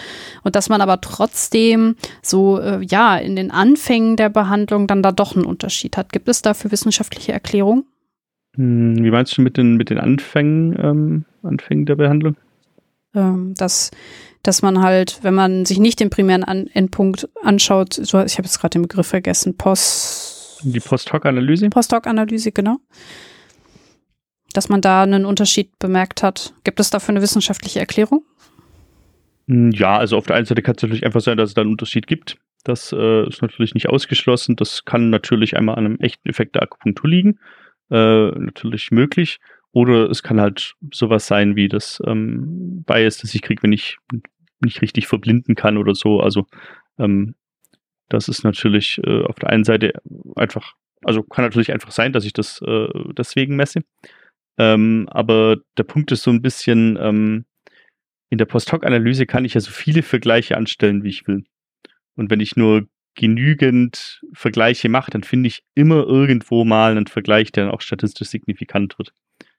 und 0.42 0.56
dass 0.56 0.68
man 0.68 0.80
aber 0.80 1.00
trotzdem 1.00 1.96
so 2.22 2.58
äh, 2.58 2.84
ja 2.84 3.16
in 3.16 3.36
den 3.36 3.50
Anfängen 3.50 4.16
der 4.16 4.28
Behandlung 4.28 4.86
dann 4.86 5.02
da 5.02 5.12
doch 5.12 5.36
einen 5.36 5.46
Unterschied 5.46 5.96
hat. 5.96 6.12
Gibt 6.12 6.28
es 6.28 6.42
dafür 6.42 6.72
wissenschaftliche 6.72 7.32
Erklärungen? 7.32 7.84
Hm, 8.56 9.04
wie 9.04 9.10
meinst 9.10 9.36
du 9.38 9.42
mit 9.42 9.56
den, 9.56 9.76
mit 9.76 9.90
den 9.90 9.98
Anfängen, 9.98 10.76
ähm, 10.78 11.24
Anfängen 11.46 11.86
der 11.86 11.96
Behandlung? 11.96 12.36
Ähm, 13.14 13.54
dass, 13.56 13.90
dass 14.42 14.62
man 14.62 14.82
halt, 14.82 15.20
wenn 15.22 15.34
man 15.34 15.64
sich 15.64 15.78
nicht 15.78 16.00
den 16.00 16.10
primären 16.10 16.44
An 16.44 16.66
Endpunkt 16.68 17.28
anschaut, 17.42 17.94
so, 17.94 18.22
ich 18.22 18.38
habe 18.38 18.46
jetzt 18.46 18.60
gerade 18.60 18.72
den 18.72 18.82
Begriff 18.82 19.06
vergessen, 19.06 19.56
Post. 19.56 20.60
Die 20.62 20.80
Post-Hoc-Analyse? 20.80 21.68
Post-Hoc-Analyse, 21.70 22.52
genau. 22.52 22.76
Dass 24.52 24.68
man 24.68 24.80
da 24.80 25.02
einen 25.02 25.24
Unterschied 25.24 25.78
bemerkt 25.78 26.22
hat. 26.22 26.54
Gibt 26.64 26.80
es 26.80 26.90
dafür 26.90 27.10
eine 27.10 27.22
wissenschaftliche 27.22 27.78
Erklärung? 27.78 28.24
Hm, 29.48 29.70
ja, 29.70 29.96
also 29.96 30.16
auf 30.16 30.26
der 30.26 30.36
einen 30.36 30.46
Seite 30.46 30.62
kann 30.62 30.76
es 30.76 30.82
natürlich 30.82 31.04
einfach 31.04 31.20
sein, 31.20 31.36
dass 31.36 31.50
es 31.50 31.54
da 31.54 31.62
einen 31.62 31.72
Unterschied 31.72 32.06
gibt. 32.06 32.36
Das 32.64 32.92
äh, 32.92 33.28
ist 33.28 33.42
natürlich 33.42 33.74
nicht 33.74 33.88
ausgeschlossen. 33.88 34.56
Das 34.56 34.84
kann 34.84 35.10
natürlich 35.10 35.56
einmal 35.56 35.76
an 35.76 35.84
einem 35.84 36.00
echten 36.00 36.28
Effekt 36.28 36.56
der 36.56 36.62
Akupunktur 36.62 37.08
liegen 37.08 37.38
äh, 37.90 38.28
natürlich 38.30 38.90
möglich. 38.90 39.38
Oder 39.76 40.08
es 40.08 40.22
kann 40.22 40.40
halt 40.40 40.74
sowas 40.90 41.26
sein 41.26 41.54
wie 41.54 41.68
das 41.68 42.02
ähm, 42.06 42.82
Bias, 42.86 43.18
das 43.18 43.34
ich 43.34 43.42
kriege, 43.42 43.62
wenn 43.62 43.74
ich 43.74 43.98
nicht 44.60 44.80
richtig 44.80 45.06
verblinden 45.06 45.54
kann 45.54 45.76
oder 45.76 45.94
so. 45.94 46.20
Also 46.20 46.46
ähm, 46.98 47.34
das 48.08 48.28
ist 48.28 48.42
natürlich 48.42 48.98
äh, 49.04 49.24
auf 49.24 49.34
der 49.34 49.50
einen 49.50 49.64
Seite 49.64 49.92
einfach, 50.34 50.72
also 51.04 51.22
kann 51.22 51.44
natürlich 51.44 51.74
einfach 51.74 51.90
sein, 51.90 52.14
dass 52.14 52.24
ich 52.24 52.32
das 52.32 52.62
äh, 52.62 52.88
deswegen 53.18 53.54
messe. 53.56 53.82
Ähm, 54.56 55.10
aber 55.10 55.58
der 55.76 55.84
Punkt 55.84 56.10
ist 56.10 56.22
so 56.22 56.30
ein 56.30 56.40
bisschen, 56.40 56.96
ähm, 56.98 57.44
in 58.30 58.38
der 58.38 58.46
Post-Hoc-Analyse 58.46 59.26
kann 59.26 59.44
ich 59.44 59.52
ja 59.52 59.60
so 59.60 59.72
viele 59.72 60.02
Vergleiche 60.02 60.56
anstellen, 60.56 61.04
wie 61.04 61.10
ich 61.10 61.28
will. 61.28 61.44
Und 62.14 62.30
wenn 62.30 62.40
ich 62.40 62.56
nur 62.56 62.88
genügend 63.14 64.22
Vergleiche 64.32 64.88
macht, 64.88 65.12
dann 65.12 65.22
finde 65.22 65.48
ich 65.48 65.64
immer 65.74 66.06
irgendwo 66.06 66.64
mal 66.64 66.92
einen 66.92 67.08
Vergleich, 67.08 67.52
der 67.52 67.66
dann 67.66 67.74
auch 67.74 67.82
statistisch 67.82 68.28
signifikant 68.28 68.98
wird. 68.98 69.12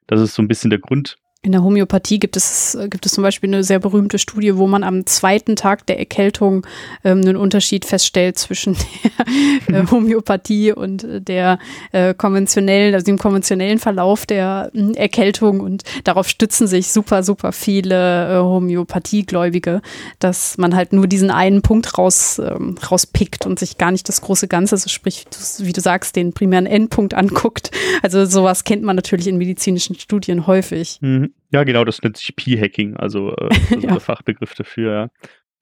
Das 0.07 0.21
ist 0.21 0.33
so 0.33 0.41
ein 0.41 0.47
bisschen 0.47 0.69
der 0.69 0.79
Grund, 0.79 1.17
in 1.43 1.51
der 1.51 1.63
Homöopathie 1.63 2.19
gibt 2.19 2.35
es, 2.35 2.77
gibt 2.89 3.05
es 3.05 3.13
zum 3.13 3.21
Beispiel 3.21 3.49
eine 3.49 3.63
sehr 3.63 3.79
berühmte 3.79 4.17
Studie, 4.17 4.57
wo 4.57 4.65
man 4.67 4.83
am 4.83 5.05
zweiten 5.05 5.55
Tag 5.55 5.85
der 5.85 5.99
Erkältung 5.99 6.65
ähm, 7.03 7.21
einen 7.21 7.37
Unterschied 7.37 7.85
feststellt 7.85 8.39
zwischen 8.39 8.75
der 9.69 9.81
äh, 9.81 9.87
Homöopathie 9.89 10.73
und 10.73 11.03
äh, 11.03 11.21
der 11.21 11.59
äh, 11.91 12.15
konventionellen, 12.15 12.95
also 12.95 13.05
dem 13.05 13.19
konventionellen 13.19 13.77
Verlauf 13.77 14.25
der 14.25 14.71
äh, 14.73 14.93
Erkältung. 14.95 15.59
Und 15.59 15.83
darauf 16.03 16.27
stützen 16.27 16.65
sich 16.65 16.91
super, 16.91 17.21
super 17.21 17.51
viele 17.51 18.33
äh, 18.33 18.39
Homöopathiegläubige, 18.39 19.81
dass 20.19 20.57
man 20.57 20.75
halt 20.75 20.91
nur 20.91 21.05
diesen 21.05 21.29
einen 21.29 21.61
Punkt 21.61 21.97
raus, 21.99 22.39
ähm, 22.39 22.77
rauspickt 22.91 23.45
und 23.45 23.59
sich 23.59 23.77
gar 23.77 23.91
nicht 23.91 24.09
das 24.09 24.21
große 24.21 24.47
Ganze, 24.47 24.75
also 24.75 24.89
sprich, 24.89 25.25
wie 25.59 25.73
du 25.73 25.81
sagst, 25.81 26.15
den 26.15 26.33
primären 26.33 26.65
Endpunkt 26.65 27.13
anguckt. 27.13 27.69
Also 28.01 28.25
sowas 28.25 28.63
kennt 28.63 28.81
man 28.81 28.95
natürlich 28.95 29.27
in 29.27 29.37
medizinischen 29.37 29.97
Studien 29.97 30.47
häufig. 30.47 30.97
Mhm. 31.01 31.26
Ja, 31.51 31.63
genau, 31.63 31.83
das 31.85 32.01
nennt 32.01 32.17
sich 32.17 32.35
P-Hacking, 32.35 32.97
also, 32.97 33.35
äh, 33.35 33.49
also 33.71 33.79
ja. 33.79 33.91
der 33.93 33.99
Fachbegriff 33.99 34.53
dafür, 34.53 34.93
ja. 34.93 35.09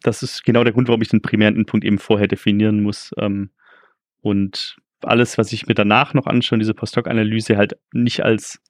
Das 0.02 0.24
ist 0.24 0.44
genau 0.44 0.64
der 0.64 0.74
Grund, 0.74 0.88
warum 0.88 1.02
ich 1.02 1.10
den 1.10 1.22
primären 1.22 1.56
Endpunkt 1.56 1.86
eben 1.86 1.98
vorher 1.98 2.28
definieren 2.28 2.84
muss. 2.84 3.12
Ähm, 3.18 3.50
und 4.22 4.78
alles, 5.02 5.38
was 5.38 5.52
ich 5.54 5.68
mir 5.68 5.74
danach 5.74 6.14
noch 6.14 6.28
anschaue, 6.28 6.60
diese 6.60 6.74
Post-Hoc-Analyse 6.74 7.58
halt 7.58 7.78
nicht 7.94 8.24
als 8.24 8.62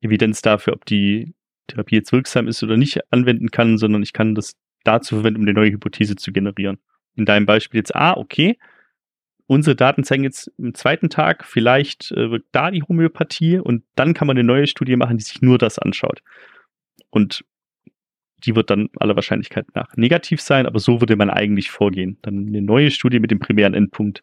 Evidenz 0.00 0.42
dafür, 0.42 0.72
ob 0.72 0.84
die 0.84 1.34
Therapie 1.66 1.96
jetzt 1.96 2.12
wirksam 2.12 2.48
ist 2.48 2.62
oder 2.62 2.76
nicht, 2.76 3.00
anwenden 3.12 3.50
kann, 3.50 3.78
sondern 3.78 4.02
ich 4.02 4.12
kann 4.12 4.34
das 4.34 4.54
dazu 4.84 5.16
verwenden, 5.16 5.40
um 5.40 5.46
eine 5.46 5.54
neue 5.54 5.72
Hypothese 5.72 6.16
zu 6.16 6.32
generieren. 6.32 6.78
In 7.16 7.24
deinem 7.24 7.46
Beispiel 7.46 7.78
jetzt, 7.78 7.94
ah, 7.94 8.16
okay, 8.16 8.58
unsere 9.50 9.74
Daten 9.74 10.04
zeigen 10.04 10.22
jetzt 10.22 10.52
im 10.58 10.74
zweiten 10.74 11.10
Tag, 11.10 11.44
vielleicht 11.44 12.12
äh, 12.12 12.30
wirkt 12.30 12.46
da 12.52 12.70
die 12.70 12.84
Homöopathie 12.84 13.58
und 13.58 13.82
dann 13.96 14.14
kann 14.14 14.28
man 14.28 14.36
eine 14.36 14.46
neue 14.46 14.68
Studie 14.68 14.94
machen, 14.94 15.18
die 15.18 15.24
sich 15.24 15.42
nur 15.42 15.58
das 15.58 15.80
anschaut. 15.80 16.22
Und 17.10 17.44
die 18.44 18.54
wird 18.54 18.70
dann 18.70 18.90
aller 18.96 19.16
Wahrscheinlichkeit 19.16 19.66
nach 19.74 19.96
negativ 19.96 20.40
sein, 20.40 20.66
aber 20.66 20.78
so 20.78 21.00
würde 21.00 21.16
man 21.16 21.30
eigentlich 21.30 21.72
vorgehen. 21.72 22.16
Dann 22.22 22.46
eine 22.46 22.62
neue 22.62 22.92
Studie 22.92 23.18
mit 23.18 23.32
dem 23.32 23.40
primären 23.40 23.74
Endpunkt 23.74 24.22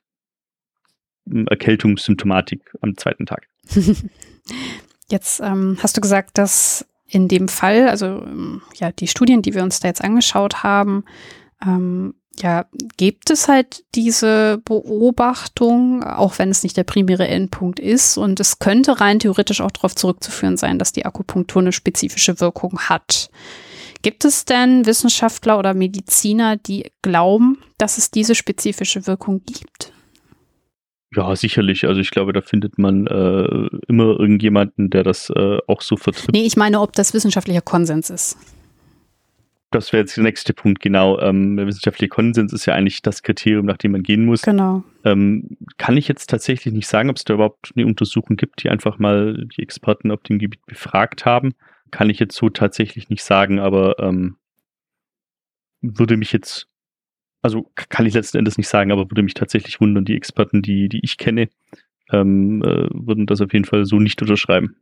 hm, 1.29 1.45
Erkältungssymptomatik 1.47 2.73
am 2.79 2.95
zweiten 2.95 3.25
Tag. 3.25 3.49
Jetzt 5.09 5.41
ähm, 5.41 5.77
hast 5.83 5.97
du 5.97 6.01
gesagt, 6.01 6.37
dass 6.37 6.87
in 7.05 7.27
dem 7.27 7.49
Fall, 7.49 7.89
also 7.89 8.05
ähm, 8.05 8.61
ja, 8.75 8.93
die 8.93 9.07
Studien, 9.07 9.41
die 9.41 9.53
wir 9.53 9.63
uns 9.63 9.81
da 9.81 9.89
jetzt 9.89 10.03
angeschaut 10.03 10.63
haben, 10.63 11.03
ähm, 11.65 12.15
ja, 12.41 12.65
gibt 12.97 13.29
es 13.29 13.47
halt 13.47 13.83
diese 13.95 14.61
Beobachtung, 14.63 16.03
auch 16.03 16.39
wenn 16.39 16.49
es 16.49 16.63
nicht 16.63 16.77
der 16.77 16.83
primäre 16.83 17.27
Endpunkt 17.27 17.79
ist. 17.79 18.17
Und 18.17 18.39
es 18.39 18.59
könnte 18.59 18.99
rein 18.99 19.19
theoretisch 19.19 19.61
auch 19.61 19.71
darauf 19.71 19.95
zurückzuführen 19.95 20.57
sein, 20.57 20.79
dass 20.79 20.91
die 20.91 21.05
Akupunktur 21.05 21.61
eine 21.61 21.71
spezifische 21.71 22.39
Wirkung 22.39 22.79
hat. 22.79 23.29
Gibt 24.01 24.25
es 24.25 24.45
denn 24.45 24.85
Wissenschaftler 24.85 25.57
oder 25.57 25.73
Mediziner, 25.73 26.55
die 26.55 26.91
glauben, 27.01 27.57
dass 27.77 27.97
es 27.97 28.11
diese 28.11 28.35
spezifische 28.35 29.07
Wirkung 29.07 29.41
gibt? 29.45 29.91
Ja, 31.15 31.35
sicherlich. 31.35 31.87
Also 31.87 32.01
ich 32.01 32.11
glaube, 32.11 32.33
da 32.33 32.41
findet 32.41 32.77
man 32.77 33.07
äh, 33.07 33.69
immer 33.87 34.19
irgendjemanden, 34.19 34.89
der 34.89 35.03
das 35.03 35.31
äh, 35.35 35.57
auch 35.67 35.81
so 35.81 35.95
vertritt. 35.95 36.31
Nee, 36.31 36.45
ich 36.45 36.57
meine, 36.57 36.81
ob 36.81 36.93
das 36.93 37.13
wissenschaftlicher 37.13 37.61
Konsens 37.61 38.09
ist. 38.09 38.37
Das 39.69 39.91
wäre 39.91 40.01
jetzt 40.01 40.15
der 40.15 40.23
nächste 40.23 40.53
Punkt, 40.53 40.81
genau. 40.81 41.19
Ähm, 41.19 41.57
der 41.57 41.67
wissenschaftliche 41.67 42.07
Konsens 42.07 42.53
ist 42.53 42.65
ja 42.65 42.73
eigentlich 42.73 43.01
das 43.01 43.21
Kriterium, 43.21 43.65
nach 43.65 43.77
dem 43.77 43.91
man 43.91 44.03
gehen 44.03 44.25
muss. 44.25 44.41
Genau. 44.41 44.83
Ähm, 45.03 45.57
kann 45.77 45.97
ich 45.97 46.07
jetzt 46.07 46.29
tatsächlich 46.29 46.73
nicht 46.73 46.87
sagen, 46.87 47.09
ob 47.09 47.17
es 47.17 47.25
da 47.25 47.33
überhaupt 47.33 47.73
eine 47.75 47.85
Untersuchung 47.85 48.37
gibt, 48.37 48.63
die 48.63 48.69
einfach 48.69 48.97
mal 48.97 49.45
die 49.57 49.61
Experten 49.61 50.11
auf 50.11 50.23
dem 50.23 50.39
Gebiet 50.39 50.65
befragt 50.65 51.25
haben. 51.25 51.53
Kann 51.91 52.09
ich 52.09 52.19
jetzt 52.19 52.35
so 52.35 52.49
tatsächlich 52.49 53.09
nicht 53.09 53.23
sagen, 53.23 53.59
aber 53.59 53.99
ähm, 53.99 54.37
würde 55.81 56.15
mich 56.15 56.31
jetzt, 56.31 56.67
also 57.41 57.69
kann 57.75 58.05
ich 58.05 58.13
letzten 58.13 58.37
Endes 58.37 58.57
nicht 58.57 58.69
sagen, 58.69 58.91
aber 58.93 59.11
würde 59.11 59.23
mich 59.23 59.33
tatsächlich 59.33 59.81
wundern, 59.81 60.05
die 60.05 60.15
Experten, 60.15 60.61
die, 60.61 60.87
die 60.87 61.01
ich 61.03 61.17
kenne, 61.17 61.49
ähm, 62.11 62.61
äh, 62.63 62.87
würden 62.93 63.25
das 63.25 63.41
auf 63.41 63.51
jeden 63.51 63.65
Fall 63.65 63.85
so 63.85 63.99
nicht 63.99 64.21
unterschreiben. 64.21 64.77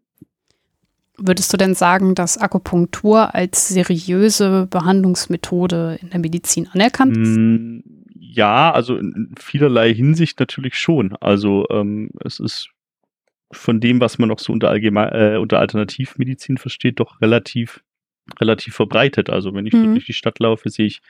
Würdest 1.17 1.51
du 1.53 1.57
denn 1.57 1.75
sagen, 1.75 2.15
dass 2.15 2.37
Akupunktur 2.37 3.33
als 3.33 3.69
seriöse 3.69 4.67
Behandlungsmethode 4.69 5.97
in 6.01 6.09
der 6.09 6.19
Medizin 6.19 6.67
anerkannt 6.67 7.17
ist? 7.17 7.37
Mm, 7.37 7.79
ja, 8.15 8.71
also 8.71 8.97
in 8.97 9.33
vielerlei 9.39 9.93
Hinsicht 9.93 10.39
natürlich 10.39 10.77
schon. 10.77 11.15
Also 11.21 11.65
ähm, 11.69 12.09
es 12.23 12.39
ist 12.39 12.69
von 13.51 13.79
dem, 13.79 14.01
was 14.01 14.17
man 14.17 14.29
noch 14.29 14.39
so 14.39 14.51
unter, 14.51 14.69
Allgeme 14.69 15.11
äh, 15.11 15.37
unter 15.37 15.59
Alternativmedizin 15.59 16.57
versteht, 16.57 16.99
doch 16.99 17.21
relativ, 17.21 17.81
relativ 18.39 18.75
verbreitet. 18.75 19.29
Also 19.29 19.53
wenn 19.53 19.65
ich 19.65 19.73
mhm. 19.73 19.93
durch 19.93 20.05
die 20.05 20.13
Stadt 20.13 20.39
laufe, 20.39 20.69
sehe 20.69 20.87
ich 20.87 21.01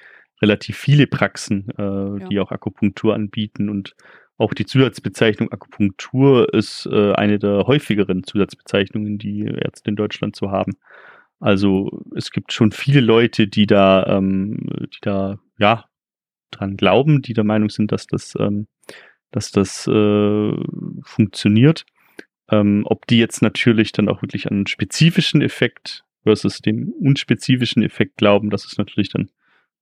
relativ 0.42 0.78
viele 0.78 1.08
Praxen, 1.08 1.70
äh, 1.78 1.82
ja. 1.82 2.28
die 2.28 2.40
auch 2.40 2.52
Akupunktur 2.52 3.16
anbieten 3.16 3.70
und 3.70 3.96
auch 4.38 4.54
die 4.54 4.66
Zusatzbezeichnung 4.66 5.52
Akupunktur 5.52 6.54
ist 6.54 6.88
äh, 6.92 7.14
eine 7.14 7.40
der 7.40 7.68
häufigeren 7.68 8.24
Zusatzbezeichnungen, 8.24 9.18
die 9.18 9.46
Ärzte 9.46 9.90
in 9.90 9.96
Deutschland 9.96 10.36
zu 10.36 10.52
haben. 10.52 10.74
Also 11.40 12.02
es 12.16 12.32
gibt 12.32 12.52
schon 12.52 12.72
viele 12.72 13.02
Leute, 13.02 13.48
die 13.48 13.66
da, 13.66 14.06
ähm, 14.08 14.58
die 14.94 15.00
da 15.02 15.40
ja 15.58 15.86
dran 16.52 16.78
glauben, 16.78 17.22
die 17.22 17.34
der 17.34 17.44
Meinung 17.44 17.70
sind, 17.70 17.92
dass 17.92 18.08
das, 18.08 18.34
ähm, 18.40 18.68
dass 19.32 19.52
das 19.52 19.88
äh, 19.88 20.52
funktioniert. 21.04 21.86
Ähm, 22.50 22.84
ob 22.86 23.08
die 23.08 23.18
jetzt 23.18 23.42
natürlich 23.42 23.92
dann 23.92 24.10
auch 24.10 24.22
wirklich 24.22 24.48
an 24.48 24.58
einen 24.58 24.68
spezifischen 24.68 25.42
Effekt 25.42 26.04
versus 26.24 26.60
dem 26.60 26.90
unspezifischen 27.00 27.84
Effekt 27.84 28.18
glauben, 28.18 28.50
das 28.50 28.66
ist 28.66 28.78
natürlich 28.78 29.10
dann 29.10 29.30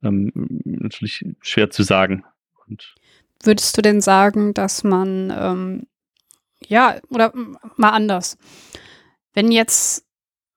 ähm, 0.04 0.32
natürlich 0.64 1.26
schwer 1.42 1.70
zu 1.70 1.84
sagen. 1.84 2.24
Und 2.68 2.96
würdest 3.46 3.78
du 3.78 3.82
denn 3.82 4.02
sagen, 4.02 4.54
dass 4.54 4.84
man, 4.84 5.34
ähm, 5.36 5.88
ja, 6.68 6.96
oder 7.10 7.34
mal 7.76 7.90
anders, 7.90 8.38
wenn 9.34 9.52
jetzt 9.52 10.06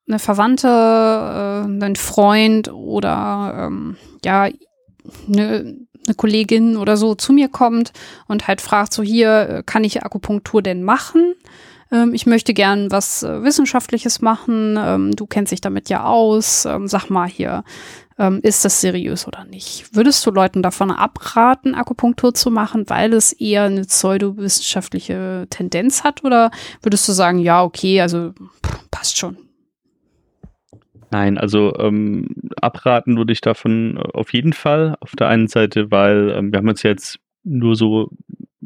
eine 0.08 0.18
Verwandte, 0.18 0.68
äh, 0.68 1.84
ein 1.84 1.96
Freund 1.96 2.72
oder 2.72 3.66
ähm, 3.66 3.96
ja, 4.24 4.48
eine, 5.28 5.76
eine 6.06 6.14
Kollegin 6.16 6.76
oder 6.76 6.96
so 6.96 7.14
zu 7.14 7.32
mir 7.32 7.48
kommt 7.48 7.92
und 8.28 8.46
halt 8.46 8.60
fragt, 8.60 8.92
so 8.92 9.02
hier, 9.02 9.48
äh, 9.48 9.62
kann 9.64 9.84
ich 9.84 10.02
Akupunktur 10.02 10.62
denn 10.62 10.82
machen? 10.82 11.34
Ähm, 11.90 12.14
ich 12.14 12.26
möchte 12.26 12.54
gern 12.54 12.90
was 12.90 13.22
äh, 13.22 13.42
Wissenschaftliches 13.42 14.20
machen, 14.20 14.76
ähm, 14.78 15.16
du 15.16 15.26
kennst 15.26 15.52
dich 15.52 15.60
damit 15.60 15.88
ja 15.88 16.04
aus, 16.04 16.64
ähm, 16.64 16.86
sag 16.86 17.10
mal 17.10 17.28
hier, 17.28 17.64
ähm, 18.18 18.40
ist 18.42 18.64
das 18.64 18.80
seriös 18.80 19.26
oder 19.26 19.44
nicht? 19.44 19.94
Würdest 19.94 20.24
du 20.26 20.30
Leuten 20.30 20.62
davon 20.62 20.90
abraten, 20.90 21.74
Akupunktur 21.74 22.34
zu 22.34 22.50
machen, 22.50 22.88
weil 22.88 23.12
es 23.12 23.32
eher 23.32 23.64
eine 23.64 23.82
pseudowissenschaftliche 23.82 25.46
Tendenz 25.50 26.04
hat? 26.04 26.24
Oder 26.24 26.50
würdest 26.82 27.06
du 27.08 27.12
sagen, 27.12 27.38
ja, 27.38 27.62
okay, 27.62 28.00
also 28.00 28.32
pff, 28.64 28.90
passt 28.90 29.18
schon? 29.18 29.36
Nein, 31.10 31.38
also 31.38 31.76
ähm, 31.78 32.28
abraten 32.60 33.16
würde 33.16 33.32
ich 33.32 33.40
davon 33.40 33.98
auf 33.98 34.32
jeden 34.32 34.52
Fall. 34.52 34.96
Auf 35.00 35.12
der 35.12 35.28
einen 35.28 35.46
Seite, 35.46 35.90
weil 35.90 36.30
ähm, 36.30 36.52
wir 36.52 36.58
haben 36.58 36.68
uns 36.68 36.82
jetzt 36.82 37.18
nur 37.44 37.76
so, 37.76 38.10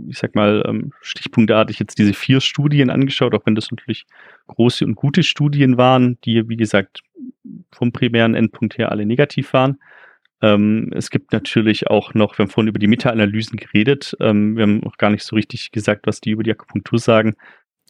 ich 0.09 0.19
sag 0.19 0.35
mal, 0.35 0.63
ähm, 0.67 0.93
stichpunktartig 1.01 1.79
jetzt 1.79 1.99
diese 1.99 2.13
vier 2.13 2.41
Studien 2.41 2.91
angeschaut, 2.91 3.35
auch 3.35 3.47
wenn 3.47 3.55
das 3.55 3.71
natürlich 3.71 4.07
große 4.47 4.85
und 4.85 4.95
gute 4.95 5.23
Studien 5.23 5.77
waren, 5.77 6.19
die, 6.25 6.49
wie 6.49 6.57
gesagt, 6.57 7.03
vom 7.73 7.93
primären 7.93 8.35
Endpunkt 8.35 8.79
her 8.79 8.91
alle 8.91 9.07
negativ 9.07 9.53
waren. 9.53 9.79
Ähm, 10.43 10.91
es 10.95 11.11
gibt 11.11 11.33
natürlich 11.33 11.89
auch 11.89 12.15
noch, 12.15 12.39
wir 12.39 12.45
haben 12.45 12.51
vorhin 12.51 12.69
über 12.69 12.79
die 12.79 12.87
Meta-Analysen 12.87 13.59
geredet, 13.59 14.17
ähm, 14.21 14.57
wir 14.57 14.63
haben 14.63 14.85
auch 14.85 14.97
gar 14.97 15.11
nicht 15.11 15.25
so 15.25 15.37
richtig 15.37 15.71
gesagt, 15.71 16.07
was 16.07 16.21
die 16.21 16.31
über 16.31 16.43
die 16.43 16.53
Akupunktur 16.53 16.99
sagen. 16.99 17.35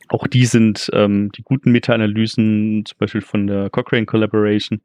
Auch 0.09 0.27
die 0.27 0.47
sind 0.47 0.91
ähm, 0.93 1.31
die 1.33 1.43
guten 1.43 1.71
Meta-Analysen, 1.71 2.85
zum 2.85 2.99
Beispiel 2.99 3.21
von 3.21 3.47
der 3.47 3.71
Cochrane 3.71 4.07
Collaboration, 4.07 4.81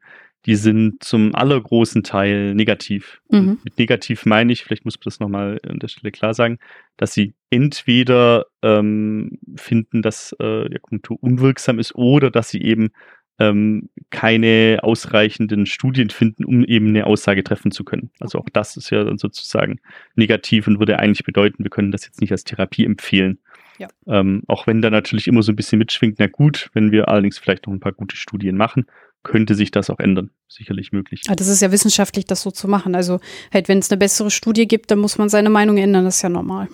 die 0.46 0.54
sind 0.54 1.02
zum 1.02 1.34
allergroßen 1.34 2.04
Teil 2.04 2.54
negativ. 2.54 3.20
Mhm. 3.30 3.58
Mit 3.64 3.78
negativ 3.78 4.24
meine 4.26 4.52
ich, 4.52 4.62
vielleicht 4.62 4.84
muss 4.84 4.94
man 4.94 5.04
das 5.04 5.20
nochmal 5.20 5.60
an 5.68 5.80
der 5.80 5.88
Stelle 5.88 6.12
klar 6.12 6.34
sagen, 6.34 6.58
dass 6.96 7.12
sie 7.12 7.34
entweder 7.50 8.46
ähm, 8.62 9.38
finden, 9.56 10.02
dass 10.02 10.34
äh, 10.38 10.66
Akupunktur 10.74 11.18
unwirksam 11.20 11.80
ist 11.80 11.94
oder 11.96 12.30
dass 12.30 12.48
sie 12.48 12.62
eben 12.62 12.90
ähm, 13.38 13.90
keine 14.10 14.78
ausreichenden 14.82 15.66
Studien 15.66 16.10
finden, 16.10 16.44
um 16.44 16.64
eben 16.64 16.88
eine 16.88 17.06
Aussage 17.06 17.44
treffen 17.44 17.72
zu 17.72 17.84
können. 17.84 18.10
Also 18.20 18.38
auch 18.38 18.48
das 18.52 18.76
ist 18.76 18.90
ja 18.90 19.04
dann 19.04 19.18
sozusagen 19.18 19.80
negativ 20.14 20.68
und 20.68 20.78
würde 20.78 20.98
eigentlich 21.00 21.24
bedeuten, 21.24 21.64
wir 21.64 21.70
können 21.70 21.92
das 21.92 22.06
jetzt 22.06 22.20
nicht 22.20 22.32
als 22.32 22.44
Therapie 22.44 22.84
empfehlen. 22.84 23.38
Ja. 23.78 23.88
Ähm, 24.06 24.42
auch 24.46 24.66
wenn 24.66 24.80
da 24.80 24.90
natürlich 24.90 25.26
immer 25.26 25.42
so 25.42 25.52
ein 25.52 25.56
bisschen 25.56 25.78
mitschwingt, 25.78 26.18
na 26.18 26.28
gut, 26.28 26.70
wenn 26.72 26.92
wir 26.92 27.08
allerdings 27.08 27.36
vielleicht 27.36 27.66
noch 27.66 27.74
ein 27.74 27.80
paar 27.80 27.92
gute 27.92 28.16
Studien 28.16 28.56
machen, 28.56 28.86
könnte 29.26 29.56
sich 29.56 29.72
das 29.72 29.90
auch 29.90 29.98
ändern. 29.98 30.30
Sicherlich 30.48 30.92
möglich. 30.92 31.22
Ja, 31.26 31.34
das 31.34 31.48
ist 31.48 31.60
ja 31.60 31.72
wissenschaftlich, 31.72 32.24
das 32.26 32.42
so 32.42 32.52
zu 32.52 32.68
machen. 32.68 32.94
Also 32.94 33.20
halt, 33.52 33.68
wenn 33.68 33.78
es 33.78 33.90
eine 33.90 33.98
bessere 33.98 34.30
Studie 34.30 34.68
gibt, 34.68 34.90
dann 34.90 35.00
muss 35.00 35.18
man 35.18 35.28
seine 35.28 35.50
Meinung 35.50 35.76
ändern, 35.78 36.04
das 36.04 36.16
ist 36.16 36.22
ja 36.22 36.28
normal. 36.28 36.68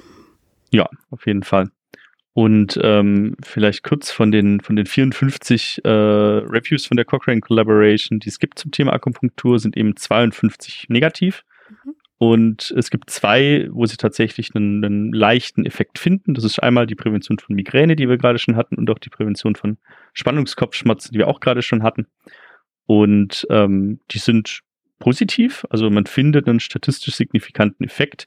Ja, 0.70 0.88
auf 1.10 1.26
jeden 1.26 1.42
Fall. 1.42 1.70
Und 2.34 2.78
ähm, 2.82 3.36
vielleicht 3.42 3.82
kurz 3.82 4.10
von 4.10 4.30
den, 4.30 4.60
von 4.60 4.76
den 4.76 4.86
54 4.86 5.80
äh, 5.84 5.88
Reviews 5.88 6.86
von 6.86 6.96
der 6.96 7.06
Cochrane 7.06 7.40
Collaboration, 7.40 8.20
die 8.20 8.28
es 8.28 8.38
gibt 8.38 8.58
zum 8.58 8.70
Thema 8.70 8.92
Akupunktur, 8.92 9.58
sind 9.58 9.76
eben 9.76 9.96
52 9.96 10.86
negativ. 10.88 11.44
Mhm. 11.68 11.94
Und 12.18 12.72
es 12.76 12.90
gibt 12.90 13.10
zwei, 13.10 13.68
wo 13.72 13.84
sie 13.84 13.96
tatsächlich 13.96 14.54
einen, 14.54 14.84
einen, 14.84 15.12
leichten 15.12 15.66
Effekt 15.66 15.98
finden. 15.98 16.34
Das 16.34 16.44
ist 16.44 16.62
einmal 16.62 16.86
die 16.86 16.94
Prävention 16.94 17.40
von 17.40 17.56
Migräne, 17.56 17.96
die 17.96 18.08
wir 18.08 18.16
gerade 18.16 18.38
schon 18.38 18.54
hatten, 18.54 18.76
und 18.76 18.88
auch 18.90 19.00
die 19.00 19.10
Prävention 19.10 19.56
von 19.56 19.76
Spannungskopfschmerzen, 20.12 21.12
die 21.12 21.18
wir 21.18 21.26
auch 21.26 21.40
gerade 21.40 21.62
schon 21.62 21.82
hatten. 21.82 22.06
Und 22.92 23.46
ähm, 23.48 24.00
die 24.10 24.18
sind 24.18 24.60
positiv. 24.98 25.64
Also 25.70 25.88
man 25.88 26.04
findet 26.04 26.46
einen 26.46 26.60
statistisch 26.60 27.14
signifikanten 27.14 27.86
Effekt. 27.86 28.26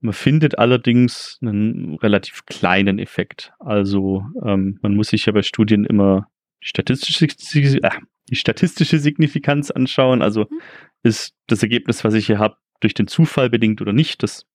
Man 0.00 0.12
findet 0.12 0.58
allerdings 0.58 1.38
einen 1.40 1.94
relativ 1.94 2.44
kleinen 2.46 2.98
Effekt. 2.98 3.52
Also 3.60 4.26
ähm, 4.44 4.80
man 4.82 4.96
muss 4.96 5.10
sich 5.10 5.26
ja 5.26 5.32
bei 5.32 5.42
Studien 5.42 5.84
immer 5.84 6.28
die 6.64 6.66
statistische, 6.66 7.26
äh, 7.26 7.90
die 8.28 8.34
statistische 8.34 8.98
Signifikanz 8.98 9.70
anschauen. 9.70 10.20
Also 10.20 10.46
mhm. 10.50 10.60
ist 11.04 11.36
das 11.46 11.62
Ergebnis, 11.62 12.02
was 12.02 12.14
ich 12.14 12.26
hier 12.26 12.40
habe, 12.40 12.56
durch 12.80 12.94
den 12.94 13.06
Zufall 13.06 13.50
bedingt 13.50 13.80
oder 13.80 13.92
nicht. 13.92 14.24
Das 14.24 14.46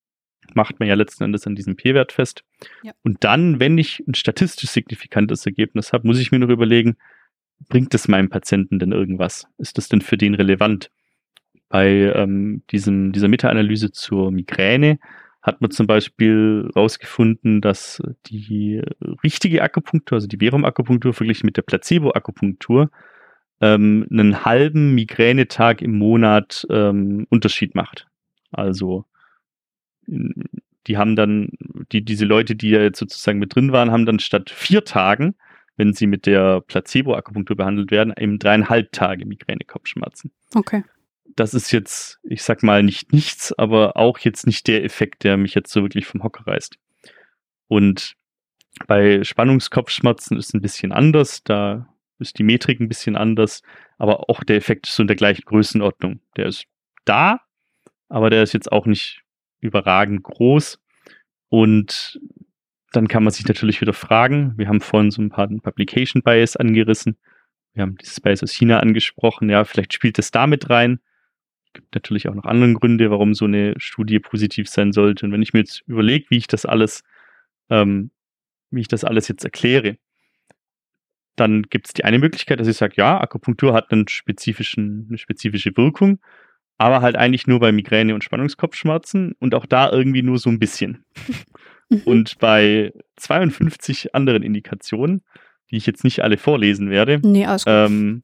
macht 0.56 0.82
man 0.82 0.90
ja 0.90 0.96
letzten 0.96 1.24
Endes 1.24 1.48
an 1.48 1.56
diesem 1.56 1.78
P-Wert 1.78 2.12
fest. 2.12 2.44
Ja. 2.84 2.92
Und 3.02 3.24
dann, 3.24 3.62
wenn 3.62 3.78
ich 3.78 4.04
ein 4.10 4.14
statistisch 4.14 4.72
signifikantes 4.72 5.46
Ergebnis 5.46 5.94
habe, 5.94 6.06
muss 6.06 6.20
ich 6.20 6.34
mir 6.34 6.40
noch 6.40 6.50
überlegen, 6.50 6.98
bringt 7.70 7.94
es 7.94 8.08
meinem 8.08 8.30
Patienten 8.30 8.80
denn 8.80 8.92
irgendwas? 8.92 9.48
Ist 9.58 9.78
das 9.78 9.90
denn 9.90 10.02
für 10.02 10.18
den 10.18 10.36
relevant? 10.36 10.92
Bei 11.70 11.90
ähm, 12.16 12.64
diesem, 12.72 13.12
dieser 13.12 13.28
Meta-Analyse 13.28 13.92
zur 13.92 14.32
Migräne 14.32 15.00
hat 15.42 15.62
man 15.62 15.72
zum 15.72 15.88
Beispiel 15.88 16.70
herausgefunden, 16.74 17.62
dass 17.62 18.02
die 18.26 18.82
richtige 19.24 19.62
Akupunktur, 19.62 20.18
also 20.18 20.28
die 20.28 20.38
Verum-Akupunktur 20.38 21.14
verglichen 21.14 21.46
mit 21.46 21.58
der 21.58 21.62
Placebo-Akupunktur, 21.62 22.90
ähm, 23.62 24.08
einen 24.12 24.46
halben 24.46 24.96
Migränetag 24.96 25.82
im 25.82 25.98
Monat 25.98 26.66
ähm, 26.70 27.28
Unterschied 27.30 27.76
macht. 27.76 28.08
Also 28.52 29.06
die 30.08 30.98
haben 30.98 31.16
dann, 31.16 31.50
die, 31.92 32.04
diese 32.04 32.26
Leute, 32.26 32.56
die 32.56 32.70
ja 32.70 32.82
jetzt 32.82 33.00
sozusagen 33.00 33.40
mit 33.40 33.56
drin 33.56 33.72
waren, 33.72 33.92
haben 33.92 34.06
dann 34.06 34.20
statt 34.20 34.50
vier 34.50 34.86
Tagen, 34.86 35.36
wenn 35.78 35.94
sie 35.94 36.08
mit 36.08 36.26
der 36.26 36.62
Placebo-Akupunktur 36.62 37.56
behandelt 37.56 37.92
werden, 37.92 38.14
eben 38.18 38.40
dreieinhalb 38.40 38.92
Tage 38.92 39.26
Migräne-Kopfschmerzen. 39.26 40.32
Okay. 40.54 40.84
Das 41.36 41.54
ist 41.54 41.72
jetzt, 41.72 42.20
ich 42.24 42.42
sag 42.42 42.64
mal, 42.64 42.84
nicht 42.84 43.14
nichts, 43.14 43.54
aber 43.58 43.96
auch 43.96 44.18
jetzt 44.20 44.48
nicht 44.48 44.68
der 44.68 44.84
Effekt, 44.84 45.24
der 45.24 45.38
mich 45.38 45.54
jetzt 45.54 45.72
so 45.72 45.84
wirklich 45.84 46.08
vom 46.08 46.24
Hocker 46.24 46.48
reißt. 46.48 46.78
Und 47.68 48.16
bei 48.88 49.24
Spannungskopfschmerzen 49.24 50.38
ist 50.38 50.48
es 50.48 50.54
ein 50.54 50.62
bisschen 50.62 50.92
anders. 50.92 51.44
Da 51.44 51.88
ist 52.20 52.40
die 52.40 52.44
Metrik 52.44 52.80
ein 52.80 52.90
bisschen 52.90 53.16
anders, 53.16 53.62
aber 53.98 54.30
auch 54.30 54.44
der 54.44 54.56
Effekt 54.56 54.88
ist 54.88 54.96
so 54.96 55.04
in 55.04 55.08
der 55.08 55.16
gleichen 55.16 55.46
Größenordnung. 55.46 56.22
Der 56.38 56.48
ist 56.48 56.66
da, 57.06 57.42
aber 58.10 58.30
der 58.30 58.44
ist 58.44 58.54
jetzt 58.54 58.72
auch 58.72 58.88
nicht 58.88 59.22
überragend 59.60 60.24
groß. 60.24 60.80
Und 61.50 62.20
dann 62.92 63.08
kann 63.08 63.24
man 63.24 63.32
sich 63.32 63.48
natürlich 63.48 63.82
wieder 63.82 63.94
fragen. 63.94 64.54
Wir 64.58 64.68
haben 64.68 64.82
vorhin 64.82 65.12
so 65.12 65.22
ein 65.22 65.30
paar 65.30 65.48
Publication 65.48 66.22
Bias 66.22 66.56
angerissen. 66.56 67.18
Wir 67.74 67.84
haben 67.84 67.98
dieses 67.98 68.20
Bias 68.22 68.44
aus 68.44 68.52
China 68.52 68.80
angesprochen. 68.80 69.50
Ja, 69.50 69.66
vielleicht 69.66 69.94
spielt 69.94 70.18
das 70.18 70.32
damit 70.32 70.70
rein. 70.70 71.00
Es 71.66 71.74
gibt 71.74 71.94
natürlich 71.94 72.28
auch 72.28 72.34
noch 72.34 72.46
andere 72.46 72.74
Gründe, 72.74 73.12
warum 73.12 73.34
so 73.34 73.46
eine 73.46 73.74
Studie 73.78 74.20
positiv 74.20 74.70
sein 74.70 74.94
sollte. 74.94 75.26
Und 75.26 75.32
wenn 75.32 75.42
ich 75.42 75.54
mir 75.54 75.60
jetzt 75.60 75.84
überlege, 75.86 76.26
wie 76.30 76.38
ich 76.38 76.48
das 76.48 76.66
alles, 76.66 77.04
ähm, 77.70 78.12
wie 78.72 78.82
ich 78.82 78.88
das 78.88 79.04
alles 79.04 79.28
jetzt 79.28 79.44
erkläre, 79.44 79.98
dann 81.36 81.64
gibt 81.64 81.88
es 81.88 81.94
die 81.94 82.04
eine 82.04 82.18
Möglichkeit, 82.18 82.60
dass 82.60 82.68
ich 82.68 82.78
sage, 82.78 82.96
ja, 82.98 83.20
Akupunktur 83.22 83.74
hat 83.74 83.92
einen 83.92 84.08
spezifischen, 84.08 85.06
eine 85.10 85.18
spezifische 85.18 85.76
Wirkung 85.78 86.20
aber 86.78 87.02
halt 87.02 87.16
eigentlich 87.16 87.48
nur 87.48 87.60
bei 87.60 87.72
Migräne 87.72 88.14
und 88.14 88.24
Spannungskopfschmerzen 88.24 89.34
und 89.40 89.56
auch 89.56 89.66
da 89.66 89.92
irgendwie 89.92 90.22
nur 90.22 90.38
so 90.38 90.50
ein 90.50 90.60
bisschen. 90.60 91.06
Mhm. 91.90 92.02
und 92.06 92.40
bei 92.40 92.94
52 93.16 94.14
anderen 94.14 94.44
Indikationen, 94.44 95.24
die 95.72 95.78
ich 95.78 95.86
jetzt 95.86 96.04
nicht 96.04 96.22
alle 96.22 96.38
vorlesen 96.38 96.90
werde, 96.90 97.20
nee. 97.24 97.48
Ähm, 97.66 98.24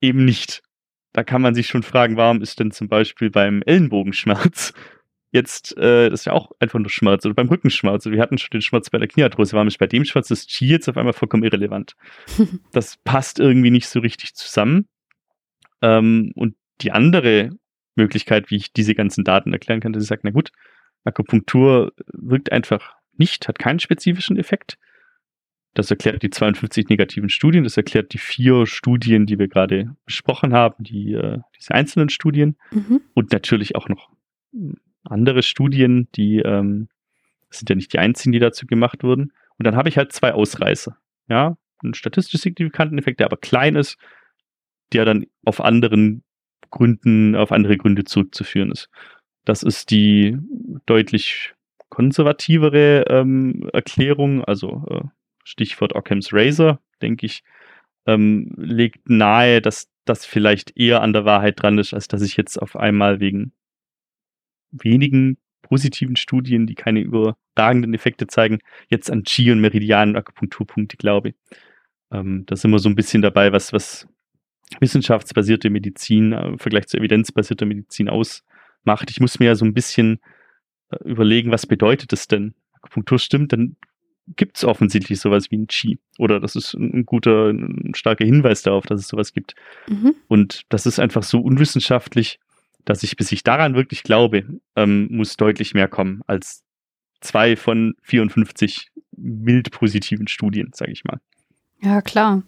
eben 0.00 0.24
nicht. 0.24 0.62
Da 1.12 1.24
kann 1.24 1.42
man 1.42 1.54
sich 1.54 1.66
schon 1.66 1.82
fragen, 1.82 2.16
warum 2.16 2.42
ist 2.42 2.60
denn 2.60 2.70
zum 2.70 2.88
Beispiel 2.88 3.30
beim 3.30 3.62
Ellenbogenschmerz 3.62 4.74
jetzt, 5.32 5.76
äh, 5.76 6.10
das 6.10 6.20
ist 6.20 6.24
ja 6.26 6.32
auch 6.32 6.52
einfach 6.58 6.78
nur 6.78 6.90
Schmerz, 6.90 7.24
oder 7.24 7.34
beim 7.34 7.48
Rückenschmerz, 7.48 8.06
wir 8.06 8.20
hatten 8.20 8.38
schon 8.38 8.50
den 8.52 8.62
Schmerz 8.62 8.90
bei 8.90 8.98
der 8.98 9.08
Kniearthrose, 9.08 9.52
warum 9.52 9.68
ist 9.68 9.78
bei 9.78 9.86
dem 9.86 10.04
Schmerz 10.04 10.28
das 10.28 10.46
Chi 10.46 10.66
jetzt 10.66 10.88
auf 10.88 10.96
einmal 10.96 11.12
vollkommen 11.12 11.44
irrelevant? 11.44 11.96
das 12.72 12.96
passt 13.04 13.38
irgendwie 13.38 13.70
nicht 13.70 13.88
so 13.88 14.00
richtig 14.00 14.34
zusammen. 14.34 14.88
Ähm, 15.82 16.32
und 16.34 16.54
die 16.80 16.92
andere 16.92 17.50
Möglichkeit, 17.94 18.50
wie 18.50 18.56
ich 18.56 18.72
diese 18.72 18.94
ganzen 18.94 19.24
Daten 19.24 19.52
erklären 19.52 19.80
kann, 19.80 19.92
dass 19.92 20.02
ich 20.02 20.08
sage, 20.08 20.22
na 20.24 20.30
gut, 20.30 20.50
Akupunktur 21.06 21.92
wirkt 22.12 22.52
einfach 22.52 22.94
nicht, 23.16 23.48
hat 23.48 23.58
keinen 23.58 23.78
spezifischen 23.78 24.36
Effekt. 24.36 24.78
Das 25.74 25.90
erklärt 25.90 26.22
die 26.22 26.30
52 26.30 26.88
negativen 26.88 27.28
Studien, 27.28 27.64
das 27.64 27.76
erklärt 27.76 28.12
die 28.14 28.18
vier 28.18 28.66
Studien, 28.66 29.26
die 29.26 29.38
wir 29.38 29.48
gerade 29.48 29.94
besprochen 30.06 30.54
haben, 30.54 30.82
die, 30.82 31.12
äh, 31.12 31.38
diese 31.58 31.74
einzelnen 31.74 32.08
Studien 32.08 32.56
mhm. 32.70 33.02
und 33.14 33.32
natürlich 33.32 33.76
auch 33.76 33.88
noch 33.88 34.10
andere 35.04 35.42
Studien, 35.42 36.08
die 36.14 36.38
ähm, 36.38 36.88
sind 37.50 37.68
ja 37.68 37.76
nicht 37.76 37.92
die 37.92 37.98
einzigen, 37.98 38.32
die 38.32 38.38
dazu 38.38 38.66
gemacht 38.66 39.02
wurden. 39.02 39.32
Und 39.58 39.66
dann 39.66 39.76
habe 39.76 39.88
ich 39.88 39.98
halt 39.98 40.12
zwei 40.12 40.32
Ausreißer. 40.32 40.96
Ja, 41.28 41.56
einen 41.82 41.94
statistisch 41.94 42.40
signifikanten 42.40 42.98
Effekt, 42.98 43.20
der 43.20 43.26
aber 43.26 43.36
klein 43.36 43.76
ist, 43.76 43.98
der 44.92 45.04
dann 45.04 45.26
auf 45.44 45.60
anderen 45.60 46.22
Gründen, 46.70 47.36
auf 47.36 47.52
andere 47.52 47.76
Gründe 47.76 48.04
zurückzuführen 48.04 48.70
ist. 48.70 48.88
Das 49.46 49.62
ist 49.62 49.90
die 49.90 50.36
deutlich 50.84 51.54
konservativere 51.88 53.04
ähm, 53.08 53.70
Erklärung, 53.72 54.44
also 54.44 54.84
äh, 54.90 55.08
Stichwort 55.44 55.94
Occam's 55.94 56.32
Razor, 56.32 56.80
denke 57.00 57.26
ich, 57.26 57.44
ähm, 58.06 58.52
legt 58.56 59.08
nahe, 59.08 59.62
dass 59.62 59.88
das 60.04 60.26
vielleicht 60.26 60.76
eher 60.76 61.00
an 61.00 61.12
der 61.12 61.24
Wahrheit 61.24 61.62
dran 61.62 61.78
ist, 61.78 61.94
als 61.94 62.08
dass 62.08 62.22
ich 62.22 62.36
jetzt 62.36 62.60
auf 62.60 62.76
einmal 62.76 63.20
wegen 63.20 63.52
wenigen 64.72 65.38
positiven 65.62 66.16
Studien, 66.16 66.66
die 66.66 66.74
keine 66.74 67.00
überragenden 67.00 67.94
Effekte 67.94 68.26
zeigen, 68.26 68.58
jetzt 68.88 69.10
an 69.10 69.22
Chi 69.22 69.50
und 69.52 69.60
Meridian 69.60 70.10
und 70.10 70.16
Akupunkturpunkte 70.16 70.96
glaube. 70.96 71.34
Ähm, 72.10 72.44
da 72.46 72.56
sind 72.56 72.72
wir 72.72 72.80
so 72.80 72.88
ein 72.88 72.96
bisschen 72.96 73.22
dabei, 73.22 73.52
was, 73.52 73.72
was 73.72 74.08
wissenschaftsbasierte 74.80 75.70
Medizin 75.70 76.32
äh, 76.32 76.46
im 76.48 76.58
Vergleich 76.58 76.88
zu 76.88 76.96
evidenzbasierter 76.96 77.66
Medizin 77.66 78.08
ausmacht. 78.86 79.10
Ich 79.10 79.20
muss 79.20 79.38
mir 79.38 79.46
ja 79.46 79.54
so 79.54 79.64
ein 79.64 79.74
bisschen 79.74 80.20
äh, 80.90 80.96
überlegen, 81.04 81.50
was 81.50 81.66
bedeutet 81.66 82.12
das 82.12 82.28
denn? 82.28 82.54
Akupunktur 82.72 83.18
stimmt, 83.18 83.52
dann 83.52 83.76
gibt 84.36 84.56
es 84.56 84.64
offensichtlich 84.64 85.20
sowas 85.20 85.50
wie 85.50 85.58
ein 85.58 85.66
Qi. 85.66 85.98
Oder 86.18 86.40
das 86.40 86.56
ist 86.56 86.74
ein 86.74 87.06
guter, 87.06 87.50
ein 87.50 87.92
starker 87.94 88.24
Hinweis 88.24 88.62
darauf, 88.62 88.86
dass 88.86 89.00
es 89.00 89.08
sowas 89.08 89.32
gibt. 89.32 89.54
Mhm. 89.88 90.14
Und 90.28 90.62
das 90.68 90.86
ist 90.86 90.98
einfach 90.98 91.22
so 91.22 91.40
unwissenschaftlich, 91.40 92.40
dass 92.84 93.02
ich, 93.02 93.16
bis 93.16 93.30
ich 93.30 93.44
daran 93.44 93.74
wirklich 93.74 94.02
glaube, 94.02 94.44
ähm, 94.74 95.08
muss 95.10 95.36
deutlich 95.36 95.74
mehr 95.74 95.88
kommen 95.88 96.22
als 96.26 96.62
zwei 97.20 97.56
von 97.56 97.94
54 98.02 98.90
mild 99.16 99.70
positiven 99.70 100.28
Studien, 100.28 100.70
sage 100.74 100.92
ich 100.92 101.04
mal. 101.04 101.20
Ja, 101.80 102.02
klar. 102.02 102.42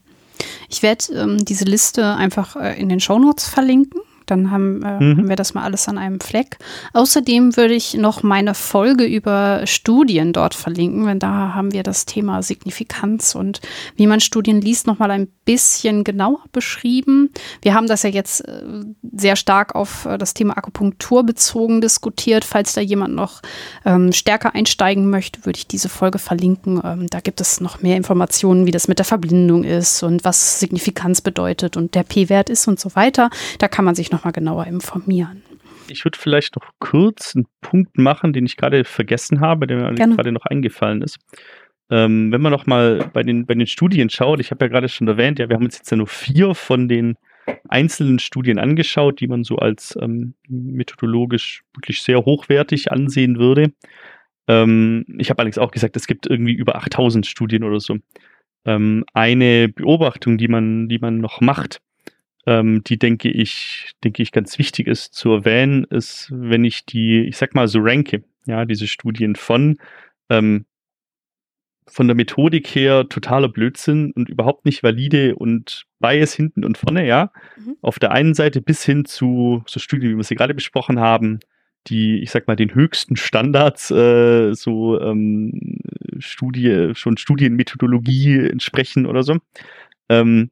Ich 0.69 0.83
werde 0.83 1.05
ähm, 1.15 1.45
diese 1.45 1.65
Liste 1.65 2.15
einfach 2.17 2.57
äh, 2.57 2.79
in 2.79 2.89
den 2.89 3.01
Shownotes 3.01 3.49
verlinken. 3.49 4.01
Dann 4.31 4.51
haben, 4.51 4.83
äh, 4.83 5.03
mhm. 5.03 5.19
haben 5.19 5.29
wir 5.29 5.37
das 5.37 5.55
mal 5.55 5.65
alles 5.65 5.89
an 5.89 5.99
einem 5.99 6.21
Fleck. 6.21 6.59
Außerdem 6.93 7.57
würde 7.57 7.75
ich 7.75 7.95
noch 7.95 8.23
meine 8.23 8.55
Folge 8.55 9.05
über 9.05 9.63
Studien 9.67 10.33
dort 10.33 10.55
verlinken, 10.55 11.07
denn 11.07 11.19
da 11.19 11.55
haben 11.55 11.73
wir 11.73 11.83
das 11.83 12.07
Thema 12.07 12.43
Signifikanz 12.43 13.35
und 13.35 13.61
wie 13.97 14.07
man 14.07 14.21
Studien 14.21 14.61
liest, 14.61 14.87
noch 14.87 14.99
mal 14.99 15.11
ein 15.11 15.29
bisschen 15.45 16.05
genauer 16.05 16.41
beschrieben. 16.53 17.31
Wir 17.63 17.75
haben 17.75 17.87
das 17.87 18.03
ja 18.03 18.11
jetzt 18.11 18.47
äh, 18.47 18.63
sehr 19.13 19.37
stark 19.37 19.75
auf 19.75 20.05
äh, 20.05 20.19
das 20.19 20.35
Thema 20.35 20.57
Akupunktur 20.57 21.25
bezogen 21.25 21.81
diskutiert. 21.81 22.45
Falls 22.45 22.75
da 22.75 22.81
jemand 22.81 23.15
noch 23.15 23.41
ähm, 23.85 24.13
stärker 24.13 24.55
einsteigen 24.55 25.11
möchte, 25.11 25.45
würde 25.47 25.59
ich 25.59 25.67
diese 25.67 25.89
Folge 25.89 26.19
verlinken. 26.19 26.81
Ähm, 26.85 27.07
da 27.09 27.21
gibt 27.21 27.41
es 27.41 27.61
noch 27.61 27.83
mehr 27.83 27.97
Informationen, 27.97 28.67
wie 28.67 28.71
das 28.71 28.89
mit 28.89 28.99
der 28.99 29.07
Verblindung 29.07 29.65
ist 29.65 30.03
und 30.03 30.25
was 30.25 30.61
Signifikanz 30.61 31.21
bedeutet 31.21 31.77
und 31.77 31.95
der 31.95 32.03
P-Wert 32.03 32.51
ist 32.51 32.69
und 32.69 32.79
so 32.79 32.95
weiter. 32.95 33.31
Da 33.59 33.69
kann 33.69 33.85
man 33.85 33.95
sich 33.95 34.11
noch 34.11 34.18
nochmal 34.19 34.33
genauer 34.33 34.67
informieren. 34.67 35.43
Ich 35.89 36.05
würde 36.05 36.19
vielleicht 36.19 36.57
noch 36.57 36.71
kurz 36.81 37.35
einen 37.35 37.47
Punkt 37.61 37.97
machen, 37.97 38.33
den 38.33 38.45
ich 38.45 38.57
gerade 38.57 38.85
vergessen 38.85 39.41
habe, 39.41 39.67
der 39.67 39.79
mir 39.79 39.95
Gerne. 39.95 40.17
gerade 40.17 40.33
noch 40.33 40.45
eingefallen 40.45 41.03
ist. 41.03 41.19
Ähm, 41.91 42.31
wenn 42.33 42.43
man 42.43 42.53
noch 42.53 42.67
mal 42.67 43.11
bei 43.15 43.23
den, 43.23 43.47
bei 43.47 43.55
den 43.55 43.67
Studien 43.67 44.11
schaut, 44.11 44.41
ich 44.41 44.51
habe 44.51 44.65
ja 44.65 44.69
gerade 44.69 44.89
schon 44.89 45.09
erwähnt, 45.09 45.39
ja, 45.39 45.49
wir 45.49 45.57
haben 45.57 45.65
uns 45.65 45.79
jetzt 45.79 45.91
ja 45.91 45.97
nur 45.97 46.07
vier 46.07 46.55
von 46.55 46.89
den 46.89 47.17
einzelnen 47.69 48.19
Studien 48.19 48.59
angeschaut, 48.59 49.21
die 49.21 49.29
man 49.29 49.43
so 49.45 49.57
als 49.57 49.97
ähm, 50.03 50.35
methodologisch 50.49 51.63
wirklich 51.75 52.03
sehr 52.03 52.19
hochwertig 52.19 52.93
ansehen 52.93 53.39
würde. 53.39 53.73
Ähm, 54.49 55.07
ich 55.19 55.31
habe 55.31 55.39
allerdings 55.39 55.57
auch 55.57 55.71
gesagt, 55.71 55.97
es 55.97 56.07
gibt 56.07 56.27
irgendwie 56.27 56.53
über 56.53 56.77
8000 56.77 57.27
Studien 57.27 57.65
oder 57.65 57.81
so. 57.81 57.97
Ähm, 58.67 59.05
eine 59.15 59.69
Beobachtung, 59.69 60.37
die 60.37 60.49
man, 60.49 60.89
die 60.89 60.99
man 60.99 61.19
noch 61.19 61.41
macht, 61.41 61.81
ähm, 62.49 62.83
die 62.83 62.99
denke 62.99 63.29
ich, 63.29 63.93
denke 64.03 64.23
ich 64.23 64.33
ganz 64.33 64.59
wichtig 64.59 64.87
ist 64.87 65.13
zu 65.13 65.31
erwähnen, 65.33 65.85
ist, 65.85 66.31
wenn 66.33 66.65
ich 66.65 66.87
die, 66.87 67.21
ich 67.21 67.37
sag 67.37 67.55
mal 67.55 67.69
so 67.69 67.81
ranke, 67.83 68.25
ja, 68.47 68.65
diese 68.65 68.87
Studien 68.87 69.37
von 69.37 69.77
ähm, 70.31 70.65
von 71.87 72.07
der 72.07 72.17
Methodik 72.17 72.67
her 72.69 73.07
totaler 73.09 73.49
Blödsinn 73.49 74.13
und 74.13 74.31
überhaupt 74.31 74.65
nicht 74.65 74.83
valide 74.83 75.37
und 75.37 75.85
Bias 76.01 76.33
hinten 76.33 76.65
und 76.65 76.79
vorne, 76.79 77.07
ja. 77.07 77.33
Mhm. 77.59 77.77
Auf 77.83 77.99
der 77.99 78.13
einen 78.13 78.33
Seite 78.33 78.63
bis 78.63 78.83
hin 78.83 79.05
zu 79.05 79.63
so 79.67 79.79
Studien, 79.79 80.13
wie 80.13 80.17
wir 80.17 80.25
sie 80.25 80.35
gerade 80.35 80.55
besprochen 80.55 81.01
haben, 81.01 81.41
die, 81.87 82.21
ich 82.21 82.31
sag 82.31 82.47
mal, 82.47 82.57
den 82.57 82.75
höchsten 82.75 83.17
Standards, 83.17 83.91
äh, 83.91 84.55
so 84.55 85.01
ähm, 85.01 85.81
Studie, 86.19 86.91
schon 86.95 87.19
Studienmethodologie 87.19 88.39
entsprechen 88.39 89.07
oder 89.07 89.23
so. 89.23 89.37
Ähm, 90.09 90.51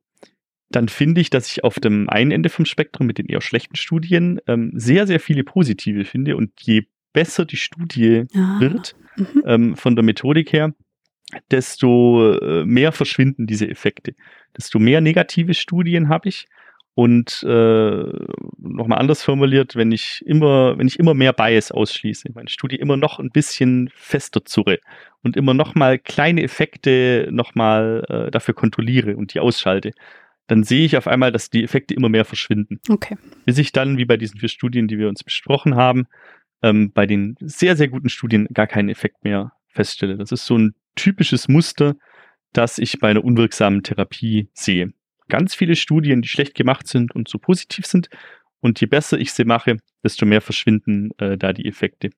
dann 0.70 0.88
finde 0.88 1.20
ich, 1.20 1.30
dass 1.30 1.50
ich 1.50 1.64
auf 1.64 1.78
dem 1.78 2.08
einen 2.08 2.30
Ende 2.30 2.48
vom 2.48 2.64
Spektrum 2.64 3.06
mit 3.06 3.18
den 3.18 3.26
eher 3.26 3.40
schlechten 3.40 3.76
Studien 3.76 4.40
ähm, 4.46 4.72
sehr, 4.74 5.06
sehr 5.06 5.20
viele 5.20 5.44
positive 5.44 6.04
finde. 6.04 6.36
Und 6.36 6.50
je 6.60 6.86
besser 7.12 7.44
die 7.44 7.56
Studie 7.56 8.24
ah. 8.34 8.60
wird, 8.60 8.96
mhm. 9.16 9.42
ähm, 9.46 9.76
von 9.76 9.96
der 9.96 10.04
Methodik 10.04 10.52
her, 10.52 10.74
desto 11.50 12.36
äh, 12.38 12.64
mehr 12.64 12.92
verschwinden 12.92 13.46
diese 13.46 13.68
Effekte. 13.68 14.14
Desto 14.56 14.78
mehr 14.78 15.00
negative 15.00 15.54
Studien 15.54 16.08
habe 16.08 16.28
ich 16.28 16.46
Und 16.98 17.42
äh, 17.42 18.04
nochmal 18.56 18.98
anders 18.98 19.22
formuliert, 19.22 19.76
wenn 19.76 19.92
ich 19.92 20.24
immer, 20.24 20.78
wenn 20.78 20.86
ich 20.86 20.98
immer 20.98 21.12
mehr 21.12 21.34
Bias 21.34 21.70
ausschließe, 21.70 22.30
meine 22.34 22.48
Studie 22.48 22.76
immer 22.76 22.96
noch 22.96 23.18
ein 23.18 23.28
bisschen 23.28 23.90
fester 23.94 24.46
zurre 24.46 24.78
und 25.22 25.36
immer 25.36 25.52
nochmal 25.52 25.98
kleine 25.98 26.42
Effekte 26.42 27.28
nochmal 27.30 28.02
äh, 28.08 28.30
dafür 28.30 28.54
kontrolliere 28.54 29.14
und 29.16 29.34
die 29.34 29.40
ausschalte, 29.40 29.92
dann 30.46 30.64
sehe 30.64 30.84
ich 30.84 30.96
auf 30.96 31.06
einmal, 31.06 31.32
dass 31.32 31.50
die 31.50 31.64
Effekte 31.64 31.94
immer 31.94 32.08
mehr 32.08 32.24
verschwinden. 32.24 32.80
Okay. 32.88 33.16
Bis 33.44 33.58
ich 33.58 33.72
dann, 33.72 33.98
wie 33.98 34.04
bei 34.04 34.16
diesen 34.16 34.38
vier 34.38 34.48
Studien, 34.48 34.88
die 34.88 34.98
wir 34.98 35.08
uns 35.08 35.24
besprochen 35.24 35.76
haben, 35.76 36.06
ähm, 36.62 36.92
bei 36.92 37.06
den 37.06 37.36
sehr, 37.40 37.76
sehr 37.76 37.88
guten 37.88 38.08
Studien 38.08 38.46
gar 38.52 38.66
keinen 38.66 38.88
Effekt 38.88 39.24
mehr 39.24 39.52
feststelle. 39.68 40.16
Das 40.16 40.32
ist 40.32 40.46
so 40.46 40.56
ein 40.56 40.74
typisches 40.94 41.48
Muster, 41.48 41.96
das 42.52 42.78
ich 42.78 42.98
bei 42.98 43.10
einer 43.10 43.24
unwirksamen 43.24 43.82
Therapie 43.82 44.48
sehe 44.54 44.92
ganz 45.28 45.54
viele 45.54 45.76
Studien, 45.76 46.22
die 46.22 46.28
schlecht 46.28 46.54
gemacht 46.54 46.86
sind 46.86 47.14
und 47.14 47.28
so 47.28 47.38
positiv 47.38 47.86
sind. 47.86 48.08
Und 48.60 48.80
je 48.80 48.86
besser 48.86 49.18
ich 49.18 49.32
sie 49.32 49.44
mache, 49.44 49.76
desto 50.02 50.26
mehr 50.26 50.40
verschwinden 50.40 51.10
äh, 51.18 51.36
da 51.36 51.52
die 51.52 51.66
Effekte. 51.66 52.10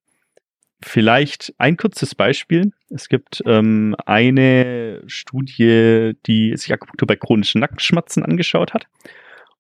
Vielleicht 0.80 1.52
ein 1.58 1.76
kurzes 1.76 2.14
Beispiel. 2.14 2.72
Es 2.88 3.08
gibt 3.08 3.42
ähm, 3.46 3.96
eine 4.06 5.02
Studie, 5.06 6.12
die 6.26 6.56
sich 6.56 6.72
Akupunktur 6.72 7.06
bei 7.06 7.16
chronischen 7.16 7.60
Nackenschmerzen 7.60 8.22
angeschaut 8.22 8.74
hat. 8.74 8.86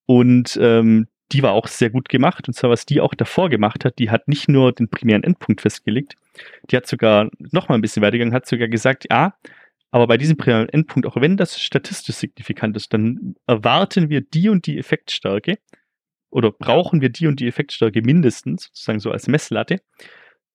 Und 0.06 0.58
ähm, 0.62 1.08
die 1.32 1.42
war 1.42 1.52
auch 1.52 1.66
sehr 1.66 1.90
gut 1.90 2.08
gemacht. 2.08 2.46
Und 2.46 2.54
zwar, 2.54 2.70
was 2.70 2.86
die 2.86 3.00
auch 3.00 3.14
davor 3.14 3.50
gemacht 3.50 3.84
hat, 3.84 3.98
die 3.98 4.10
hat 4.10 4.28
nicht 4.28 4.48
nur 4.48 4.72
den 4.72 4.88
primären 4.88 5.24
Endpunkt 5.24 5.60
festgelegt, 5.60 6.14
die 6.70 6.76
hat 6.76 6.86
sogar 6.86 7.30
noch 7.38 7.68
mal 7.68 7.74
ein 7.74 7.80
bisschen 7.80 8.02
weitergegangen, 8.02 8.34
hat 8.34 8.46
sogar 8.46 8.68
gesagt, 8.68 9.06
ja, 9.10 9.34
aber 9.90 10.06
bei 10.06 10.18
diesem 10.18 10.36
primären 10.36 10.68
Endpunkt, 10.68 11.06
auch 11.06 11.16
wenn 11.16 11.36
das 11.36 11.60
statistisch 11.60 12.16
signifikant 12.16 12.76
ist, 12.76 12.92
dann 12.92 13.36
erwarten 13.46 14.10
wir 14.10 14.20
die 14.20 14.48
und 14.48 14.66
die 14.66 14.78
Effektstärke 14.78 15.58
oder 16.30 16.52
brauchen 16.52 17.00
wir 17.00 17.08
die 17.08 17.26
und 17.26 17.40
die 17.40 17.48
Effektstärke 17.48 18.02
mindestens, 18.02 18.64
sozusagen 18.64 19.00
so 19.00 19.10
als 19.10 19.28
Messlatte, 19.28 19.80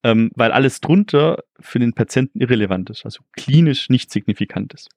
ähm, 0.04 0.32
weil 0.36 0.52
alles 0.52 0.82
drunter 0.82 1.44
für 1.60 1.80
den 1.80 1.94
Patienten 1.94 2.40
irrelevant 2.40 2.90
ist, 2.90 3.06
also 3.06 3.22
klinisch 3.32 3.90
nicht 3.90 4.12
signifikant 4.12 4.74
ist. 4.74 4.90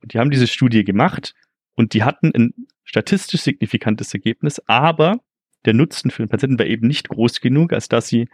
Und 0.00 0.12
die 0.12 0.18
haben 0.18 0.30
diese 0.30 0.48
Studie 0.48 0.84
gemacht 0.84 1.34
und 1.74 1.94
die 1.94 2.02
hatten 2.02 2.32
ein 2.34 2.54
statistisch 2.84 3.42
signifikantes 3.42 4.12
Ergebnis, 4.12 4.60
aber 4.66 5.20
der 5.64 5.74
Nutzen 5.74 6.10
für 6.10 6.22
den 6.22 6.28
Patienten 6.28 6.58
war 6.58 6.66
eben 6.66 6.88
nicht 6.88 7.08
groß 7.08 7.40
genug, 7.40 7.72
als 7.72 7.88
dass 7.88 8.08
sie 8.08 8.28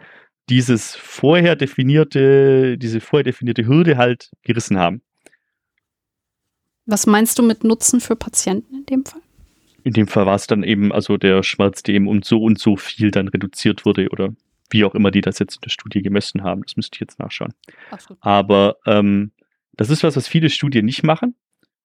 dieses 0.49 0.95
vorher 0.95 1.55
definierte, 1.55 2.77
diese 2.79 3.01
vorher 3.01 3.23
definierte 3.23 3.67
Hürde 3.67 3.97
halt 3.97 4.31
gerissen 4.41 4.79
haben. 4.79 5.01
Was 6.87 7.05
meinst 7.05 7.37
du 7.37 7.43
mit 7.43 7.63
Nutzen 7.63 8.01
für 8.01 8.15
Patienten 8.15 8.73
in 8.73 8.85
dem 8.87 9.05
Fall? 9.05 9.21
In 9.83 9.93
dem 9.93 10.07
Fall 10.07 10.25
war 10.25 10.35
es 10.35 10.47
dann 10.47 10.63
eben 10.63 10.91
also 10.91 11.17
der 11.17 11.43
Schmerz, 11.43 11.83
der 11.83 11.93
eben 11.93 12.07
um 12.07 12.23
so 12.23 12.41
und 12.41 12.57
so 12.57 12.75
viel 12.75 13.11
dann 13.11 13.27
reduziert 13.27 13.85
wurde 13.85 14.09
oder 14.09 14.33
wie 14.69 14.83
auch 14.85 14.95
immer 14.95 15.11
die 15.11 15.21
das 15.21 15.39
jetzt 15.39 15.55
in 15.55 15.61
der 15.61 15.69
Studie 15.69 16.01
gemessen 16.01 16.43
haben. 16.43 16.63
Das 16.63 16.75
müsste 16.75 16.95
ich 16.95 17.01
jetzt 17.01 17.19
nachschauen. 17.19 17.53
Aber 18.21 18.77
ähm, 18.85 19.31
das 19.73 19.89
ist 19.89 20.03
was, 20.03 20.15
was 20.15 20.27
viele 20.27 20.49
Studien 20.49 20.85
nicht 20.85 21.03
machen. 21.03 21.35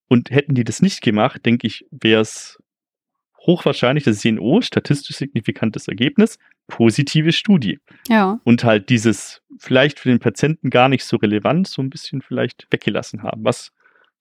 Und 0.09 0.31
hätten 0.31 0.55
die 0.55 0.65
das 0.65 0.83
nicht 0.83 1.01
gemacht, 1.01 1.47
denke 1.47 1.67
ich, 1.67 1.87
wäre 1.91 2.21
es 2.21 2.59
hochwahrscheinlich, 3.47 4.05
dass 4.05 4.17
sie 4.17 4.29
sehen, 4.29 4.39
oh, 4.39 4.61
statistisch 4.61 5.17
signifikantes 5.17 5.89
Ergebnis, 5.89 6.39
positive 6.67 7.33
Studie. 7.33 7.79
Ja. 8.09 8.41
Und 8.45 8.65
halt 8.65 8.89
dieses 8.89 9.43
vielleicht 9.59 10.01
für 10.01 10.09
den 10.09 10.19
Patienten 10.19 10.71
gar 10.71 10.89
nicht 10.89 11.05
so 11.05 11.17
relevant, 11.17 11.69
so 11.69 11.83
ein 11.83 11.91
bisschen 11.91 12.23
vielleicht 12.23 12.67
weggelassen 12.71 13.23
haben, 13.23 13.45
was 13.45 13.73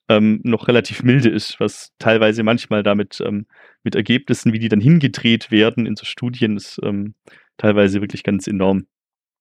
ähm, 0.10 0.42
noch 0.44 0.68
relativ 0.68 1.04
milde 1.04 1.30
ist, 1.30 1.60
was 1.60 1.94
teilweise 2.00 2.44
manchmal 2.44 2.84
damit 2.84 3.22
ähm, 3.26 3.46
mit 3.84 3.96
Ergebnissen, 3.96 4.54
wie 4.54 4.60
die 4.60 4.70
dann 4.70 4.82
hingedreht 4.82 5.52
werden 5.52 5.86
in 5.86 5.96
so 5.96 6.06
Studien, 6.06 6.58
ist 6.58 6.80
ähm, 6.84 7.16
teilweise 7.58 8.02
wirklich 8.02 8.24
ganz 8.24 8.48
enorm. 8.48 8.86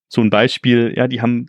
So 0.09 0.21
ein 0.21 0.31
Beispiel, 0.31 0.93
ja, 0.97 1.09
die 1.09 1.23
haben 1.23 1.47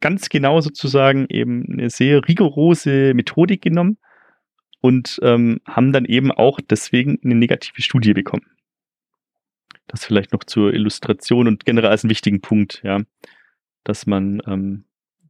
ganz 0.00 0.28
genau 0.28 0.60
sozusagen 0.60 1.26
eben 1.28 1.66
eine 1.70 1.90
sehr 1.90 2.26
rigorose 2.26 3.14
Methodik 3.14 3.62
genommen 3.62 3.98
und 4.80 5.18
ähm, 5.22 5.60
haben 5.66 5.92
dann 5.92 6.06
eben 6.06 6.32
auch 6.32 6.58
deswegen 6.60 7.18
eine 7.22 7.34
negative 7.34 7.82
Studie 7.82 8.14
bekommen. 8.14 8.46
Das 9.86 10.04
vielleicht 10.04 10.32
noch 10.32 10.44
zur 10.44 10.72
Illustration 10.72 11.46
und 11.48 11.64
generell 11.64 11.90
als 11.90 12.04
einen 12.04 12.10
wichtigen 12.10 12.40
Punkt, 12.40 12.80
ja, 12.82 13.00
dass 13.84 14.06
man 14.06 14.40
ähm, 14.46 14.84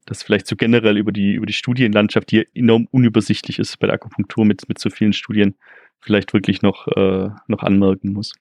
das 0.06 0.22
vielleicht 0.22 0.46
so 0.46 0.56
generell 0.56 0.98
über 0.98 1.12
die, 1.12 1.34
über 1.34 1.46
die 1.46 1.52
Studienlandschaft, 1.52 2.30
die 2.30 2.46
enorm 2.54 2.88
unübersichtlich 2.90 3.58
ist 3.58 3.78
bei 3.78 3.86
der 3.86 3.94
Akupunktur 3.94 4.44
mit, 4.44 4.68
mit 4.68 4.78
so 4.78 4.90
vielen 4.90 5.12
Studien, 5.12 5.56
vielleicht 6.00 6.32
wirklich 6.32 6.62
noch, 6.62 6.88
äh, 6.88 7.30
noch 7.46 7.62
anmerken 7.62 8.12
muss. 8.12 8.32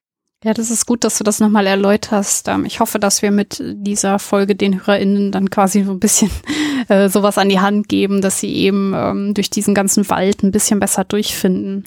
Ja, 0.41 0.53
das 0.53 0.71
ist 0.71 0.85
gut, 0.85 1.03
dass 1.03 1.17
du 1.17 1.25
das 1.25 1.41
nochmal 1.41 1.67
erläuterst. 1.67 2.47
Ähm, 2.47 2.63
ich 2.63 2.79
hoffe, 2.79 2.97
dass 2.97 3.21
wir 3.21 3.29
mit 3.31 3.61
dieser 3.61 4.19
Folge 4.19 4.55
den 4.55 4.85
HörerInnen 4.85 5.33
dann 5.33 5.49
quasi 5.49 5.83
so 5.83 5.91
ein 5.91 5.99
bisschen 5.99 6.31
äh, 6.87 7.09
sowas 7.09 7.37
an 7.37 7.49
die 7.49 7.59
Hand 7.59 7.89
geben, 7.89 8.21
dass 8.21 8.39
sie 8.39 8.53
eben 8.55 8.93
ähm, 8.95 9.33
durch 9.33 9.49
diesen 9.49 9.75
ganzen 9.75 10.09
Wald 10.09 10.41
ein 10.43 10.51
bisschen 10.51 10.79
besser 10.79 11.03
durchfinden. 11.03 11.83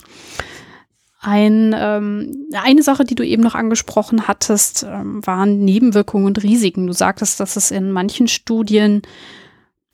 Ein, 1.20 1.74
ähm, 1.78 2.46
eine 2.52 2.82
Sache, 2.82 3.04
die 3.04 3.14
du 3.14 3.24
eben 3.24 3.42
noch 3.42 3.54
angesprochen 3.54 4.28
hattest, 4.28 4.82
ähm, 4.82 5.24
waren 5.24 5.64
Nebenwirkungen 5.64 6.26
und 6.26 6.42
Risiken. 6.42 6.86
Du 6.86 6.92
sagtest, 6.92 7.40
dass 7.40 7.56
es 7.56 7.70
in 7.70 7.90
manchen 7.90 8.28
Studien 8.28 9.02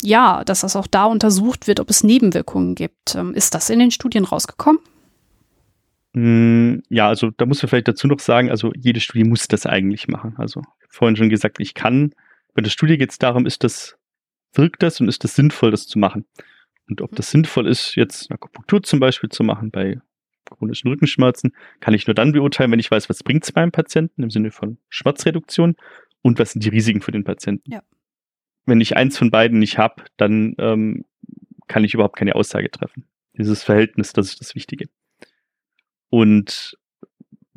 ja, 0.02 0.44
dass 0.44 0.60
das 0.60 0.76
auch 0.76 0.86
da 0.86 1.04
untersucht 1.06 1.66
wird, 1.66 1.80
ob 1.80 1.90
es 1.90 2.04
Nebenwirkungen 2.04 2.74
gibt. 2.74 3.14
Ähm, 3.14 3.34
ist 3.34 3.54
das 3.54 3.70
in 3.70 3.78
den 3.78 3.90
Studien 3.90 4.24
rausgekommen? 4.24 4.80
Mm, 6.18 6.82
ja, 6.88 7.08
also 7.08 7.30
da 7.30 7.46
muss 7.46 7.62
man 7.62 7.68
vielleicht 7.68 7.88
dazu 7.88 8.06
noch 8.06 8.20
sagen, 8.20 8.50
also 8.50 8.72
jede 8.76 9.00
Studie 9.00 9.24
muss 9.24 9.48
das 9.48 9.66
eigentlich 9.66 10.08
machen. 10.08 10.34
Also 10.36 10.62
vorhin 10.88 11.16
schon 11.16 11.28
gesagt, 11.28 11.60
ich 11.60 11.74
kann, 11.74 12.14
bei 12.54 12.62
der 12.62 12.70
Studie 12.70 12.98
geht 12.98 13.10
es 13.10 13.18
darum, 13.18 13.46
ist 13.46 13.64
das, 13.64 13.96
wirkt 14.54 14.82
das 14.82 15.00
und 15.00 15.08
ist 15.08 15.24
das 15.24 15.34
sinnvoll, 15.34 15.70
das 15.70 15.86
zu 15.86 15.98
machen? 15.98 16.24
Und 16.88 17.00
ob 17.02 17.12
mhm. 17.12 17.16
das 17.16 17.30
sinnvoll 17.30 17.66
ist, 17.66 17.94
jetzt 17.94 18.30
Akupunktur 18.30 18.82
zum 18.82 19.00
Beispiel 19.00 19.30
zu 19.30 19.44
machen 19.44 19.70
bei 19.70 20.00
chronischen 20.46 20.88
Rückenschmerzen, 20.90 21.52
kann 21.80 21.92
ich 21.92 22.06
nur 22.06 22.14
dann 22.14 22.32
beurteilen, 22.32 22.72
wenn 22.72 22.78
ich 22.78 22.90
weiß, 22.90 23.10
was 23.10 23.22
bringt 23.22 23.44
es 23.44 23.52
beim 23.52 23.70
Patienten 23.70 24.22
im 24.22 24.30
Sinne 24.30 24.50
von 24.50 24.78
Schmerzreduktion 24.88 25.76
und 26.22 26.38
was 26.38 26.52
sind 26.52 26.64
die 26.64 26.70
Risiken 26.70 27.02
für 27.02 27.12
den 27.12 27.24
Patienten. 27.24 27.70
Ja 27.70 27.82
wenn 28.68 28.80
ich 28.80 28.96
eins 28.96 29.18
von 29.18 29.30
beiden 29.30 29.58
nicht 29.58 29.78
habe, 29.78 30.04
dann 30.16 30.54
ähm, 30.58 31.04
kann 31.66 31.84
ich 31.84 31.94
überhaupt 31.94 32.16
keine 32.16 32.34
Aussage 32.34 32.70
treffen. 32.70 33.04
Dieses 33.36 33.62
Verhältnis, 33.62 34.12
das 34.12 34.28
ist 34.28 34.40
das 34.40 34.54
Wichtige. 34.54 34.88
Und 36.10 36.76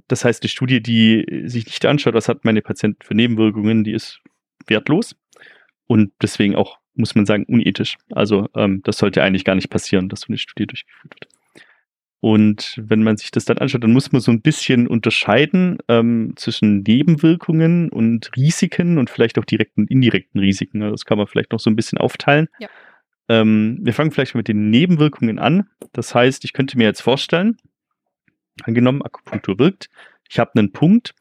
das 0.07 0.25
heißt, 0.25 0.43
die 0.43 0.49
Studie, 0.49 0.81
die 0.81 1.43
sich 1.45 1.65
nicht 1.65 1.85
anschaut, 1.85 2.13
was 2.13 2.27
hat 2.27 2.43
meine 2.43 2.61
Patienten 2.61 3.03
für 3.03 3.15
Nebenwirkungen, 3.15 3.83
die 3.83 3.93
ist 3.93 4.19
wertlos 4.67 5.15
und 5.87 6.11
deswegen 6.21 6.55
auch, 6.55 6.79
muss 6.95 7.15
man 7.15 7.25
sagen, 7.25 7.45
unethisch. 7.45 7.97
Also 8.11 8.49
ähm, 8.55 8.81
das 8.83 8.97
sollte 8.97 9.23
eigentlich 9.23 9.45
gar 9.45 9.55
nicht 9.55 9.69
passieren, 9.69 10.09
dass 10.09 10.21
so 10.21 10.27
eine 10.27 10.37
Studie 10.37 10.67
durchgeführt 10.67 11.15
wird. 11.15 11.27
Und 12.21 12.75
wenn 12.77 13.01
man 13.01 13.17
sich 13.17 13.31
das 13.31 13.45
dann 13.45 13.57
anschaut, 13.57 13.83
dann 13.83 13.93
muss 13.93 14.11
man 14.11 14.21
so 14.21 14.31
ein 14.31 14.41
bisschen 14.41 14.87
unterscheiden 14.87 15.79
ähm, 15.87 16.33
zwischen 16.35 16.83
Nebenwirkungen 16.83 17.89
und 17.89 18.29
Risiken 18.37 18.99
und 18.99 19.09
vielleicht 19.09 19.39
auch 19.39 19.45
direkten 19.45 19.81
und 19.81 19.91
indirekten 19.91 20.39
Risiken. 20.39 20.83
Also 20.83 20.93
das 20.93 21.05
kann 21.05 21.17
man 21.17 21.25
vielleicht 21.25 21.51
noch 21.51 21.59
so 21.59 21.71
ein 21.71 21.75
bisschen 21.75 21.97
aufteilen. 21.97 22.47
Ja. 22.59 22.69
Ähm, 23.27 23.79
wir 23.81 23.93
fangen 23.93 24.11
vielleicht 24.11 24.35
mit 24.35 24.47
den 24.47 24.69
Nebenwirkungen 24.69 25.39
an. 25.39 25.67
Das 25.93 26.13
heißt, 26.13 26.45
ich 26.45 26.53
könnte 26.53 26.77
mir 26.77 26.83
jetzt 26.83 27.01
vorstellen, 27.01 27.57
angenommen, 28.65 29.01
Akupunktur 29.01 29.59
wirkt, 29.59 29.89
ich 30.29 30.39
habe 30.39 30.51
einen 30.55 30.71
Punkt 30.71 31.13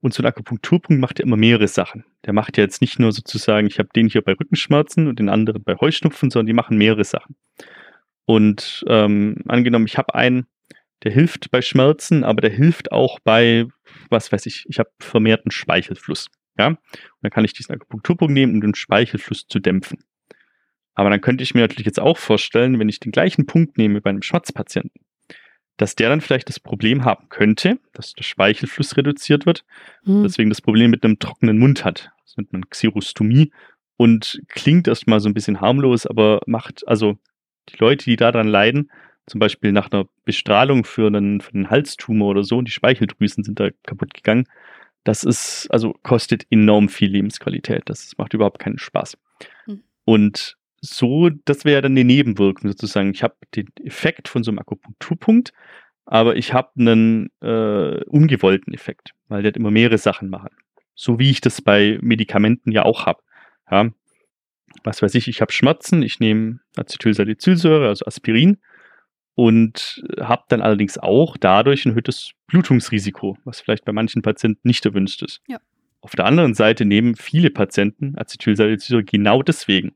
und 0.00 0.14
so 0.14 0.22
ein 0.22 0.26
Akupunkturpunkt 0.26 1.00
macht 1.00 1.18
ja 1.18 1.24
immer 1.24 1.36
mehrere 1.36 1.68
Sachen. 1.68 2.04
Der 2.24 2.32
macht 2.32 2.56
ja 2.56 2.64
jetzt 2.64 2.80
nicht 2.80 2.98
nur 2.98 3.12
sozusagen, 3.12 3.66
ich 3.66 3.78
habe 3.78 3.90
den 3.94 4.08
hier 4.08 4.22
bei 4.22 4.32
Rückenschmerzen 4.32 5.08
und 5.08 5.18
den 5.18 5.28
anderen 5.28 5.62
bei 5.62 5.76
Heuschnupfen, 5.76 6.30
sondern 6.30 6.46
die 6.46 6.52
machen 6.54 6.78
mehrere 6.78 7.04
Sachen. 7.04 7.36
Und 8.24 8.84
ähm, 8.86 9.36
angenommen, 9.48 9.86
ich 9.86 9.98
habe 9.98 10.14
einen, 10.14 10.46
der 11.02 11.12
hilft 11.12 11.50
bei 11.50 11.62
Schmerzen, 11.62 12.24
aber 12.24 12.40
der 12.40 12.50
hilft 12.50 12.92
auch 12.92 13.18
bei, 13.20 13.66
was 14.08 14.32
weiß 14.32 14.46
ich, 14.46 14.66
ich 14.68 14.78
habe 14.78 14.90
vermehrten 15.00 15.50
Speichelfluss. 15.50 16.28
Ja? 16.58 16.68
Und 16.68 16.78
dann 17.22 17.30
kann 17.30 17.44
ich 17.44 17.52
diesen 17.52 17.74
Akupunkturpunkt 17.74 18.32
nehmen, 18.32 18.54
um 18.54 18.60
den 18.60 18.74
Speichelfluss 18.74 19.46
zu 19.48 19.58
dämpfen. 19.58 20.04
Aber 20.94 21.10
dann 21.10 21.20
könnte 21.20 21.42
ich 21.42 21.54
mir 21.54 21.62
natürlich 21.62 21.86
jetzt 21.86 22.00
auch 22.00 22.18
vorstellen, 22.18 22.78
wenn 22.78 22.88
ich 22.88 23.00
den 23.00 23.12
gleichen 23.12 23.46
Punkt 23.46 23.78
nehme 23.78 24.00
bei 24.00 24.10
einem 24.10 24.22
Schmerzpatienten, 24.22 25.02
dass 25.80 25.96
der 25.96 26.10
dann 26.10 26.20
vielleicht 26.20 26.50
das 26.50 26.60
Problem 26.60 27.06
haben 27.06 27.30
könnte, 27.30 27.78
dass 27.94 28.12
der 28.12 28.22
Speichelfluss 28.22 28.98
reduziert 28.98 29.46
wird, 29.46 29.64
mhm. 30.04 30.24
deswegen 30.24 30.50
das 30.50 30.60
Problem 30.60 30.90
mit 30.90 31.02
einem 31.02 31.18
trockenen 31.18 31.58
Mund 31.58 31.86
hat. 31.86 32.10
Das 32.22 32.36
nennt 32.36 32.52
man 32.52 32.68
Xerostomie 32.68 33.50
und 33.96 34.42
klingt 34.48 34.88
erstmal 34.88 35.20
so 35.20 35.30
ein 35.30 35.34
bisschen 35.34 35.62
harmlos, 35.62 36.04
aber 36.04 36.42
macht, 36.46 36.86
also 36.86 37.16
die 37.70 37.78
Leute, 37.78 38.04
die 38.04 38.16
daran 38.16 38.46
leiden, 38.46 38.90
zum 39.26 39.38
Beispiel 39.38 39.72
nach 39.72 39.90
einer 39.90 40.04
Bestrahlung 40.26 40.84
für 40.84 41.06
einen, 41.06 41.40
für 41.40 41.54
einen 41.54 41.70
Halstumor 41.70 42.28
oder 42.28 42.44
so, 42.44 42.58
und 42.58 42.68
die 42.68 42.72
Speicheldrüsen 42.72 43.42
sind 43.42 43.58
da 43.58 43.70
kaputt 43.86 44.12
gegangen, 44.12 44.44
das 45.04 45.24
ist, 45.24 45.66
also 45.70 45.94
kostet 46.02 46.46
enorm 46.50 46.90
viel 46.90 47.10
Lebensqualität. 47.10 47.84
Das 47.86 48.18
macht 48.18 48.34
überhaupt 48.34 48.58
keinen 48.58 48.78
Spaß. 48.78 49.16
Mhm. 49.66 49.82
Und 50.04 50.58
so, 50.80 51.30
das 51.44 51.64
wäre 51.64 51.82
dann 51.82 51.94
die 51.94 52.04
Nebenwirkung 52.04 52.70
sozusagen. 52.70 53.10
Ich 53.10 53.22
habe 53.22 53.36
den 53.54 53.68
Effekt 53.84 54.28
von 54.28 54.42
so 54.42 54.50
einem 54.50 54.58
Akupunkturpunkt, 54.58 55.52
aber 56.06 56.36
ich 56.36 56.52
habe 56.52 56.70
einen 56.78 57.30
äh, 57.40 58.02
ungewollten 58.04 58.72
Effekt, 58.72 59.12
weil 59.28 59.42
der 59.42 59.54
immer 59.54 59.70
mehrere 59.70 59.98
Sachen 59.98 60.30
machen. 60.30 60.50
So 60.94 61.18
wie 61.18 61.30
ich 61.30 61.40
das 61.40 61.62
bei 61.62 61.98
Medikamenten 62.00 62.72
ja 62.72 62.84
auch 62.84 63.06
habe. 63.06 63.22
Ja. 63.70 63.90
Was 64.84 65.02
weiß 65.02 65.14
ich, 65.16 65.28
ich 65.28 65.40
habe 65.40 65.52
Schmerzen, 65.52 66.02
ich 66.02 66.20
nehme 66.20 66.60
Acetylsalicylsäure, 66.76 67.88
also 67.88 68.06
Aspirin, 68.06 68.58
und 69.34 70.04
habe 70.20 70.44
dann 70.48 70.60
allerdings 70.60 70.98
auch 70.98 71.36
dadurch 71.36 71.84
ein 71.84 71.90
erhöhtes 71.90 72.32
Blutungsrisiko, 72.46 73.36
was 73.44 73.60
vielleicht 73.60 73.84
bei 73.84 73.92
manchen 73.92 74.22
Patienten 74.22 74.68
nicht 74.68 74.84
erwünscht 74.84 75.22
ist. 75.22 75.40
Ja. 75.48 75.58
Auf 76.02 76.14
der 76.14 76.24
anderen 76.24 76.54
Seite 76.54 76.84
nehmen 76.84 77.14
viele 77.14 77.50
Patienten 77.50 78.16
Acetylsalicylsäure 78.16 79.04
genau 79.04 79.42
deswegen, 79.42 79.92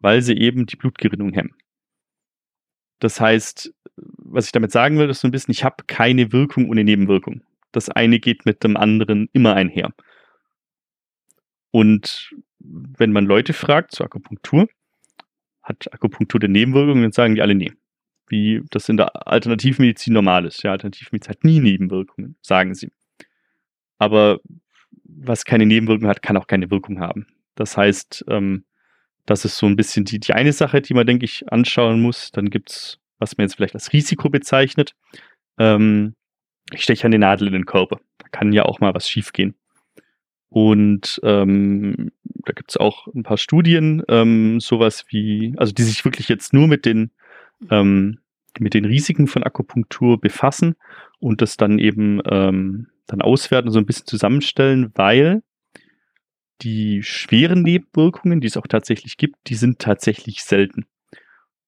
weil 0.00 0.22
sie 0.22 0.36
eben 0.36 0.66
die 0.66 0.76
Blutgerinnung 0.76 1.32
hemmen. 1.32 1.54
Das 2.98 3.20
heißt, 3.20 3.72
was 3.96 4.46
ich 4.46 4.52
damit 4.52 4.72
sagen 4.72 4.98
will, 4.98 5.10
ist 5.10 5.20
so 5.20 5.28
ein 5.28 5.32
bisschen, 5.32 5.52
ich 5.52 5.64
habe 5.64 5.84
keine 5.86 6.32
Wirkung 6.32 6.68
ohne 6.68 6.84
Nebenwirkung. 6.84 7.42
Das 7.72 7.88
eine 7.88 8.20
geht 8.20 8.46
mit 8.46 8.64
dem 8.64 8.76
anderen 8.76 9.28
immer 9.32 9.54
einher. 9.54 9.92
Und 11.70 12.34
wenn 12.58 13.12
man 13.12 13.26
Leute 13.26 13.52
fragt 13.52 13.92
zur 13.92 14.06
Akupunktur, 14.06 14.68
hat 15.62 15.92
Akupunktur 15.92 16.40
eine 16.40 16.52
Nebenwirkungen, 16.52 17.02
dann 17.02 17.12
sagen 17.12 17.34
die 17.34 17.42
alle 17.42 17.54
nee. 17.54 17.72
Wie 18.28 18.62
das 18.70 18.88
in 18.88 18.96
der 18.96 19.26
Alternativmedizin 19.26 20.12
normal 20.12 20.46
ist. 20.46 20.62
Ja, 20.62 20.72
Alternativmedizin 20.72 21.30
hat 21.30 21.44
nie 21.44 21.60
Nebenwirkungen, 21.60 22.36
sagen 22.40 22.74
sie. 22.74 22.90
Aber 23.98 24.40
was 25.04 25.44
keine 25.44 25.66
Nebenwirkungen 25.66 26.10
hat, 26.10 26.22
kann 26.22 26.36
auch 26.36 26.46
keine 26.46 26.70
Wirkung 26.70 27.00
haben. 27.00 27.26
Das 27.54 27.76
heißt, 27.76 28.24
ähm, 28.28 28.64
das 29.26 29.44
ist 29.44 29.58
so 29.58 29.66
ein 29.66 29.76
bisschen 29.76 30.04
die, 30.04 30.20
die 30.20 30.32
eine 30.32 30.52
Sache, 30.52 30.80
die 30.80 30.94
man, 30.94 31.06
denke 31.06 31.24
ich, 31.24 31.50
anschauen 31.52 32.00
muss. 32.00 32.30
Dann 32.30 32.48
gibt 32.48 32.70
es, 32.70 32.98
was 33.18 33.36
man 33.36 33.46
jetzt 33.46 33.56
vielleicht 33.56 33.74
als 33.74 33.92
Risiko 33.92 34.30
bezeichnet. 34.30 34.94
Ähm, 35.58 36.14
ich 36.72 36.82
steche 36.82 37.06
eine 37.06 37.18
Nadel 37.18 37.48
in 37.48 37.52
den 37.52 37.66
Körper. 37.66 38.00
Da 38.18 38.28
kann 38.28 38.52
ja 38.52 38.64
auch 38.64 38.80
mal 38.80 38.94
was 38.94 39.08
schiefgehen. 39.08 39.54
Und 40.48 41.20
ähm, 41.24 42.12
da 42.22 42.52
gibt 42.52 42.70
es 42.70 42.76
auch 42.76 43.08
ein 43.08 43.24
paar 43.24 43.36
Studien, 43.36 44.02
ähm, 44.08 44.60
sowas 44.60 45.04
wie, 45.08 45.54
also 45.56 45.72
die 45.72 45.82
sich 45.82 46.04
wirklich 46.04 46.28
jetzt 46.28 46.52
nur 46.52 46.68
mit 46.68 46.86
den, 46.86 47.10
ähm, 47.70 48.20
mit 48.58 48.74
den 48.74 48.84
Risiken 48.84 49.26
von 49.26 49.42
Akupunktur 49.42 50.20
befassen 50.20 50.76
und 51.18 51.42
das 51.42 51.56
dann 51.56 51.78
eben 51.78 52.20
ähm, 52.30 52.88
dann 53.06 53.22
auswerten, 53.22 53.70
so 53.70 53.78
ein 53.78 53.86
bisschen 53.86 54.06
zusammenstellen, 54.06 54.92
weil 54.94 55.42
die 56.62 57.02
schweren 57.02 57.62
Nebenwirkungen, 57.62 58.40
die 58.40 58.46
es 58.46 58.56
auch 58.56 58.66
tatsächlich 58.66 59.16
gibt, 59.16 59.36
die 59.46 59.54
sind 59.54 59.78
tatsächlich 59.78 60.42
selten. 60.42 60.86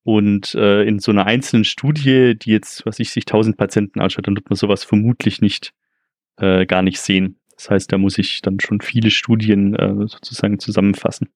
Und 0.03 0.55
äh, 0.55 0.85
in 0.85 1.01
so 1.01 1.11
einer 1.11 1.27
einzelnen 1.27 1.65
Studie, 1.65 2.35
die 2.35 2.51
jetzt, 2.51 2.87
was 2.87 2.99
ich, 2.99 3.11
sich 3.11 3.25
1000 3.27 3.57
Patienten 3.57 4.01
anschaut, 4.01 4.27
dann 4.27 4.37
wird 4.37 4.49
man 4.49 4.57
sowas 4.57 4.85
vermutlich 4.85 5.43
nicht, 5.43 5.75
äh, 6.39 6.65
gar 6.65 6.83
nicht 6.83 7.01
sehen. 7.01 7.39
Das 7.57 7.71
heißt, 7.71 7.93
da 7.93 7.99
muss 7.99 8.17
ich 8.19 8.41
dann 8.41 8.61
schon 8.61 8.81
viele 8.81 9.11
Studien 9.11 9.75
äh, 9.75 10.07
sozusagen 10.07 10.59
zusammenfassen. 10.59 11.29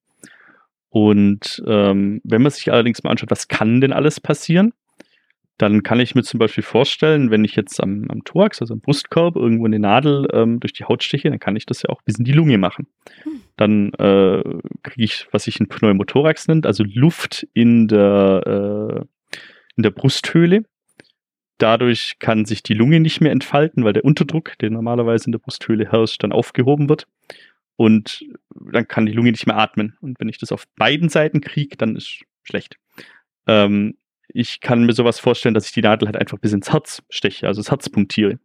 Und 0.89 1.63
ähm, 1.67 2.21
wenn 2.25 2.43
man 2.43 2.53
sich 2.53 2.71
allerdings 2.73 3.03
mal 3.03 3.11
anschaut, 3.11 3.31
was 3.31 3.49
kann 3.49 3.81
denn 3.81 3.93
alles 3.93 4.21
passieren, 4.21 4.73
dann 5.59 5.83
kann 5.83 6.01
ich 6.01 6.15
mir 6.15 6.23
zum 6.23 6.39
Beispiel 6.39 6.65
vorstellen, 6.65 7.31
wenn 7.31 7.45
ich 7.45 7.55
jetzt 7.55 7.81
am, 7.81 8.07
am 8.09 8.25
Thorax, 8.25 8.61
also 8.61 8.75
am 8.75 8.81
Brustkorb, 8.81 9.37
irgendwo 9.37 9.67
eine 9.67 9.79
Nadel 9.79 10.27
ähm, 10.33 10.61
durch 10.61 10.73
die 10.73 10.85
Haut 10.85 11.03
steche, 11.03 11.31
dann 11.31 11.39
kann 11.39 11.57
ich 11.57 11.67
das 11.67 11.83
ja 11.83 11.91
auch 11.91 12.03
bis 12.03 12.19
in 12.19 12.25
die 12.25 12.33
Lunge 12.33 12.59
machen. 12.59 12.87
Hm. 13.23 13.43
Dann 13.57 13.93
äh, 13.95 14.43
kriege 14.83 15.05
ich, 15.05 15.29
was 15.31 15.45
sich 15.45 15.61
ein 15.61 15.69
Pneumothorax 15.69 16.49
nennt, 16.49 16.67
also 16.67 16.85
Luft 16.85 17.47
in 17.53 17.87
der, 17.87 19.07
äh, 19.31 19.39
in 19.77 19.83
der 19.83 19.91
Brusthöhle. 19.91 20.65
Dadurch 21.59 22.15
kann 22.19 22.45
sich 22.45 22.63
die 22.63 22.75
Lunge 22.75 22.99
nicht 22.99 23.21
mehr 23.21 23.31
entfalten, 23.31 23.85
weil 23.85 23.93
der 23.93 24.05
Unterdruck, 24.05 24.59
der 24.59 24.71
normalerweise 24.71 25.27
in 25.27 25.33
der 25.33 25.39
Brusthöhle 25.39 25.93
herrscht, 25.93 26.23
dann 26.25 26.33
aufgehoben 26.33 26.89
wird. 26.89 27.07
Und 27.77 28.25
dann 28.51 28.89
kann 28.89 29.07
die 29.07 29.13
Lunge 29.13 29.31
nicht 29.31 29.47
mehr 29.47 29.59
atmen. 29.59 29.97
Und 30.01 30.19
wenn 30.19 30.29
ich 30.29 30.39
das 30.39 30.51
auf 30.51 30.67
beiden 30.77 31.09
Seiten 31.09 31.41
kriege, 31.41 31.77
dann 31.77 31.95
ist 31.95 32.23
schlecht. 32.43 32.79
Ähm, 33.47 33.97
ich 34.35 34.61
kann 34.61 34.85
mir 34.85 34.93
sowas 34.93 35.19
vorstellen, 35.19 35.55
dass 35.55 35.67
ich 35.67 35.73
die 35.73 35.83
Nadel 35.83 36.07
halt 36.07 36.17
einfach 36.17 36.39
bis 36.39 36.53
ins 36.53 36.73
Herz 36.73 37.03
steche, 37.11 37.47
also 37.47 37.61
das 37.61 37.71
Herz 37.71 37.89
punktiere. 37.89 38.39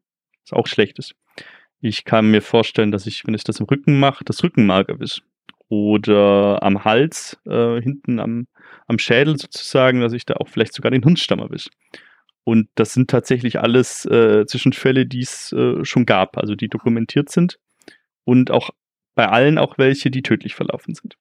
Was 0.43 0.53
auch 0.53 0.68
schlecht 0.68 0.99
ist. 0.99 1.15
Ich 1.80 2.05
kann 2.05 2.31
mir 2.31 2.41
vorstellen, 2.41 2.91
dass 2.91 3.05
ich, 3.05 3.26
wenn 3.26 3.34
ich 3.34 3.43
das 3.43 3.59
im 3.59 3.65
Rücken 3.65 3.99
mache, 3.99 4.23
das 4.23 4.43
Rückenmark 4.43 4.89
erwische. 4.89 5.22
Oder 5.69 6.64
am 6.64 6.85
Hals, 6.85 7.38
äh, 7.45 7.81
hinten 7.81 8.19
am, 8.19 8.47
am 8.88 8.99
Schädel 8.99 9.38
sozusagen, 9.38 9.99
dass 9.99 10.14
ich 10.14 10.26
da 10.26 10.35
auch 10.35 10.47
vielleicht 10.47 10.73
sogar 10.73 10.91
den 10.91 11.03
Hirnstamm 11.03 11.39
erwische. 11.39 11.69
Und 12.45 12.69
das 12.76 12.93
sind 12.93 13.09
tatsächlich 13.09 13.59
alles 13.59 14.05
äh, 14.05 14.45
Zwischenfälle, 14.45 15.05
die 15.05 15.19
es 15.19 15.51
äh, 15.51 15.84
schon 15.84 16.05
gab, 16.05 16.38
also 16.38 16.55
die 16.55 16.69
dokumentiert 16.69 17.30
sind. 17.30 17.59
Und 18.23 18.51
auch 18.51 18.69
bei 19.15 19.27
allen 19.27 19.57
auch 19.57 19.77
welche, 19.77 20.09
die 20.09 20.22
tödlich 20.22 20.55
verlaufen 20.55 20.95
sind. 20.95 21.18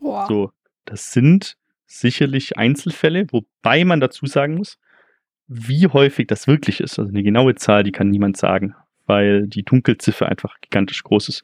Wow. 0.00 0.26
So, 0.26 0.52
das 0.84 1.12
sind 1.12 1.56
sicherlich 1.88 2.56
Einzelfälle, 2.56 3.26
wobei 3.32 3.84
man 3.84 4.00
dazu 4.00 4.26
sagen 4.26 4.56
muss, 4.56 4.78
wie 5.48 5.86
häufig 5.86 6.26
das 6.26 6.46
wirklich 6.46 6.80
ist. 6.80 6.98
Also 6.98 7.08
eine 7.10 7.22
genaue 7.22 7.54
Zahl, 7.54 7.82
die 7.82 7.92
kann 7.92 8.10
niemand 8.10 8.36
sagen, 8.36 8.74
weil 9.06 9.48
die 9.48 9.64
Dunkelziffer 9.64 10.28
einfach 10.28 10.60
gigantisch 10.60 11.02
groß 11.02 11.30
ist. 11.30 11.42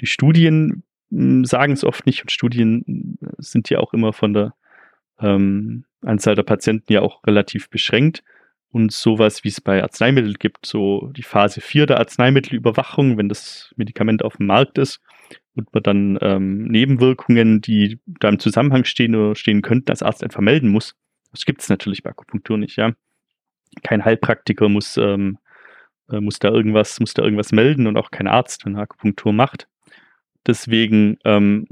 Die 0.00 0.06
Studien 0.06 0.82
hm, 1.10 1.44
sagen 1.44 1.74
es 1.74 1.84
oft 1.84 2.06
nicht 2.06 2.22
und 2.22 2.32
Studien 2.32 3.18
sind 3.38 3.70
ja 3.70 3.78
auch 3.78 3.92
immer 3.92 4.12
von 4.12 4.32
der 4.32 4.54
ähm, 5.20 5.84
Anzahl 6.00 6.34
der 6.34 6.42
Patienten 6.42 6.92
ja 6.92 7.02
auch 7.02 7.24
relativ 7.26 7.68
beschränkt. 7.68 8.24
Und 8.72 8.92
sowas, 8.92 9.44
wie 9.44 9.48
es 9.48 9.60
bei 9.60 9.82
Arzneimitteln 9.82 10.34
gibt, 10.34 10.66
so 10.66 11.10
die 11.16 11.22
Phase 11.22 11.60
4 11.60 11.86
der 11.86 11.98
Arzneimittelüberwachung, 11.98 13.16
wenn 13.16 13.28
das 13.28 13.72
Medikament 13.76 14.24
auf 14.24 14.36
dem 14.36 14.46
Markt 14.46 14.76
ist, 14.76 15.00
und 15.54 15.72
man 15.72 15.82
dann 15.82 16.18
ähm, 16.20 16.64
Nebenwirkungen, 16.64 17.60
die 17.60 17.98
da 18.06 18.28
im 18.28 18.38
Zusammenhang 18.38 18.84
stehen 18.84 19.14
oder 19.14 19.34
stehen 19.34 19.62
könnten, 19.62 19.90
als 19.90 20.02
Arzt 20.02 20.22
einfach 20.22 20.40
melden 20.40 20.68
muss. 20.68 20.94
Das 21.32 21.44
gibt 21.44 21.62
es 21.62 21.68
natürlich 21.68 22.02
bei 22.02 22.10
Akupunktur 22.10 22.58
nicht, 22.58 22.76
ja. 22.76 22.92
Kein 23.82 24.04
Heilpraktiker 24.04 24.68
muss, 24.68 24.96
ähm, 24.96 25.38
äh, 26.10 26.20
muss 26.20 26.38
da 26.38 26.50
irgendwas, 26.50 27.00
muss 27.00 27.14
da 27.14 27.22
irgendwas 27.22 27.52
melden 27.52 27.86
und 27.86 27.96
auch 27.96 28.10
kein 28.10 28.26
Arzt, 28.26 28.64
wenn 28.64 28.76
er 28.76 28.82
Akupunktur 28.82 29.32
macht. 29.32 29.68
Deswegen 30.46 31.18
ähm, 31.24 31.66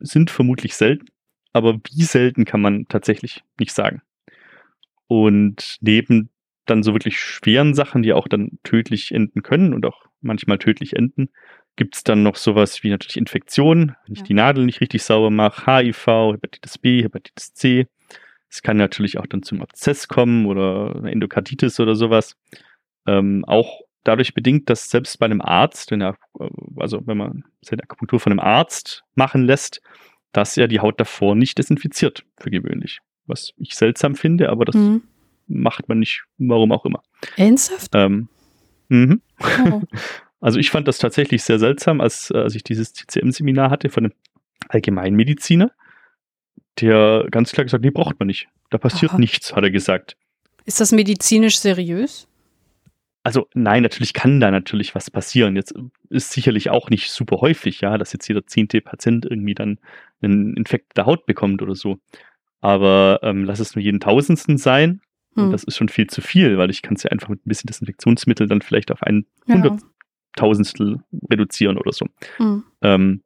sind 0.00 0.30
vermutlich 0.30 0.74
selten, 0.74 1.06
aber 1.52 1.80
wie 1.90 2.02
selten 2.02 2.44
kann 2.44 2.60
man 2.60 2.86
tatsächlich 2.88 3.42
nicht 3.58 3.72
sagen. 3.72 4.02
Und 5.06 5.78
neben 5.80 6.28
dann 6.66 6.82
so 6.82 6.92
wirklich 6.92 7.18
schweren 7.18 7.74
Sachen, 7.74 8.02
die 8.02 8.12
auch 8.12 8.28
dann 8.28 8.58
tödlich 8.62 9.12
enden 9.12 9.42
können 9.42 9.72
und 9.72 9.86
auch 9.86 10.04
manchmal 10.20 10.58
tödlich 10.58 10.94
enden, 10.94 11.30
gibt 11.78 11.94
es 11.94 12.02
dann 12.02 12.24
noch 12.24 12.34
sowas 12.34 12.82
wie 12.82 12.90
natürlich 12.90 13.16
Infektionen, 13.16 13.94
wenn 14.04 14.14
ich 14.14 14.18
ja. 14.18 14.24
die 14.24 14.34
Nadel 14.34 14.66
nicht 14.66 14.80
richtig 14.80 15.04
sauber 15.04 15.30
mache, 15.30 15.64
HIV, 15.64 16.06
Hepatitis 16.32 16.76
B, 16.76 17.04
Hepatitis 17.04 17.54
C. 17.54 17.86
Es 18.50 18.62
kann 18.62 18.76
natürlich 18.76 19.16
auch 19.18 19.26
dann 19.26 19.44
zum 19.44 19.62
Abszess 19.62 20.08
kommen 20.08 20.46
oder 20.46 20.96
eine 20.96 21.12
Endokarditis 21.12 21.78
oder 21.78 21.94
sowas. 21.94 22.36
Ähm, 23.06 23.44
auch 23.46 23.82
dadurch 24.02 24.34
bedingt, 24.34 24.68
dass 24.68 24.90
selbst 24.90 25.20
bei 25.20 25.26
einem 25.26 25.40
Arzt, 25.40 25.92
wenn 25.92 26.00
er, 26.00 26.16
also 26.76 27.06
wenn 27.06 27.16
man 27.16 27.44
seine 27.62 27.84
Akupunktur 27.84 28.18
von 28.18 28.32
einem 28.32 28.40
Arzt 28.40 29.04
machen 29.14 29.44
lässt, 29.44 29.80
dass 30.32 30.56
er 30.56 30.66
die 30.66 30.80
Haut 30.80 30.98
davor 30.98 31.36
nicht 31.36 31.58
desinfiziert, 31.58 32.24
für 32.38 32.50
gewöhnlich. 32.50 32.98
Was 33.26 33.52
ich 33.56 33.76
seltsam 33.76 34.16
finde, 34.16 34.48
aber 34.48 34.64
das 34.64 34.74
mhm. 34.74 35.02
macht 35.46 35.88
man 35.88 36.00
nicht, 36.00 36.24
warum 36.38 36.72
auch 36.72 36.84
immer. 36.84 37.02
Ernsthaft? 37.36 37.92
Ähm, 37.94 38.28
mhm. 38.88 39.22
Oh. 39.70 39.82
Also 40.40 40.58
ich 40.58 40.70
fand 40.70 40.86
das 40.86 40.98
tatsächlich 40.98 41.42
sehr 41.42 41.58
seltsam, 41.58 42.00
als, 42.00 42.30
äh, 42.30 42.38
als 42.38 42.54
ich 42.54 42.62
dieses 42.62 42.92
CCM-Seminar 42.92 43.70
hatte 43.70 43.88
von 43.88 44.04
einem 44.04 44.14
Allgemeinmediziner, 44.68 45.72
der 46.80 47.26
ganz 47.30 47.52
klar 47.52 47.64
gesagt, 47.64 47.84
nee, 47.84 47.90
braucht 47.90 48.18
man 48.18 48.28
nicht. 48.28 48.48
Da 48.70 48.78
passiert 48.78 49.12
Aha. 49.12 49.18
nichts, 49.18 49.54
hat 49.54 49.64
er 49.64 49.70
gesagt. 49.70 50.16
Ist 50.64 50.80
das 50.80 50.92
medizinisch 50.92 51.58
seriös? 51.58 52.28
Also 53.24 53.48
nein, 53.52 53.82
natürlich 53.82 54.12
kann 54.12 54.40
da 54.40 54.50
natürlich 54.50 54.94
was 54.94 55.10
passieren. 55.10 55.56
Jetzt 55.56 55.74
ist 56.08 56.30
sicherlich 56.30 56.70
auch 56.70 56.88
nicht 56.88 57.10
super 57.10 57.40
häufig, 57.40 57.80
ja, 57.80 57.98
dass 57.98 58.12
jetzt 58.12 58.28
jeder 58.28 58.46
zehnte 58.46 58.80
Patient 58.80 59.26
irgendwie 59.26 59.54
dann 59.54 59.78
einen 60.22 60.56
Infekt 60.56 60.96
der 60.96 61.06
Haut 61.06 61.26
bekommt 61.26 61.60
oder 61.62 61.74
so. 61.74 61.98
Aber 62.60 63.20
ähm, 63.22 63.44
lass 63.44 63.60
es 63.60 63.74
nur 63.74 63.82
jeden 63.82 64.00
Tausendsten 64.00 64.56
sein. 64.56 65.00
Hm. 65.34 65.44
Und 65.44 65.52
das 65.52 65.64
ist 65.64 65.76
schon 65.76 65.88
viel 65.88 66.06
zu 66.06 66.20
viel, 66.20 66.58
weil 66.58 66.70
ich 66.70 66.82
kann 66.82 66.94
es 66.94 67.02
ja 67.02 67.10
einfach 67.10 67.28
mit 67.28 67.44
ein 67.44 67.48
bisschen 67.48 67.68
Desinfektionsmittel 67.68 68.46
dann 68.46 68.62
vielleicht 68.62 68.90
auf 68.90 69.02
einen 69.02 69.26
ja. 69.46 69.76
Tausendstel 70.36 71.00
reduzieren 71.30 71.78
oder 71.78 71.92
so. 71.92 72.06
Mhm. 72.38 72.64
Ähm, 72.82 73.22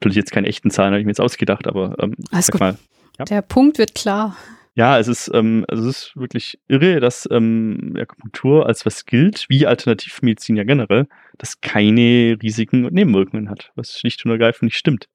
natürlich 0.00 0.16
jetzt 0.16 0.32
keine 0.32 0.48
echten 0.48 0.70
Zahlen, 0.70 0.92
habe 0.92 1.00
ich 1.00 1.06
mir 1.06 1.10
jetzt 1.10 1.20
ausgedacht, 1.20 1.66
aber 1.66 1.96
ähm, 2.00 2.14
Alles 2.30 2.50
gut. 2.50 2.60
Mal, 2.60 2.78
ja. 3.18 3.24
Der 3.24 3.42
Punkt 3.42 3.78
wird 3.78 3.94
klar. 3.94 4.36
Ja, 4.76 4.98
es 4.98 5.06
ist, 5.06 5.30
ähm, 5.32 5.64
also 5.68 5.88
es 5.88 5.98
ist 5.98 6.16
wirklich 6.16 6.58
irre, 6.66 6.98
dass 6.98 7.28
ähm, 7.30 7.94
Akupunktur 7.96 8.66
als 8.66 8.84
was 8.84 9.06
gilt, 9.06 9.46
wie 9.48 9.66
Alternativmedizin 9.66 10.56
ja 10.56 10.64
generell, 10.64 11.06
das 11.38 11.60
keine 11.60 12.36
Risiken 12.42 12.84
und 12.84 12.92
Nebenwirkungen 12.92 13.50
hat, 13.50 13.70
was 13.76 13.98
schlicht 13.98 14.24
und 14.24 14.32
ergreifend 14.32 14.64
nicht 14.64 14.76
stimmt. 14.76 15.08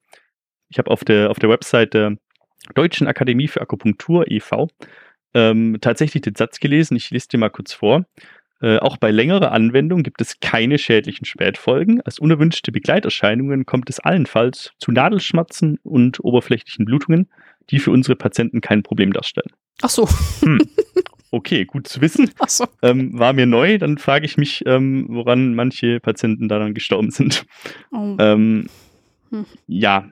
Ich 0.70 0.78
habe 0.78 0.90
auf 0.90 1.04
der, 1.04 1.30
auf 1.30 1.38
der 1.38 1.50
Website 1.50 1.92
der 1.92 2.16
Deutschen 2.74 3.06
Akademie 3.06 3.48
für 3.48 3.60
Akupunktur 3.60 4.30
e.V. 4.30 4.68
ähm, 5.34 5.76
tatsächlich 5.80 6.22
den 6.22 6.36
Satz 6.36 6.58
gelesen, 6.58 6.96
ich 6.96 7.10
lese 7.10 7.28
dir 7.28 7.38
mal 7.38 7.50
kurz 7.50 7.74
vor. 7.74 8.06
Äh, 8.60 8.78
auch 8.78 8.96
bei 8.96 9.10
längerer 9.10 9.52
Anwendung 9.52 10.02
gibt 10.02 10.20
es 10.20 10.40
keine 10.40 10.78
schädlichen 10.78 11.24
Spätfolgen. 11.24 12.00
Als 12.02 12.18
unerwünschte 12.18 12.72
Begleiterscheinungen 12.72 13.66
kommt 13.66 13.88
es 13.90 14.00
allenfalls 14.00 14.72
zu 14.78 14.92
Nadelschmerzen 14.92 15.78
und 15.82 16.22
oberflächlichen 16.22 16.84
Blutungen, 16.84 17.28
die 17.70 17.78
für 17.78 17.90
unsere 17.90 18.16
Patienten 18.16 18.60
kein 18.60 18.82
Problem 18.82 19.12
darstellen. 19.12 19.50
Ach 19.82 19.90
so. 19.90 20.08
Hm. 20.42 20.60
Okay, 21.32 21.64
gut 21.64 21.86
zu 21.86 22.00
wissen. 22.00 22.28
Ach 22.40 22.48
so. 22.48 22.64
Ähm, 22.82 23.16
war 23.16 23.32
mir 23.32 23.46
neu, 23.46 23.78
dann 23.78 23.98
frage 23.98 24.26
ich 24.26 24.36
mich, 24.36 24.64
ähm, 24.66 25.06
woran 25.08 25.54
manche 25.54 26.00
Patienten 26.00 26.48
daran 26.48 26.74
gestorben 26.74 27.12
sind. 27.12 27.46
Oh. 27.92 28.16
Ähm, 28.18 28.66
Hm. 29.30 29.46
Ja, 29.66 30.10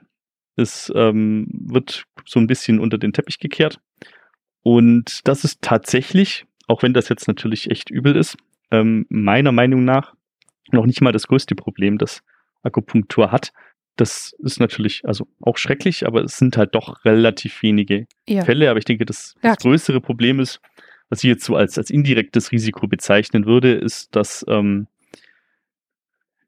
es 0.55 0.91
ähm, 0.95 1.47
wird 1.51 2.05
so 2.25 2.39
ein 2.39 2.47
bisschen 2.47 2.79
unter 2.79 2.97
den 2.97 3.13
Teppich 3.13 3.39
gekehrt. 3.39 3.79
Und 4.61 5.27
das 5.27 5.43
ist 5.43 5.61
tatsächlich, 5.61 6.45
auch 6.69 6.83
wenn 6.83 6.93
das 6.93 7.09
jetzt 7.09 7.27
natürlich 7.27 7.71
echt 7.71 7.89
übel 7.89 8.15
ist, 8.15 8.37
ähm, 8.71 9.05
meiner 9.09 9.51
Meinung 9.51 9.83
nach 9.83 10.13
noch 10.71 10.85
nicht 10.85 11.01
mal 11.01 11.11
das 11.11 11.27
größte 11.27 11.55
Problem, 11.55 11.97
das 11.97 12.21
Akupunktur 12.61 13.31
hat. 13.31 13.51
Das 13.95 14.33
ist 14.39 14.59
natürlich 14.59 15.03
also 15.05 15.27
auch 15.41 15.57
schrecklich, 15.57 16.05
aber 16.05 16.23
es 16.23 16.37
sind 16.37 16.57
halt 16.57 16.75
doch 16.75 17.03
relativ 17.05 17.63
wenige 17.63 18.05
ja. 18.27 18.45
Fälle. 18.45 18.69
Aber 18.69 18.77
ich 18.77 18.85
denke, 18.85 19.05
das, 19.05 19.35
das 19.41 19.57
größere 19.57 19.99
Problem 19.99 20.39
ist, 20.39 20.61
was 21.09 21.23
ich 21.23 21.27
jetzt 21.27 21.43
so 21.43 21.55
als, 21.55 21.77
als 21.77 21.89
indirektes 21.89 22.51
Risiko 22.51 22.87
bezeichnen 22.87 23.45
würde, 23.45 23.73
ist, 23.73 24.15
dass 24.15 24.45
ähm, 24.47 24.87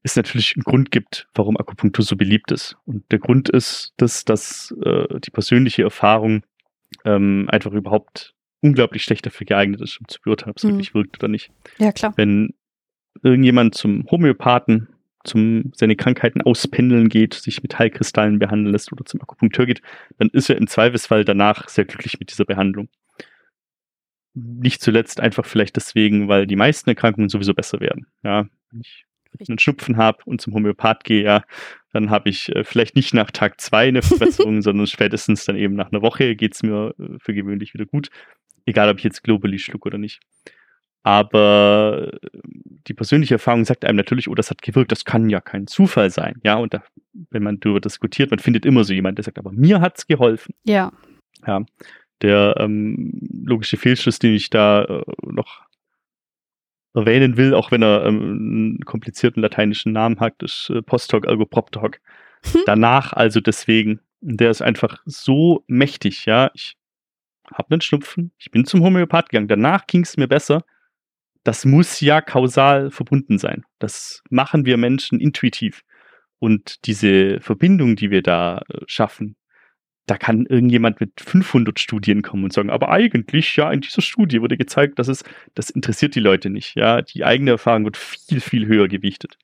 es 0.03 0.15
natürlich 0.15 0.56
einen 0.56 0.64
Grund 0.64 0.91
gibt, 0.91 1.27
warum 1.34 1.57
Akupunktur 1.57 2.06
so 2.06 2.15
beliebt 2.15 2.52
ist. 2.52 2.77
Und 2.85 3.11
der 3.11 3.19
Grund 3.19 3.49
ist, 3.49 3.93
dass, 3.98 4.23
dass 4.23 4.73
äh, 4.84 5.19
die 5.19 5.31
persönliche 5.31 5.81
Erfahrung 5.81 6.43
ähm, 7.06 7.48
einfach 7.49 7.72
überhaupt 7.72 8.35
unglaublich 8.62 9.04
schlecht 9.04 9.26
dafür 9.26 9.46
geeignet 9.46 9.82
ist, 9.82 10.00
um 10.00 10.08
zu 10.08 10.20
beurteilen, 10.22 10.52
ob 10.52 10.58
es 10.58 10.64
Mhm. 10.64 10.70
wirklich 10.70 10.94
wirkt 10.94 11.18
oder 11.20 11.28
nicht. 11.28 11.52
ja, 11.78 11.92
klar. 11.92 12.14
Wenn 12.16 12.54
irgendjemand 13.24 13.76
zum 13.76 14.06
Homöopathen, 14.10 14.88
zum 15.24 15.72
seine 15.76 15.96
Krankheiten 15.96 16.42
auspendeln 16.42 17.08
geht, 17.10 17.34
sich 17.36 17.62
mit 17.62 17.78
Heilkristallen 17.78 18.40
behandeln 18.40 18.72
lässt 18.72 18.92
oder 18.92 19.06
zum 19.06 19.22
Akupunkteur 19.22 19.66
geht, 19.68 19.82
dann 20.18 20.30
ist 20.30 20.50
er 20.50 20.58
im 20.58 20.68
Zweifelsfall 20.68 21.26
danach 21.26 21.70
sehr 21.70 21.86
glücklich 21.86 22.20
mit 22.20 22.32
dieser 22.32 22.46
Behandlung. 22.46 22.90
Nicht 24.34 24.82
zuletzt 24.82 25.20
einfach 25.20 25.46
vielleicht 25.46 25.76
deswegen, 25.76 26.28
weil 26.30 26.48
die 26.48 26.56
meisten 26.56 26.90
Erkrankungen 26.90 27.28
sowieso 27.30 27.54
besser 27.54 27.82
werden. 27.82 28.08
Ja, 28.24 28.48
wenn 28.72 28.82
ich 28.82 29.06
einen 29.50 29.60
Schnupfen 29.60 29.98
habe 29.98 30.20
und 30.26 30.40
zum 30.42 30.54
Homöopath 30.54 31.04
gehe, 31.04 31.24
ja, 31.24 31.44
dann 31.94 32.10
habe 32.10 32.30
ich 32.30 32.50
äh, 32.56 32.64
vielleicht 32.64 32.96
nicht 32.96 33.14
nach 33.14 33.32
Tag 33.32 33.60
zwei 33.62 33.90
eine 33.90 34.02
Verbesserung, 34.02 34.62
sondern 34.62 34.88
spätestens 34.88 35.46
dann 35.46 35.58
eben 35.58 35.76
nach 35.76 35.92
einer 35.92 36.02
Woche 36.02 36.36
geht's 36.36 36.64
mir 36.64 36.96
äh, 36.98 37.18
für 37.20 37.34
gewöhnlich 37.34 37.74
wieder 37.74 37.86
gut. 37.86 38.10
Egal, 38.66 38.90
ob 38.90 38.98
ich 38.98 39.04
jetzt 39.04 39.24
Globally 39.24 39.60
schluck 39.60 39.86
oder 39.86 39.98
nicht. 39.98 40.22
Aber 41.04 42.12
äh, 42.14 42.30
die 42.88 42.94
persönliche 42.94 43.36
Erfahrung 43.36 43.66
sagt 43.66 43.86
einem 43.86 43.98
natürlich, 43.98 44.28
oh, 44.28 44.36
das 44.36 44.50
hat 44.50 44.62
gewirkt, 44.62 44.92
das 44.92 45.06
kann 45.06 45.30
ja 45.30 45.42
kein 45.42 45.68
Zufall 45.68 46.12
sein. 46.12 46.40
Ja, 46.44 46.56
und 46.56 46.74
da, 46.74 46.84
wenn 47.30 47.44
man 47.44 47.60
darüber 47.60 47.80
diskutiert, 47.80 48.30
man 48.30 48.40
findet 48.40 48.66
immer 48.66 48.84
so 48.84 48.94
jemand, 48.94 49.18
der 49.18 49.24
sagt, 49.24 49.40
aber 49.40 49.52
mir 49.52 49.82
hat's 49.82 50.06
geholfen. 50.06 50.54
Ja. 50.64 50.92
Ja, 51.48 51.64
der 52.22 52.56
ähm, 52.60 53.20
logische 53.46 53.78
Fehlschluss, 53.78 54.20
den 54.20 54.36
ich 54.36 54.52
da 54.52 54.84
äh, 54.84 55.04
noch 55.24 55.64
erwähnen 56.94 57.38
will, 57.38 57.54
auch 57.54 57.72
wenn 57.72 57.82
er 57.82 58.06
ähm, 58.06 58.22
einen 58.22 58.80
komplizierten 58.86 59.42
lateinischen 59.42 59.94
Namen 59.94 60.20
hat, 60.20 60.44
ist 60.44 60.70
äh, 60.70 60.82
Post 60.82 61.14
hoc 61.14 61.26
ergo 61.26 61.46
propter 61.46 61.82
hoc. 61.82 62.00
Hm. 62.52 62.62
Danach 62.66 63.14
also 63.14 63.40
deswegen. 63.40 64.02
Der 64.24 64.52
ist 64.52 64.62
einfach 64.62 65.02
so 65.06 65.64
mächtig, 65.66 66.26
ja. 66.28 66.52
Ich 66.54 66.78
habe 67.53 67.72
einen 67.72 67.82
Schnupfen, 67.82 68.32
ich 68.38 68.52
bin 68.52 68.65
zum 68.65 68.84
Homöopath 68.84 69.30
gegangen, 69.30 69.48
danach 69.48 69.88
ging 69.88 70.02
es 70.02 70.18
mir 70.18 70.28
besser. 70.28 70.64
Das 71.44 71.65
muss 71.65 71.99
ja 72.02 72.22
kausal 72.22 72.91
verbunden 72.91 73.40
sein. 73.40 73.65
Das 73.80 74.22
machen 74.30 74.65
wir 74.65 74.78
Menschen 74.78 75.19
intuitiv. 75.19 75.84
Und 76.40 76.86
diese 76.86 77.40
Verbindung, 77.40 77.95
die 77.95 78.11
wir 78.11 78.22
da 78.22 78.61
äh, 78.69 78.82
schaffen, 78.88 79.36
da 80.07 80.18
kann 80.18 80.45
irgendjemand 80.45 80.99
mit 80.99 81.22
500 81.22 81.80
Studien 81.80 82.22
kommen 82.22 82.44
und 82.44 82.53
sagen, 82.53 82.69
aber 82.69 82.90
eigentlich, 82.90 83.56
ja, 83.56 83.72
in 83.72 83.82
dieser 83.82 84.02
Studie 84.02 84.41
wurde 84.41 84.57
gezeigt, 84.57 84.99
dass 84.99 85.07
es, 85.07 85.23
das 85.53 85.69
interessiert 85.69 86.15
die 86.15 86.19
Leute 86.19 86.49
nicht, 86.49 86.76
ja. 86.76 87.02
Die 87.02 87.23
eigene 87.23 87.52
Erfahrung 87.52 87.86
wird 87.86 87.98
viel, 87.98 88.41
viel 88.41 88.65
höher 88.65 88.88
gewichtet. 88.88 89.38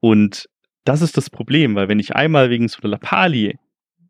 Und 0.00 0.48
das 0.84 1.02
ist 1.02 1.16
das 1.16 1.30
Problem, 1.30 1.74
weil 1.74 1.88
wenn 1.88 2.00
ich 2.00 2.16
einmal 2.16 2.50
wegen 2.50 2.68
so 2.68 2.80
einer 2.80 2.90
Lappalie, 2.90 3.58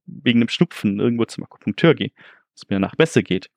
wegen 0.06 0.40
einem 0.40 0.48
Schnupfen 0.48 1.00
irgendwo 1.00 1.26
zum 1.26 1.44
Akupunkteur 1.44 1.94
gehe, 1.94 2.12
es 2.58 2.68
mir 2.68 2.76
danach 2.76 2.96
besser 2.96 3.22
geht, 3.22 3.50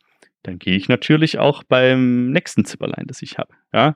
dann 0.43 0.59
gehe 0.59 0.75
ich 0.75 0.89
natürlich 0.89 1.37
auch 1.37 1.63
beim 1.63 2.31
nächsten 2.31 2.65
Zipperlein, 2.65 3.05
das 3.07 3.21
ich 3.21 3.37
habe, 3.37 3.53
ja. 3.73 3.95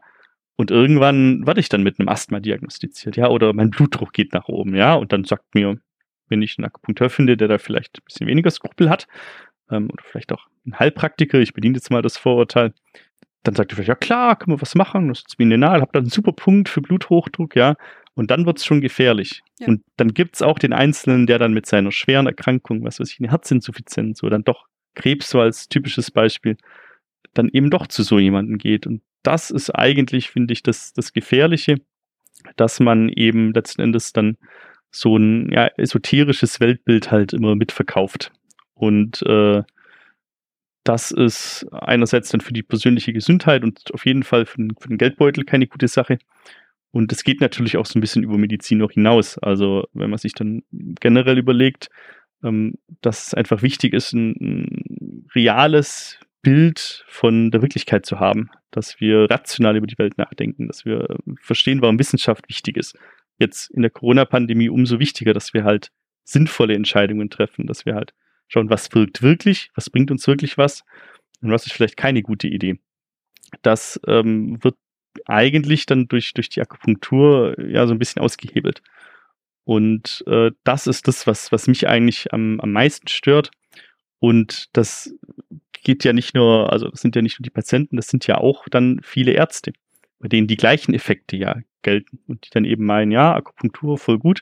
Und 0.58 0.72
irgendwann 0.72 1.46
werde 1.46 1.60
ich 1.60 1.68
dann 1.68 1.84
mit 1.84 2.00
einem 2.00 2.08
Asthma 2.08 2.40
diagnostiziert, 2.40 3.18
ja, 3.18 3.30
oder 3.30 3.54
mein 3.54 3.72
Blutdruck 3.72 4.14
geht 4.14 4.34
nach 4.34 4.48
oben, 4.48 4.76
ja, 4.76 4.94
und 4.94 5.12
dann 5.12 5.24
sagt 5.26 5.54
mir, 5.54 5.78
wenn 6.30 6.42
ich 6.42 6.58
einen 6.58 6.66
Akupunkteur 6.66 7.10
finde, 7.10 7.38
der 7.38 7.48
da 7.48 7.58
vielleicht 7.58 8.00
ein 8.00 8.06
bisschen 8.06 8.28
weniger 8.28 8.52
Skrupel 8.52 8.90
hat, 8.90 9.08
ähm, 9.70 9.90
oder 9.92 10.04
vielleicht 10.04 10.32
auch 10.32 10.48
ein 10.66 10.80
Heilpraktiker, 10.80 11.40
ich 11.40 11.54
bediene 11.54 11.76
jetzt 11.76 11.92
mal 11.92 12.02
das 12.02 12.18
Vorurteil, 12.18 12.74
dann 13.44 13.56
sagt 13.56 13.72
er 13.72 13.76
vielleicht, 13.76 13.90
ja 13.90 13.96
klar, 13.96 14.36
können 14.36 14.58
wir 14.58 14.62
was 14.62 14.76
machen, 14.76 15.10
das 15.10 15.20
ist 15.20 15.40
mineral, 15.40 15.82
hab 15.82 15.94
dann 15.94 16.04
einen 16.04 16.10
super 16.10 16.32
Punkt 16.32 16.70
für 16.70 16.82
Bluthochdruck, 16.82 17.56
ja, 17.56 17.76
und 18.16 18.32
dann 18.32 18.46
wird's 18.46 18.66
schon 18.66 18.82
gefährlich. 18.82 19.44
Ja. 19.60 19.68
Und 19.68 19.84
dann 19.98 20.14
gibt's 20.14 20.42
auch 20.42 20.58
den 20.58 20.74
Einzelnen, 20.74 21.28
der 21.28 21.38
dann 21.38 21.54
mit 21.54 21.66
seiner 21.66 21.92
schweren 21.92 22.28
Erkrankung, 22.28 22.84
was 22.84 23.00
weiß 23.00 23.12
ich, 23.12 23.20
eine 23.20 23.30
Herzinsuffizienz 23.30 24.24
oder 24.24 24.32
dann 24.32 24.46
doch 24.46 24.66
Krebs 24.96 25.30
so 25.30 25.40
als 25.40 25.70
typisches 25.70 26.12
Beispiel, 26.12 26.58
dann 27.34 27.50
eben 27.50 27.70
doch 27.70 27.88
zu 27.88 28.04
so 28.04 28.20
jemandem 28.20 28.58
geht. 28.58 28.88
Und 28.88 29.02
das 29.24 29.52
ist 29.52 29.70
eigentlich, 29.72 30.30
finde 30.30 30.54
ich, 30.54 30.64
das, 30.64 30.94
das 30.94 31.14
Gefährliche, 31.14 31.78
dass 32.56 32.80
man 32.80 33.10
eben 33.10 33.54
letzten 33.54 33.82
Endes 33.82 34.14
dann 34.14 34.38
so 34.92 35.18
ein 35.18 35.52
ja, 35.52 35.68
esoterisches 35.78 36.60
Weltbild 36.60 37.12
halt 37.12 37.34
immer 37.34 37.56
mitverkauft. 37.56 38.32
Und 38.74 39.22
äh, 39.24 39.64
das 40.84 41.12
ist 41.12 41.66
einerseits 41.72 42.30
dann 42.30 42.42
für 42.42 42.54
die 42.54 42.64
persönliche 42.64 43.12
Gesundheit 43.12 43.64
und 43.64 43.94
auf 43.94 44.06
jeden 44.06 44.24
Fall 44.24 44.46
für 44.46 44.58
den, 44.58 44.76
für 44.80 44.88
den 44.88 44.98
Geldbeutel 44.98 45.44
keine 45.44 45.68
gute 45.68 45.88
Sache. 45.88 46.20
Und 46.92 47.12
es 47.12 47.24
geht 47.24 47.42
natürlich 47.42 47.76
auch 47.76 47.86
so 47.86 47.98
ein 47.98 48.02
bisschen 48.02 48.24
über 48.24 48.38
Medizin 48.38 48.78
noch 48.78 48.92
hinaus. 48.92 49.38
Also 49.40 49.88
wenn 49.94 50.10
man 50.10 50.20
sich 50.20 50.34
dann 50.34 50.64
generell 50.72 51.38
überlegt, 51.38 51.90
ähm, 52.44 52.76
dass 53.02 53.28
es 53.28 53.34
einfach 53.34 53.64
wichtig 53.64 53.94
ist, 53.94 54.14
ein, 54.14 54.85
reales 55.36 56.20
Bild 56.42 57.04
von 57.08 57.52
der 57.52 57.62
Wirklichkeit 57.62 58.06
zu 58.06 58.20
haben, 58.20 58.50
dass 58.72 59.00
wir 59.00 59.30
rational 59.30 59.78
über 59.78 59.88
die 59.88 59.98
Welt 59.98 60.18
nachdenken, 60.18 60.68
dass 60.68 60.86
wir 60.86 61.10
äh, 61.10 61.16
verstehen, 61.42 61.82
warum 61.82 62.00
Wissenschaft 62.00 62.48
wichtig 62.50 62.78
ist. 62.78 62.98
Jetzt 63.38 63.72
in 63.72 63.82
der 63.82 63.92
Corona-Pandemie 63.92 64.70
umso 64.70 65.00
wichtiger, 65.00 65.34
dass 65.34 65.54
wir 65.54 65.64
halt 65.64 65.92
sinnvolle 66.24 66.76
Entscheidungen 66.76 67.30
treffen, 67.30 67.68
dass 67.68 67.86
wir 67.86 67.96
halt 67.96 68.14
schauen, 68.48 68.70
was 68.70 68.94
wirkt 68.94 69.22
wirklich, 69.22 69.72
was 69.76 69.90
bringt 69.90 70.12
uns 70.12 70.28
wirklich 70.28 70.58
was 70.58 70.84
und 71.42 71.52
was 71.52 71.66
ist 71.66 71.74
vielleicht 71.74 71.98
keine 71.98 72.22
gute 72.22 72.48
Idee. 72.48 72.80
Das 73.62 74.00
ähm, 74.08 74.64
wird 74.64 74.76
eigentlich 75.26 75.86
dann 75.86 76.08
durch, 76.08 76.34
durch 76.34 76.50
die 76.50 76.62
Akupunktur 76.62 77.56
ja 77.60 77.88
so 77.88 77.94
ein 77.94 78.00
bisschen 78.00 78.22
ausgehebelt. 78.22 78.82
Und 79.64 80.24
äh, 80.28 80.52
das 80.64 80.88
ist 80.88 81.08
das, 81.08 81.26
was, 81.26 81.52
was 81.52 81.68
mich 81.68 81.88
eigentlich 81.88 82.34
am, 82.34 82.60
am 82.60 82.72
meisten 82.72 83.08
stört. 83.08 83.52
Und 84.26 84.76
das 84.76 85.14
geht 85.84 86.04
ja 86.04 86.12
nicht 86.12 86.34
nur, 86.34 86.74
also 86.74 86.90
das 86.90 87.00
sind 87.00 87.16
ja 87.16 87.22
nicht 87.22 87.40
nur 87.40 87.44
die 87.44 87.52
Patienten, 87.52 87.96
das 87.96 88.08
sind 88.08 88.26
ja 88.26 88.40
auch 88.40 88.68
dann 88.70 89.00
viele 89.04 89.34
Ärzte, 89.34 89.72
bei 90.18 90.28
denen 90.28 90.48
die 90.48 90.58
gleichen 90.58 90.96
Effekte 90.96 91.38
ja 91.38 91.58
gelten 91.84 92.18
und 92.28 92.44
die 92.44 92.50
dann 92.50 92.66
eben 92.66 92.86
meinen, 92.86 93.12
ja, 93.12 93.36
Akupunktur 93.36 94.00
voll 94.00 94.18
gut, 94.18 94.42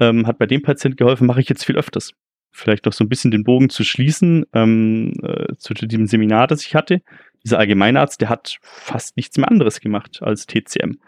ähm, 0.00 0.26
hat 0.26 0.38
bei 0.38 0.46
dem 0.46 0.62
Patient 0.62 0.96
geholfen, 0.96 1.28
mache 1.28 1.40
ich 1.40 1.48
jetzt 1.48 1.64
viel 1.64 1.76
öfters. 1.76 2.14
Vielleicht 2.50 2.84
noch 2.84 2.92
so 2.92 3.04
ein 3.04 3.08
bisschen 3.08 3.30
den 3.30 3.44
Bogen 3.44 3.70
zu 3.70 3.84
schließen 3.84 4.44
ähm, 4.54 5.12
äh, 5.22 5.54
zu 5.56 5.72
diesem 5.72 6.08
Seminar, 6.08 6.48
das 6.48 6.66
ich 6.66 6.74
hatte. 6.74 7.00
Dieser 7.44 7.60
Allgemeinarzt, 7.60 8.20
der 8.20 8.28
hat 8.28 8.58
fast 8.60 9.16
nichts 9.16 9.36
mehr 9.36 9.48
anderes 9.48 9.78
gemacht 9.78 10.20
als 10.20 10.48
TCM. 10.48 10.98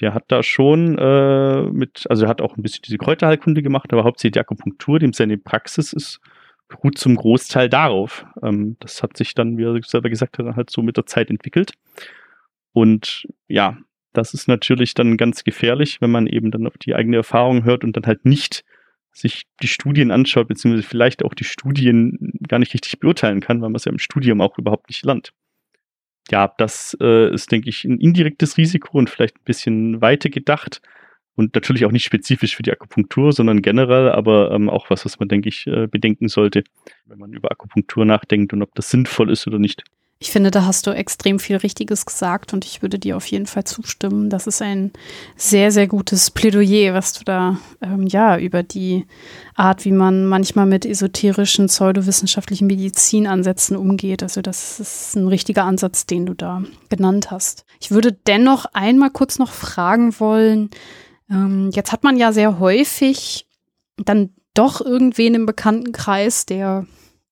Der 0.00 0.14
hat 0.14 0.24
da 0.28 0.42
schon 0.42 0.96
äh, 0.96 1.64
mit, 1.64 2.06
also 2.08 2.24
er 2.24 2.30
hat 2.30 2.40
auch 2.40 2.56
ein 2.56 2.62
bisschen 2.62 2.80
diese 2.86 2.96
Kräuterheilkunde 2.96 3.62
gemacht, 3.62 3.92
aber 3.92 4.04
hauptsächlich 4.04 4.32
die 4.32 4.40
Akupunktur, 4.40 4.98
dem 4.98 5.12
seine 5.12 5.36
Praxis 5.36 5.92
ist, 5.92 6.20
beruht 6.68 6.98
zum 6.98 7.16
Großteil 7.16 7.68
darauf. 7.68 8.26
Ähm, 8.42 8.76
das 8.80 9.02
hat 9.02 9.16
sich 9.16 9.34
dann, 9.34 9.58
wie 9.58 9.64
er 9.64 9.82
selber 9.82 10.10
gesagt 10.10 10.38
hat, 10.38 10.56
halt 10.56 10.70
so 10.70 10.82
mit 10.82 10.96
der 10.96 11.06
Zeit 11.06 11.30
entwickelt. 11.30 11.72
Und 12.72 13.26
ja, 13.48 13.78
das 14.12 14.34
ist 14.34 14.48
natürlich 14.48 14.94
dann 14.94 15.16
ganz 15.16 15.44
gefährlich, 15.44 16.00
wenn 16.00 16.10
man 16.10 16.26
eben 16.26 16.50
dann 16.50 16.66
auf 16.66 16.78
die 16.78 16.94
eigene 16.94 17.16
Erfahrung 17.16 17.64
hört 17.64 17.84
und 17.84 17.96
dann 17.96 18.06
halt 18.06 18.24
nicht 18.24 18.64
sich 19.12 19.46
die 19.62 19.68
Studien 19.68 20.10
anschaut, 20.10 20.48
beziehungsweise 20.48 20.86
vielleicht 20.86 21.24
auch 21.24 21.34
die 21.34 21.44
Studien 21.44 22.32
gar 22.46 22.58
nicht 22.58 22.74
richtig 22.74 23.00
beurteilen 23.00 23.40
kann, 23.40 23.60
weil 23.60 23.70
man 23.70 23.76
es 23.76 23.84
ja 23.84 23.92
im 23.92 23.98
Studium 23.98 24.40
auch 24.40 24.58
überhaupt 24.58 24.88
nicht 24.88 25.04
lernt. 25.04 25.32
Ja, 26.30 26.52
das 26.58 26.96
äh, 27.00 27.32
ist, 27.32 27.50
denke 27.50 27.70
ich, 27.70 27.84
ein 27.84 27.98
indirektes 27.98 28.58
Risiko 28.58 28.98
und 28.98 29.10
vielleicht 29.10 29.36
ein 29.36 29.44
bisschen 29.44 30.00
weiter 30.00 30.28
gedacht 30.28 30.82
und 31.38 31.54
natürlich 31.54 31.84
auch 31.84 31.92
nicht 31.92 32.04
spezifisch 32.04 32.56
für 32.56 32.64
die 32.64 32.72
Akupunktur, 32.72 33.32
sondern 33.32 33.62
generell, 33.62 34.10
aber 34.10 34.50
ähm, 34.50 34.68
auch 34.68 34.90
was, 34.90 35.04
was 35.04 35.20
man, 35.20 35.28
denke 35.28 35.48
ich, 35.48 35.68
äh, 35.68 35.86
bedenken 35.86 36.28
sollte, 36.28 36.64
wenn 37.06 37.18
man 37.18 37.32
über 37.32 37.52
Akupunktur 37.52 38.04
nachdenkt 38.04 38.52
und 38.52 38.60
ob 38.60 38.74
das 38.74 38.90
sinnvoll 38.90 39.30
ist 39.30 39.46
oder 39.46 39.60
nicht. 39.60 39.84
Ich 40.20 40.32
finde, 40.32 40.50
da 40.50 40.64
hast 40.64 40.88
du 40.88 40.90
extrem 40.90 41.38
viel 41.38 41.54
Richtiges 41.54 42.04
gesagt 42.04 42.52
und 42.52 42.64
ich 42.64 42.82
würde 42.82 42.98
dir 42.98 43.16
auf 43.16 43.26
jeden 43.26 43.46
Fall 43.46 43.62
zustimmen. 43.62 44.30
Das 44.30 44.48
ist 44.48 44.60
ein 44.60 44.90
sehr, 45.36 45.70
sehr 45.70 45.86
gutes 45.86 46.32
Plädoyer, 46.32 46.92
was 46.92 47.12
du 47.12 47.22
da 47.22 47.56
ähm, 47.80 48.08
ja 48.08 48.36
über 48.36 48.64
die 48.64 49.06
Art, 49.54 49.84
wie 49.84 49.92
man 49.92 50.26
manchmal 50.26 50.66
mit 50.66 50.84
esoterischen, 50.84 51.66
pseudowissenschaftlichen 51.66 52.66
Medizinansätzen 52.66 53.76
umgeht. 53.76 54.24
Also 54.24 54.42
das 54.42 54.80
ist 54.80 55.14
ein 55.14 55.28
richtiger 55.28 55.62
Ansatz, 55.62 56.04
den 56.04 56.26
du 56.26 56.34
da 56.34 56.64
genannt 56.88 57.30
hast. 57.30 57.64
Ich 57.78 57.92
würde 57.92 58.10
dennoch 58.10 58.64
einmal 58.72 59.10
kurz 59.10 59.38
noch 59.38 59.52
fragen 59.52 60.18
wollen, 60.18 60.70
ähm, 61.30 61.70
jetzt 61.72 61.92
hat 61.92 62.04
man 62.04 62.16
ja 62.16 62.32
sehr 62.32 62.58
häufig 62.58 63.46
dann 63.96 64.30
doch 64.54 64.80
irgendwen 64.80 65.34
im 65.34 65.46
Bekanntenkreis, 65.46 66.46
der 66.46 66.86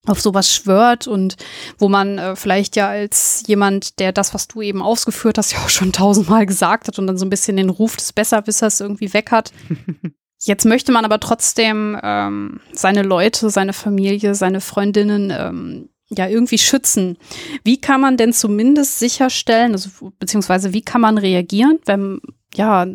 auf 0.05 0.21
sowas 0.21 0.53
schwört 0.53 1.07
und 1.07 1.35
wo 1.77 1.89
man 1.89 2.17
äh, 2.17 2.35
vielleicht 2.35 2.75
ja 2.75 2.87
als 2.87 3.43
jemand, 3.47 3.99
der 3.99 4.13
das, 4.13 4.33
was 4.33 4.47
du 4.47 4.61
eben 4.61 4.81
ausgeführt 4.81 5.37
hast, 5.37 5.51
ja 5.53 5.59
auch 5.59 5.69
schon 5.69 5.91
tausendmal 5.91 6.45
gesagt 6.45 6.87
hat 6.87 6.99
und 6.99 7.07
dann 7.07 7.17
so 7.17 7.25
ein 7.25 7.29
bisschen 7.29 7.57
den 7.57 7.69
Ruf 7.69 7.97
des 7.97 8.13
Besserwissers 8.13 8.79
irgendwie 8.79 9.13
weg 9.13 9.31
hat. 9.31 9.51
Jetzt 10.39 10.65
möchte 10.65 10.91
man 10.91 11.03
aber 11.03 11.19
trotzdem 11.19 11.99
ähm, 12.03 12.61
seine 12.71 13.01
Leute, 13.01 13.49
seine 13.49 13.73
Familie, 13.73 14.35
seine 14.35 14.61
Freundinnen 14.61 15.33
ähm, 15.35 15.89
ja 16.09 16.27
irgendwie 16.27 16.59
schützen. 16.59 17.17
Wie 17.63 17.81
kann 17.81 17.99
man 18.01 18.17
denn 18.17 18.33
zumindest 18.33 18.99
sicherstellen, 18.99 19.71
also 19.71 20.11
beziehungsweise 20.19 20.73
wie 20.73 20.83
kann 20.83 21.01
man 21.01 21.17
reagieren, 21.17 21.79
wenn 21.85 22.21
ja 22.55 22.85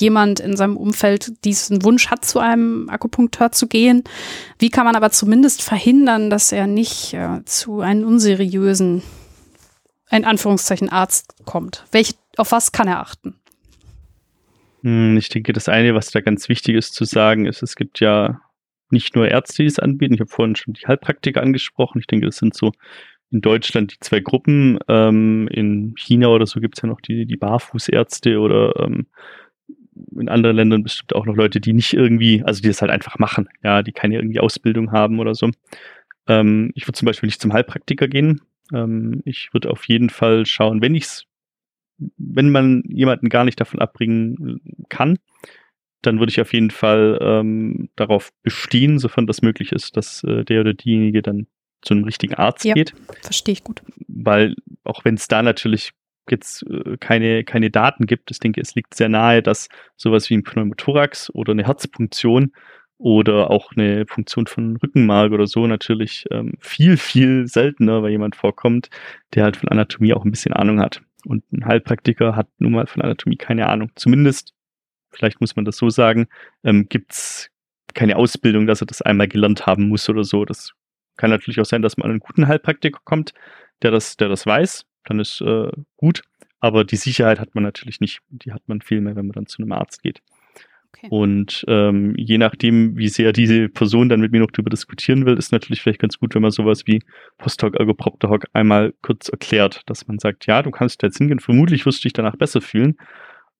jemand 0.00 0.40
in 0.40 0.56
seinem 0.56 0.76
Umfeld 0.76 1.44
diesen 1.44 1.84
Wunsch 1.84 2.08
hat, 2.10 2.24
zu 2.24 2.38
einem 2.38 2.88
Akupunkteur 2.88 3.52
zu 3.52 3.68
gehen. 3.68 4.04
Wie 4.58 4.70
kann 4.70 4.84
man 4.84 4.96
aber 4.96 5.10
zumindest 5.10 5.62
verhindern, 5.62 6.30
dass 6.30 6.52
er 6.52 6.66
nicht 6.66 7.14
äh, 7.14 7.44
zu 7.44 7.80
einem 7.80 8.06
unseriösen, 8.06 9.02
in 10.10 10.24
Anführungszeichen, 10.24 10.88
Arzt 10.88 11.34
kommt? 11.44 11.84
Welche, 11.92 12.14
auf 12.36 12.52
was 12.52 12.72
kann 12.72 12.88
er 12.88 13.00
achten? 13.00 13.34
Hm, 14.82 15.16
ich 15.16 15.28
denke, 15.28 15.52
das 15.52 15.68
eine, 15.68 15.94
was 15.94 16.10
da 16.10 16.20
ganz 16.20 16.48
wichtig 16.48 16.76
ist 16.76 16.94
zu 16.94 17.04
sagen, 17.04 17.46
ist, 17.46 17.62
es 17.62 17.74
gibt 17.74 18.00
ja 18.00 18.40
nicht 18.90 19.16
nur 19.16 19.28
Ärzte, 19.28 19.62
die 19.62 19.68
es 19.68 19.78
anbieten. 19.78 20.14
Ich 20.14 20.20
habe 20.20 20.30
vorhin 20.30 20.56
schon 20.56 20.74
die 20.74 20.86
Heilpraktiker 20.86 21.42
angesprochen. 21.42 21.98
Ich 22.00 22.06
denke, 22.06 22.26
das 22.26 22.36
sind 22.36 22.54
so 22.54 22.72
in 23.30 23.40
Deutschland 23.40 23.92
die 23.92 23.98
zwei 24.00 24.20
Gruppen. 24.20 24.78
Ähm, 24.88 25.48
in 25.50 25.94
China 25.96 26.28
oder 26.28 26.46
so 26.46 26.60
gibt 26.60 26.76
es 26.76 26.82
ja 26.82 26.88
noch 26.88 27.00
die, 27.00 27.26
die 27.26 27.36
Barfußärzte 27.36 28.38
oder 28.38 28.78
ähm, 28.78 29.06
in 30.18 30.28
anderen 30.28 30.56
Ländern 30.56 30.82
bestimmt 30.82 31.14
auch 31.14 31.26
noch 31.26 31.36
Leute, 31.36 31.60
die 31.60 31.72
nicht 31.72 31.92
irgendwie, 31.92 32.42
also 32.42 32.60
die 32.60 32.68
das 32.68 32.80
halt 32.80 32.90
einfach 32.90 33.18
machen, 33.18 33.48
ja, 33.62 33.82
die 33.82 33.92
keine 33.92 34.16
irgendwie 34.16 34.40
Ausbildung 34.40 34.92
haben 34.92 35.18
oder 35.18 35.34
so. 35.34 35.50
Ähm, 36.26 36.70
ich 36.74 36.86
würde 36.86 36.98
zum 36.98 37.06
Beispiel 37.06 37.26
nicht 37.26 37.40
zum 37.40 37.52
Heilpraktiker 37.52 38.08
gehen. 38.08 38.40
Ähm, 38.72 39.22
ich 39.24 39.50
würde 39.52 39.70
auf 39.70 39.84
jeden 39.86 40.10
Fall 40.10 40.46
schauen, 40.46 40.82
wenn 40.82 40.94
ich's, 40.94 41.24
wenn 42.16 42.50
man 42.50 42.82
jemanden 42.88 43.28
gar 43.28 43.44
nicht 43.44 43.60
davon 43.60 43.80
abbringen 43.80 44.60
kann, 44.88 45.18
dann 46.02 46.18
würde 46.18 46.30
ich 46.30 46.40
auf 46.40 46.52
jeden 46.52 46.70
Fall 46.70 47.18
ähm, 47.20 47.88
darauf 47.96 48.32
bestehen, 48.42 48.98
sofern 48.98 49.26
das 49.26 49.42
möglich 49.42 49.72
ist, 49.72 49.96
dass 49.96 50.22
äh, 50.24 50.44
der 50.44 50.60
oder 50.60 50.74
diejenige 50.74 51.22
dann 51.22 51.46
zu 51.82 51.94
einem 51.94 52.04
richtigen 52.04 52.34
Arzt 52.34 52.64
ja, 52.64 52.74
geht. 52.74 52.94
Verstehe 53.22 53.52
ich 53.52 53.64
gut. 53.64 53.82
Weil 54.08 54.54
auch 54.84 55.04
wenn 55.04 55.14
es 55.14 55.28
da 55.28 55.42
natürlich 55.42 55.92
jetzt 56.30 56.64
äh, 56.68 56.96
keine, 56.98 57.44
keine 57.44 57.70
Daten 57.70 58.06
gibt. 58.06 58.30
Ich 58.30 58.40
denke, 58.40 58.60
es 58.60 58.74
liegt 58.74 58.94
sehr 58.94 59.08
nahe, 59.08 59.42
dass 59.42 59.68
sowas 59.96 60.30
wie 60.30 60.34
ein 60.34 60.42
Pneumothorax 60.42 61.30
oder 61.30 61.52
eine 61.52 61.66
Herzpunktion 61.66 62.52
oder 62.98 63.50
auch 63.50 63.72
eine 63.72 64.06
Funktion 64.06 64.46
von 64.46 64.76
Rückenmark 64.76 65.32
oder 65.32 65.46
so 65.46 65.66
natürlich 65.66 66.26
ähm, 66.30 66.54
viel, 66.60 66.96
viel 66.96 67.46
seltener, 67.46 68.02
weil 68.02 68.12
jemand 68.12 68.36
vorkommt, 68.36 68.88
der 69.34 69.44
halt 69.44 69.56
von 69.56 69.68
Anatomie 69.68 70.14
auch 70.14 70.24
ein 70.24 70.30
bisschen 70.30 70.52
Ahnung 70.52 70.80
hat. 70.80 71.02
Und 71.26 71.44
ein 71.52 71.64
Heilpraktiker 71.64 72.36
hat 72.36 72.48
nun 72.58 72.72
mal 72.72 72.86
von 72.86 73.02
Anatomie 73.02 73.36
keine 73.36 73.68
Ahnung. 73.68 73.90
Zumindest, 73.96 74.54
vielleicht 75.10 75.40
muss 75.40 75.56
man 75.56 75.64
das 75.64 75.76
so 75.76 75.90
sagen, 75.90 76.28
ähm, 76.62 76.88
gibt 76.88 77.50
keine 77.94 78.16
Ausbildung, 78.16 78.66
dass 78.66 78.80
er 78.82 78.86
das 78.86 79.02
einmal 79.02 79.28
gelernt 79.28 79.66
haben 79.66 79.88
muss 79.88 80.08
oder 80.08 80.24
so. 80.24 80.44
Das 80.44 80.72
kann 81.16 81.30
natürlich 81.30 81.60
auch 81.60 81.66
sein, 81.66 81.82
dass 81.82 81.96
man 81.96 82.06
an 82.06 82.10
einen 82.12 82.20
guten 82.20 82.48
Heilpraktiker 82.48 83.00
kommt, 83.04 83.32
der 83.82 83.90
das, 83.90 84.16
der 84.16 84.28
das 84.28 84.46
weiß 84.46 84.86
dann 85.04 85.20
ist 85.20 85.40
äh, 85.40 85.70
gut. 85.96 86.22
Aber 86.60 86.84
die 86.84 86.96
Sicherheit 86.96 87.40
hat 87.40 87.54
man 87.54 87.64
natürlich 87.64 88.00
nicht. 88.00 88.20
Die 88.30 88.52
hat 88.52 88.62
man 88.66 88.80
viel 88.80 89.00
mehr, 89.00 89.16
wenn 89.16 89.26
man 89.26 89.32
dann 89.32 89.46
zu 89.46 89.62
einem 89.62 89.72
Arzt 89.72 90.02
geht. 90.02 90.22
Okay. 90.96 91.08
Und 91.10 91.64
ähm, 91.68 92.14
je 92.16 92.38
nachdem, 92.38 92.96
wie 92.96 93.08
sehr 93.08 93.32
diese 93.32 93.68
Person 93.68 94.08
dann 94.08 94.20
mit 94.20 94.32
mir 94.32 94.40
noch 94.40 94.50
darüber 94.50 94.70
diskutieren 94.70 95.26
will, 95.26 95.36
ist 95.36 95.52
natürlich 95.52 95.82
vielleicht 95.82 96.00
ganz 96.00 96.18
gut, 96.18 96.34
wenn 96.34 96.42
man 96.42 96.52
sowas 96.52 96.86
wie 96.86 97.02
Post-Hoc, 97.38 97.74
Ergopropter 97.74 98.28
Hoc 98.28 98.44
einmal 98.52 98.94
kurz 99.02 99.28
erklärt, 99.28 99.82
dass 99.86 100.06
man 100.06 100.18
sagt, 100.18 100.46
ja, 100.46 100.62
du 100.62 100.70
kannst 100.70 101.02
jetzt 101.02 101.18
hingehen, 101.18 101.40
vermutlich 101.40 101.84
wirst 101.84 101.98
du 101.98 102.02
dich 102.04 102.12
danach 102.12 102.36
besser 102.36 102.60
fühlen, 102.60 102.96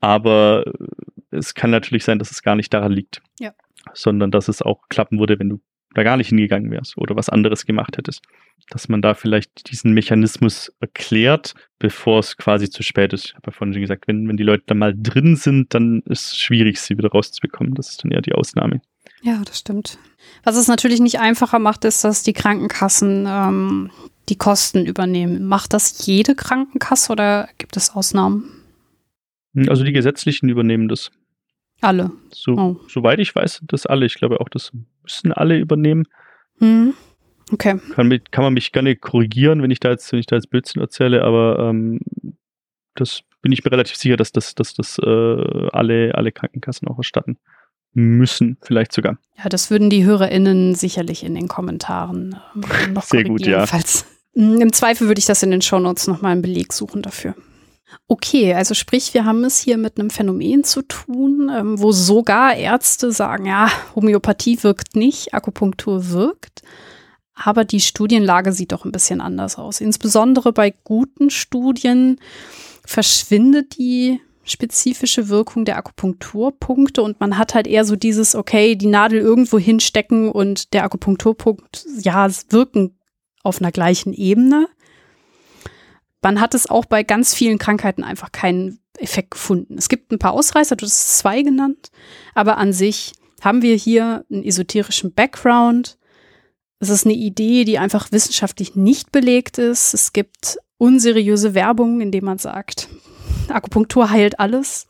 aber 0.01 0.65
es 1.31 1.55
kann 1.55 1.71
natürlich 1.71 2.05
sein, 2.05 2.19
dass 2.19 2.31
es 2.31 2.43
gar 2.43 2.55
nicht 2.55 2.73
daran 2.73 2.93
liegt, 2.93 3.21
ja. 3.41 3.53
sondern 3.95 4.31
dass 4.31 4.49
es 4.49 4.63
auch 4.63 4.89
klappen 4.89 5.19
würde, 5.19 5.39
wenn 5.39 5.49
du 5.49 5.61
da 5.95 6.03
gar 6.03 6.17
nicht 6.17 6.29
hingegangen 6.29 6.71
wärst 6.71 6.97
oder 6.99 7.17
was 7.17 7.29
anderes 7.29 7.67
gemacht 7.67 7.97
hättest. 7.97 8.23
Dass 8.71 8.89
man 8.89 9.03
da 9.03 9.15
vielleicht 9.15 9.71
diesen 9.71 9.93
Mechanismus 9.93 10.73
erklärt, 10.81 11.55
bevor 11.79 12.21
es 12.21 12.37
quasi 12.37 12.71
zu 12.71 12.83
spät 12.83 13.13
ist. 13.13 13.27
Ich 13.27 13.35
habe 13.35 13.47
ja 13.47 13.53
vorhin 13.53 13.75
schon 13.75 13.83
gesagt, 13.83 14.09
wenn, 14.09 14.29
wenn 14.29 14.37
die 14.37 14.43
Leute 14.43 14.65
da 14.67 14.75
mal 14.75 14.95
drin 14.97 15.37
sind, 15.37 15.75
dann 15.75 16.03
ist 16.07 16.27
es 16.27 16.39
schwierig, 16.39 16.81
sie 16.81 16.97
wieder 16.97 17.11
rauszubekommen. 17.11 17.75
Das 17.75 17.91
ist 17.91 18.05
dann 18.05 18.11
eher 18.11 18.23
die 18.23 18.33
Ausnahme. 18.33 18.81
Ja, 19.23 19.43
das 19.45 19.59
stimmt. 19.59 19.99
Was 20.43 20.57
es 20.57 20.69
natürlich 20.69 21.01
nicht 21.01 21.19
einfacher 21.19 21.59
macht, 21.59 21.85
ist, 21.85 22.05
dass 22.05 22.23
die 22.23 22.33
Krankenkassen 22.33 23.27
ähm, 23.27 23.91
die 24.29 24.37
Kosten 24.37 24.87
übernehmen. 24.87 25.45
Macht 25.45 25.73
das 25.73 26.07
jede 26.07 26.35
Krankenkasse 26.35 27.13
oder 27.13 27.49
gibt 27.59 27.77
es 27.77 27.95
Ausnahmen? 27.95 28.45
Also 29.69 29.85
die 29.85 29.93
gesetzlichen 29.93 30.49
übernehmen 30.49 30.89
das. 30.89 31.11
Alle. 31.81 32.11
So, 32.33 32.53
oh. 32.53 32.81
Soweit 32.89 33.19
ich 33.19 33.35
weiß, 33.35 33.63
das 33.67 33.87
alle. 33.87 34.07
Ich 34.07 34.15
glaube 34.15 34.41
auch, 34.41 34.49
das 34.49 34.73
müssen 35.05 35.33
alle 35.33 35.59
übernehmen. 35.59 36.05
Hm. 36.59 36.95
Okay. 37.53 37.79
Kann, 37.95 38.09
mich, 38.09 38.23
kann 38.31 38.45
man 38.45 38.55
mich 38.55 38.73
gerne 38.73 38.97
korrigieren, 38.97 39.63
wenn 39.63 39.71
ich 39.71 39.81
da 39.81 39.91
jetzt, 39.91 40.11
wenn 40.13 40.19
ich 40.19 40.27
da 40.27 40.37
jetzt 40.37 40.51
Blödsinn 40.51 40.81
erzähle, 40.81 41.23
aber 41.23 41.59
ähm, 41.71 42.01
das 42.95 43.21
bin 43.43 43.53
ich 43.53 43.65
mir 43.65 43.73
relativ 43.73 43.97
sicher, 43.97 44.17
dass 44.17 44.33
das, 44.33 44.55
dass 44.55 44.75
das 44.75 44.99
äh, 44.99 45.69
alle, 45.73 46.15
alle 46.15 46.33
Krankenkassen 46.33 46.89
auch 46.89 46.99
erstatten 46.99 47.37
müssen, 47.93 48.57
vielleicht 48.63 48.93
sogar. 48.93 49.19
Ja, 49.37 49.49
das 49.49 49.71
würden 49.71 49.91
die 49.91 50.05
HörerInnen 50.05 50.75
sicherlich 50.75 51.23
in 51.23 51.35
den 51.35 51.49
Kommentaren 51.49 52.37
äh, 52.57 52.89
noch 52.89 53.03
Sehr 53.03 53.25
gut, 53.25 53.47
ja. 53.47 53.67
Falls, 53.67 54.07
Im 54.33 54.73
Zweifel 54.73 55.07
würde 55.07 55.19
ich 55.19 55.27
das 55.27 55.43
in 55.43 55.51
den 55.51 55.63
Shownotes 55.63 56.07
nochmal 56.07 56.33
einen 56.33 56.43
Beleg 56.43 56.73
suchen 56.73 57.03
dafür. 57.03 57.35
Okay, 58.07 58.55
also 58.55 58.75
sprich, 58.75 59.15
wir 59.15 59.25
haben 59.25 59.45
es 59.45 59.59
hier 59.59 59.79
mit 59.79 59.99
einem 59.99 60.11
Phänomen 60.11 60.65
zu 60.65 60.83
tun, 60.83 61.51
ähm, 61.55 61.81
wo 61.81 61.93
sogar 61.93 62.55
Ärzte 62.55 63.13
sagen, 63.13 63.47
ja, 63.47 63.71
Homöopathie 63.95 64.63
wirkt 64.63 64.97
nicht, 64.97 65.33
Akupunktur 65.35 66.11
wirkt. 66.11 66.63
Aber 67.35 67.65
die 67.65 67.81
Studienlage 67.81 68.53
sieht 68.53 68.73
doch 68.73 68.85
ein 68.85 68.93
bisschen 68.93 69.21
anders 69.21 69.59
aus. 69.59 69.81
Insbesondere 69.81 70.53
bei 70.53 70.73
guten 70.85 71.31
Studien 71.31 72.21
verschwindet 72.87 73.77
die 73.79 74.21
spezifische 74.45 75.29
Wirkung 75.29 75.65
der 75.65 75.79
Akupunkturpunkte 75.79 77.03
und 77.03 77.19
man 77.19 77.39
hat 77.39 77.55
halt 77.55 77.67
eher 77.67 77.85
so 77.85 77.97
dieses, 77.97 78.35
okay, 78.35 78.77
die 78.77 78.87
Nadel 78.87 79.21
irgendwo 79.21 79.59
hinstecken 79.59 80.31
und 80.31 80.75
der 80.75 80.85
Akupunkturpunkt, 80.85 81.87
ja, 82.01 82.29
wirken 82.51 82.99
auf 83.43 83.61
einer 83.61 83.73
gleichen 83.73 84.13
Ebene. 84.13 84.69
Man 86.25 86.41
hat 86.41 86.55
es 86.55 86.67
auch 86.67 86.87
bei 86.87 87.03
ganz 87.03 87.35
vielen 87.35 87.59
Krankheiten 87.59 88.03
einfach 88.03 88.33
keinen 88.33 88.79
Effekt 88.97 89.33
gefunden. 89.33 89.77
Es 89.77 89.91
gibt 89.91 90.11
ein 90.11 90.19
paar 90.19 90.33
Ausreißer, 90.33 90.75
du 90.75 90.87
hast 90.87 91.19
zwei 91.19 91.43
genannt, 91.43 91.91
aber 92.35 92.57
an 92.57 92.73
sich 92.73 93.13
haben 93.43 93.61
wir 93.61 93.77
hier 93.77 94.25
einen 94.33 94.43
esoterischen 94.43 95.13
Background. 95.13 95.99
Es 96.79 96.89
ist 96.89 97.05
eine 97.05 97.15
Idee, 97.15 97.65
die 97.65 97.79
einfach 97.79 98.11
wissenschaftlich 98.11 98.75
nicht 98.75 99.13
belegt 99.13 99.59
ist. 99.59 99.93
Es 99.93 100.15
gibt 100.15 100.57
unseriöse 100.79 101.53
Werbung, 101.53 102.01
indem 102.01 102.25
man 102.25 102.39
sagt, 102.39 102.89
Akupunktur 103.49 104.09
heilt 104.09 104.41
alles. 104.41 104.87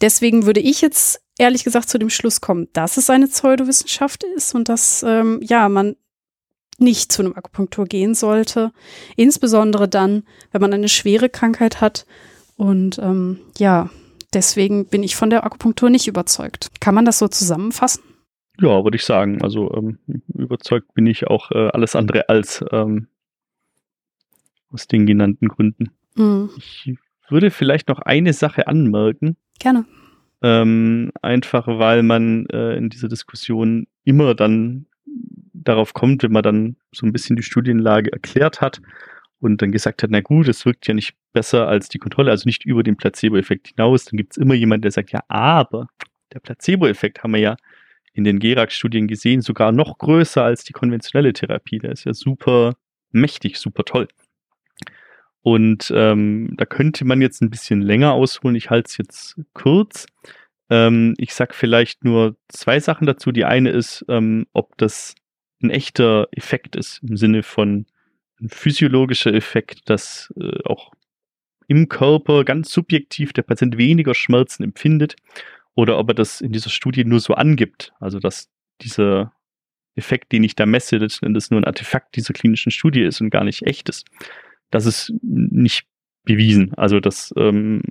Deswegen 0.00 0.46
würde 0.46 0.60
ich 0.60 0.80
jetzt 0.80 1.20
ehrlich 1.36 1.64
gesagt 1.64 1.90
zu 1.90 1.98
dem 1.98 2.08
Schluss 2.08 2.40
kommen, 2.40 2.68
dass 2.72 2.96
es 2.96 3.10
eine 3.10 3.28
Pseudowissenschaft 3.28 4.24
ist 4.24 4.54
und 4.54 4.70
dass 4.70 5.02
ähm, 5.06 5.40
ja 5.42 5.68
man 5.68 5.96
nicht 6.78 7.12
zu 7.12 7.22
einem 7.22 7.34
Akupunktur 7.34 7.86
gehen 7.86 8.14
sollte. 8.14 8.72
Insbesondere 9.16 9.88
dann, 9.88 10.24
wenn 10.52 10.60
man 10.60 10.72
eine 10.72 10.88
schwere 10.88 11.28
Krankheit 11.28 11.80
hat. 11.80 12.06
Und 12.56 12.98
ähm, 12.98 13.38
ja, 13.58 13.90
deswegen 14.32 14.86
bin 14.86 15.02
ich 15.02 15.16
von 15.16 15.30
der 15.30 15.44
Akupunktur 15.44 15.90
nicht 15.90 16.08
überzeugt. 16.08 16.70
Kann 16.80 16.94
man 16.94 17.04
das 17.04 17.18
so 17.18 17.28
zusammenfassen? 17.28 18.02
Ja, 18.60 18.82
würde 18.82 18.96
ich 18.96 19.04
sagen. 19.04 19.42
Also 19.42 19.72
ähm, 19.74 19.98
überzeugt 20.34 20.94
bin 20.94 21.06
ich 21.06 21.26
auch 21.26 21.50
äh, 21.50 21.68
alles 21.68 21.94
andere 21.94 22.28
als 22.28 22.64
ähm, 22.72 23.08
aus 24.70 24.86
den 24.86 25.06
genannten 25.06 25.48
Gründen. 25.48 25.90
Mhm. 26.16 26.50
Ich 26.56 26.96
würde 27.28 27.50
vielleicht 27.50 27.88
noch 27.88 28.00
eine 28.00 28.32
Sache 28.32 28.66
anmerken. 28.66 29.36
Gerne. 29.58 29.84
Ähm, 30.42 31.10
einfach 31.20 31.66
weil 31.66 32.02
man 32.02 32.46
äh, 32.46 32.76
in 32.76 32.90
dieser 32.90 33.08
Diskussion 33.08 33.86
immer 34.04 34.34
dann 34.34 34.86
darauf 35.64 35.94
kommt, 35.94 36.22
wenn 36.22 36.32
man 36.32 36.42
dann 36.42 36.76
so 36.92 37.06
ein 37.06 37.12
bisschen 37.12 37.36
die 37.36 37.42
Studienlage 37.42 38.12
erklärt 38.12 38.60
hat 38.60 38.80
und 39.40 39.62
dann 39.62 39.72
gesagt 39.72 40.02
hat, 40.02 40.10
na 40.10 40.20
gut, 40.20 40.48
es 40.48 40.64
wirkt 40.66 40.86
ja 40.86 40.94
nicht 40.94 41.14
besser 41.32 41.68
als 41.68 41.88
die 41.88 41.98
Kontrolle, 41.98 42.30
also 42.30 42.46
nicht 42.46 42.64
über 42.64 42.82
den 42.82 42.96
Placebo-Effekt 42.96 43.68
hinaus, 43.68 44.04
dann 44.06 44.16
gibt 44.16 44.32
es 44.32 44.36
immer 44.36 44.54
jemanden, 44.54 44.82
der 44.82 44.90
sagt, 44.90 45.12
ja, 45.12 45.22
aber 45.28 45.88
der 46.32 46.40
Placebo-Effekt 46.40 47.22
haben 47.22 47.34
wir 47.34 47.40
ja 47.40 47.56
in 48.12 48.24
den 48.24 48.40
Gerax-Studien 48.40 49.06
gesehen, 49.06 49.42
sogar 49.42 49.70
noch 49.72 49.98
größer 49.98 50.42
als 50.42 50.64
die 50.64 50.72
konventionelle 50.72 51.32
Therapie. 51.32 51.78
Der 51.78 51.92
ist 51.92 52.04
ja 52.04 52.12
super 52.12 52.74
mächtig, 53.12 53.58
super 53.58 53.84
toll. 53.84 54.08
Und 55.42 55.92
ähm, 55.94 56.54
da 56.56 56.64
könnte 56.64 57.04
man 57.04 57.22
jetzt 57.22 57.40
ein 57.42 57.50
bisschen 57.50 57.80
länger 57.80 58.12
ausholen. 58.12 58.56
Ich 58.56 58.70
halte 58.70 58.88
es 58.88 58.98
jetzt 58.98 59.40
kurz. 59.54 60.06
Ähm, 60.68 61.14
ich 61.16 61.32
sag 61.32 61.54
vielleicht 61.54 62.04
nur 62.04 62.36
zwei 62.48 62.80
Sachen 62.80 63.06
dazu. 63.06 63.30
Die 63.30 63.44
eine 63.44 63.70
ist, 63.70 64.04
ähm, 64.08 64.46
ob 64.52 64.76
das 64.78 65.14
ein 65.62 65.70
echter 65.70 66.28
Effekt 66.32 66.76
ist 66.76 67.00
im 67.02 67.16
Sinne 67.16 67.42
von 67.42 67.86
ein 68.40 68.48
physiologischer 68.48 69.34
Effekt, 69.34 69.90
dass 69.90 70.32
äh, 70.40 70.62
auch 70.64 70.92
im 71.66 71.88
Körper 71.88 72.44
ganz 72.44 72.70
subjektiv 72.70 73.32
der 73.32 73.42
Patient 73.42 73.76
weniger 73.76 74.14
Schmerzen 74.14 74.62
empfindet 74.62 75.16
oder 75.74 75.98
ob 75.98 76.08
er 76.08 76.14
das 76.14 76.40
in 76.40 76.52
dieser 76.52 76.70
Studie 76.70 77.04
nur 77.04 77.20
so 77.20 77.34
angibt. 77.34 77.92
Also 78.00 78.18
dass 78.18 78.48
dieser 78.80 79.32
Effekt, 79.96 80.32
den 80.32 80.44
ich 80.44 80.54
da 80.54 80.64
messe, 80.64 80.96
Endes 80.96 81.50
nur 81.50 81.60
ein 81.60 81.64
Artefakt 81.64 82.16
dieser 82.16 82.32
klinischen 82.32 82.70
Studie 82.70 83.02
ist 83.02 83.20
und 83.20 83.30
gar 83.30 83.44
nicht 83.44 83.62
echt 83.62 83.88
ist. 83.88 84.06
Das 84.70 84.86
ist 84.86 85.12
nicht 85.22 85.86
bewiesen. 86.24 86.72
Also 86.74 87.00
das 87.00 87.34
ähm, 87.36 87.82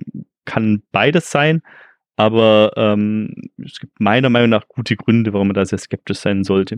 kann 0.44 0.82
beides 0.90 1.30
sein, 1.30 1.62
aber 2.16 2.72
ähm, 2.76 3.32
es 3.58 3.78
gibt 3.78 4.00
meiner 4.00 4.30
Meinung 4.30 4.50
nach 4.50 4.66
gute 4.66 4.96
Gründe, 4.96 5.32
warum 5.32 5.48
man 5.48 5.54
da 5.54 5.64
sehr 5.64 5.78
skeptisch 5.78 6.18
sein 6.18 6.44
sollte, 6.44 6.76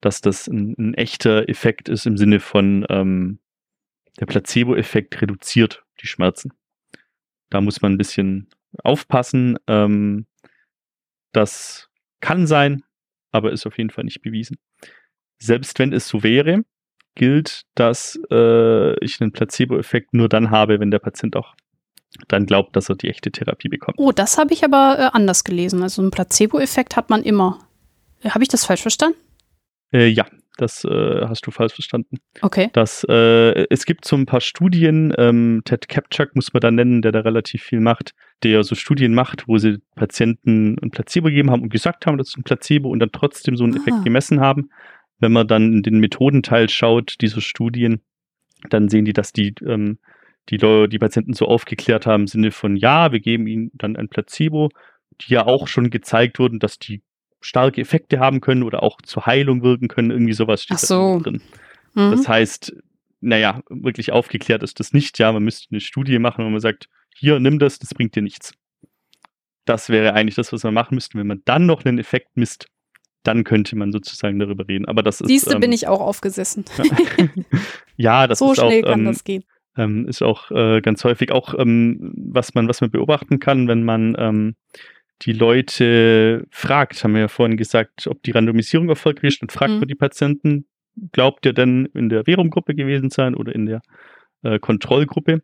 dass 0.00 0.20
das 0.20 0.46
ein, 0.46 0.74
ein 0.78 0.94
echter 0.94 1.48
Effekt 1.48 1.88
ist 1.88 2.06
im 2.06 2.16
Sinne 2.16 2.40
von 2.40 2.86
ähm, 2.88 3.38
der 4.20 4.26
Placebo-Effekt 4.26 5.20
reduziert 5.20 5.84
die 6.00 6.06
Schmerzen. 6.06 6.52
Da 7.50 7.60
muss 7.60 7.82
man 7.82 7.92
ein 7.92 7.98
bisschen 7.98 8.48
aufpassen. 8.82 9.58
Ähm, 9.66 10.26
das 11.32 11.88
kann 12.20 12.46
sein, 12.46 12.82
aber 13.30 13.52
ist 13.52 13.66
auf 13.66 13.78
jeden 13.78 13.90
Fall 13.90 14.04
nicht 14.04 14.22
bewiesen. 14.22 14.58
Selbst 15.38 15.78
wenn 15.78 15.92
es 15.92 16.08
so 16.08 16.22
wäre, 16.22 16.64
gilt, 17.14 17.62
dass 17.74 18.18
äh, 18.30 19.04
ich 19.04 19.20
einen 19.20 19.32
Placebo-Effekt 19.32 20.14
nur 20.14 20.28
dann 20.28 20.50
habe, 20.50 20.80
wenn 20.80 20.90
der 20.90 20.98
Patient 20.98 21.36
auch 21.36 21.54
dann 22.28 22.46
glaubt, 22.46 22.76
dass 22.76 22.88
er 22.88 22.96
die 22.96 23.08
echte 23.08 23.30
Therapie 23.30 23.68
bekommt. 23.68 23.98
Oh, 23.98 24.12
das 24.12 24.38
habe 24.38 24.54
ich 24.54 24.64
aber 24.64 24.96
äh, 24.98 25.16
anders 25.16 25.44
gelesen. 25.44 25.82
Also 25.82 26.00
einen 26.00 26.10
Placebo-Effekt 26.10 26.96
hat 26.96 27.10
man 27.10 27.22
immer. 27.22 27.58
Äh, 28.22 28.30
habe 28.30 28.44
ich 28.44 28.48
das 28.48 28.64
falsch 28.64 28.82
verstanden? 28.82 29.18
Äh, 29.92 30.08
ja, 30.08 30.26
das 30.56 30.84
äh, 30.84 31.26
hast 31.26 31.46
du 31.46 31.50
falsch 31.50 31.74
verstanden. 31.74 32.18
Okay. 32.40 32.70
Das, 32.72 33.04
äh, 33.08 33.66
es 33.68 33.84
gibt 33.84 34.04
so 34.04 34.16
ein 34.16 34.26
paar 34.26 34.40
Studien, 34.40 35.12
ähm, 35.18 35.62
Ted 35.64 35.88
Kapchak 35.88 36.34
muss 36.34 36.52
man 36.52 36.60
da 36.60 36.70
nennen, 36.70 37.02
der 37.02 37.12
da 37.12 37.20
relativ 37.20 37.62
viel 37.62 37.80
macht, 37.80 38.14
der 38.42 38.62
so 38.64 38.74
Studien 38.74 39.14
macht, 39.14 39.46
wo 39.48 39.58
sie 39.58 39.78
Patienten 39.94 40.76
ein 40.82 40.90
Placebo 40.90 41.28
gegeben 41.28 41.50
haben 41.50 41.62
und 41.62 41.68
gesagt 41.68 42.06
haben, 42.06 42.18
das 42.18 42.28
ist 42.28 42.38
ein 42.38 42.44
Placebo 42.44 42.88
und 42.88 43.00
dann 43.00 43.12
trotzdem 43.12 43.56
so 43.56 43.64
einen 43.64 43.74
ah. 43.74 43.80
Effekt 43.80 44.04
gemessen 44.04 44.40
haben. 44.40 44.70
Wenn 45.18 45.32
man 45.32 45.48
dann 45.48 45.72
in 45.72 45.82
den 45.82 45.98
Methodenteil 45.98 46.68
schaut 46.68 47.16
dieser 47.20 47.40
Studien, 47.40 48.00
dann 48.70 48.88
sehen 48.88 49.04
die, 49.04 49.12
dass 49.12 49.32
die 49.32 49.54
ähm, 49.66 49.98
die, 50.50 50.58
die 50.58 50.98
Patienten 50.98 51.32
so 51.32 51.46
aufgeklärt 51.46 52.06
haben 52.06 52.22
im 52.22 52.26
Sinne 52.28 52.50
von, 52.50 52.76
ja, 52.76 53.12
wir 53.12 53.20
geben 53.20 53.46
ihnen 53.46 53.70
dann 53.74 53.96
ein 53.96 54.08
Placebo, 54.08 54.68
die 55.20 55.34
ja 55.34 55.46
auch 55.46 55.66
schon 55.66 55.90
gezeigt 55.90 56.38
wurden, 56.38 56.58
dass 56.58 56.78
die 56.78 57.02
starke 57.46 57.80
Effekte 57.80 58.18
haben 58.18 58.40
können 58.40 58.62
oder 58.62 58.82
auch 58.82 59.00
zur 59.02 59.26
Heilung 59.26 59.62
wirken 59.62 59.88
können, 59.88 60.10
irgendwie 60.10 60.32
sowas 60.32 60.62
steht 60.62 60.78
Ach 60.78 60.82
so. 60.82 61.20
drin. 61.20 61.40
Mhm. 61.94 62.10
Das 62.10 62.28
heißt, 62.28 62.76
naja, 63.20 63.62
wirklich 63.68 64.12
aufgeklärt 64.12 64.62
ist 64.62 64.80
das 64.80 64.92
nicht, 64.92 65.18
ja, 65.18 65.32
man 65.32 65.44
müsste 65.44 65.68
eine 65.70 65.80
Studie 65.80 66.18
machen, 66.18 66.44
wo 66.44 66.50
man 66.50 66.60
sagt, 66.60 66.88
hier, 67.14 67.40
nimm 67.40 67.58
das, 67.58 67.78
das 67.78 67.94
bringt 67.94 68.14
dir 68.14 68.22
nichts. 68.22 68.52
Das 69.64 69.88
wäre 69.88 70.12
eigentlich 70.12 70.34
das, 70.34 70.52
was 70.52 70.62
man 70.64 70.74
machen 70.74 70.94
müsste. 70.94 71.18
Wenn 71.18 71.26
man 71.26 71.42
dann 71.44 71.66
noch 71.66 71.84
einen 71.84 71.98
Effekt 71.98 72.36
misst, 72.36 72.68
dann 73.22 73.42
könnte 73.42 73.74
man 73.74 73.90
sozusagen 73.90 74.38
darüber 74.38 74.68
reden. 74.68 74.84
Aber 74.84 75.02
das 75.02 75.20
ist. 75.20 75.28
Siehste, 75.28 75.54
ähm, 75.54 75.60
bin 75.60 75.72
ich 75.72 75.88
auch 75.88 76.00
aufgesessen. 76.00 76.64
ja, 77.96 78.26
das 78.26 78.38
so 78.38 78.52
ist 78.52 78.58
So 78.58 78.66
schnell 78.66 78.84
auch, 78.84 78.90
kann 78.90 79.00
ähm, 79.00 79.06
das 79.06 79.24
gehen. 79.24 79.44
Ähm, 79.76 80.06
ist 80.06 80.22
auch 80.22 80.50
äh, 80.52 80.80
ganz 80.80 81.02
häufig 81.04 81.32
auch, 81.32 81.54
ähm, 81.58 82.12
was 82.16 82.54
man, 82.54 82.68
was 82.68 82.80
man 82.80 82.90
beobachten 82.90 83.40
kann, 83.40 83.66
wenn 83.66 83.82
man 83.82 84.14
ähm, 84.18 84.54
die 85.22 85.32
Leute 85.32 86.46
fragt, 86.50 87.02
haben 87.02 87.14
wir 87.14 87.22
ja 87.22 87.28
vorhin 87.28 87.56
gesagt, 87.56 88.06
ob 88.06 88.22
die 88.22 88.32
Randomisierung 88.32 88.88
erfolgreich 88.88 89.34
ist, 89.34 89.42
und 89.42 89.52
fragt 89.52 89.72
mhm. 89.72 89.78
man 89.80 89.88
die 89.88 89.94
Patienten, 89.94 90.66
glaubt 91.12 91.46
ihr 91.46 91.52
denn 91.52 91.86
in 91.94 92.08
der 92.08 92.24
Verum-Gruppe 92.24 92.74
gewesen 92.74 93.10
sein 93.10 93.34
oder 93.34 93.54
in 93.54 93.66
der 93.66 93.82
äh, 94.42 94.58
Kontrollgruppe? 94.58 95.42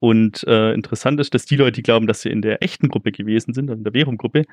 Und 0.00 0.44
äh, 0.46 0.72
interessant 0.74 1.18
ist, 1.20 1.34
dass 1.34 1.44
die 1.46 1.56
Leute, 1.56 1.72
die 1.72 1.82
glauben, 1.82 2.06
dass 2.06 2.22
sie 2.22 2.30
in 2.30 2.42
der 2.42 2.62
echten 2.62 2.88
Gruppe 2.88 3.10
gewesen 3.10 3.54
sind, 3.54 3.70
also 3.70 3.78
in 3.78 3.84
der 3.84 3.92
Verum-Gruppe, 3.92 4.44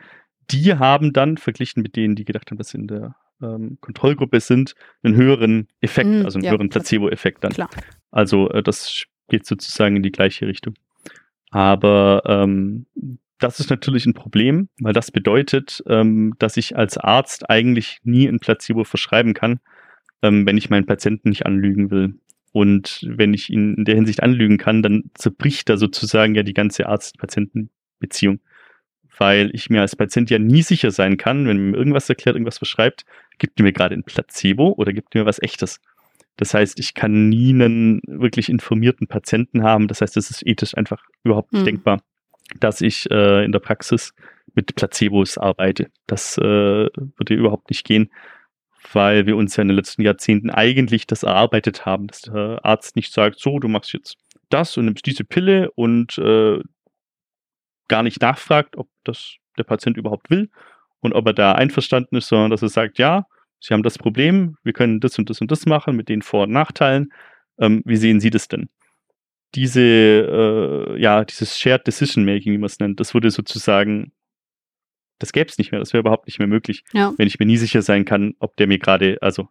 die 0.50 0.76
haben 0.76 1.14
dann, 1.14 1.38
verglichen 1.38 1.84
mit 1.84 1.96
denen, 1.96 2.16
die 2.16 2.26
gedacht 2.26 2.50
haben, 2.50 2.58
dass 2.58 2.70
sie 2.70 2.78
in 2.78 2.88
der 2.88 3.16
ähm, 3.42 3.78
Kontrollgruppe 3.82 4.40
sind, 4.40 4.76
einen 5.04 5.16
höheren 5.16 5.68
Effekt, 5.82 6.10
mm, 6.10 6.26
also 6.26 6.38
einen 6.38 6.46
ja, 6.46 6.52
höheren 6.52 6.70
Placebo-Effekt 6.70 7.44
dann. 7.44 7.52
Klar. 7.52 7.70
Also 8.12 8.50
äh, 8.50 8.64
das 8.64 9.04
geht 9.28 9.46
sozusagen 9.46 9.96
in 9.96 10.04
die 10.04 10.12
gleiche 10.12 10.48
Richtung. 10.48 10.76
Aber 11.52 12.24
ähm, 12.26 12.86
das 13.40 13.60
ist 13.60 13.70
natürlich 13.70 14.06
ein 14.06 14.14
Problem, 14.14 14.70
weil 14.80 14.94
das 14.94 15.12
bedeutet, 15.12 15.84
ähm, 15.88 16.36
dass 16.40 16.58
ich 16.58 16.78
als 16.78 16.98
Arzt 16.98 17.50
eigentlich 17.50 18.00
nie 18.04 18.28
ein 18.28 18.40
Placebo 18.40 18.84
verschreiben 18.84 19.34
kann, 19.34 19.60
ähm, 20.22 20.46
wenn 20.46 20.58
ich 20.58 20.70
meinen 20.70 20.86
Patienten 20.86 21.30
nicht 21.30 21.46
anlügen 21.46 21.92
will. 21.92 22.16
Und 22.52 23.06
wenn 23.06 23.34
ich 23.34 23.50
ihn 23.50 23.76
in 23.76 23.86
der 23.86 23.96
Hinsicht 23.96 24.24
anlügen 24.24 24.58
kann, 24.58 24.82
dann 24.82 25.12
zerbricht 25.14 25.68
da 25.68 25.76
sozusagen 25.76 26.36
ja 26.36 26.44
die 26.44 26.54
ganze 26.54 26.88
Arzt-Patienten-Beziehung. 26.88 28.40
Weil 29.18 29.50
ich 29.54 29.70
mir 29.70 29.82
als 29.82 29.96
Patient 29.96 30.30
ja 30.30 30.40
nie 30.40 30.62
sicher 30.62 30.92
sein 30.92 31.18
kann, 31.18 31.48
wenn 31.48 31.72
mir 31.72 31.78
irgendwas 31.78 32.08
erklärt, 32.08 32.36
irgendwas 32.36 32.60
beschreibt, 32.60 33.06
gibt 33.38 33.60
mir 33.60 33.74
gerade 33.74 33.96
ein 33.96 34.04
Placebo 34.04 34.74
oder 34.78 34.94
gibt 34.94 35.16
mir 35.16 35.26
was 35.26 35.42
echtes. 35.42 35.82
Das 36.38 36.54
heißt, 36.54 36.80
ich 36.80 36.94
kann 36.94 37.30
nie 37.30 37.50
einen 37.50 38.02
wirklich 38.08 38.50
informierten 38.50 39.08
Patienten 39.08 39.64
haben. 39.64 39.88
Das 39.88 40.02
heißt, 40.02 40.16
es 40.18 40.32
ist 40.32 40.46
ethisch 40.46 40.78
einfach 40.78 41.04
überhaupt 41.24 41.52
nicht 41.52 41.62
hm. 41.62 41.66
denkbar, 41.66 42.02
dass 42.60 42.82
ich 42.82 43.10
äh, 43.12 43.44
in 43.44 43.52
der 43.52 43.60
Praxis 43.60 44.14
mit 44.54 44.76
Placebos 44.76 45.38
arbeite. 45.38 45.88
Das 46.08 46.38
äh, 46.38 46.42
würde 46.42 47.34
überhaupt 47.34 47.70
nicht 47.70 47.86
gehen 47.86 48.10
weil 48.94 49.26
wir 49.26 49.36
uns 49.36 49.56
ja 49.56 49.62
in 49.62 49.70
den 49.70 49.78
letzten 49.78 50.02
Jahrzehnten 50.02 50.50
eigentlich 50.50 51.08
das 51.08 51.24
erarbeitet 51.24 51.86
haben, 51.86 52.08
dass 52.08 52.22
der 52.22 52.60
Arzt 52.64 52.96
nicht 52.96 53.12
sagt, 53.14 53.40
so, 53.40 53.60
du 53.60 53.68
machst 53.68 53.94
jetzt 53.94 54.18
das 54.50 54.78
und 54.78 54.86
nimmst 54.86 55.06
diese 55.06 55.24
Pille 55.24 55.72
und 55.72 56.18
äh, 56.18 56.60
gar 57.88 58.04
nicht 58.04 58.22
nachfragt, 58.22 58.78
ob 58.78 58.90
das 59.04 59.36
der 59.58 59.64
Patient 59.64 59.98
überhaupt 59.98 60.30
will 60.30 60.50
und 61.00 61.14
ob 61.14 61.28
er 61.28 61.34
da 61.34 61.54
einverstanden 61.54 62.16
ist, 62.18 62.28
sondern 62.28 62.52
dass 62.52 62.62
er 62.62 62.70
sagt, 62.70 62.98
ja, 62.98 63.26
Sie 63.62 63.74
haben 63.74 63.84
das 63.84 63.98
Problem, 63.98 64.58
wir 64.64 64.74
können 64.74 65.00
das 65.00 65.18
und 65.18 65.30
das 65.30 65.42
und 65.42 65.50
das 65.50 65.66
machen 65.66 65.96
mit 65.96 66.10
den 66.10 66.22
Vor- 66.22 66.44
und 66.44 66.52
Nachteilen. 66.52 67.12
Ähm, 67.58 67.82
wie 67.86 67.96
sehen 67.96 68.20
Sie 68.20 68.30
das 68.30 68.48
denn? 68.48 68.70
Diese, 69.56 69.82
äh, 69.82 71.02
ja, 71.02 71.24
dieses 71.24 71.58
Shared 71.58 71.88
Decision 71.88 72.26
Making, 72.26 72.54
wie 72.54 72.58
man 72.58 72.66
es 72.66 72.80
nennt, 72.80 73.00
das 73.00 73.14
wurde 73.14 73.32
sozusagen 73.32 74.12
das 75.20 75.32
gäbe 75.32 75.50
es 75.50 75.58
nicht 75.58 75.72
mehr, 75.72 75.80
das 75.80 75.94
wäre 75.94 76.02
überhaupt 76.02 76.28
nicht 76.28 76.40
mehr 76.40 76.48
möglich, 76.48 76.84
ja. 76.94 77.14
wenn 77.18 77.28
ich 77.28 77.40
mir 77.40 77.46
nie 77.46 77.58
sicher 77.58 77.82
sein 77.82 78.06
kann, 78.06 78.36
ob 78.40 78.56
der 78.58 78.68
mir 78.68 78.80
gerade, 78.80 79.18
also 79.22 79.48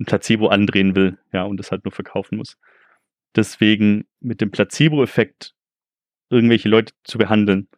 ein 0.00 0.06
Placebo 0.06 0.48
andrehen 0.48 0.96
will, 0.96 1.18
ja, 1.32 1.44
und 1.44 1.58
das 1.58 1.70
halt 1.70 1.84
nur 1.84 1.92
verkaufen 1.92 2.38
muss. 2.38 2.56
Deswegen 3.36 4.06
mit 4.20 4.40
dem 4.40 4.50
Placebo-Effekt 4.50 5.54
irgendwelche 6.30 6.68
Leute 6.68 6.94
zu 7.04 7.18
behandeln, 7.18 7.68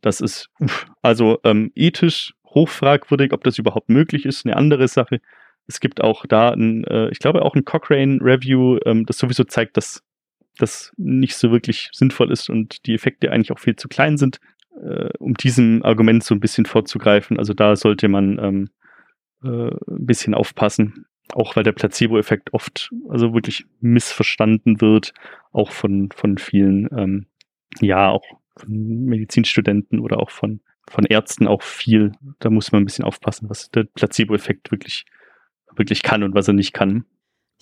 das 0.00 0.20
ist, 0.20 0.50
uff, 0.58 0.86
also 1.02 1.38
ähm, 1.44 1.70
ethisch 1.74 2.34
hochfragwürdig, 2.46 3.32
ob 3.32 3.44
das 3.44 3.58
überhaupt 3.58 3.88
möglich 3.88 4.26
ist, 4.26 4.44
eine 4.44 4.56
andere 4.56 4.88
Sache. 4.88 5.20
Es 5.66 5.80
gibt 5.80 6.02
auch 6.02 6.26
da 6.26 6.50
ein, 6.50 6.84
äh, 6.84 7.08
ich 7.10 7.20
glaube 7.20 7.42
auch 7.42 7.54
ein 7.54 7.64
Cochrane-Review, 7.64 8.80
ähm, 8.84 9.06
das 9.06 9.18
sowieso 9.18 9.44
zeigt, 9.44 9.76
dass 9.76 10.02
das 10.58 10.92
nicht 10.96 11.36
so 11.36 11.50
wirklich 11.50 11.88
sinnvoll 11.92 12.30
ist 12.30 12.50
und 12.50 12.86
die 12.86 12.94
Effekte 12.94 13.30
eigentlich 13.30 13.52
auch 13.52 13.58
viel 13.58 13.76
zu 13.76 13.88
klein 13.88 14.18
sind 14.18 14.38
äh, 14.80 15.10
um 15.18 15.34
diesem 15.34 15.82
Argument 15.82 16.24
so 16.24 16.34
ein 16.34 16.40
bisschen 16.40 16.66
vorzugreifen. 16.66 17.38
Also 17.38 17.54
da 17.54 17.76
sollte 17.76 18.08
man 18.08 18.38
ähm, 18.38 18.70
äh, 19.42 19.70
ein 19.70 20.06
bisschen 20.06 20.34
aufpassen. 20.34 21.06
Auch 21.34 21.56
weil 21.56 21.62
der 21.62 21.72
Placebo-Effekt 21.72 22.52
oft 22.52 22.90
also 23.08 23.32
wirklich 23.32 23.64
missverstanden 23.80 24.80
wird, 24.80 25.14
auch 25.52 25.70
von, 25.70 26.10
von 26.12 26.36
vielen, 26.36 26.88
ähm, 26.96 27.26
ja, 27.80 28.10
auch 28.10 28.24
von 28.56 29.04
Medizinstudenten 29.04 30.00
oder 30.00 30.18
auch 30.18 30.30
von, 30.30 30.60
von 30.90 31.06
Ärzten 31.06 31.46
auch 31.46 31.62
viel. 31.62 32.12
Da 32.38 32.50
muss 32.50 32.72
man 32.72 32.82
ein 32.82 32.84
bisschen 32.84 33.04
aufpassen, 33.04 33.48
was 33.48 33.70
der 33.70 33.84
Placebo-Effekt 33.84 34.70
wirklich, 34.70 35.06
wirklich 35.74 36.02
kann 36.02 36.22
und 36.22 36.34
was 36.34 36.48
er 36.48 36.54
nicht 36.54 36.74
kann. 36.74 37.06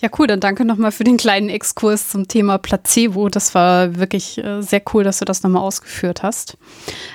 Ja, 0.00 0.08
cool. 0.18 0.26
Dann 0.26 0.40
danke 0.40 0.64
nochmal 0.64 0.92
für 0.92 1.04
den 1.04 1.18
kleinen 1.18 1.50
Exkurs 1.50 2.08
zum 2.08 2.26
Thema 2.26 2.58
Placebo. 2.58 3.28
Das 3.28 3.54
war 3.54 3.96
wirklich 3.96 4.42
äh, 4.42 4.62
sehr 4.62 4.82
cool, 4.92 5.04
dass 5.04 5.18
du 5.18 5.24
das 5.26 5.42
nochmal 5.42 5.62
ausgeführt 5.62 6.22
hast. 6.22 6.56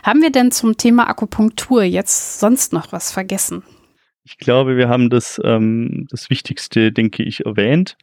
Haben 0.03 0.21
wir 0.21 0.31
denn 0.31 0.51
zum 0.51 0.77
Thema 0.77 1.09
Akupunktur 1.09 1.83
jetzt 1.83 2.39
sonst 2.39 2.73
noch 2.73 2.91
was 2.91 3.11
vergessen? 3.11 3.63
Ich 4.23 4.37
glaube, 4.37 4.77
wir 4.77 4.87
haben 4.87 5.09
das, 5.09 5.41
ähm, 5.43 6.07
das 6.09 6.29
Wichtigste, 6.29 6.91
denke 6.91 7.23
ich, 7.23 7.45
erwähnt. 7.45 7.97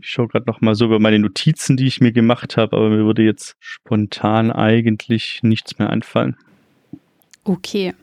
Ich 0.00 0.10
schaue 0.10 0.28
gerade 0.28 0.46
noch 0.46 0.60
mal 0.60 0.74
so 0.74 0.84
über 0.84 0.98
meine 0.98 1.18
Notizen, 1.18 1.76
die 1.76 1.86
ich 1.86 2.00
mir 2.00 2.12
gemacht 2.12 2.56
habe, 2.56 2.76
aber 2.76 2.90
mir 2.90 3.04
würde 3.04 3.22
jetzt 3.22 3.56
spontan 3.58 4.52
eigentlich 4.52 5.40
nichts 5.42 5.78
mehr 5.78 5.90
einfallen. 5.90 6.36
Okay, 7.48 7.94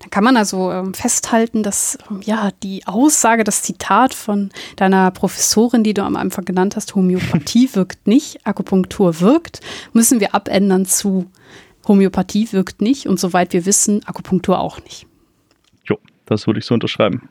dann 0.00 0.08
kann 0.08 0.24
man 0.24 0.38
also 0.38 0.72
ähm, 0.72 0.94
festhalten, 0.94 1.62
dass 1.62 1.98
ähm, 2.10 2.22
ja 2.24 2.52
die 2.62 2.86
Aussage, 2.86 3.44
das 3.44 3.60
Zitat 3.60 4.14
von 4.14 4.50
deiner 4.76 5.10
Professorin, 5.10 5.84
die 5.84 5.92
du 5.92 6.02
am 6.02 6.16
Anfang 6.16 6.46
genannt 6.46 6.74
hast, 6.74 6.94
Homöopathie 6.94 7.68
wirkt 7.74 8.06
nicht, 8.06 8.46
Akupunktur 8.46 9.20
wirkt, 9.20 9.60
müssen 9.92 10.20
wir 10.20 10.34
abändern 10.34 10.86
zu 10.86 11.30
Homöopathie 11.86 12.50
wirkt 12.52 12.80
nicht 12.80 13.06
und 13.06 13.20
soweit 13.20 13.52
wir 13.52 13.66
wissen, 13.66 14.02
Akupunktur 14.06 14.58
auch 14.58 14.82
nicht. 14.84 15.06
Jo, 15.84 15.98
das 16.24 16.46
würde 16.46 16.60
ich 16.60 16.64
so 16.64 16.72
unterschreiben. 16.72 17.28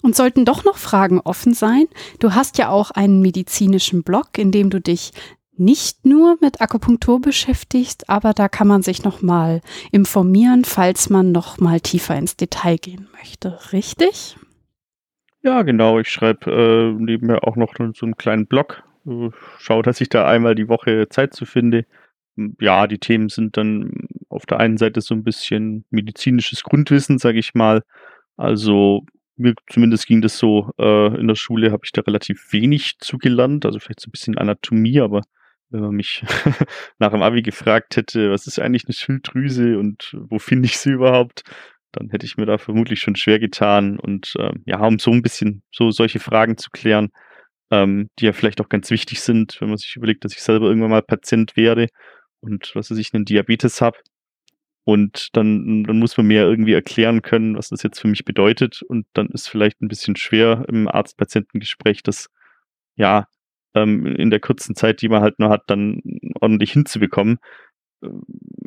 Und 0.00 0.14
sollten 0.14 0.44
doch 0.44 0.62
noch 0.62 0.76
Fragen 0.76 1.18
offen 1.18 1.54
sein, 1.54 1.86
du 2.20 2.36
hast 2.36 2.56
ja 2.56 2.68
auch 2.68 2.92
einen 2.92 3.20
medizinischen 3.20 4.04
Blog, 4.04 4.38
in 4.38 4.52
dem 4.52 4.70
du 4.70 4.80
dich 4.80 5.10
nicht 5.58 6.04
nur 6.04 6.38
mit 6.40 6.60
Akupunktur 6.60 7.20
beschäftigst, 7.20 8.08
aber 8.08 8.32
da 8.32 8.48
kann 8.48 8.68
man 8.68 8.82
sich 8.82 9.04
noch 9.04 9.22
mal 9.22 9.60
informieren, 9.92 10.64
falls 10.64 11.10
man 11.10 11.32
noch 11.32 11.58
mal 11.58 11.80
tiefer 11.80 12.16
ins 12.16 12.36
Detail 12.36 12.76
gehen 12.78 13.08
möchte. 13.12 13.58
Richtig? 13.72 14.36
Ja, 15.42 15.62
genau. 15.62 15.98
Ich 15.98 16.08
schreibe 16.08 16.50
äh, 16.50 17.02
nebenher 17.02 17.46
auch 17.46 17.56
noch 17.56 17.74
so 17.94 18.06
einen 18.06 18.16
kleinen 18.16 18.46
Blog. 18.46 18.82
Äh, 19.06 19.30
schaue, 19.58 19.82
dass 19.82 20.00
ich 20.00 20.08
da 20.08 20.26
einmal 20.26 20.54
die 20.54 20.68
Woche 20.68 21.08
Zeit 21.08 21.34
zu 21.34 21.46
finde. 21.46 21.86
Ja, 22.60 22.86
die 22.86 22.98
Themen 22.98 23.28
sind 23.28 23.56
dann 23.56 24.08
auf 24.28 24.46
der 24.46 24.60
einen 24.60 24.76
Seite 24.76 25.00
so 25.00 25.14
ein 25.14 25.24
bisschen 25.24 25.84
medizinisches 25.90 26.62
Grundwissen, 26.62 27.18
sage 27.18 27.38
ich 27.38 27.54
mal. 27.54 27.82
Also 28.36 29.04
mir 29.38 29.54
zumindest 29.68 30.06
ging 30.06 30.20
das 30.20 30.38
so, 30.38 30.70
äh, 30.78 31.18
in 31.18 31.28
der 31.28 31.34
Schule 31.34 31.72
habe 31.72 31.82
ich 31.84 31.92
da 31.92 32.02
relativ 32.02 32.52
wenig 32.52 32.98
zugelernt, 32.98 33.64
also 33.64 33.78
vielleicht 33.78 34.00
so 34.00 34.08
ein 34.08 34.12
bisschen 34.12 34.36
Anatomie, 34.36 35.00
aber 35.00 35.22
wenn 35.70 35.80
man 35.80 35.94
mich 35.94 36.24
nach 36.98 37.10
dem 37.10 37.22
Abi 37.22 37.42
gefragt 37.42 37.96
hätte, 37.96 38.30
was 38.30 38.46
ist 38.46 38.58
eigentlich 38.58 38.84
eine 38.86 38.94
Schilddrüse 38.94 39.78
und 39.78 40.16
wo 40.28 40.38
finde 40.38 40.66
ich 40.66 40.78
sie 40.78 40.90
überhaupt, 40.90 41.42
dann 41.92 42.10
hätte 42.10 42.26
ich 42.26 42.36
mir 42.36 42.46
da 42.46 42.58
vermutlich 42.58 43.00
schon 43.00 43.16
schwer 43.16 43.38
getan. 43.38 43.98
Und 43.98 44.34
ähm, 44.38 44.62
ja, 44.66 44.80
um 44.80 44.98
so 44.98 45.10
ein 45.10 45.22
bisschen 45.22 45.62
so 45.70 45.90
solche 45.90 46.20
Fragen 46.20 46.56
zu 46.56 46.70
klären, 46.70 47.10
ähm, 47.70 48.08
die 48.18 48.26
ja 48.26 48.32
vielleicht 48.32 48.60
auch 48.60 48.68
ganz 48.68 48.90
wichtig 48.90 49.20
sind, 49.20 49.60
wenn 49.60 49.68
man 49.68 49.78
sich 49.78 49.96
überlegt, 49.96 50.24
dass 50.24 50.32
ich 50.32 50.42
selber 50.42 50.66
irgendwann 50.66 50.90
mal 50.90 51.02
Patient 51.02 51.56
werde 51.56 51.88
und 52.40 52.72
was 52.74 52.90
weiß 52.90 52.98
ich, 52.98 53.12
einen 53.14 53.24
Diabetes 53.24 53.80
habe. 53.80 53.98
Und 54.84 55.36
dann, 55.36 55.84
dann 55.84 55.98
muss 55.98 56.16
man 56.16 56.26
mir 56.26 56.42
irgendwie 56.44 56.72
erklären 56.72 57.20
können, 57.20 57.56
was 57.58 57.68
das 57.68 57.82
jetzt 57.82 58.00
für 58.00 58.08
mich 58.08 58.24
bedeutet. 58.24 58.80
Und 58.88 59.06
dann 59.12 59.28
ist 59.28 59.48
vielleicht 59.48 59.82
ein 59.82 59.88
bisschen 59.88 60.16
schwer 60.16 60.64
im 60.68 60.88
Arzt-Patienten-Gespräch 60.88 62.02
das 62.02 62.28
ja 62.96 63.26
ähm, 63.74 64.06
in 64.06 64.30
der 64.30 64.40
kurzen 64.40 64.74
Zeit, 64.74 65.02
die 65.02 65.08
man 65.08 65.22
halt 65.22 65.38
nur 65.38 65.50
hat, 65.50 65.64
dann 65.66 66.00
ordentlich 66.40 66.72
hinzubekommen. 66.72 67.38
Ähm, 68.02 68.22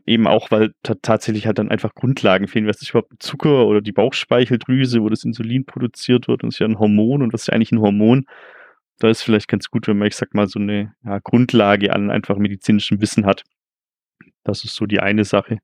eben 0.06 0.28
auch, 0.28 0.52
weil 0.52 0.74
tatsächlich 0.84 1.46
halt 1.46 1.60
dann 1.60 1.70
einfach 1.70 1.96
Grundlagen 1.96 2.48
fehlen. 2.48 2.68
Was 2.68 2.82
ist 2.82 2.90
überhaupt 2.90 3.22
Zucker 3.22 3.68
oder 3.68 3.82
die 3.82 3.92
Bauchspeicheldrüse, 3.92 5.02
wo 5.02 5.10
das 5.10 5.24
Insulin 5.24 5.66
produziert 5.66 6.28
wird 6.28 6.44
und 6.44 6.50
ist 6.50 6.60
ja 6.60 6.68
ein 6.68 6.80
Hormon 6.80 7.22
und 7.22 7.34
was 7.34 7.42
ist 7.42 7.48
ja 7.48 7.54
eigentlich 7.54 7.72
ein 7.72 7.82
Hormon? 7.82 8.26
Da 9.00 9.10
ist 9.10 9.24
vielleicht 9.24 9.48
ganz 9.48 9.70
gut, 9.70 9.88
wenn 9.88 9.98
man, 9.98 10.08
ich 10.08 10.16
sag 10.16 10.34
mal, 10.34 10.48
so 10.48 10.60
eine 10.60 10.94
ja, 11.04 11.20
Grundlage 11.20 11.94
an 11.94 12.12
einfach 12.12 12.38
medizinischem 12.38 13.02
Wissen 13.02 13.26
hat. 13.26 13.44
Das 14.44 14.64
ist 14.64 14.76
so 14.76 14.86
die 14.86 15.00
eine 15.00 15.24
Sache. 15.26 15.60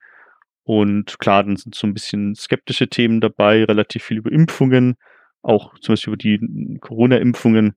Und 0.64 1.20
klar, 1.20 1.44
dann 1.44 1.56
sind 1.56 1.76
so 1.76 1.88
ein 1.88 1.94
bisschen 1.94 2.36
skeptische 2.36 2.90
Themen 2.90 3.22
dabei, 3.22 3.64
relativ 3.64 4.04
viel 4.04 4.18
über 4.18 4.32
Impfungen, 4.32 4.98
auch 5.42 5.78
zum 5.80 5.94
Beispiel 5.94 6.14
über 6.14 6.18
die 6.18 6.78
Corona-Impfungen 6.80 7.76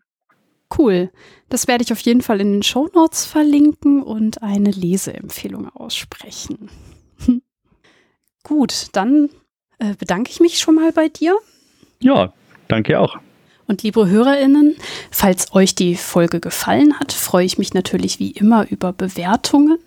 Cool. 0.77 1.11
Das 1.49 1.67
werde 1.67 1.83
ich 1.83 1.91
auf 1.91 1.99
jeden 1.99 2.21
Fall 2.21 2.39
in 2.39 2.53
den 2.53 2.63
Show 2.63 2.89
Notes 2.93 3.25
verlinken 3.25 4.01
und 4.03 4.41
eine 4.41 4.71
Leseempfehlung 4.71 5.69
aussprechen. 5.69 6.69
Gut, 8.43 8.87
dann 8.93 9.29
äh, 9.79 9.95
bedanke 9.95 10.31
ich 10.31 10.39
mich 10.39 10.59
schon 10.59 10.75
mal 10.75 10.91
bei 10.91 11.09
dir. 11.09 11.37
Ja, 11.99 12.33
danke 12.67 12.99
auch. 12.99 13.17
Und 13.71 13.83
liebe 13.83 14.09
Hörerinnen, 14.09 14.75
falls 15.11 15.53
euch 15.53 15.75
die 15.75 15.95
Folge 15.95 16.41
gefallen 16.41 16.99
hat, 16.99 17.13
freue 17.13 17.45
ich 17.45 17.57
mich 17.57 17.73
natürlich 17.73 18.19
wie 18.19 18.31
immer 18.31 18.69
über 18.69 18.91
Bewertungen 18.91 19.77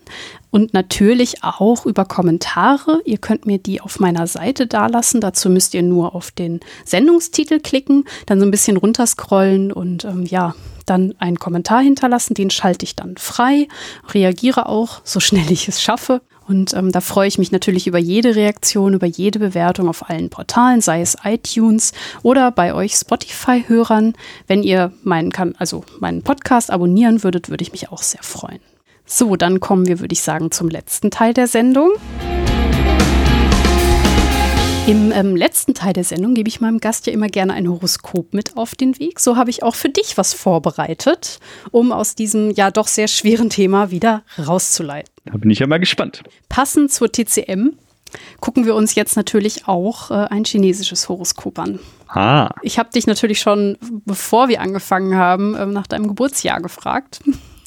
und 0.51 0.73
natürlich 0.73 1.45
auch 1.45 1.85
über 1.85 2.07
Kommentare. 2.07 3.03
Ihr 3.05 3.19
könnt 3.19 3.45
mir 3.45 3.59
die 3.59 3.83
auf 3.83 4.01
meiner 4.01 4.27
Seite 4.27 4.67
dalassen. 4.67 5.21
Dazu 5.21 5.51
müsst 5.51 5.75
ihr 5.75 5.83
nur 5.83 6.15
auf 6.15 6.31
den 6.31 6.61
Sendungstitel 6.87 7.61
klicken, 7.61 8.07
dann 8.25 8.41
so 8.41 8.47
ein 8.47 8.51
bisschen 8.51 8.79
runterscrollen 8.79 9.71
und 9.71 10.07
ähm, 10.07 10.25
ja, 10.25 10.55
dann 10.87 11.15
einen 11.19 11.39
Kommentar 11.39 11.83
hinterlassen. 11.83 12.35
Den 12.35 12.51
schalte 12.51 12.85
ich 12.85 12.97
dann 12.97 13.17
frei, 13.17 13.69
reagiere 14.13 14.69
auch 14.69 15.01
so 15.05 15.21
schnell 15.21 15.51
ich 15.51 15.69
es 15.69 15.83
schaffe. 15.83 16.21
Und 16.47 16.75
ähm, 16.75 16.93
da 16.93 17.01
freue 17.01 17.29
ich 17.29 17.39
mich 17.39 17.53
natürlich 17.53 17.87
über 17.87 17.99
jede 17.99 18.37
Reaktion, 18.37 18.95
über 18.95 19.07
jede 19.07 19.39
Bewertung 19.39 19.89
auf 19.89 20.11
allen 20.11 20.29
Portalen, 20.29 20.81
sei 20.81 21.01
es 21.01 21.17
iTunes 21.25 21.93
oder 22.23 22.51
bei 22.51 22.75
euch 22.75 22.95
Spotify-Hörern. 22.95 24.15
Wenn 24.47 24.63
ihr 24.63 24.93
meinen, 25.03 25.33
also 25.59 25.85
meinen 26.01 26.23
Podcast 26.23 26.71
abonnieren 26.71 27.23
würdet, 27.23 27.49
würde 27.49 27.63
ich 27.63 27.73
mich 27.73 27.91
auch 27.91 28.03
sehr 28.03 28.23
freuen. 28.23 28.61
So, 29.07 29.37
dann 29.37 29.61
kommen 29.61 29.87
wir, 29.87 30.01
würde 30.01 30.13
ich 30.13 30.23
sagen, 30.23 30.51
zum 30.51 30.69
letzten 30.69 31.11
Teil 31.11 31.35
der 31.35 31.47
Sendung. 31.47 31.93
Im 34.87 35.13
ähm, 35.13 35.35
letzten 35.35 35.73
Teil 35.73 35.95
der 35.95 36.05
Sendung 36.05 36.35
gebe 36.35 36.47
ich 36.47 36.61
meinem 36.61 36.79
Gast 36.79 37.07
ja 37.07 37.13
immer 37.15 37.29
gerne 37.29 37.55
ein 37.55 37.67
Horoskop 37.71 38.35
mit 38.35 38.59
auf 38.59 38.75
den 38.75 38.99
Weg. 38.99 39.19
So 39.19 39.39
habe 39.39 39.49
ich 39.49 39.63
auch 39.63 39.75
für 39.75 39.89
dich 39.89 40.19
was 40.19 40.35
vorbereitet, 40.35 41.41
um 41.71 41.91
aus 41.91 42.15
diesem 42.15 42.51
ja 42.51 42.71
doch 42.71 42.87
sehr 42.87 43.09
schweren 43.09 43.49
Thema 43.49 43.91
wieder 43.91 44.25
rauszuleiten. 44.39 45.11
Da 45.25 45.39
bin 45.39 45.49
ich 45.49 45.61
ja 45.61 45.67
mal 45.67 45.81
gespannt. 45.81 46.23
Passend 46.51 46.93
zur 46.93 47.11
TCM 47.11 47.71
gucken 48.41 48.67
wir 48.67 48.75
uns 48.75 48.95
jetzt 48.95 49.17
natürlich 49.17 49.67
auch 49.67 50.11
äh, 50.11 50.27
ein 50.29 50.45
chinesisches 50.45 51.09
Horoskop 51.09 51.59
an. 51.59 51.79
Ah. 52.09 52.51
Ich 52.61 52.79
habe 52.79 52.91
dich 52.91 53.07
natürlich 53.07 53.41
schon, 53.41 53.79
bevor 54.05 54.49
wir 54.49 54.61
angefangen 54.61 55.17
haben, 55.17 55.55
äh, 55.55 55.65
nach 55.65 55.87
deinem 55.87 56.09
Geburtsjahr 56.09 56.61
gefragt. 56.61 57.23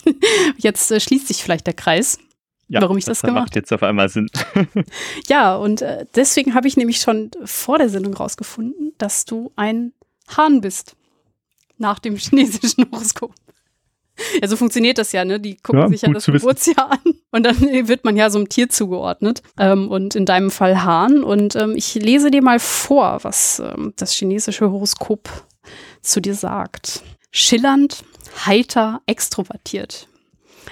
jetzt 0.57 0.91
äh, 0.91 0.99
schließt 0.99 1.27
sich 1.27 1.41
vielleicht 1.43 1.65
der 1.65 1.73
Kreis 1.73 2.19
ja, 2.67 2.81
warum 2.81 2.97
ich 2.97 3.05
das, 3.05 3.19
das 3.19 3.27
gemacht 3.27 3.45
macht 3.45 3.55
jetzt 3.55 3.71
auf 3.71 3.83
einmal 3.83 4.09
Sinn. 4.09 4.29
ja, 5.27 5.55
und 5.55 5.81
äh, 5.81 6.05
deswegen 6.15 6.53
habe 6.53 6.67
ich 6.67 6.77
nämlich 6.77 6.97
schon 6.97 7.31
vor 7.45 7.77
der 7.77 7.89
Sendung 7.89 8.13
rausgefunden, 8.13 8.93
dass 8.97 9.25
du 9.25 9.51
ein 9.55 9.93
Hahn 10.35 10.61
bist. 10.61 10.95
Nach 11.77 11.99
dem 11.99 12.15
chinesischen 12.17 12.85
Horoskop. 12.91 13.33
Ja, 14.41 14.47
so 14.47 14.55
funktioniert 14.55 14.97
das 14.97 15.11
ja, 15.11 15.23
ne? 15.23 15.39
Die 15.39 15.57
gucken 15.57 15.81
ja, 15.81 15.87
sich 15.89 16.01
ja 16.01 16.11
das 16.11 16.25
Geburtsjahr 16.25 16.91
an 17.05 17.13
und 17.31 17.43
dann 17.43 17.59
wird 17.87 18.03
man 18.03 18.17
ja 18.17 18.31
so 18.31 18.39
einem 18.39 18.49
Tier 18.49 18.67
zugeordnet. 18.67 19.43
Ähm, 19.59 19.89
und 19.89 20.15
in 20.15 20.25
deinem 20.25 20.49
Fall 20.49 20.83
Hahn. 20.83 21.23
Und 21.23 21.55
ähm, 21.55 21.73
ich 21.75 21.93
lese 21.95 22.31
dir 22.31 22.41
mal 22.41 22.59
vor, 22.59 23.19
was 23.21 23.59
ähm, 23.59 23.93
das 23.95 24.13
chinesische 24.13 24.71
Horoskop 24.71 25.29
zu 26.01 26.19
dir 26.19 26.33
sagt. 26.33 27.03
Schillernd, 27.31 28.03
heiter, 28.45 29.01
extrovertiert. 29.05 30.07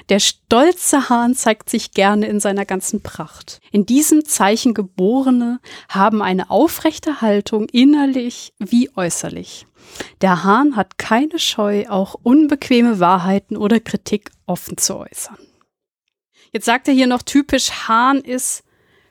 Der 0.10 0.20
stolze 0.20 1.10
Hahn 1.10 1.36
zeigt 1.36 1.70
sich 1.70 1.92
gerne 1.92 2.28
in 2.28 2.40
seiner 2.40 2.66
ganzen 2.66 3.02
Pracht. 3.02 3.60
In 3.72 3.86
diesem 3.86 4.26
Zeichen 4.26 4.74
Geborene 4.74 5.60
haben 5.90 6.22
eine 6.22 6.50
aufrechte 6.50 7.22
Haltung 7.22 7.68
innerlich 7.70 8.54
wie 8.60 8.90
äußerlich. 8.96 9.66
Der 10.22 10.44
Hahn 10.44 10.76
hat 10.76 10.98
keine 10.98 11.40
Scheu, 11.40 11.86
auch 11.88 12.16
unbequeme 12.22 13.00
Wahrheiten 13.00 13.56
oder 13.58 13.80
Kritik 13.80 14.32
offen 14.46 14.78
zu 14.78 14.98
äußern. 14.98 15.38
Jetzt 16.52 16.66
sagt 16.66 16.88
er 16.88 16.94
hier 16.94 17.08
noch 17.08 17.22
typisch, 17.22 17.70
Hahn 17.88 18.20
ist 18.20 18.64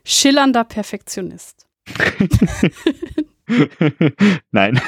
schillernder 0.05 0.65
Perfektionist. 0.65 1.67
Nein. 4.51 4.81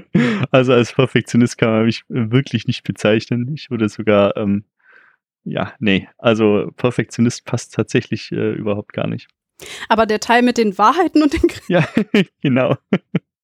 also 0.50 0.72
als 0.74 0.92
Perfektionist 0.92 1.56
kann 1.56 1.70
man 1.70 1.84
mich 1.86 2.04
wirklich 2.08 2.66
nicht 2.66 2.82
bezeichnen. 2.84 3.52
Ich 3.54 3.70
würde 3.70 3.88
sogar, 3.88 4.36
ähm, 4.36 4.64
ja, 5.44 5.72
nee, 5.78 6.08
also 6.18 6.70
Perfektionist 6.76 7.44
passt 7.44 7.74
tatsächlich 7.74 8.32
äh, 8.32 8.52
überhaupt 8.52 8.92
gar 8.92 9.06
nicht. 9.06 9.28
Aber 9.88 10.06
der 10.06 10.20
Teil 10.20 10.42
mit 10.42 10.58
den 10.58 10.76
Wahrheiten 10.78 11.22
und 11.22 11.32
den 11.32 11.42
Ja, 11.68 11.86
genau. 12.42 12.76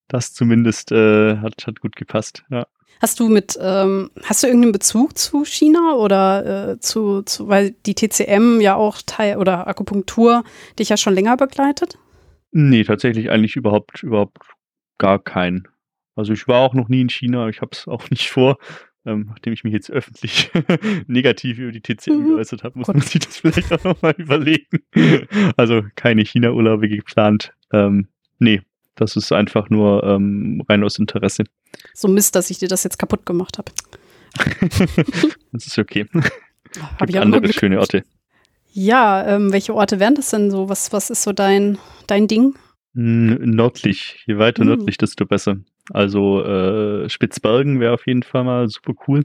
Das 0.09 0.35
zumindest 0.35 0.91
äh, 0.91 1.37
hat, 1.37 1.67
hat 1.67 1.81
gut 1.81 1.95
gepasst, 1.97 2.45
ja. 2.51 2.67
Hast 3.01 3.19
du 3.19 3.29
mit, 3.29 3.59
ähm, 3.63 4.11
hast 4.25 4.43
du 4.43 4.47
irgendeinen 4.47 4.73
Bezug 4.73 5.17
zu 5.17 5.45
China 5.45 5.95
oder 5.95 6.73
äh, 6.73 6.81
zu, 6.81 7.23
zu, 7.23 7.49
weil 7.49 7.71
die 7.87 7.95
TCM 7.95 8.61
ja 8.61 8.75
auch 8.75 9.01
Teil 9.07 9.39
oder 9.39 9.67
Akupunktur 9.69 10.45
dich 10.79 10.91
ja 10.91 10.99
schon 10.99 11.15
länger 11.15 11.39
begleitet? 11.39 11.99
Nee, 12.51 12.85
tatsächlich 12.85 13.31
eigentlich 13.31 13.57
überhaupt, 13.57 14.03
überhaupt 14.03 14.39
gar 14.99 15.19
keinen. 15.19 15.67
Also 16.15 16.35
ich 16.35 16.47
war 16.47 16.61
auch 16.61 16.75
noch 16.75 16.89
nie 16.89 17.01
in 17.01 17.09
China, 17.09 17.49
ich 17.49 17.63
habe 17.63 17.71
es 17.73 17.89
auch 17.89 18.11
nicht 18.11 18.31
vor. 18.31 18.59
Ähm, 19.07 19.27
nachdem 19.31 19.55
ich 19.55 19.65
mich 19.65 19.73
jetzt 19.73 19.91
öffentlich 19.91 20.51
negativ 21.07 21.59
über 21.59 21.73
die 21.73 21.81
TCM 21.81 22.13
mhm. 22.13 22.29
geäußert 22.29 22.65
habe, 22.65 22.79
muss 22.79 22.87
Gott. 22.87 22.97
man 22.97 23.05
sich 23.05 23.21
das 23.21 23.39
vielleicht 23.39 23.73
auch 23.73 23.83
nochmal 23.85 24.15
überlegen. 24.19 24.81
also 25.57 25.83
keine 25.95 26.23
China-Urlaube 26.23 26.89
geplant. 26.89 27.53
Ähm, 27.73 28.09
nee, 28.39 28.61
das 28.97 29.17
ist 29.17 29.33
einfach 29.33 29.71
nur 29.71 30.05
ähm, 30.05 30.63
rein 30.69 30.85
aus 30.85 30.99
Interesse. 30.99 31.45
So 31.95 32.09
Mist, 32.09 32.35
dass 32.37 32.51
ich 32.51 32.59
dir 32.59 32.69
das 32.69 32.85
jetzt 32.85 32.99
kaputt 32.99 33.25
gemacht 33.25 33.57
habe. 33.57 33.73
das 35.53 35.67
ist 35.67 35.79
okay. 35.79 36.07
Habe 36.99 37.11
ich 37.11 37.19
auch 37.19 37.23
andere 37.23 37.53
schöne 37.53 37.81
Orte. 37.81 38.05
Ja, 38.73 39.27
ähm, 39.27 39.53
welche 39.53 39.75
Orte 39.75 39.99
wären 39.99 40.15
das 40.15 40.31
denn 40.31 40.51
so? 40.51 40.69
Was, 40.69 40.93
was 40.93 41.11
ist 41.11 41.23
so 41.23 41.33
dein, 41.33 41.79
dein 42.07 42.29
Ding? 42.29 42.55
Nördlich. 42.93 44.23
Je 44.27 44.39
weiter 44.39 44.61
hm. 44.61 44.69
nördlich, 44.69 44.99
desto 44.99 45.25
besser. 45.25 45.57
Also 45.93 46.45
äh, 46.45 47.09
Spitzbergen 47.09 47.81
wäre 47.81 47.95
auf 47.95 48.07
jeden 48.07 48.23
Fall 48.23 48.45
mal 48.45 48.69
super 48.69 48.93
cool. 49.09 49.25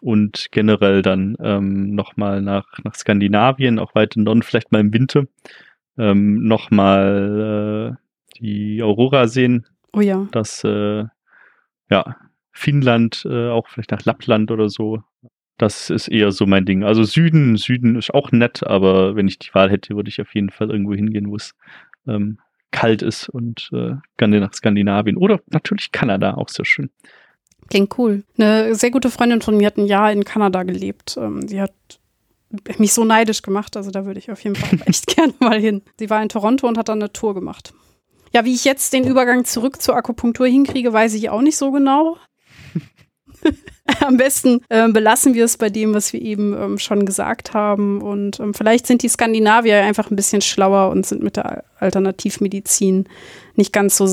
Und 0.00 0.46
generell 0.50 1.02
dann 1.02 1.36
ähm, 1.40 1.94
nochmal 1.94 2.40
nach, 2.40 2.66
nach 2.84 2.94
Skandinavien, 2.94 3.78
auch 3.78 3.94
weiter 3.94 4.20
Norden, 4.20 4.42
vielleicht 4.42 4.72
mal 4.72 4.80
im 4.80 4.94
Winter. 4.94 5.24
Ähm, 5.98 6.44
nochmal 6.44 7.98
äh, 7.98 8.38
die 8.38 8.82
Aurora 8.82 9.26
sehen. 9.26 9.66
Oh 9.92 10.00
ja. 10.00 10.26
Das, 10.32 10.64
äh, 10.64 11.04
ja, 11.90 12.16
Finnland, 12.52 13.26
äh, 13.28 13.48
auch 13.48 13.68
vielleicht 13.68 13.90
nach 13.90 14.04
Lappland 14.04 14.50
oder 14.50 14.68
so. 14.68 15.02
Das 15.58 15.90
ist 15.90 16.08
eher 16.08 16.32
so 16.32 16.46
mein 16.46 16.64
Ding. 16.64 16.84
Also 16.84 17.04
Süden, 17.04 17.56
Süden 17.56 17.96
ist 17.96 18.14
auch 18.14 18.32
nett, 18.32 18.66
aber 18.66 19.16
wenn 19.16 19.28
ich 19.28 19.38
die 19.38 19.52
Wahl 19.52 19.70
hätte, 19.70 19.94
würde 19.94 20.08
ich 20.08 20.20
auf 20.20 20.34
jeden 20.34 20.48
Fall 20.48 20.70
irgendwo 20.70 20.94
hingehen, 20.94 21.28
wo 21.30 21.36
es 21.36 21.54
ähm, 22.06 22.38
kalt 22.70 23.02
ist 23.02 23.28
und 23.28 23.70
äh, 23.72 23.94
gerne 24.16 24.40
nach 24.40 24.54
Skandinavien. 24.54 25.16
Oder 25.16 25.40
natürlich 25.50 25.92
Kanada, 25.92 26.34
auch 26.34 26.48
sehr 26.48 26.64
schön. 26.64 26.90
Klingt 27.68 27.96
cool. 27.98 28.24
Eine 28.36 28.74
sehr 28.74 28.90
gute 28.90 29.10
Freundin 29.10 29.42
von 29.42 29.56
mir 29.56 29.66
hat 29.66 29.76
ein 29.76 29.86
Jahr 29.86 30.12
in 30.12 30.24
Kanada 30.24 30.64
gelebt. 30.64 31.16
Ähm, 31.16 31.46
sie 31.46 31.60
hat 31.60 31.72
mich 32.78 32.92
so 32.92 33.04
neidisch 33.04 33.42
gemacht, 33.42 33.76
also 33.76 33.90
da 33.90 34.04
würde 34.04 34.18
ich 34.18 34.30
auf 34.30 34.42
jeden 34.42 34.56
Fall 34.56 34.78
echt 34.86 35.06
gerne 35.06 35.34
mal 35.38 35.60
hin. 35.60 35.82
Sie 35.98 36.10
war 36.10 36.22
in 36.22 36.28
Toronto 36.28 36.66
und 36.66 36.78
hat 36.78 36.88
dann 36.88 37.00
eine 37.00 37.12
Tour 37.12 37.34
gemacht. 37.34 37.72
Ja, 38.32 38.44
wie 38.44 38.54
ich 38.54 38.64
jetzt 38.64 38.92
den 38.92 39.06
Übergang 39.06 39.44
zurück 39.44 39.82
zur 39.82 39.96
Akupunktur 39.96 40.46
hinkriege, 40.46 40.92
weiß 40.92 41.14
ich 41.14 41.30
auch 41.30 41.42
nicht 41.42 41.56
so 41.56 41.72
genau. 41.72 42.16
Am 44.00 44.16
besten 44.16 44.60
äh, 44.68 44.88
belassen 44.88 45.34
wir 45.34 45.44
es 45.44 45.56
bei 45.56 45.68
dem, 45.68 45.94
was 45.94 46.12
wir 46.12 46.20
eben 46.20 46.54
ähm, 46.54 46.78
schon 46.78 47.06
gesagt 47.06 47.54
haben. 47.54 48.00
Und 48.00 48.40
ähm, 48.40 48.54
vielleicht 48.54 48.86
sind 48.86 49.02
die 49.02 49.08
Skandinavier 49.08 49.82
einfach 49.82 50.10
ein 50.10 50.16
bisschen 50.16 50.42
schlauer 50.42 50.90
und 50.90 51.06
sind 51.06 51.22
mit 51.22 51.36
der 51.36 51.64
Alternativmedizin 51.78 53.08
nicht 53.56 53.72
ganz 53.72 53.96
so 53.96 54.06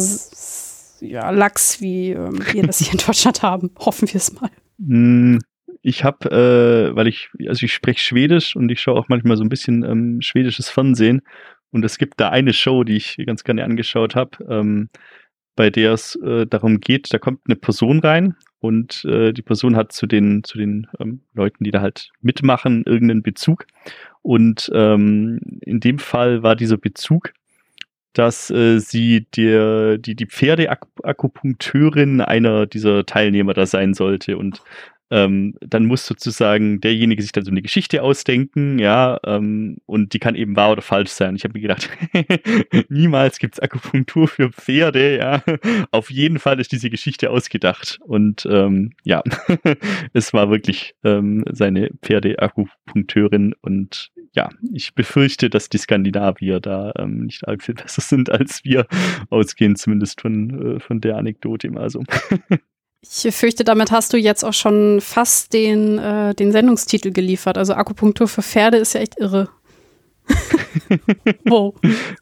ja, 1.05 1.29
lax, 1.29 1.79
wie 1.81 2.11
ähm, 2.11 2.39
wir 2.51 2.63
das 2.63 2.79
hier 2.79 2.93
in 2.93 3.05
Deutschland 3.05 3.41
haben. 3.43 3.71
Hoffen 3.77 4.07
wir 4.07 4.15
es 4.15 4.33
mal. 4.33 4.49
Hm, 4.79 5.39
ich 5.81 6.03
habe, 6.03 6.29
äh, 6.31 6.95
weil 6.95 7.07
ich, 7.07 7.29
also 7.47 7.65
ich 7.65 7.73
spreche 7.73 8.01
Schwedisch 8.01 8.55
und 8.55 8.69
ich 8.69 8.81
schaue 8.81 8.99
auch 8.99 9.09
manchmal 9.09 9.37
so 9.37 9.43
ein 9.43 9.49
bisschen 9.49 9.83
ähm, 9.83 10.21
schwedisches 10.21 10.69
Fernsehen. 10.69 11.21
Und 11.71 11.83
es 11.83 11.97
gibt 11.97 12.19
da 12.19 12.29
eine 12.29 12.53
Show, 12.53 12.83
die 12.83 12.95
ich 12.95 13.17
ganz 13.25 13.43
gerne 13.43 13.63
angeschaut 13.63 14.15
habe, 14.15 14.31
ähm, 14.49 14.89
bei 15.55 15.69
der 15.69 15.93
es 15.93 16.15
äh, 16.15 16.45
darum 16.45 16.79
geht, 16.79 17.13
da 17.13 17.17
kommt 17.17 17.41
eine 17.45 17.55
Person 17.55 17.99
rein 17.99 18.35
und 18.59 19.05
äh, 19.05 19.33
die 19.33 19.41
Person 19.41 19.75
hat 19.75 19.91
zu 19.91 20.07
den, 20.07 20.43
zu 20.43 20.57
den 20.57 20.87
ähm, 20.99 21.21
Leuten, 21.33 21.63
die 21.63 21.71
da 21.71 21.81
halt 21.81 22.11
mitmachen, 22.21 22.83
irgendeinen 22.85 23.21
Bezug. 23.21 23.67
Und 24.21 24.71
ähm, 24.73 25.39
in 25.61 25.79
dem 25.79 25.99
Fall 25.99 26.43
war 26.43 26.55
dieser 26.55 26.77
Bezug, 26.77 27.33
dass 28.13 28.49
äh, 28.49 28.79
sie 28.79 29.27
der, 29.35 29.97
die, 29.99 30.15
die 30.15 30.25
Pferdeakupunkteurin 30.25 32.21
einer 32.21 32.65
dieser 32.65 33.05
Teilnehmer 33.05 33.53
da 33.53 33.67
sein 33.67 33.93
sollte. 33.93 34.37
Und 34.37 34.63
ähm, 35.09 35.55
dann 35.61 35.85
muss 35.85 36.05
sozusagen 36.05 36.81
derjenige 36.81 37.21
sich 37.21 37.31
dann 37.31 37.45
so 37.45 37.51
eine 37.51 37.61
Geschichte 37.61 38.03
ausdenken, 38.03 38.79
ja, 38.79 39.19
ähm, 39.25 39.77
und 39.85 40.13
die 40.13 40.19
kann 40.19 40.35
eben 40.35 40.55
wahr 40.55 40.71
oder 40.71 40.81
falsch 40.81 41.11
sein. 41.11 41.35
Ich 41.35 41.43
habe 41.43 41.53
mir 41.53 41.61
gedacht, 41.61 41.89
niemals 42.89 43.39
gibt's 43.39 43.59
Akupunktur 43.59 44.27
für 44.27 44.49
Pferde, 44.51 45.17
ja. 45.17 45.43
Auf 45.91 46.11
jeden 46.11 46.39
Fall 46.39 46.59
ist 46.59 46.71
diese 46.71 46.89
Geschichte 46.89 47.29
ausgedacht. 47.29 47.99
Und 48.05 48.47
ähm, 48.49 48.91
ja, 49.03 49.23
es 50.13 50.33
war 50.33 50.49
wirklich 50.49 50.95
ähm, 51.03 51.45
seine 51.51 51.91
Pferdeakupunkteurin 52.01 53.55
und 53.61 54.11
ja, 54.35 54.49
ich 54.71 54.93
befürchte, 54.93 55.49
dass 55.49 55.69
die 55.69 55.79
Skandinavier 55.79 56.59
da 56.59 56.91
ähm, 56.97 57.25
nicht 57.25 57.47
arg 57.47 57.63
viel 57.63 57.75
besser 57.75 58.01
sind 58.01 58.29
als 58.29 58.63
wir, 58.63 58.85
ausgehend 59.29 59.79
zumindest 59.79 60.21
von, 60.21 60.75
äh, 60.75 60.79
von 60.79 61.01
der 61.01 61.17
Anekdote 61.17 61.67
immer 61.67 61.89
so. 61.89 62.03
Ich 63.01 63.35
fürchte, 63.35 63.63
damit 63.63 63.91
hast 63.91 64.11
du 64.13 64.17
jetzt 64.17 64.43
auch 64.43 64.53
schon 64.53 65.01
fast 65.01 65.53
den, 65.53 65.97
äh, 65.99 66.33
den 66.33 66.51
Sendungstitel 66.51 67.11
geliefert. 67.11 67.57
Also 67.57 67.73
Akupunktur 67.73 68.27
für 68.27 68.41
Pferde 68.41 68.77
ist 68.77 68.93
ja 68.93 69.01
echt 69.01 69.19
irre. 69.19 69.49
wow. 71.45 71.73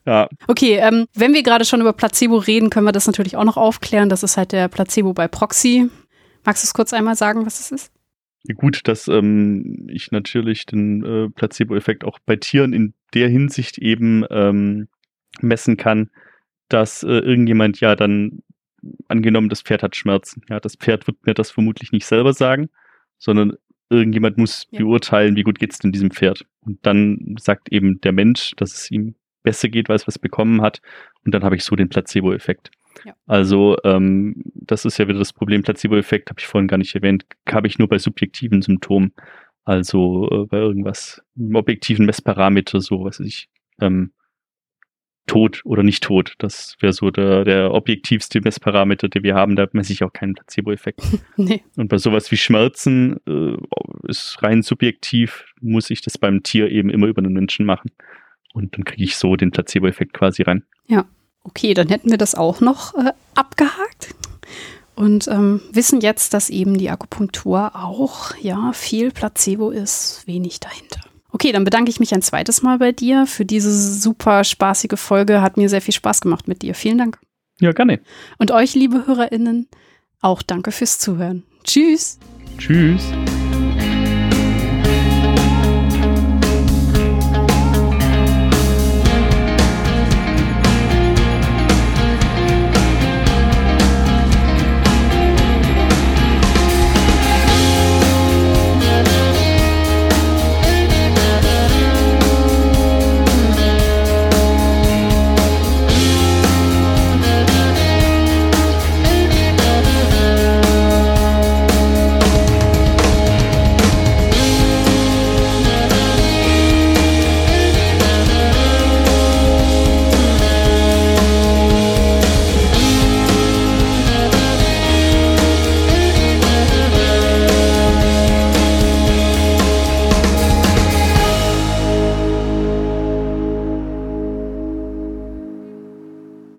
Ja. 0.06 0.27
Okay, 0.47 0.76
ähm, 0.76 1.06
wenn 1.15 1.34
wir 1.34 1.43
gerade 1.43 1.65
schon 1.65 1.81
über 1.81 1.93
Placebo 1.93 2.38
reden, 2.38 2.69
können 2.69 2.85
wir 2.85 2.91
das 2.91 3.07
natürlich 3.07 3.35
auch 3.35 3.43
noch 3.43 3.57
aufklären. 3.57 4.10
Das 4.10 4.23
ist 4.23 4.38
halt 4.38 4.52
der 4.52 4.68
Placebo 4.68 5.14
bei 5.14 5.27
Proxy. 5.27 5.89
Magst 6.43 6.64
du 6.64 6.68
es 6.68 6.73
kurz 6.73 6.93
einmal 6.93 7.15
sagen, 7.15 7.45
was 7.45 7.60
es 7.60 7.72
ist? 7.72 7.91
Gut, 8.53 8.81
dass 8.84 9.07
ähm, 9.07 9.88
ich 9.89 10.11
natürlich 10.11 10.68
den 10.68 11.03
äh, 11.03 11.30
Placebo-Effekt 11.30 12.03
auch 12.03 12.19
bei 12.26 12.35
Tieren 12.35 12.73
in 12.73 12.93
der 13.14 13.27
Hinsicht 13.27 13.80
eben 13.80 14.23
ähm, 14.30 14.88
messen 15.41 15.77
kann, 15.77 16.11
dass 16.69 17.02
äh, 17.02 17.07
irgendjemand 17.07 17.80
ja 17.80 17.95
dann 17.95 18.43
angenommen, 19.07 19.49
das 19.49 19.61
Pferd 19.61 19.83
hat 19.83 19.95
Schmerzen. 19.95 20.41
Ja, 20.49 20.59
das 20.59 20.75
Pferd 20.75 21.07
wird 21.07 21.25
mir 21.25 21.33
das 21.33 21.51
vermutlich 21.51 21.91
nicht 21.91 22.05
selber 22.05 22.33
sagen, 22.33 22.69
sondern 23.17 23.53
irgendjemand 23.89 24.37
muss 24.37 24.67
ja. 24.71 24.79
beurteilen, 24.79 25.35
wie 25.35 25.43
gut 25.43 25.59
geht 25.59 25.73
es 25.73 25.79
denn 25.79 25.91
diesem 25.91 26.11
Pferd. 26.11 26.45
Und 26.61 26.79
dann 26.85 27.35
sagt 27.39 27.71
eben 27.71 28.01
der 28.01 28.11
Mensch, 28.11 28.53
dass 28.57 28.73
es 28.73 28.91
ihm 28.91 29.15
besser 29.43 29.69
geht, 29.69 29.89
weil 29.89 29.95
es 29.95 30.07
was 30.07 30.19
bekommen 30.19 30.61
hat. 30.61 30.81
Und 31.23 31.33
dann 31.33 31.43
habe 31.43 31.55
ich 31.55 31.63
so 31.63 31.75
den 31.75 31.89
Placebo-Effekt. 31.89 32.71
Ja. 33.03 33.13
Also 33.27 33.77
ähm, 33.83 34.43
das 34.53 34.85
ist 34.85 34.97
ja 34.97 35.07
wieder 35.07 35.19
das 35.19 35.33
Problem. 35.33 35.63
Placebo-Effekt 35.63 36.29
habe 36.29 36.39
ich 36.39 36.47
vorhin 36.47 36.67
gar 36.67 36.77
nicht 36.77 36.95
erwähnt. 36.95 37.25
Habe 37.49 37.67
ich 37.67 37.77
nur 37.77 37.87
bei 37.87 37.99
subjektiven 37.99 38.61
Symptomen. 38.61 39.13
Also 39.63 40.29
äh, 40.31 40.45
bei 40.45 40.57
irgendwas, 40.57 41.21
einem 41.37 41.55
objektiven 41.55 42.05
Messparameter, 42.05 42.81
so 42.81 43.03
was 43.03 43.19
ich, 43.19 43.49
ähm, 43.81 44.11
tot 45.27 45.61
oder 45.65 45.84
nicht 45.84 46.03
tot. 46.03 46.34
Das 46.38 46.76
wäre 46.80 46.93
so 46.93 47.10
der, 47.11 47.43
der 47.43 47.73
objektivste 47.73 48.41
Messparameter, 48.41 49.10
den 49.10 49.23
wir 49.23 49.35
haben. 49.35 49.56
Da 49.56 49.68
messe 49.72 49.93
ich 49.93 50.03
auch 50.03 50.14
keinen 50.14 50.35
Placebo-Effekt. 50.35 51.02
nee. 51.38 51.64
Und 51.76 51.89
bei 51.89 51.97
sowas 51.97 52.31
wie 52.31 52.38
Schmerzen 52.38 53.19
äh, 53.27 53.57
ist 54.07 54.38
rein 54.41 54.61
subjektiv, 54.61 55.45
muss 55.61 55.89
ich 55.89 56.02
das 56.02 56.18
beim 56.18 56.43
Tier 56.43 56.69
eben 56.69 56.89
immer 56.89 57.07
über 57.07 57.22
den 57.22 57.34
Menschen 57.34 57.65
machen. 57.65 57.91
Und 58.53 58.76
dann 58.76 58.85
kriege 58.85 59.03
ich 59.03 59.18
so 59.18 59.35
den 59.35 59.52
Placebo-Effekt 59.52 60.14
quasi 60.14 60.43
rein. 60.43 60.64
Ja, 60.88 61.06
okay, 61.43 61.73
dann 61.73 61.89
hätten 61.89 62.11
wir 62.11 62.18
das 62.18 62.35
auch 62.35 62.61
noch 62.61 62.93
äh, 62.95 63.11
abgehakt. 63.34 64.15
Und 64.95 65.27
ähm, 65.27 65.61
wissen 65.72 65.99
jetzt, 65.99 66.34
dass 66.34 66.49
eben 66.49 66.77
die 66.77 66.89
Akupunktur 66.89 67.76
auch 67.76 68.35
ja 68.38 68.72
viel 68.72 69.11
Placebo 69.11 69.72
ist, 69.72 70.23
wenig 70.26 70.61
dahinter. 70.61 71.02
Okay, 71.35 71.51
dann 71.51 71.65
bedanke 71.65 71.89
ich 71.89 71.99
mich 71.99 72.13
ein 72.13 72.21
zweites 72.21 72.61
Mal 72.61 72.77
bei 72.77 72.93
dir 72.93 73.27
für 73.27 73.43
diese 73.43 73.69
super 73.69 74.45
spaßige 74.45 74.97
Folge. 74.97 75.41
Hat 75.41 75.57
mir 75.57 75.67
sehr 75.67 75.81
viel 75.81 75.93
Spaß 75.93 76.21
gemacht 76.21 76.47
mit 76.47 76.61
dir. 76.61 76.73
Vielen 76.73 76.97
Dank. 76.97 77.19
Ja, 77.59 77.73
gerne. 77.73 77.99
Und 78.37 78.51
euch, 78.51 78.73
liebe 78.73 79.05
HörerInnen, 79.05 79.67
auch 80.21 80.41
danke 80.41 80.71
fürs 80.71 80.97
Zuhören. 80.97 81.43
Tschüss. 81.65 82.19
Tschüss. 82.57 83.11